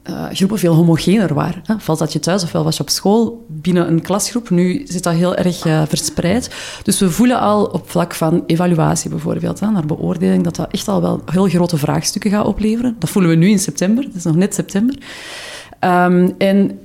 uh, 0.09 0.25
groepen 0.31 0.59
veel 0.59 0.73
homogener 0.73 1.33
waren. 1.33 1.61
Hè. 1.65 1.75
Valt 1.79 1.99
dat 1.99 2.13
je 2.13 2.19
thuis 2.19 2.43
ofwel 2.43 2.63
was 2.63 2.77
je 2.77 2.81
op 2.81 2.89
school 2.89 3.45
binnen 3.49 3.87
een 3.87 4.01
klasgroep. 4.01 4.49
Nu 4.49 4.81
zit 4.85 5.03
dat 5.03 5.13
heel 5.13 5.35
erg 5.35 5.65
uh, 5.65 5.81
verspreid. 5.87 6.55
Dus 6.83 6.99
we 6.99 7.11
voelen 7.11 7.39
al 7.39 7.65
op 7.65 7.89
vlak 7.89 8.13
van 8.13 8.43
evaluatie 8.47 9.09
bijvoorbeeld, 9.09 9.59
hè, 9.59 9.71
naar 9.71 9.85
beoordeling, 9.85 10.43
dat 10.43 10.55
dat 10.55 10.71
echt 10.71 10.87
al 10.87 11.01
wel 11.01 11.21
heel 11.25 11.47
grote 11.47 11.77
vraagstukken 11.77 12.31
gaat 12.31 12.45
opleveren. 12.45 12.95
Dat 12.99 13.09
voelen 13.09 13.31
we 13.31 13.37
nu 13.37 13.49
in 13.49 13.59
september. 13.59 14.03
Het 14.03 14.15
is 14.15 14.23
nog 14.23 14.35
net 14.35 14.53
september. 14.53 14.95
Um, 15.79 16.33
en 16.37 16.79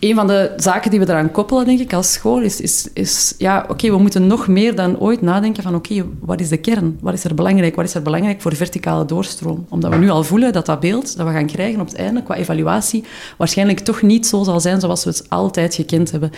een 0.00 0.14
van 0.14 0.26
de 0.26 0.52
zaken 0.56 0.90
die 0.90 1.00
we 1.00 1.08
eraan 1.08 1.30
koppelen, 1.30 1.64
denk 1.64 1.80
ik, 1.80 1.92
als 1.92 2.12
school, 2.12 2.40
is, 2.40 2.60
is, 2.60 2.88
is 2.92 3.34
ja, 3.38 3.66
oké, 3.68 3.90
we 3.90 3.98
moeten 3.98 4.26
nog 4.26 4.48
meer 4.48 4.74
dan 4.74 4.98
ooit 4.98 5.20
nadenken 5.20 5.62
van, 5.62 5.74
oké, 5.74 6.04
wat 6.20 6.40
is 6.40 6.48
de 6.48 6.56
kern? 6.56 6.98
Wat 7.00 7.14
is 7.14 7.24
er 7.24 7.34
belangrijk? 7.34 7.76
Wat 7.76 7.84
is 7.84 7.94
er 7.94 8.02
belangrijk 8.02 8.40
voor 8.40 8.56
verticale 8.56 9.04
doorstroom? 9.04 9.66
Omdat 9.68 9.90
we 9.90 9.96
nu 9.96 10.10
al 10.10 10.24
voelen 10.24 10.52
dat 10.52 10.66
dat 10.66 10.80
beeld 10.80 11.16
dat 11.16 11.26
we 11.26 11.32
gaan 11.32 11.46
krijgen 11.46 11.80
op 11.80 11.86
het 11.86 11.96
einde, 11.96 12.22
qua 12.22 12.34
evaluatie, 12.34 13.04
waarschijnlijk 13.36 13.78
toch 13.78 14.02
niet 14.02 14.26
zo 14.26 14.42
zal 14.42 14.60
zijn 14.60 14.80
zoals 14.80 15.04
we 15.04 15.10
het 15.10 15.28
altijd 15.28 15.74
gekend 15.74 16.10
hebben. 16.10 16.30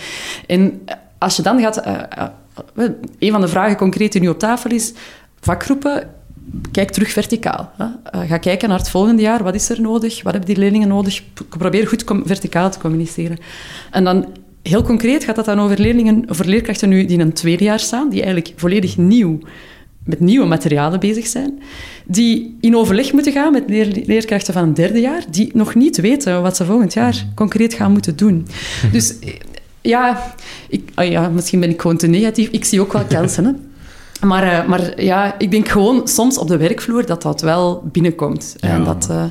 En 0.47 0.81
als 1.19 1.37
je 1.37 1.43
dan 1.43 1.61
gaat... 1.61 1.87
Uh, 1.87 1.95
uh, 2.19 2.89
een 3.19 3.31
van 3.31 3.41
de 3.41 3.49
vragen 3.49 3.77
concreet 3.77 4.13
die 4.13 4.21
nu 4.21 4.29
op 4.29 4.39
tafel 4.39 4.71
is, 4.71 4.93
vakgroepen 5.41 6.09
kijk 6.73 6.91
terug 6.91 7.11
verticaal. 7.11 7.73
Hè. 7.77 7.85
Uh, 7.85 8.29
ga 8.29 8.39
kijken 8.39 8.69
naar 8.69 8.79
het 8.79 8.91
volgende 8.91 9.23
jaar. 9.23 9.43
Wat 9.43 9.55
is 9.55 9.71
er 9.71 9.81
nodig? 9.81 10.23
Wat 10.23 10.33
hebben 10.33 10.55
die 10.55 10.63
leerlingen 10.63 10.89
nodig? 10.89 11.23
Probeer 11.49 11.87
goed 11.87 12.05
verticaal 12.25 12.71
te 12.71 12.79
communiceren. 12.79 13.39
En 13.91 14.05
dan 14.05 14.27
heel 14.63 14.83
concreet 14.83 15.25
gaat 15.25 15.37
dat 15.37 15.45
dan 15.45 15.61
over 15.61 15.81
leerlingen, 15.81 16.25
over 16.31 16.49
leerkrachten 16.49 16.89
nu 16.89 17.05
die 17.05 17.19
in 17.19 17.21
een 17.21 17.33
tweede 17.33 17.65
jaar 17.65 17.81
staan, 17.81 18.09
die 18.09 18.23
eigenlijk 18.23 18.53
volledig 18.57 18.97
nieuw 18.97 19.39
met 20.05 20.21
nieuwe 20.21 20.47
materialen 20.47 21.01
bezig 21.01 21.27
zijn, 21.27 21.63
die 22.07 22.57
in 22.61 22.77
overleg 22.77 23.13
moeten 23.13 23.33
gaan 23.33 23.53
met 23.53 23.65
leerkrachten 24.07 24.55
van 24.55 24.63
een 24.63 24.75
derde 24.75 25.01
jaar, 25.01 25.25
die 25.31 25.51
nog 25.53 25.75
niet 25.75 26.01
weten 26.01 26.43
wat 26.43 26.57
ze 26.57 26.65
volgend 26.65 26.93
jaar 26.93 27.27
concreet 27.35 27.75
gaan 27.75 27.93
moeten 27.93 28.17
doen. 28.17 28.47
Dus 28.93 29.15
ja, 29.81 30.35
ik, 30.69 30.91
oh 30.97 31.05
ja, 31.05 31.29
misschien 31.29 31.61
ben 31.61 31.71
ik 31.71 31.81
gewoon 31.81 31.97
te 31.97 32.07
negatief. 32.07 32.49
Ik 32.49 32.65
zie 32.65 32.81
ook 32.81 32.93
wel 32.93 33.05
kansen. 33.19 33.45
Hè. 33.45 33.53
Maar, 34.21 34.45
uh, 34.45 34.69
maar 34.69 35.03
ja, 35.03 35.39
ik 35.39 35.51
denk 35.51 35.69
gewoon 35.69 36.09
soms 36.09 36.39
op 36.39 36.49
de 36.49 36.57
werkvloer 36.57 37.07
dat 37.07 37.23
dat 37.23 37.41
wel 37.41 37.83
binnenkomt. 37.93 38.57
Ja. 38.59 38.69
En 38.69 38.85
dat, 38.85 39.09
uh, 39.11 39.25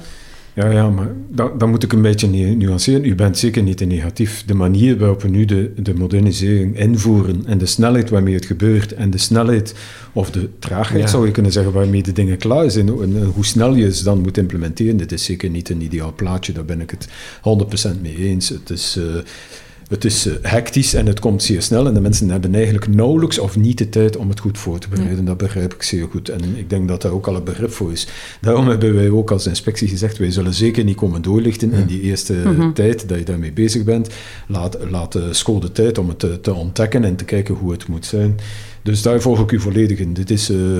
Ja, 0.53 0.71
ja, 0.71 0.89
maar 0.89 1.07
dan, 1.29 1.51
dan 1.57 1.69
moet 1.69 1.83
ik 1.83 1.93
een 1.93 2.01
beetje 2.01 2.27
nuanceren. 2.55 3.05
U 3.05 3.15
bent 3.15 3.37
zeker 3.37 3.63
niet 3.63 3.77
te 3.77 3.85
negatief. 3.85 4.43
De 4.45 4.53
manier 4.53 4.97
waarop 4.97 5.21
we 5.21 5.27
nu 5.27 5.45
de, 5.45 5.73
de 5.75 5.93
modernisering 5.93 6.79
invoeren 6.79 7.45
en 7.45 7.57
de 7.57 7.65
snelheid 7.65 8.09
waarmee 8.09 8.33
het 8.33 8.45
gebeurt 8.45 8.93
en 8.93 9.09
de 9.09 9.17
snelheid 9.17 9.75
of 10.13 10.31
de 10.31 10.49
traagheid 10.59 11.09
zou 11.09 11.25
je 11.25 11.31
kunnen 11.31 11.51
zeggen 11.51 11.73
waarmee 11.73 12.03
de 12.03 12.11
dingen 12.11 12.37
klaar 12.37 12.71
zijn 12.71 12.87
en, 12.87 13.23
hoe 13.35 13.45
snel 13.45 13.75
je 13.75 13.93
ze 13.93 14.03
dan 14.03 14.21
moet 14.21 14.37
implementeren, 14.37 14.97
dit 14.97 15.11
is 15.11 15.23
zeker 15.23 15.49
niet 15.49 15.69
een 15.69 15.81
ideaal 15.81 16.13
plaatje, 16.15 16.53
daar 16.53 16.65
ben 16.65 16.81
ik 16.81 16.89
het 16.89 17.07
100% 17.97 18.01
mee 18.01 18.15
eens. 18.15 18.49
Het 18.49 18.69
is... 18.69 18.97
Uh, 18.97 19.03
het 19.89 20.05
is 20.05 20.27
uh, 20.27 20.33
hectisch 20.41 20.93
en 20.93 21.05
het 21.05 21.19
komt 21.19 21.43
zeer 21.43 21.61
snel 21.61 21.87
en 21.87 21.93
de 21.93 22.01
mensen 22.01 22.29
hebben 22.29 22.55
eigenlijk 22.55 22.87
nauwelijks 22.87 23.39
of 23.39 23.57
niet 23.57 23.77
de 23.77 23.89
tijd 23.89 24.17
om 24.17 24.29
het 24.29 24.39
goed 24.39 24.57
voor 24.57 24.79
te 24.79 24.89
bereiden. 24.89 25.25
Dat 25.25 25.37
begrijp 25.37 25.73
ik 25.73 25.83
zeer 25.83 26.07
goed 26.11 26.29
en 26.29 26.39
ik 26.55 26.69
denk 26.69 26.87
dat 26.87 27.01
daar 27.01 27.11
ook 27.11 27.27
al 27.27 27.35
een 27.35 27.43
begrip 27.43 27.71
voor 27.71 27.91
is. 27.91 28.07
Daarom 28.41 28.67
hebben 28.67 28.95
wij 28.95 29.09
ook 29.09 29.31
als 29.31 29.47
inspectie 29.47 29.87
gezegd, 29.87 30.17
wij 30.17 30.31
zullen 30.31 30.53
zeker 30.53 30.83
niet 30.83 30.95
komen 30.95 31.21
doorlichten 31.21 31.71
in 31.71 31.85
die 31.85 32.01
eerste 32.01 32.33
mhm. 32.33 32.71
tijd 32.71 33.09
dat 33.09 33.17
je 33.17 33.23
daarmee 33.23 33.51
bezig 33.51 33.83
bent. 33.83 34.09
Laat, 34.47 34.77
laat 34.89 35.11
de 35.11 35.33
school 35.33 35.59
de 35.59 35.71
tijd 35.71 35.97
om 35.97 36.09
het 36.09 36.19
te, 36.19 36.41
te, 36.41 36.53
ontdekken 36.53 37.03
en 37.03 37.15
te 37.15 37.25
kijken 37.25 37.55
hoe 37.55 37.71
het 37.71 37.87
moet 37.87 38.05
zijn. 38.05 38.39
Dus 38.81 39.01
daar 39.01 39.21
volg 39.21 39.39
ik 39.39 39.51
u 39.51 39.59
volledig 39.59 39.99
in. 39.99 40.13
Dit 40.13 40.29
is... 40.29 40.49
Uh, 40.49 40.79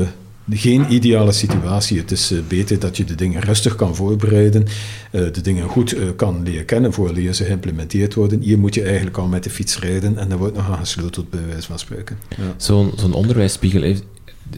geen 0.50 0.94
ideale 0.94 1.32
situatie. 1.32 1.98
Het 1.98 2.12
is 2.12 2.32
uh, 2.32 2.40
beter 2.48 2.80
dat 2.80 2.98
je 2.98 3.04
de 3.04 3.16
dingen 3.16 3.42
rustig 3.42 3.76
kan 3.76 3.96
voorbereiden, 3.96 4.66
uh, 5.12 5.22
de 5.32 5.42
dingen 5.42 5.68
goed 5.68 5.96
uh, 5.96 6.04
kan 6.16 6.44
leren 6.44 6.66
kennen 6.66 6.94
voordat 6.94 7.36
ze 7.36 7.44
geïmplementeerd 7.44 8.14
worden. 8.14 8.42
Hier 8.42 8.60
moet 8.60 8.74
je 8.74 8.84
eigenlijk 8.84 9.18
al 9.18 9.28
met 9.28 9.44
de 9.44 9.50
fiets 9.50 9.80
rijden 9.80 10.18
en 10.18 10.30
dan 10.30 10.38
wordt 10.38 10.56
nog 10.56 10.72
aan 10.72 10.78
gesleuteld, 10.78 11.30
bij 11.30 11.46
wijze 11.48 11.68
van 11.68 11.80
spreken. 11.80 12.18
Zo'n 12.58 12.92
zo'n 12.96 13.14
onderwijsspiegel 13.14 13.82
heeft, 13.82 14.04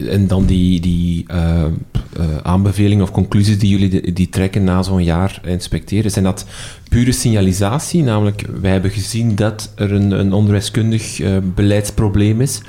en 0.08 0.26
dan 0.26 0.46
die, 0.46 0.80
die 0.80 1.26
aanbevelingen 2.42 3.04
of 3.04 3.10
conclusies 3.10 3.58
die 3.58 3.78
jullie 3.78 4.12
die 4.12 4.28
trekken 4.28 4.64
na 4.64 4.82
zo'n 4.82 5.04
jaar 5.04 5.40
inspecteren, 5.44 6.10
zijn 6.10 6.24
dat 6.24 6.46
pure 6.88 7.12
signalisatie? 7.12 8.02
Namelijk, 8.02 8.44
wij 8.60 8.70
hebben 8.70 8.90
gezien 8.90 9.34
dat 9.34 9.72
er 9.74 9.92
een, 9.92 10.10
een 10.10 10.32
onderwijskundig 10.32 11.20
beleidsprobleem 11.54 12.40
is 12.40 12.60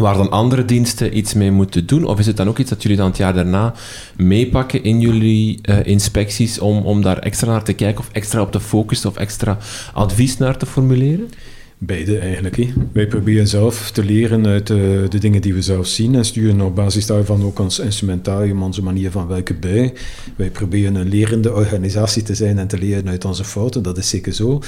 waar 0.00 0.16
dan 0.16 0.30
andere 0.30 0.64
diensten 0.64 1.16
iets 1.16 1.34
mee 1.34 1.50
moeten 1.50 1.86
doen? 1.86 2.04
Of 2.04 2.18
is 2.18 2.26
het 2.26 2.36
dan 2.36 2.48
ook 2.48 2.58
iets 2.58 2.70
dat 2.70 2.82
jullie 2.82 2.96
dan 2.96 3.06
het 3.06 3.16
jaar 3.16 3.34
daarna 3.34 3.74
meepakken 4.16 4.82
in 4.82 5.00
jullie 5.00 5.58
uh, 5.62 5.86
inspecties 5.86 6.58
om, 6.58 6.82
om 6.82 7.02
daar 7.02 7.18
extra 7.18 7.50
naar 7.50 7.64
te 7.64 7.72
kijken 7.72 8.00
of 8.00 8.08
extra 8.12 8.40
op 8.40 8.52
te 8.52 8.60
focussen 8.60 9.10
of 9.10 9.16
extra 9.16 9.58
advies 9.92 10.36
naar 10.36 10.56
te 10.56 10.66
formuleren? 10.66 11.30
Beide 11.82 12.18
eigenlijk. 12.18 12.56
Hè. 12.56 12.72
Wij 12.92 13.06
proberen 13.06 13.46
zelf 13.46 13.90
te 13.90 14.04
leren 14.04 14.46
uit 14.46 14.66
de, 14.66 15.06
de, 15.08 15.18
dingen 15.18 15.40
die 15.40 15.54
we 15.54 15.62
zelf 15.62 15.86
zien 15.86 16.14
en 16.14 16.24
sturen 16.24 16.60
op 16.60 16.74
basis 16.74 17.06
daarvan 17.06 17.42
ook 17.42 17.58
ons 17.58 17.78
instrumentarium, 17.78 18.62
onze 18.62 18.82
manier 18.82 19.10
van 19.10 19.26
werken 19.26 19.60
bij. 19.60 19.92
Wij 20.36 20.50
proberen 20.50 20.94
een 20.94 21.08
lerende 21.08 21.52
organisatie 21.52 22.22
te 22.22 22.34
zijn 22.34 22.58
en 22.58 22.66
te 22.66 22.78
leren 22.78 23.08
uit 23.08 23.24
onze 23.24 23.44
fouten, 23.44 23.82
dat 23.82 23.98
is 23.98 24.08
zeker 24.08 24.32
zo. 24.32 24.60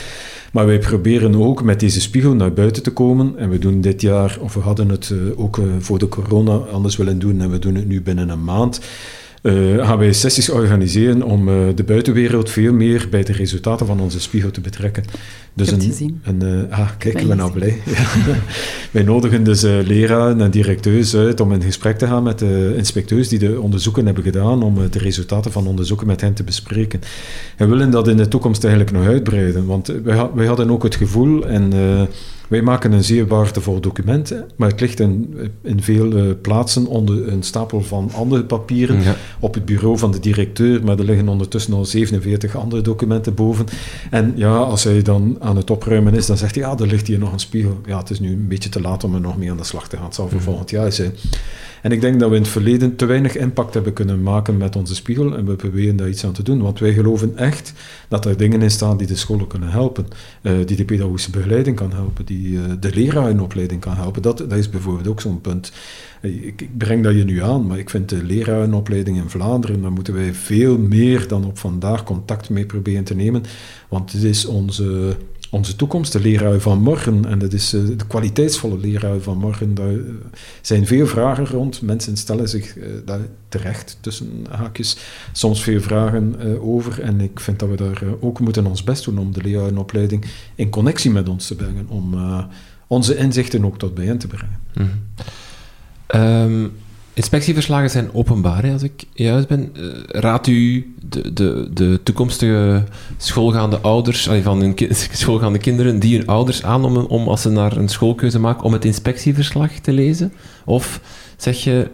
Maar 0.52 0.66
wij 0.66 0.78
proberen 0.78 1.34
ook 1.34 1.62
met 1.62 1.80
deze 1.80 2.01
spiegel 2.01 2.34
naar 2.34 2.52
buiten 2.52 2.82
te 2.82 2.93
komen 2.93 3.39
en 3.39 3.51
we 3.51 3.59
doen 3.59 3.80
dit 3.80 4.01
jaar, 4.01 4.39
of 4.40 4.55
we 4.55 4.60
hadden 4.60 4.89
het 4.89 5.10
eh, 5.10 5.40
ook 5.40 5.59
eh, 5.59 5.64
voor 5.78 5.98
de 5.98 6.09
corona 6.09 6.56
anders 6.56 6.97
willen 6.97 7.18
doen 7.18 7.40
en 7.40 7.51
we 7.51 7.59
doen 7.59 7.74
het 7.74 7.89
nu 7.89 8.02
binnen 8.02 8.28
een 8.28 8.44
maand 8.44 8.80
uh, 9.43 9.86
gaan 9.86 9.98
wij 9.98 10.12
sessies 10.12 10.51
organiseren 10.51 11.23
om 11.23 11.48
uh, 11.48 11.55
de 11.74 11.85
buitenwereld 11.85 12.51
veel 12.51 12.73
meer 12.73 13.06
bij 13.10 13.23
de 13.23 13.32
resultaten 13.32 13.86
van 13.86 14.01
onze 14.01 14.20
spiegel 14.20 14.51
te 14.51 14.60
betrekken. 14.60 15.05
Dus 15.55 15.73
Ik 15.73 15.81
heb 15.81 16.01
een, 16.01 16.20
een 16.23 16.66
uh, 16.69 16.78
ah, 16.78 16.90
kijk, 16.98 17.20
ik 17.20 17.28
ben 17.28 17.36
nou 17.36 17.52
blij. 17.52 17.78
wij 18.90 19.02
nodigen 19.02 19.44
dus 19.44 19.62
leraren 19.62 20.40
en 20.40 20.51
directeurs 20.51 21.16
uit 21.16 21.40
om 21.40 21.52
in 21.52 21.62
gesprek 21.62 21.98
te 21.98 22.06
gaan 22.06 22.23
met 22.23 22.39
de 22.39 22.74
inspecteurs 22.77 23.28
die 23.28 23.39
de 23.39 23.60
onderzoeken 23.60 24.06
hebben 24.06 24.24
gedaan, 24.24 24.62
om 24.62 24.74
de 24.90 24.98
resultaten 24.98 25.52
van 25.52 25.66
onderzoeken 25.66 26.06
met 26.06 26.20
hen 26.20 26.35
te 26.35 26.44
bespreken. 26.44 27.01
En 27.56 27.69
we 27.69 27.74
willen 27.74 27.90
dat 27.90 28.09
in 28.09 28.16
de 28.16 28.28
toekomst 28.28 28.64
eigenlijk 28.64 28.97
nog 28.97 29.06
uitbreiden, 29.06 29.66
want 29.66 29.93
wij, 30.05 30.28
wij 30.35 30.47
hadden 30.47 30.70
ook 30.70 30.82
het 30.82 30.94
gevoel 30.94 31.47
en 31.47 31.73
wij 32.52 32.62
maken 32.62 32.92
een 32.92 33.04
zeer 33.04 33.26
waardevol 33.26 33.80
document, 33.80 34.34
maar 34.56 34.68
het 34.68 34.80
ligt 34.80 35.00
in, 35.00 35.36
in 35.62 35.82
veel 35.82 36.12
uh, 36.12 36.32
plaatsen 36.42 36.86
onder 36.86 37.28
een 37.28 37.42
stapel 37.42 37.80
van 37.80 38.10
andere 38.14 38.44
papieren 38.44 39.02
op 39.40 39.54
het 39.54 39.64
bureau 39.64 39.98
van 39.98 40.10
de 40.10 40.20
directeur, 40.20 40.84
maar 40.84 40.98
er 40.98 41.04
liggen 41.04 41.28
ondertussen 41.28 41.74
al 41.74 41.84
47 41.84 42.56
andere 42.56 42.82
documenten 42.82 43.34
boven. 43.34 43.66
En 44.10 44.32
ja, 44.36 44.56
als 44.56 44.84
hij 44.84 45.02
dan 45.02 45.36
aan 45.40 45.56
het 45.56 45.70
opruimen 45.70 46.14
is, 46.14 46.26
dan 46.26 46.36
zegt 46.36 46.54
hij, 46.54 46.64
ja, 46.64 46.78
er 46.78 46.86
ligt 46.86 47.06
hier 47.06 47.18
nog 47.18 47.32
een 47.32 47.40
spiegel. 47.40 47.80
Ja, 47.86 47.98
het 47.98 48.10
is 48.10 48.20
nu 48.20 48.32
een 48.32 48.48
beetje 48.48 48.68
te 48.68 48.80
laat 48.80 49.04
om 49.04 49.14
er 49.14 49.20
nog 49.20 49.36
mee 49.36 49.50
aan 49.50 49.56
de 49.56 49.64
slag 49.64 49.88
te 49.88 49.96
gaan. 49.96 50.04
Het 50.04 50.14
zal 50.14 50.28
voor 50.28 50.36
mhm. 50.36 50.44
volgend 50.44 50.70
jaar 50.70 50.92
zijn. 50.92 51.12
En 51.82 51.92
ik 51.92 52.00
denk 52.00 52.20
dat 52.20 52.30
we 52.30 52.36
in 52.36 52.42
het 52.42 52.50
verleden 52.50 52.96
te 52.96 53.06
weinig 53.06 53.36
impact 53.36 53.74
hebben 53.74 53.92
kunnen 53.92 54.22
maken 54.22 54.56
met 54.56 54.76
onze 54.76 54.94
spiegel 54.94 55.36
en 55.36 55.46
we 55.46 55.56
proberen 55.56 55.96
daar 55.96 56.09
iets 56.09 56.24
aan 56.24 56.32
te 56.32 56.42
doen, 56.42 56.62
want 56.62 56.78
wij 56.78 56.92
geloven 56.92 57.36
echt 57.36 57.72
dat 58.09 58.24
er 58.24 58.36
dingen 58.36 58.62
in 58.62 58.70
staan 58.70 58.96
die 58.96 59.06
de 59.06 59.16
scholen 59.16 59.46
kunnen 59.46 59.68
helpen, 59.68 60.06
uh, 60.42 60.52
die 60.66 60.76
de 60.76 60.84
pedagogische 60.84 61.30
begeleiding 61.30 61.76
kan 61.76 61.92
helpen, 61.92 62.24
die 62.24 62.48
uh, 62.48 62.60
de 62.80 62.94
lerarenopleiding 62.94 63.80
kan 63.80 63.96
helpen. 63.96 64.22
Dat, 64.22 64.38
dat 64.38 64.52
is 64.52 64.70
bijvoorbeeld 64.70 65.09
ook 65.09 65.20
zo'n 65.20 65.40
punt. 65.40 65.72
Eh, 66.20 66.46
ik, 66.46 66.60
ik, 66.60 66.78
breng 66.78 67.04
dat 67.04 67.14
je 67.14 67.24
nu 67.24 67.42
aan, 67.42 67.66
maar 67.66 67.78
ik 67.78 67.90
vind 67.90 68.09
de 68.09 68.24
lerarenopleiding 68.24 69.16
in 69.16 69.28
Vlaanderen, 69.28 69.82
daar 69.82 69.92
moeten 69.92 70.14
wij 70.14 70.34
veel 70.34 70.78
meer 70.78 71.28
dan 71.28 71.44
op 71.44 71.59
vandaag 71.59 72.04
contact 72.04 72.50
mee 72.50 72.66
proberen 72.66 73.04
te 73.04 73.14
nemen, 73.14 73.42
want 73.88 74.12
het 74.12 74.22
is 74.22 74.46
onze 74.46 75.16
onze 75.52 75.76
toekomst, 75.76 76.12
de 76.12 76.20
leraar 76.20 76.60
van 76.60 76.82
morgen. 76.82 77.24
En 77.24 77.38
dat 77.38 77.52
is 77.52 77.74
uh, 77.74 77.98
de 77.98 78.06
kwaliteitsvolle 78.06 78.78
leraar 78.78 79.20
van 79.20 79.38
morgen. 79.38 79.74
Daar 79.74 79.92
uh, 79.92 80.12
zijn 80.60 80.86
veel 80.86 81.06
vragen 81.06 81.46
rond. 81.46 81.82
Mensen 81.82 82.16
stellen 82.16 82.48
zich 82.48 82.76
uh, 82.76 82.84
daar 83.04 83.20
terecht, 83.48 83.98
tussen 84.00 84.46
haakjes, 84.50 84.96
soms 85.32 85.62
veel 85.62 85.80
vragen 85.80 86.60
over. 86.60 87.00
En 87.00 87.20
ik 87.20 87.40
vind 87.40 87.58
dat 87.58 87.68
we 87.68 87.76
daar 87.76 88.02
ook 88.20 88.40
moeten 88.40 88.66
ons 88.66 88.84
best 88.84 89.04
doen 89.04 89.18
om 89.18 89.32
de 89.32 89.42
lerarenopleiding 89.42 90.24
in 90.54 90.70
connectie 90.70 91.10
met 91.10 91.28
ons 91.28 91.46
te 91.46 91.54
brengen. 91.54 91.88
Om 91.88 92.14
onze 92.86 93.16
inzichten 93.16 93.64
ook 93.64 93.78
tot 93.78 93.94
bij 93.94 94.04
hen 94.04 94.18
te 94.18 94.26
brengen. 94.26 94.60
Mm 94.74 96.72
Inspectieverslagen 97.14 97.90
zijn 97.90 98.14
openbaar, 98.14 98.72
als 98.72 98.82
ik 98.82 99.05
juist 99.12 99.48
ben. 99.48 99.72
Uh, 99.76 99.93
raadt 100.06 100.47
u 100.47 100.94
de, 101.09 101.32
de, 101.32 101.68
de 101.72 102.01
toekomstige 102.02 102.84
schoolgaande 103.16 103.78
ouders, 103.78 104.28
van 104.43 104.60
hun 104.60 104.76
schoolgaande 105.12 105.59
kinderen, 105.59 105.98
die 105.98 106.18
hun 106.18 106.26
ouders 106.26 106.62
aan 106.62 106.84
om, 106.84 106.97
om, 106.97 107.28
als 107.28 107.43
ze 107.43 107.51
naar 107.51 107.76
een 107.76 107.89
schoolkeuze 107.89 108.39
maken, 108.39 108.64
om 108.64 108.72
het 108.72 108.84
inspectieverslag 108.84 109.72
te 109.72 109.93
lezen? 109.93 110.32
Of 110.64 111.01
zeg 111.36 111.64
je, 111.64 111.90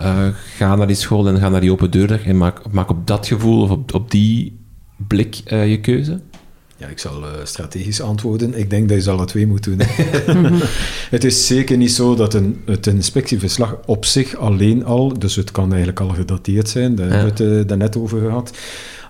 uh, 0.00 0.26
ga 0.56 0.76
naar 0.76 0.86
die 0.86 0.96
school 0.96 1.28
en 1.28 1.38
ga 1.38 1.48
naar 1.48 1.60
die 1.60 1.72
open 1.72 1.90
deurdag 1.90 2.24
en 2.24 2.36
maak, 2.36 2.72
maak 2.72 2.90
op 2.90 3.06
dat 3.06 3.26
gevoel 3.26 3.62
of 3.62 3.70
op, 3.70 3.94
op 3.94 4.10
die 4.10 4.58
blik 4.96 5.40
uh, 5.46 5.70
je 5.70 5.80
keuze? 5.80 6.20
Ja, 6.78 6.86
ik 6.86 6.98
zal 6.98 7.22
uh, 7.22 7.28
strategisch 7.44 8.00
antwoorden. 8.00 8.54
Ik 8.54 8.70
denk 8.70 8.88
dat 8.88 8.96
je 8.96 9.02
ze 9.02 9.10
alle 9.10 9.24
twee 9.24 9.46
moet 9.46 9.64
doen. 9.64 9.80
het 11.16 11.24
is 11.24 11.46
zeker 11.46 11.76
niet 11.76 11.92
zo 11.92 12.14
dat 12.14 12.34
een, 12.34 12.60
het 12.64 12.86
inspectieverslag 12.86 13.76
op 13.86 14.04
zich 14.04 14.36
alleen 14.36 14.84
al, 14.84 15.18
dus 15.18 15.36
het 15.36 15.50
kan 15.50 15.68
eigenlijk 15.68 16.00
al 16.00 16.08
gedateerd 16.08 16.68
zijn, 16.68 16.94
daar 16.94 17.08
hebben 17.08 17.36
we 17.36 17.44
het 17.44 17.52
uh, 17.52 17.68
daarnet 17.68 17.96
over 17.96 18.20
gehad. 18.20 18.50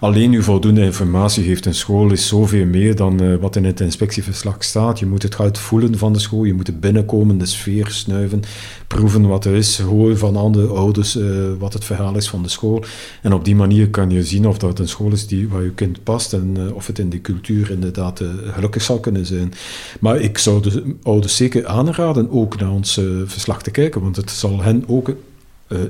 Alleen 0.00 0.32
u 0.32 0.42
voldoende 0.42 0.82
informatie 0.82 1.44
geeft 1.44 1.66
een 1.66 1.74
school 1.74 2.12
is 2.12 2.28
zoveel 2.28 2.66
meer 2.66 2.96
dan 2.96 3.22
uh, 3.22 3.36
wat 3.36 3.56
in 3.56 3.64
het 3.64 3.80
inspectieverslag 3.80 4.64
staat. 4.64 4.98
Je 4.98 5.06
moet 5.06 5.22
het 5.22 5.34
goed 5.34 5.58
voelen 5.58 5.98
van 5.98 6.12
de 6.12 6.18
school, 6.18 6.44
je 6.44 6.54
moet 6.54 6.68
er 6.68 6.78
binnenkomen, 6.78 7.38
de 7.38 7.46
sfeer 7.46 7.86
snuiven, 7.90 8.42
proeven 8.86 9.26
wat 9.26 9.44
er 9.44 9.54
is, 9.54 9.78
horen 9.78 10.18
van 10.18 10.36
andere 10.36 10.66
ouders 10.66 11.16
uh, 11.16 11.24
wat 11.58 11.72
het 11.72 11.84
verhaal 11.84 12.16
is 12.16 12.28
van 12.28 12.42
de 12.42 12.48
school. 12.48 12.84
En 13.22 13.32
op 13.32 13.44
die 13.44 13.56
manier 13.56 13.90
kan 13.90 14.10
je 14.10 14.24
zien 14.24 14.46
of 14.46 14.58
dat 14.58 14.78
een 14.78 14.88
school 14.88 15.12
is 15.12 15.26
die, 15.26 15.48
waar 15.48 15.62
je 15.62 15.70
kind 15.70 16.02
past 16.02 16.32
en 16.32 16.54
uh, 16.58 16.74
of 16.74 16.86
het 16.86 16.98
in 16.98 17.08
die 17.08 17.20
cultuur 17.20 17.70
inderdaad 17.70 18.22
gelukkig 18.52 18.82
zal 18.82 19.00
kunnen 19.00 19.26
zijn. 19.26 19.52
Maar 20.00 20.20
ik 20.20 20.38
zou 20.38 20.62
de 20.62 20.94
ouders 21.02 21.36
zeker 21.36 21.66
aanraden 21.66 22.30
ook 22.30 22.60
naar 22.60 22.70
ons 22.70 23.00
verslag 23.24 23.62
te 23.62 23.70
kijken, 23.70 24.00
want 24.00 24.16
het 24.16 24.30
zal 24.30 24.62
hen 24.62 24.84
ook 24.86 25.14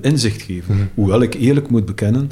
inzicht 0.02 0.43
geven. 0.43 0.74
Mm 0.74 0.89
Hoewel 0.94 1.22
ik 1.22 1.35
eerlijk 1.35 1.70
moet 1.70 1.85
bekennen 1.85 2.30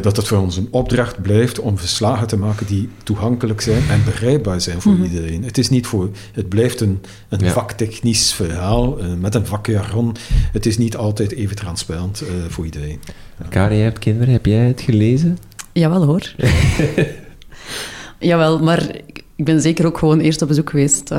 dat 0.00 0.16
het 0.16 0.28
voor 0.28 0.38
ons 0.38 0.56
een 0.56 0.68
opdracht 0.70 1.22
blijft 1.22 1.60
om 1.60 1.78
verslagen 1.78 2.26
te 2.26 2.36
maken 2.36 2.66
die 2.66 2.88
toegankelijk 3.02 3.60
zijn 3.60 3.82
en 3.90 4.04
begrijpbaar 4.04 4.60
zijn 4.60 4.80
voor 4.80 4.92
mhm. 4.92 5.02
iedereen. 5.02 5.44
Het 5.44 5.58
is 5.58 5.68
niet 5.68 5.86
voor, 5.86 6.10
het 6.32 6.48
blijft 6.48 6.80
een, 6.80 7.00
een 7.28 7.50
vaktechnisch 7.50 8.32
verhaal 8.32 9.00
uh, 9.00 9.14
met 9.20 9.34
een 9.34 9.46
vakjargon. 9.46 10.16
Het 10.52 10.66
is 10.66 10.78
niet 10.78 10.96
altijd 10.96 11.32
even 11.32 11.56
transparant 11.56 12.22
uh, 12.22 12.28
voor 12.48 12.64
iedereen. 12.64 13.00
Ja. 13.38 13.46
Kari, 13.48 13.76
je 13.76 13.82
hebt 13.82 13.98
kinderen, 13.98 14.32
heb 14.32 14.46
jij 14.46 14.66
het 14.66 14.80
gelezen? 14.80 15.38
Jawel 15.72 16.04
hoor. 16.04 16.34
Jawel, 18.18 18.58
maar 18.58 18.96
ik 19.36 19.44
ben 19.44 19.60
zeker 19.60 19.86
ook 19.86 19.98
gewoon 19.98 20.20
eerst 20.20 20.42
op 20.42 20.48
bezoek 20.48 20.70
geweest. 20.70 21.10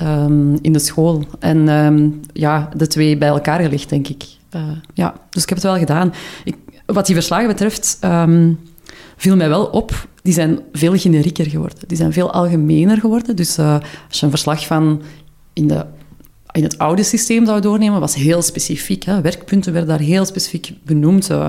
Um, 0.00 0.58
in 0.62 0.72
de 0.72 0.78
school. 0.78 1.24
En 1.38 1.68
um, 1.68 2.20
ja, 2.32 2.68
de 2.76 2.86
twee 2.86 3.16
bij 3.16 3.28
elkaar 3.28 3.60
gelegd, 3.60 3.88
denk 3.88 4.08
ik. 4.08 4.24
Uh, 4.56 4.62
ja, 4.94 5.14
dus 5.30 5.42
ik 5.42 5.48
heb 5.48 5.58
het 5.58 5.66
wel 5.66 5.78
gedaan. 5.78 6.12
Ik, 6.44 6.56
wat 6.92 7.06
die 7.06 7.14
verslagen 7.14 7.46
betreft, 7.46 7.98
um, 8.04 8.58
viel 9.16 9.36
mij 9.36 9.48
wel 9.48 9.64
op, 9.64 10.06
die 10.22 10.32
zijn 10.32 10.60
veel 10.72 10.96
generieker 10.96 11.46
geworden. 11.46 11.78
Die 11.86 11.96
zijn 11.96 12.12
veel 12.12 12.32
algemener 12.32 12.98
geworden. 12.98 13.36
Dus 13.36 13.58
uh, 13.58 13.74
als 14.08 14.20
je 14.20 14.24
een 14.24 14.30
verslag 14.30 14.66
van 14.66 15.02
in 15.52 15.68
de 15.68 15.84
in 16.52 16.62
het 16.62 16.78
oude 16.78 17.02
systeem 17.02 17.46
zou 17.46 17.60
doornemen, 17.60 18.00
was 18.00 18.14
heel 18.14 18.42
specifiek. 18.42 19.02
Hè. 19.02 19.20
Werkpunten 19.20 19.72
werden 19.72 19.90
daar 19.90 20.06
heel 20.06 20.24
specifiek 20.24 20.72
benoemd. 20.84 21.30
Uh, 21.30 21.48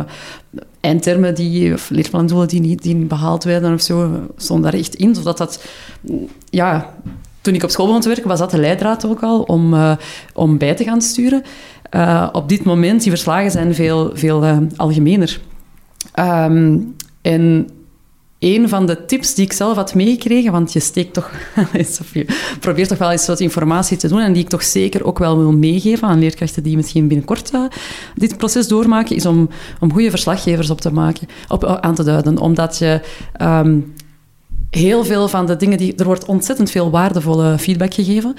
eindtermen 0.79 1.35
die, 1.35 1.73
of 1.73 1.89
leerplandoelen 1.89 2.47
die 2.47 2.59
niet, 2.59 2.81
die 2.81 2.95
behaald 2.95 3.43
werden 3.43 3.73
of 3.73 3.81
zo, 3.81 4.27
stonden 4.37 4.71
daar 4.71 4.79
echt 4.79 4.95
in. 4.95 5.15
Zodat 5.15 5.37
dat, 5.37 5.63
ja, 6.49 6.93
toen 7.41 7.53
ik 7.53 7.63
op 7.63 7.69
school 7.69 7.85
begon 7.85 8.01
te 8.01 8.07
werken, 8.07 8.27
was 8.27 8.39
dat 8.39 8.51
de 8.51 8.57
leidraad 8.57 9.05
ook 9.05 9.23
al 9.23 9.41
om, 9.41 9.73
uh, 9.73 9.95
om 10.33 10.57
bij 10.57 10.75
te 10.75 10.83
gaan 10.83 11.01
sturen. 11.01 11.43
Uh, 11.95 12.29
op 12.31 12.49
dit 12.49 12.63
moment, 12.63 13.01
die 13.01 13.11
verslagen 13.11 13.51
zijn 13.51 13.75
veel, 13.75 14.11
veel 14.13 14.43
uh, 14.43 14.57
algemener. 14.75 15.39
Um, 16.19 16.95
en 17.21 17.69
een 18.39 18.69
van 18.69 18.85
de 18.85 19.05
tips 19.05 19.33
die 19.33 19.45
ik 19.45 19.53
zelf 19.53 19.75
had 19.75 19.95
meegekregen, 19.95 20.51
want 20.51 20.73
je 20.73 20.79
steekt 20.79 21.13
toch, 21.13 21.31
of 22.01 22.13
je 22.13 22.25
probeert 22.59 22.89
toch 22.89 22.97
wel 22.97 23.11
eens 23.11 23.27
wat 23.27 23.39
informatie 23.39 23.97
te 23.97 24.07
doen 24.07 24.19
en 24.19 24.33
die 24.33 24.43
ik 24.43 24.49
toch 24.49 24.63
zeker 24.63 25.05
ook 25.05 25.19
wel 25.19 25.37
wil 25.37 25.51
meegeven 25.51 26.07
aan 26.07 26.19
leerkrachten 26.19 26.63
die 26.63 26.75
misschien 26.75 27.07
binnenkort 27.07 27.53
uh, 27.53 27.61
dit 28.15 28.37
proces 28.37 28.67
doormaken, 28.67 29.15
is 29.15 29.25
om, 29.25 29.49
om 29.79 29.91
goede 29.91 30.09
verslaggevers 30.09 30.69
op 30.69 30.81
te 30.81 30.93
maken, 30.93 31.27
op, 31.47 31.65
aan 31.65 31.95
te 31.95 32.03
duiden. 32.03 32.37
Omdat 32.37 32.77
je 32.77 33.01
um, 33.41 33.93
heel 34.75 35.05
veel 35.05 35.27
van 35.27 35.45
de 35.45 35.55
dingen 35.55 35.77
die... 35.77 35.95
Er 35.95 36.05
wordt 36.05 36.25
ontzettend 36.25 36.71
veel 36.71 36.89
waardevolle 36.89 37.57
feedback 37.57 37.93
gegeven. 37.93 38.35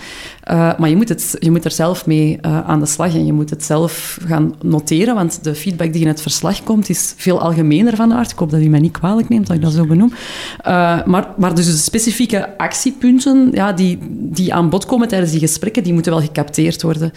Uh, 0.51 0.79
maar 0.79 0.89
je 0.89 0.97
moet, 0.97 1.09
het, 1.09 1.37
je 1.39 1.51
moet 1.51 1.65
er 1.65 1.71
zelf 1.71 2.07
mee 2.07 2.39
uh, 2.43 2.61
aan 2.69 2.81
de 2.81 2.87
slag 2.87 3.15
en 3.15 3.27
je 3.27 3.33
moet 3.33 3.51
het 3.51 3.65
zelf 3.65 4.19
gaan 4.27 4.55
noteren, 4.63 5.15
want 5.15 5.45
de 5.45 5.55
feedback 5.55 5.93
die 5.93 6.03
in 6.03 6.09
het 6.09 6.21
verslag 6.21 6.63
komt 6.63 6.89
is 6.89 7.15
veel 7.17 7.41
algemener 7.41 7.97
van 7.97 8.13
aard. 8.13 8.31
Ik 8.31 8.39
hoop 8.39 8.51
dat 8.51 8.61
u 8.61 8.69
mij 8.69 8.81
niet 8.81 8.93
kwalijk 8.93 9.29
neemt 9.29 9.47
dat 9.47 9.57
ik 9.57 9.63
dat 9.63 9.73
zo 9.73 9.87
benoem. 9.87 10.13
Uh, 10.13 11.05
maar, 11.05 11.29
maar 11.37 11.55
dus 11.55 11.67
de 11.67 11.77
specifieke 11.77 12.59
actiepunten 12.59 13.49
ja, 13.53 13.73
die, 13.73 13.99
die 14.11 14.55
aan 14.55 14.71
bod 14.71 14.87
komen 14.87 15.09
tijdens 15.09 15.31
die 15.31 15.41
gesprekken, 15.41 15.83
die 15.83 15.93
moeten 15.93 16.13
wel 16.13 16.21
gecapteerd 16.21 16.83
worden. 16.83 17.13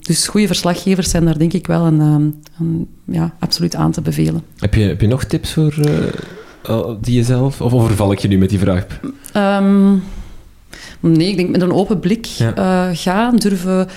dus 0.00 0.28
goede 0.28 0.46
verslaggevers 0.46 1.10
zijn 1.10 1.24
daar 1.24 1.38
denk 1.38 1.52
ik 1.52 1.66
wel 1.66 1.86
een, 1.86 2.00
een, 2.58 2.88
ja, 3.04 3.34
absoluut 3.38 3.74
aan 3.74 3.92
te 3.92 4.00
bevelen. 4.00 4.42
Heb 4.58 4.74
je, 4.74 4.82
heb 4.82 5.00
je 5.00 5.06
nog 5.06 5.24
tips 5.24 5.52
voor 5.52 5.74
die 7.00 7.14
jezelf? 7.14 7.60
Of 7.60 7.72
overval 7.72 8.12
ik 8.12 8.18
je 8.18 8.28
nu 8.28 8.38
met 8.38 8.50
die 8.50 8.58
vraag? 8.58 8.86
Um, 9.36 10.02
nee, 11.00 11.28
ik 11.28 11.36
denk 11.36 11.50
met 11.50 11.62
een 11.62 11.72
open 11.72 12.00
blik 12.00 12.24
ja. 12.24 12.56
uh, 12.58 12.96
gaan, 12.96 13.36
durven... 13.36 13.88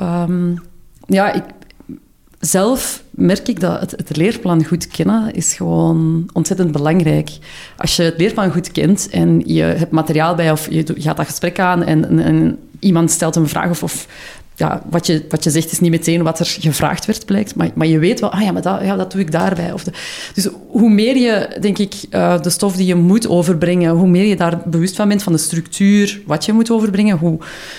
Um, 0.00 0.62
ja, 1.06 1.32
ik, 1.32 1.42
zelf 2.40 3.02
merk 3.10 3.48
ik 3.48 3.60
dat 3.60 3.80
het, 3.80 3.90
het, 3.90 4.16
leerplan 4.16 4.64
goed 4.64 4.86
kennen 4.86 5.32
is 5.34 5.54
gewoon 5.54 6.30
ontzettend 6.32 6.72
belangrijk. 6.72 7.30
Als 7.76 7.96
je 7.96 8.02
het 8.02 8.18
leerplan 8.18 8.52
goed 8.52 8.72
kent 8.72 9.08
en 9.08 9.42
je 9.44 9.62
hebt 9.62 9.90
materiaal 9.90 10.34
bij 10.34 10.50
of 10.50 10.70
je, 10.70 10.84
gaat 10.96 11.16
dat 11.16 11.26
gesprek 11.26 11.58
aan 11.58 11.82
en, 11.82 12.08
en, 12.08 12.18
en, 12.18 12.58
iemand 12.78 13.10
stelt 13.10 13.36
een 13.36 13.48
vraag 13.48 13.70
of, 13.70 13.82
of 13.82 14.06
ja, 14.56 14.82
wat, 14.90 15.06
je, 15.06 15.24
wat 15.28 15.44
je 15.44 15.50
zegt 15.50 15.72
is 15.72 15.80
niet 15.80 15.90
meteen 15.90 16.22
wat 16.22 16.40
er 16.40 16.46
gevraagd 16.46 17.06
werd, 17.06 17.26
blijkt. 17.26 17.54
Maar, 17.54 17.70
maar 17.74 17.86
je 17.86 17.98
weet 17.98 18.20
wel, 18.20 18.32
ah 18.32 18.42
ja, 18.42 18.52
maar 18.52 18.62
dat, 18.62 18.80
ja, 18.82 18.96
dat 18.96 19.12
doe 19.12 19.20
ik 19.20 19.32
daarbij. 19.32 19.72
Of 19.72 19.84
de, 19.84 19.92
dus 20.34 20.48
hoe 20.68 20.90
meer 20.90 21.16
je, 21.16 21.56
denk 21.60 21.78
ik, 21.78 21.94
uh, 22.10 22.40
de 22.40 22.50
stof 22.50 22.76
die 22.76 22.86
je 22.86 22.94
moet 22.94 23.28
overbrengen, 23.28 23.90
hoe 23.90 24.08
meer 24.08 24.24
je 24.24 24.36
daar 24.36 24.60
bewust 24.64 24.96
van 24.96 25.08
bent, 25.08 25.22
van 25.22 25.32
de 25.32 25.38
structuur, 25.38 26.20
wat 26.26 26.44
je 26.44 26.52
moet 26.52 26.70
overbrengen, 26.70 27.18
hoe, 27.18 27.38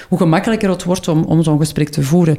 hoe 0.10 0.18
gemakkelijker 0.18 0.70
het 0.70 0.84
wordt 0.84 1.08
om, 1.08 1.24
om 1.24 1.44
zo'n 1.44 1.60
gesprek 1.60 1.90
te 1.90 2.04
voeren. 2.04 2.38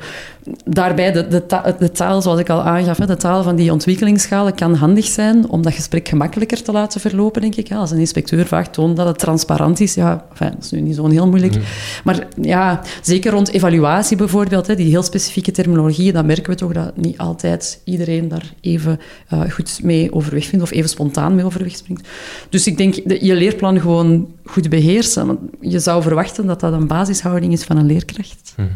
Daarbij, 0.64 1.12
de, 1.12 1.28
de, 1.28 1.46
ta 1.46 1.76
de 1.78 1.90
taal, 1.90 2.22
zoals 2.22 2.40
ik 2.40 2.50
al 2.50 2.62
aangaf, 2.62 2.96
de 2.96 3.16
taal 3.16 3.42
van 3.42 3.56
die 3.56 3.72
ontwikkelingsschalen 3.72 4.54
kan 4.54 4.74
handig 4.74 5.04
zijn 5.04 5.48
om 5.48 5.62
dat 5.62 5.72
gesprek 5.72 6.08
gemakkelijker 6.08 6.62
te 6.62 6.72
laten 6.72 7.00
verlopen, 7.00 7.40
denk 7.40 7.54
ik. 7.54 7.68
Ja, 7.68 7.76
als 7.76 7.90
een 7.90 7.98
inspecteur 7.98 8.46
vaak 8.46 8.66
toont 8.66 8.96
dat 8.96 9.06
het 9.06 9.18
transparant 9.18 9.80
is, 9.80 9.94
ja, 9.94 10.24
enfin, 10.30 10.50
dat 10.54 10.64
is 10.64 10.70
nu 10.70 10.80
niet 10.80 10.94
zo 10.94 11.08
heel 11.08 11.28
moeilijk. 11.28 11.54
Maar 12.04 12.26
ja, 12.40 12.80
zeker 13.02 13.32
rond 13.32 13.52
evaluatie 13.52 13.86
bijvoorbeeld, 13.88 14.27
hè, 14.66 14.74
die 14.74 14.88
heel 14.88 15.02
specifieke 15.02 15.50
terminologie, 15.50 16.12
dan 16.12 16.26
merken 16.26 16.50
we 16.50 16.56
toch 16.56 16.72
dat 16.72 16.96
niet 16.96 17.18
altijd 17.18 17.80
iedereen 17.84 18.28
daar 18.28 18.54
even 18.60 19.00
uh, 19.32 19.50
goed 19.50 19.80
mee 19.82 20.12
overweg 20.12 20.46
vindt 20.46 20.64
of 20.64 20.70
even 20.70 20.88
spontaan 20.88 21.34
mee 21.34 21.44
overweg 21.44 21.76
springt. 21.76 22.08
Dus 22.48 22.66
ik 22.66 22.76
denk, 22.76 23.08
dat 23.08 23.20
je 23.20 23.34
leerplan 23.34 23.80
gewoon 23.80 24.28
goed 24.44 24.68
beheersen. 24.68 25.26
Want 25.26 25.38
je 25.60 25.78
zou 25.78 26.02
verwachten 26.02 26.46
dat 26.46 26.60
dat 26.60 26.72
een 26.72 26.86
basishouding 26.86 27.52
is 27.52 27.64
van 27.64 27.76
een 27.76 27.86
leerkracht. 27.86 28.52
-hmm. 28.56 28.68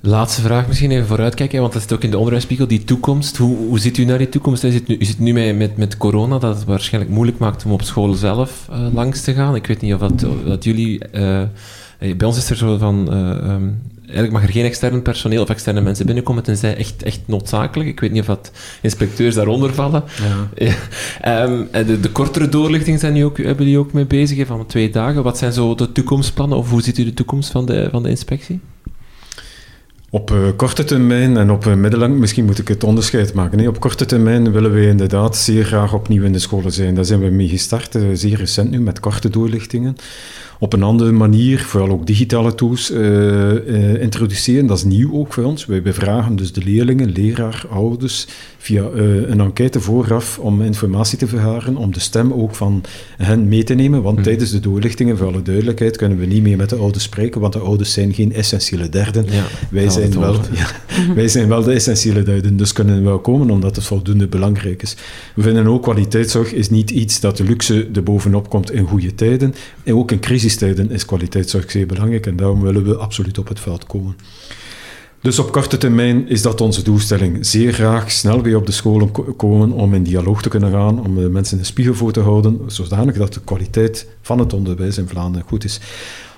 Laatste 0.00 0.40
vraag 0.40 0.66
misschien 0.66 0.90
even 0.90 1.06
vooruitkijken, 1.06 1.60
want 1.60 1.72
dat 1.72 1.82
zit 1.82 1.92
ook 1.92 2.02
in 2.02 2.10
de 2.10 2.16
onderwijsspiegel, 2.16 2.66
die 2.66 2.84
toekomst. 2.84 3.36
Hoe, 3.36 3.56
hoe 3.56 3.78
ziet 3.78 3.98
u 3.98 4.04
naar 4.04 4.18
die 4.18 4.28
toekomst? 4.28 4.64
U 4.64 4.70
zit 4.70 4.88
nu, 4.88 4.96
u 4.98 5.04
zit 5.04 5.18
nu 5.18 5.32
met, 5.32 5.56
met, 5.56 5.76
met 5.76 5.96
corona, 5.96 6.38
dat 6.38 6.56
het 6.56 6.64
waarschijnlijk 6.64 7.14
moeilijk 7.14 7.38
maakt 7.38 7.64
om 7.64 7.72
op 7.72 7.82
school 7.82 8.12
zelf 8.14 8.68
uh, 8.70 8.94
langs 8.94 9.20
te 9.20 9.34
gaan. 9.34 9.54
Ik 9.54 9.66
weet 9.66 9.80
niet 9.80 9.94
of 9.94 10.00
dat, 10.00 10.26
dat 10.44 10.64
jullie... 10.64 11.00
Uh, 11.12 11.42
bij 11.98 12.26
ons 12.26 12.36
is 12.36 12.50
er 12.50 12.56
zo 12.56 12.78
van... 12.78 13.14
Um, 13.14 13.82
eigenlijk 14.06 14.32
mag 14.32 14.42
er 14.42 14.52
geen 14.52 14.64
extern 14.64 15.02
personeel 15.02 15.42
of 15.42 15.48
externe 15.48 15.80
mensen 15.80 16.06
binnenkomen, 16.06 16.42
tenzij 16.42 16.76
echt, 16.76 17.02
echt 17.02 17.20
noodzakelijk. 17.26 17.88
Ik 17.88 18.00
weet 18.00 18.12
niet 18.12 18.20
of 18.20 18.26
dat 18.26 18.50
inspecteurs 18.82 19.34
daaronder 19.34 19.74
vallen. 19.74 20.04
Ja. 20.56 21.42
um, 21.44 21.68
de, 21.72 22.00
de, 22.00 22.10
kortere 22.10 22.48
doorlichtingen 22.48 23.00
zijn 23.00 23.24
ook, 23.24 23.36
hebben 23.36 23.64
jullie 23.64 23.78
ook 23.78 23.92
mee 23.92 24.06
bezig, 24.06 24.46
van 24.46 24.66
twee 24.66 24.90
dagen. 24.90 25.22
Wat 25.22 25.38
zijn 25.38 25.52
zo 25.52 25.74
de 25.74 25.92
toekomstplannen, 25.92 26.58
of 26.58 26.70
hoe 26.70 26.82
ziet 26.82 26.98
u 26.98 27.04
de 27.04 27.14
toekomst 27.14 27.50
van 27.50 27.66
de, 27.66 27.88
van 27.90 28.02
de 28.02 28.08
inspectie? 28.08 28.60
Op 30.10 30.30
uh, 30.30 30.48
korte 30.56 30.84
termijn 30.84 31.36
en 31.36 31.50
op 31.50 31.64
uh, 31.64 31.74
middellang, 31.74 32.18
misschien 32.18 32.44
moet 32.44 32.58
ik 32.58 32.68
het 32.68 32.84
onderscheid 32.84 33.34
maken. 33.34 33.58
Nee, 33.58 33.68
op 33.68 33.80
korte 33.80 34.06
termijn 34.06 34.52
willen 34.52 34.72
we 34.72 34.86
inderdaad 34.86 35.36
zeer 35.36 35.64
graag 35.64 35.92
opnieuw 35.92 36.24
in 36.24 36.32
de 36.32 36.38
scholen 36.38 36.72
zijn. 36.72 36.94
Daar 36.94 37.04
zijn 37.04 37.20
we 37.20 37.30
mee 37.30 37.48
gestart, 37.48 37.94
uh, 37.94 38.02
zeer 38.12 38.36
recent 38.36 38.70
nu, 38.70 38.80
met 38.80 39.00
korte 39.00 39.30
doorlichtingen 39.30 39.96
op 40.58 40.72
een 40.72 40.82
andere 40.82 41.12
manier, 41.12 41.58
vooral 41.60 41.90
ook 41.90 42.06
digitale 42.06 42.54
tools, 42.54 42.90
uh, 42.90 43.52
uh, 43.52 44.02
introduceren. 44.02 44.66
Dat 44.66 44.76
is 44.76 44.84
nieuw 44.84 45.14
ook 45.14 45.32
voor 45.32 45.44
ons. 45.44 45.66
Wij 45.66 45.82
bevragen 45.82 46.36
dus 46.36 46.52
de 46.52 46.62
leerlingen, 46.64 47.10
leraar, 47.10 47.64
ouders 47.70 48.26
via 48.58 48.88
uh, 48.94 49.28
een 49.28 49.40
enquête 49.40 49.80
vooraf 49.80 50.38
om 50.38 50.62
informatie 50.62 51.18
te 51.18 51.26
vergaren, 51.26 51.76
om 51.76 51.92
de 51.92 52.00
stem 52.00 52.32
ook 52.32 52.54
van 52.54 52.84
hen 53.16 53.48
mee 53.48 53.64
te 53.64 53.74
nemen. 53.74 54.02
Want 54.02 54.16
mm. 54.16 54.22
tijdens 54.22 54.50
de 54.50 54.60
doorlichtingen, 54.60 55.16
voor 55.16 55.26
alle 55.26 55.42
duidelijkheid, 55.42 55.96
kunnen 55.96 56.18
we 56.18 56.26
niet 56.26 56.42
meer 56.42 56.56
met 56.56 56.70
de 56.70 56.76
ouders 56.76 57.04
spreken, 57.04 57.40
want 57.40 57.52
de 57.52 57.58
ouders 57.58 57.92
zijn 57.92 58.14
geen 58.14 58.32
essentiële 58.32 58.88
derden. 58.88 59.24
Ja, 59.30 59.44
wij, 59.70 59.88
zijn 59.88 60.20
wel, 60.20 60.34
ja, 60.52 60.66
wij 61.14 61.28
zijn 61.28 61.48
wel 61.48 61.62
de 61.62 61.72
essentiële 61.72 62.22
derden, 62.22 62.56
dus 62.56 62.72
kunnen 62.72 62.96
we 62.96 63.02
wel 63.02 63.18
komen 63.18 63.50
omdat 63.50 63.76
het 63.76 63.84
voldoende 63.84 64.26
belangrijk 64.26 64.82
is. 64.82 64.96
We 65.34 65.42
vinden 65.42 65.66
ook 65.66 65.82
kwaliteitszorg 65.82 66.52
is 66.52 66.70
niet 66.70 66.90
iets 66.90 67.20
dat 67.20 67.36
de 67.36 67.44
luxe 67.44 67.88
er 67.94 68.02
bovenop 68.02 68.48
komt 68.48 68.70
in 68.70 68.86
goede 68.86 69.14
tijden. 69.14 69.54
En 69.84 69.94
ook 69.94 70.10
in 70.10 70.20
is 70.90 71.04
kwaliteitszorg 71.04 71.70
zeer 71.70 71.86
belangrijk 71.86 72.26
en 72.26 72.36
daarom 72.36 72.60
willen 72.60 72.84
we 72.84 72.96
absoluut 72.96 73.38
op 73.38 73.48
het 73.48 73.60
veld 73.60 73.86
komen. 73.86 74.16
Dus 75.20 75.38
op 75.38 75.52
korte 75.52 75.76
termijn 75.76 76.28
is 76.28 76.42
dat 76.42 76.60
onze 76.60 76.82
doelstelling. 76.82 77.46
Zeer 77.46 77.72
graag 77.72 78.10
snel 78.10 78.42
weer 78.42 78.56
op 78.56 78.66
de 78.66 78.72
scholen 78.72 79.36
komen 79.36 79.72
om 79.72 79.94
in 79.94 80.02
dialoog 80.02 80.42
te 80.42 80.48
kunnen 80.48 80.70
gaan, 80.70 81.04
om 81.04 81.14
de 81.14 81.28
mensen 81.28 81.56
in 81.56 81.62
de 81.62 81.68
spiegel 81.68 81.94
voor 81.94 82.12
te 82.12 82.20
houden, 82.20 82.60
zodanig 82.66 83.16
dat 83.16 83.34
de 83.34 83.40
kwaliteit 83.40 84.06
van 84.22 84.38
het 84.38 84.52
onderwijs 84.52 84.98
in 84.98 85.08
Vlaanderen 85.08 85.48
goed 85.48 85.64
is. 85.64 85.80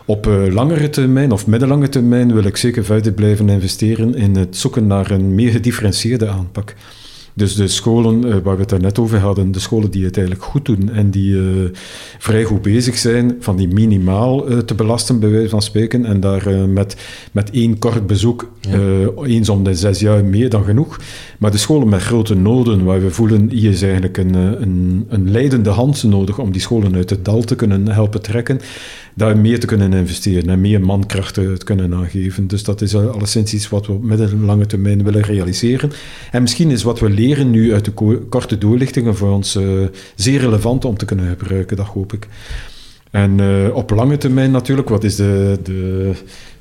Op 0.04 0.26
uh, 0.26 0.46
langere 0.52 0.90
termijn 0.90 1.32
of 1.32 1.46
middellange 1.46 1.88
termijn 1.88 2.34
wil 2.34 2.44
ik 2.44 2.56
zeker 2.56 2.84
verder 2.84 3.12
blijven 3.12 3.48
investeren 3.48 4.14
in 4.14 4.36
het 4.36 4.56
zoeken 4.56 4.86
naar 4.86 5.10
een 5.10 5.34
meer 5.34 5.50
gedifferentieerde 5.50 6.28
aanpak. 6.28 6.74
Dus 7.38 7.54
de 7.54 7.68
scholen 7.68 8.26
uh, 8.26 8.36
waar 8.42 8.56
we 8.56 8.64
het 8.66 8.80
net 8.80 8.98
over 8.98 9.18
hadden, 9.18 9.52
de 9.52 9.58
scholen 9.58 9.90
die 9.90 10.04
het 10.04 10.16
eigenlijk 10.16 10.46
goed 10.46 10.64
doen 10.64 10.90
en 10.92 11.10
die 11.10 11.34
uh, 11.34 11.70
vrij 12.18 12.44
goed 12.44 12.62
bezig 12.62 12.98
zijn, 12.98 13.36
van 13.40 13.56
die 13.56 13.68
minimaal 13.68 14.50
uh, 14.50 14.58
te 14.58 14.74
belasten, 14.74 15.20
bij 15.20 15.30
wijze 15.30 15.48
van 15.48 15.62
spreken, 15.62 16.04
en 16.04 16.20
daar 16.20 16.68
met, 16.68 16.96
met 17.32 17.50
één 17.50 17.78
kort 17.78 18.06
bezoek, 18.06 18.50
ja. 18.60 18.78
eens 19.22 19.48
om 19.48 19.64
de 19.64 19.74
zes 19.74 20.00
jaar, 20.00 20.24
meer 20.24 20.50
dan 20.50 20.64
genoeg. 20.64 21.00
Maar 21.38 21.50
de 21.50 21.58
scholen 21.58 21.88
met 21.88 22.02
grote 22.02 22.34
noden, 22.34 22.84
waar 22.84 23.00
we 23.00 23.10
voelen, 23.10 23.50
hier 23.50 23.70
is 23.70 23.82
eigenlijk 23.82 24.16
een, 24.16 24.34
een, 24.34 25.06
een 25.08 25.30
leidende 25.30 25.70
hand 25.70 26.02
nodig 26.02 26.38
om 26.38 26.52
die 26.52 26.60
scholen 26.60 26.94
uit 26.94 27.10
het 27.10 27.24
dal 27.24 27.42
te 27.42 27.56
kunnen 27.56 27.88
helpen 27.88 28.22
trekken, 28.22 28.60
daar 29.18 29.38
meer 29.38 29.60
te 29.60 29.66
kunnen 29.66 29.92
investeren 29.92 30.50
en 30.50 30.60
meer 30.60 30.80
mankrachten 30.80 31.58
te 31.58 31.64
kunnen 31.64 31.94
aangeven. 31.94 32.46
Dus 32.46 32.62
dat 32.62 32.80
is 32.80 32.94
alleszins 32.94 33.54
iets 33.54 33.68
wat 33.68 33.86
we 33.86 33.92
op 33.92 34.02
middellange 34.02 34.66
termijn 34.66 35.04
willen 35.04 35.22
realiseren. 35.22 35.92
En 36.30 36.42
misschien 36.42 36.70
is 36.70 36.82
wat 36.82 37.00
we 37.00 37.10
leren 37.10 37.50
nu 37.50 37.72
uit 37.72 37.84
de 37.84 37.92
korte 38.28 38.58
doorlichtingen 38.58 39.16
voor 39.16 39.30
ons 39.30 39.56
uh, 39.56 39.86
zeer 40.14 40.40
relevant 40.40 40.84
om 40.84 40.96
te 40.96 41.04
kunnen 41.04 41.36
gebruiken, 41.38 41.76
dat 41.76 41.86
hoop 41.86 42.12
ik. 42.12 42.28
En 43.10 43.38
uh, 43.38 43.74
op 43.74 43.90
lange 43.90 44.16
termijn 44.16 44.50
natuurlijk, 44.50 44.88
wat 44.88 45.04
is 45.04 45.16
de, 45.16 45.58
de, 45.62 46.12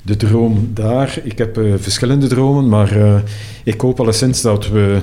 de 0.02 0.16
droom 0.16 0.70
daar? 0.74 1.20
Ik 1.24 1.38
heb 1.38 1.58
uh, 1.58 1.74
verschillende 1.76 2.26
dromen, 2.26 2.68
maar 2.68 3.22
ik 3.64 3.80
hoop 3.80 4.00
alleszins 4.00 4.40
dat 4.42 4.68
we 4.68 5.00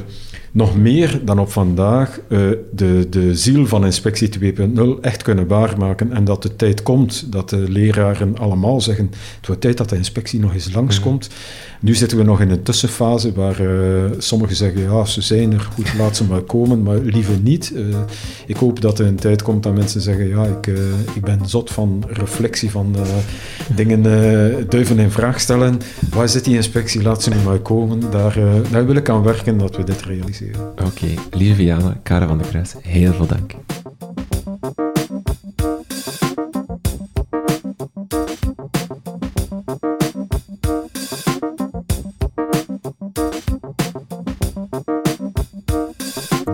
nog 0.56 0.77
meer 0.77 1.22
dan 1.23 1.40
op 1.40 1.52
vandaag 1.52 2.19
uh, 2.27 2.49
de, 2.72 3.07
de 3.10 3.36
ziel 3.36 3.68
van 3.68 3.86
inspectie 3.86 4.53
2.0 4.56 4.82
echt 5.02 5.23
kunnen 5.23 5.48
waarmaken 5.48 6.11
en 6.11 6.23
dat 6.23 6.41
de 6.41 6.56
tijd 6.56 6.84
komt 6.84 7.32
dat 7.32 7.49
de 7.49 7.69
leraren 7.69 8.38
allemaal 8.38 8.82
zeggen 8.82 9.10
het 9.38 9.48
wordt 9.48 9.61
tijd 9.61 9.77
dat 9.77 9.90
de 9.90 9.95
inspectie 9.95 10.40
nog 10.40 10.53
eens 10.53 10.73
langskomt. 10.73 11.30
Nu 11.80 11.95
zitten 11.95 12.18
we 12.18 12.23
nog 12.23 12.41
in 12.41 12.49
een 12.49 12.64
tussenfase 12.64 13.34
waar 13.34 13.61
uh, 13.61 14.03
sommigen 14.18 14.56
zeggen 14.56 14.81
ja, 14.81 15.06
ze 15.06 15.22
zijn 15.22 15.53
er, 15.53 15.60
goed, 15.60 15.93
laat 15.97 16.15
ze 16.15 16.23
maar 16.23 16.41
komen, 16.41 16.84
maar 16.84 16.97
liever 16.97 17.38
niet. 17.41 17.72
Uh, 17.76 17.95
ik 18.45 18.56
hoop 18.56 18.81
dat 18.81 18.99
er 18.99 19.06
een 19.06 19.15
tijd 19.15 19.41
komt 19.41 19.64
dat 19.64 19.76
mensen 19.76 20.02
zeggen 20.02 20.27
ja, 20.27 20.43
ik, 20.43 20.68
ik 21.14 21.22
ben 21.22 21.39
zot 21.45 21.72
van 21.72 22.03
reflectie, 22.07 22.72
van 22.72 22.95
dingen 23.76 24.03
duiven 24.69 24.99
in 24.99 25.11
vraag 25.11 25.39
stellen. 25.39 25.80
Waar 26.10 26.30
zit 26.30 26.43
die 26.43 26.56
inspectie? 26.56 27.02
Laat 27.02 27.23
ze 27.23 27.30
nu 27.30 27.35
maar 27.45 27.60
komen. 27.60 27.99
Daar, 28.11 28.38
daar 28.72 28.85
wil 28.85 28.95
ik 28.95 29.10
aan 29.10 29.23
werken 29.23 29.57
dat 29.57 29.76
we 29.76 29.84
dit 29.84 30.02
realiseren. 30.02 30.61
Oké, 30.85 31.07
lieve 31.31 31.56
Viana, 31.56 31.97
Karen 32.03 32.27
van 32.27 32.38
der 32.38 32.47
Kruis, 32.47 32.73
heel 32.81 33.14
veel 33.14 33.27
dank. 33.27 33.53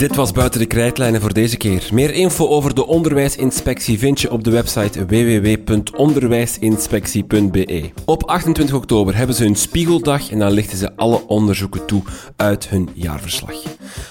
Dit 0.02 0.16
was 0.16 0.32
Buiten 0.32 0.60
de 0.60 0.66
Krijtlijnen 0.66 1.22
voor 1.22 1.34
deze 1.34 1.58
keer. 1.58 1.90
Meer 1.94 2.14
info 2.14 2.48
over 2.48 2.76
de 2.76 2.88
onderwijsinspectie 2.88 4.00
vind 4.00 4.22
je 4.22 4.32
op 4.32 4.44
de 4.44 4.52
website 4.52 5.06
www.onderwijsinspectie.be. 5.06 7.90
Op 8.06 8.24
28 8.24 8.76
oktober 8.76 9.18
hebben 9.18 9.36
ze 9.36 9.44
hun 9.44 9.56
spiegeldag 9.56 10.32
en 10.32 10.40
dan 10.40 10.52
lichten 10.52 10.78
ze 10.78 10.96
alle 10.96 11.28
onderzoeken 11.28 11.86
toe 11.86 12.04
uit 12.36 12.70
hun 12.70 12.90
jaarverslag. 12.94 13.56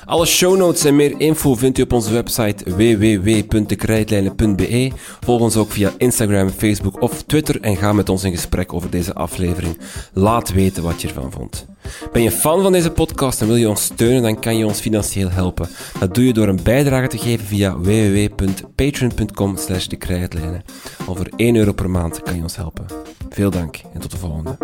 Alle 0.04 0.26
show 0.26 0.56
notes 0.56 0.84
en 0.84 0.96
meer 0.96 1.20
info 1.20 1.54
vindt 1.54 1.78
u 1.78 1.82
op 1.82 1.92
onze 1.92 2.12
website 2.12 2.76
www.dekrijtlijnen.be. 2.76 4.90
Volg 5.20 5.40
ons 5.40 5.56
ook 5.56 5.70
via 5.70 5.92
Instagram, 5.98 6.50
Facebook 6.50 7.02
of 7.02 7.22
Twitter 7.22 7.60
en 7.60 7.76
ga 7.76 7.92
met 7.92 8.08
ons 8.08 8.24
in 8.24 8.32
gesprek 8.32 8.72
over 8.72 8.90
deze 8.90 9.14
aflevering. 9.14 9.78
Laat 10.12 10.52
weten 10.52 10.82
wat 10.82 11.02
je 11.02 11.08
ervan 11.08 11.32
vond. 11.32 11.66
Ben 12.12 12.22
je 12.22 12.30
fan 12.30 12.62
van 12.62 12.72
deze 12.72 12.90
podcast 12.90 13.40
en 13.40 13.46
wil 13.46 13.56
je 13.56 13.68
ons 13.68 13.82
steunen, 13.82 14.22
dan 14.22 14.40
kan 14.40 14.56
je 14.56 14.66
ons 14.66 14.80
financieel 14.80 15.30
helpen. 15.30 15.68
Dat 15.98 16.14
doe 16.14 16.26
je 16.26 16.32
door 16.32 16.48
een 16.48 16.62
bijdrage 16.62 17.06
te 17.06 17.18
geven 17.18 17.46
via 17.46 17.78
www.patreon.com 17.78 19.56
Over. 19.56 20.62
Al 21.06 21.16
1 21.36 21.56
euro 21.56 21.72
per 21.72 21.90
maand 21.90 22.22
kan 22.22 22.36
je 22.36 22.42
ons 22.42 22.56
helpen. 22.56 22.86
Veel 23.30 23.50
dank 23.50 23.76
en 23.94 24.00
tot 24.00 24.10
de 24.10 24.16
volgende. 24.16 24.56